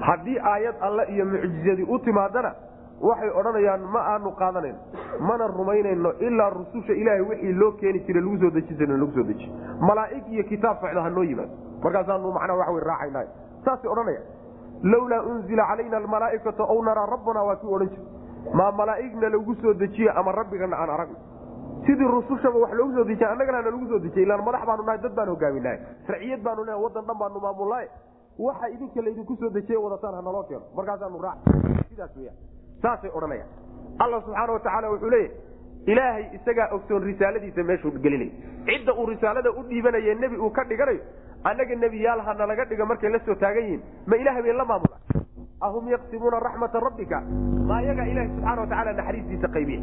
Haddii 0.00 0.38
aayad 0.38 0.74
alle 0.80 1.04
iyo 1.14 1.24
mucjizadii 1.26 1.86
u 1.88 1.98
timaadana 1.98 2.54
waxay 3.00 3.30
odhanayaan 3.40 3.80
ma 3.94 4.00
aanu 4.12 4.30
qaadanayno 4.40 4.78
mana 5.28 5.46
rumaynayno 5.46 6.12
ilaa 6.28 6.50
rususha 6.50 6.92
ilaahay 6.92 7.20
wixii 7.30 7.52
loo 7.52 7.72
keeni 7.80 8.00
jira 8.06 8.20
lagu 8.20 8.36
soo 8.42 8.50
deji 8.50 8.74
jira 8.74 8.96
lagu 8.96 9.12
soo 9.12 9.22
deji. 9.30 9.46
Malaa'ig 9.80 10.24
iyo 10.32 10.44
kitaab 10.44 10.80
socda 10.80 11.02
ha 11.02 11.10
noo 11.10 11.24
yimaado. 11.24 11.50
Markaasaanu 11.82 12.32
macnaha 12.32 12.58
waxa 12.58 12.72
wey 12.72 12.84
raacayna 12.90 13.24
saasay 13.64 13.90
odhanaya 13.90 14.20
lawlaa 14.82 15.22
unzila 15.22 15.64
calayna 15.70 15.96
almalaa'ikatu 15.96 16.62
aw 16.62 16.78
naraa 16.88 17.06
rabbana 17.14 17.42
waa 17.48 17.56
kii 17.56 17.72
odhan 17.76 17.88
jira 17.88 18.04
maa 18.54 18.72
malaa'igna 18.72 19.28
lagu 19.28 19.54
soo 19.62 19.74
dejiye 19.74 20.10
ama 20.20 20.32
rabbigana 20.32 20.76
aan 20.76 20.90
aragno 20.96 21.16
sidii 21.86 22.08
rusushaba 22.14 22.58
wax 22.64 22.72
loogu 22.78 22.94
soo 22.96 23.04
dejiya 23.04 23.30
annagana 23.32 23.62
na 23.62 23.70
lagu 23.70 23.86
soo 23.88 23.98
dejiye 23.98 24.22
ilaan 24.26 24.44
madax 24.48 24.64
baanu 24.70 24.82
nahay 24.88 24.98
dad 25.04 25.14
baan 25.18 25.28
hogaaminahay 25.34 25.78
sharciyad 26.06 26.42
baanu 26.46 26.64
nahay 26.68 26.82
waddan 26.84 27.04
dhan 27.08 27.18
baanu 27.22 27.40
maamulnahay 27.46 27.88
waxa 28.46 28.68
idinka 28.74 29.02
laydinku 29.06 29.36
soo 29.40 29.50
dejiye 29.58 29.78
wadataan 29.84 30.14
ha 30.14 30.22
naloo 30.28 30.42
keeno. 30.48 30.62
Markaasaanu 30.76 31.22
raac. 31.22 31.38
Sidaas 31.90 32.16
weya 32.16 32.32
saasay 32.82 33.10
odhanayaan. 33.14 33.48
Allah 34.04 34.20
subxaana 34.26 34.52
watacaala 34.56 34.90
wuxuu 34.92 35.10
leeyahy 35.10 35.32
ilaahay 35.92 36.24
isagaa 36.38 36.68
ogsoon 36.76 37.02
risaaladiisa 37.08 37.62
meeshuu 37.70 37.90
gelinay. 38.04 38.30
Cidda 38.68 38.92
uu 38.94 39.06
risaalada 39.12 39.50
u 39.50 39.62
dhiibanaye 39.68 40.14
nebi 40.14 40.36
uu 40.36 40.50
ka 40.50 40.64
dhiganayo 40.64 41.00
annaga 41.44 41.74
nebiyaal 41.84 42.20
ha 42.26 42.34
nalaga 42.34 42.64
dhiga 42.70 42.84
markay 42.90 43.10
la 43.12 43.20
soo 43.26 43.34
taagan 43.34 43.64
yihiin 43.64 43.82
ma 44.06 44.16
ilahay 44.16 44.42
bay 44.42 44.52
la 44.60 44.64
maamula 44.64 44.96
ahum 45.68 45.88
yaqsimuuna 45.94 46.38
raxmata 46.46 46.80
rabbika 46.86 47.18
ma 47.68 47.74
ayagaa 47.82 48.06
ilaahay 48.12 48.28
subxana 48.34 48.60
watacaala 48.62 48.92
naxariistiisa 49.00 49.48
qaybiya 49.56 49.80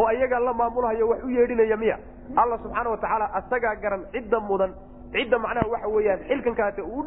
oo 0.00 0.06
ayagaa 0.14 0.40
la 0.48 0.52
maamulhayo 0.60 1.08
wax 1.12 1.20
u 1.24 1.30
yeedhinaya 1.36 1.76
miya 1.82 1.96
alla 2.42 2.58
subxaana 2.64 2.88
watacaala 2.94 3.26
asagaa 3.40 3.74
garan 3.84 4.02
cidda 4.14 4.40
mudan 4.50 4.72
cidda 5.16 5.38
macnaha 5.44 5.68
waxa 5.74 5.88
weeyaan 5.96 6.20
xilkankaate 6.30 6.82
uu 6.82 7.00
u 7.00 7.06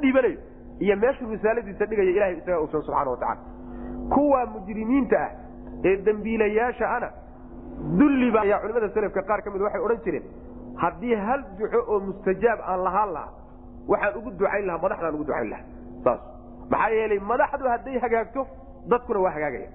iyo 0.80 0.96
meeshuu 1.04 1.30
risaaladiisa 1.32 1.86
dhigaya 1.86 2.10
ilahay 2.16 2.38
isagaa 2.38 2.60
ogsoon 2.66 2.84
subxana 2.88 3.12
watacala 3.12 3.42
kuwa 4.14 4.46
mujrimiinta 4.54 5.18
ah 5.26 5.30
ee 5.90 5.96
dembiilayaasha 6.08 6.86
ana 6.96 7.10
dulliba 8.00 8.40
ayaa 8.46 8.60
culimada 8.64 8.90
selafka 8.96 9.22
qaar 9.30 9.40
ka 9.46 9.52
mid 9.54 9.62
waxay 9.68 9.82
odhan 9.88 10.00
jireen 10.06 10.24
haddii 10.84 11.16
hal 11.28 11.42
duco 11.60 11.80
oo 11.94 12.00
mustajaab 12.08 12.60
aan 12.72 12.80
lahaan 12.88 13.10
lahaa 13.14 13.32
waxaan 13.94 14.18
ugu 14.20 14.32
ducayn 14.42 14.66
lahaa 14.70 14.82
madaxdaan 14.86 15.16
ugu 15.18 15.24
ducayn 15.30 15.50
lahaa 15.54 15.66
saas 16.06 16.20
maxaa 16.74 16.90
yeelay 16.98 17.20
madaxdu 17.32 17.66
hadday 17.74 17.98
hagaagto 18.06 18.42
dadkuna 18.92 19.20
waa 19.26 19.32
hagaagaya. 19.38 19.70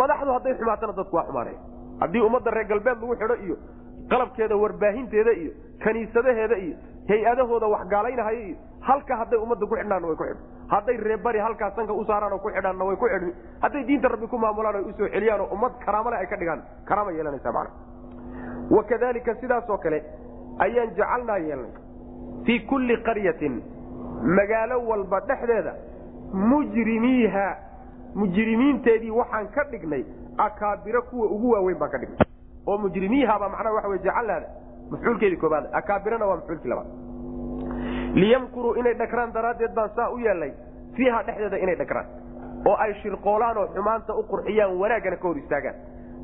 Madaxdu 0.00 0.30
hadday 0.36 0.54
xumaatana 0.60 0.92
dadku 1.00 1.16
waa 1.18 1.26
xumaanaya. 1.28 1.58
Haddii 2.02 2.22
ummadda 2.28 2.50
reer 2.56 2.66
galbeed 2.72 2.98
lagu 3.02 3.14
xidho 3.20 3.34
iyo 3.46 3.56
qalabkeeda 4.10 4.56
warbaahinteeda 4.62 5.32
iyo 5.42 5.52
kaniisadaheeda 5.84 6.56
iyo 6.66 6.76
hay'adahooda 7.10 7.66
wax 7.74 7.82
gaalaynahaya 7.92 8.40
iyo 8.48 8.56
halka 8.88 9.12
hadday 9.20 9.38
ummadda 9.44 9.66
ku 9.70 9.74
xidhnaanna 9.80 10.06
way 10.10 10.16
ku 10.20 10.24
xidhi 10.28 10.40
hadday 10.74 10.96
reerbari 11.06 11.38
halkaa 11.46 11.70
sanka 11.76 11.92
u 11.92 12.04
saaraan 12.10 12.32
oo 12.32 12.38
ku 12.44 12.50
xidhaanna 12.56 12.84
way 12.88 12.96
ku 13.02 13.06
xidhmi. 13.12 13.32
Hadday 13.64 13.82
diinta 13.88 14.08
rabbi 14.14 14.26
ku 14.32 14.38
maamulaan 14.44 14.76
o 14.76 14.88
u 14.88 14.92
soo 14.98 15.08
celiyaan 15.14 15.40
oo 15.44 15.48
ummad 15.56 15.72
karaamale 15.84 16.16
ay 16.22 16.26
ka 16.32 16.36
dhigaan 16.40 16.60
karaama 16.88 17.10
yeelanaysa 17.18 17.52
macna. 17.52 17.72
Wakadalika 18.70 19.34
sidaasoo 19.40 19.78
kale 19.84 19.98
ayaan 20.64 20.90
jacalnaa 20.98 21.38
yeelnay. 21.38 21.72
Fii 22.46 22.58
kulli 22.70 22.96
qaryatin 23.08 23.54
magaalo 24.38 24.76
walba 24.90 25.20
dhexdeeda 25.28 25.72
mujrimiiha 26.32 27.56
mujrimiinteedii 28.14 29.10
waxaan 29.10 29.48
ka 29.48 29.64
dhignay 29.70 30.04
akaabiro 30.38 31.02
kuwa 31.02 31.26
ugu 31.26 31.50
waaweyn 31.50 31.78
baan 31.78 31.90
ka 31.90 31.98
dhignay. 31.98 32.26
oo 32.66 32.78
mujrimiihabaa 32.78 33.48
macnaha 33.48 33.74
waxa 33.74 33.88
wey 33.88 33.98
jacalnaada 33.98 34.46
mafcuulkeedii 34.90 35.36
koobaad 35.36 35.68
akaabirana 35.72 36.26
waa 36.26 36.36
mafcuulkii 36.36 36.68
labaad. 36.68 36.86
liyamkuruu 38.14 38.74
inay 38.74 38.94
dhagraan 38.94 39.32
daraaddeed 39.32 39.74
baan 39.74 39.90
saa 39.96 40.10
u 40.10 40.18
yeelnay 40.18 40.52
fiiha 40.96 41.22
dhexdeeda 41.22 41.58
inay 41.58 41.74
dhagraan 41.76 42.06
oo 42.66 42.76
ay 42.76 42.94
shirqoolaan 43.02 43.58
oo 43.58 43.66
xumaanta 43.74 44.14
u 44.14 44.22
qurxiyaan 44.22 44.76
wanaaggana 44.80 45.16
ka 45.16 45.28
hor 45.28 45.38
istaagaan. 45.38 45.74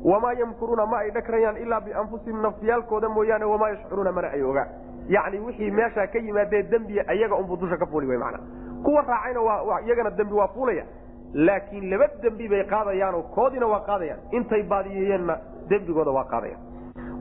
wamaa 0.05 0.33
yamkuruuna 0.33 0.85
ma 0.85 0.97
ay 0.97 1.11
dhagrayaan 1.11 1.57
ilaa 1.57 1.81
bianfusihim 1.81 2.41
nafsiyaalkooda 2.41 3.09
mooyaane 3.09 3.45
wamaa 3.45 3.69
yashcuruuna 3.69 4.11
mana 4.11 4.27
ay 4.27 4.43
ogaan. 4.43 4.67
yacni 5.09 5.39
wixii 5.39 5.71
meeshaa 5.71 6.07
ka 6.07 6.19
yimaadee 6.19 6.63
dembiya 6.63 7.13
iyaga 7.13 7.35
unbuu 7.35 7.57
dusha 7.57 7.77
ka 7.77 7.85
fuuli 7.85 8.07
wey 8.07 8.17
macnaa 8.17 8.43
kuwa 8.87 9.01
raacayna 9.01 9.41
iyagana 9.85 10.09
dembi 10.17 10.33
waa 10.33 10.47
fuulaya. 10.47 10.85
Laakiin 11.33 11.89
laba 11.89 12.07
dembi 12.21 12.47
bay 12.47 12.63
qaadayaanoo 12.63 13.23
koodiina 13.35 13.67
waa 13.67 13.79
qaadayaan. 13.87 14.19
Intay 14.31 14.63
baadiyeeyeenna 14.63 15.37
dembigooda 15.69 16.11
waa 16.11 16.23
qaadayaan. 16.23 16.61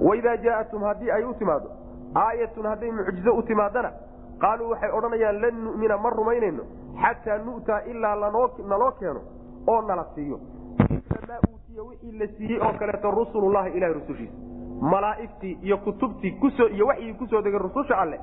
Waidaa 0.00 0.36
jaa'atum 0.36 0.82
haddii 0.82 1.10
ay 1.10 1.24
u 1.24 1.34
timaado 1.34 1.70
aayatun 2.14 2.66
hadday 2.66 2.90
mucjizo 2.92 3.34
u 3.34 3.42
timaadana 3.42 3.90
qaaluu 4.38 4.70
waxay 4.70 4.90
odhanayaan 4.90 5.40
lan 5.42 5.54
nu'mina 5.64 5.96
ma 5.98 6.10
rumaynayno 6.10 6.62
xataa 7.02 7.38
nu'taa 7.38 7.80
ilaa 7.90 8.14
naloo 8.16 8.90
keeno 9.00 9.20
oo 9.66 9.80
nala 9.82 10.04
siiyo. 10.14 10.38
Maa 11.28 11.40
uutiya 11.50 11.82
wixii 11.82 12.18
la 12.18 12.26
siiyey 12.26 12.60
oo 12.60 12.72
kaleeto 12.78 13.10
rusulullahi 13.10 13.70
ilahay 13.70 13.94
rusushiisa. 13.94 14.34
Malaa'igtii 14.80 15.58
iyo 15.62 15.78
kutubtii 15.78 16.38
iyo 16.74 16.86
waxyii 16.86 17.14
ku 17.14 17.26
soo 17.26 17.42
degay 17.42 17.58
rususha 17.58 17.98
alleh 17.98 18.20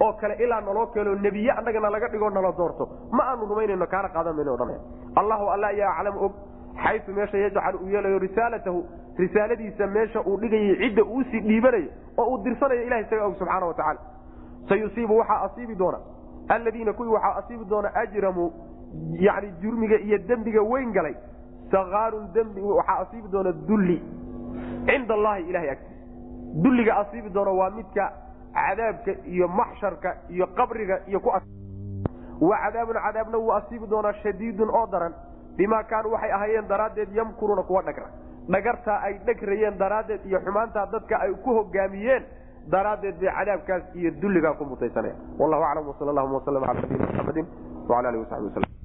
oo 0.00 0.12
kale 0.12 0.34
ilaa 0.44 0.60
naloo 0.60 0.86
keeno 0.86 1.14
nebiye 1.14 1.50
annagana 1.52 1.90
laga 1.90 2.08
dhigo 2.08 2.30
nala 2.30 2.52
doorto. 2.52 2.88
Ma 3.12 3.24
aanu 3.30 3.46
rumaynayno 3.46 3.86
kaana 3.86 4.08
qaadan 4.08 4.36
mayno 4.36 4.52
odhanaya. 4.54 4.80
Allahu 5.16 5.44
alla 5.54 5.66
ayaa 5.66 5.92
aclamu 5.98 6.18
og 6.24 6.32
xayu 6.84 7.14
meesha 7.16 7.38
yajcal 7.38 7.74
uu 7.82 7.88
yeelayo 7.88 8.18
risaalatahu 8.18 8.84
risaaladiisa 9.18 9.86
meesha 9.86 10.20
uu 10.20 10.36
dhigayay 10.40 10.76
cidda 10.82 11.02
uusii 11.04 11.40
dhiibanayo 11.40 11.88
oo 12.18 12.26
uu 12.30 12.38
dirsanayo 12.44 12.82
ilaha 12.82 13.00
isaga 13.00 13.24
og 13.26 13.34
subxaana 13.38 13.66
watacaala 13.66 14.00
sayusiibu 14.68 15.16
waxaa 15.18 15.40
asiibi 15.46 15.74
doona 15.74 15.98
alladiina 16.48 16.92
kuwii 16.92 17.12
waxaa 17.16 17.36
asiibi 17.40 17.64
doona 17.64 17.94
ajramuu 17.94 18.52
yani 19.26 19.52
jurmiga 19.62 19.96
iyo 19.98 20.18
dembiga 20.18 20.62
weyn 20.62 20.92
galay. 20.92 21.14
Sakaarun 21.70 22.28
dembi 22.34 22.60
waxaa 22.60 22.98
asiibi 22.98 23.28
doona 23.28 23.52
dulli. 23.52 24.02
Cinda 24.86 25.14
allahi 25.14 25.42
ilahay 25.50 25.70
agtiisa. 25.70 26.04
Dulliga 26.62 26.96
asiibi 26.96 27.30
doona 27.30 27.50
waa 27.50 27.70
midka 27.70 28.12
cadaabka 28.58 29.12
iyo 29.34 29.48
maxsharka 29.48 30.16
iyo 30.34 30.46
qabriga 30.58 31.00
iyo 31.06 31.20
wa 32.40 32.56
cadaabun 32.64 32.96
cadaabna 33.06 33.38
wuu 33.38 33.52
asiibi 33.58 33.86
doonaa 33.90 34.12
shadiidun 34.22 34.70
oo 34.70 34.86
daran 34.92 35.14
bimaa 35.56 35.82
kaanuu 35.90 36.12
waxay 36.12 36.32
ahaayeen 36.32 36.68
daraaddeed 36.68 37.14
yamkuruuna 37.18 37.62
kuwa 37.62 37.82
dhagra 37.82 38.08
dhagartaa 38.54 38.98
ay 39.08 39.14
dhagrayeen 39.26 39.78
daraaddeed 39.78 40.26
iyo 40.26 40.40
xumaantaa 40.40 40.86
dadka 40.92 41.20
ay 41.20 41.32
ku 41.44 41.50
hogaamiyeen 41.58 42.24
daraaddeed 42.70 43.20
bay 43.20 43.32
cadaabkaas 43.38 43.84
iyo 43.94 44.10
dulligaa 44.22 44.54
ku 44.60 44.64
mutaysanaya 44.64 45.14
wallahu 45.38 45.64
aclam 45.70 45.88
wsal 45.88 46.08
allahuma 46.12 46.38
waslm 46.40 46.64
ala 46.64 46.80
nabiyina 46.80 47.06
muxamedin 47.06 47.46
wala 47.88 48.08
alihi 48.08 48.22
wasabi 48.24 48.44
waslm 48.50 48.75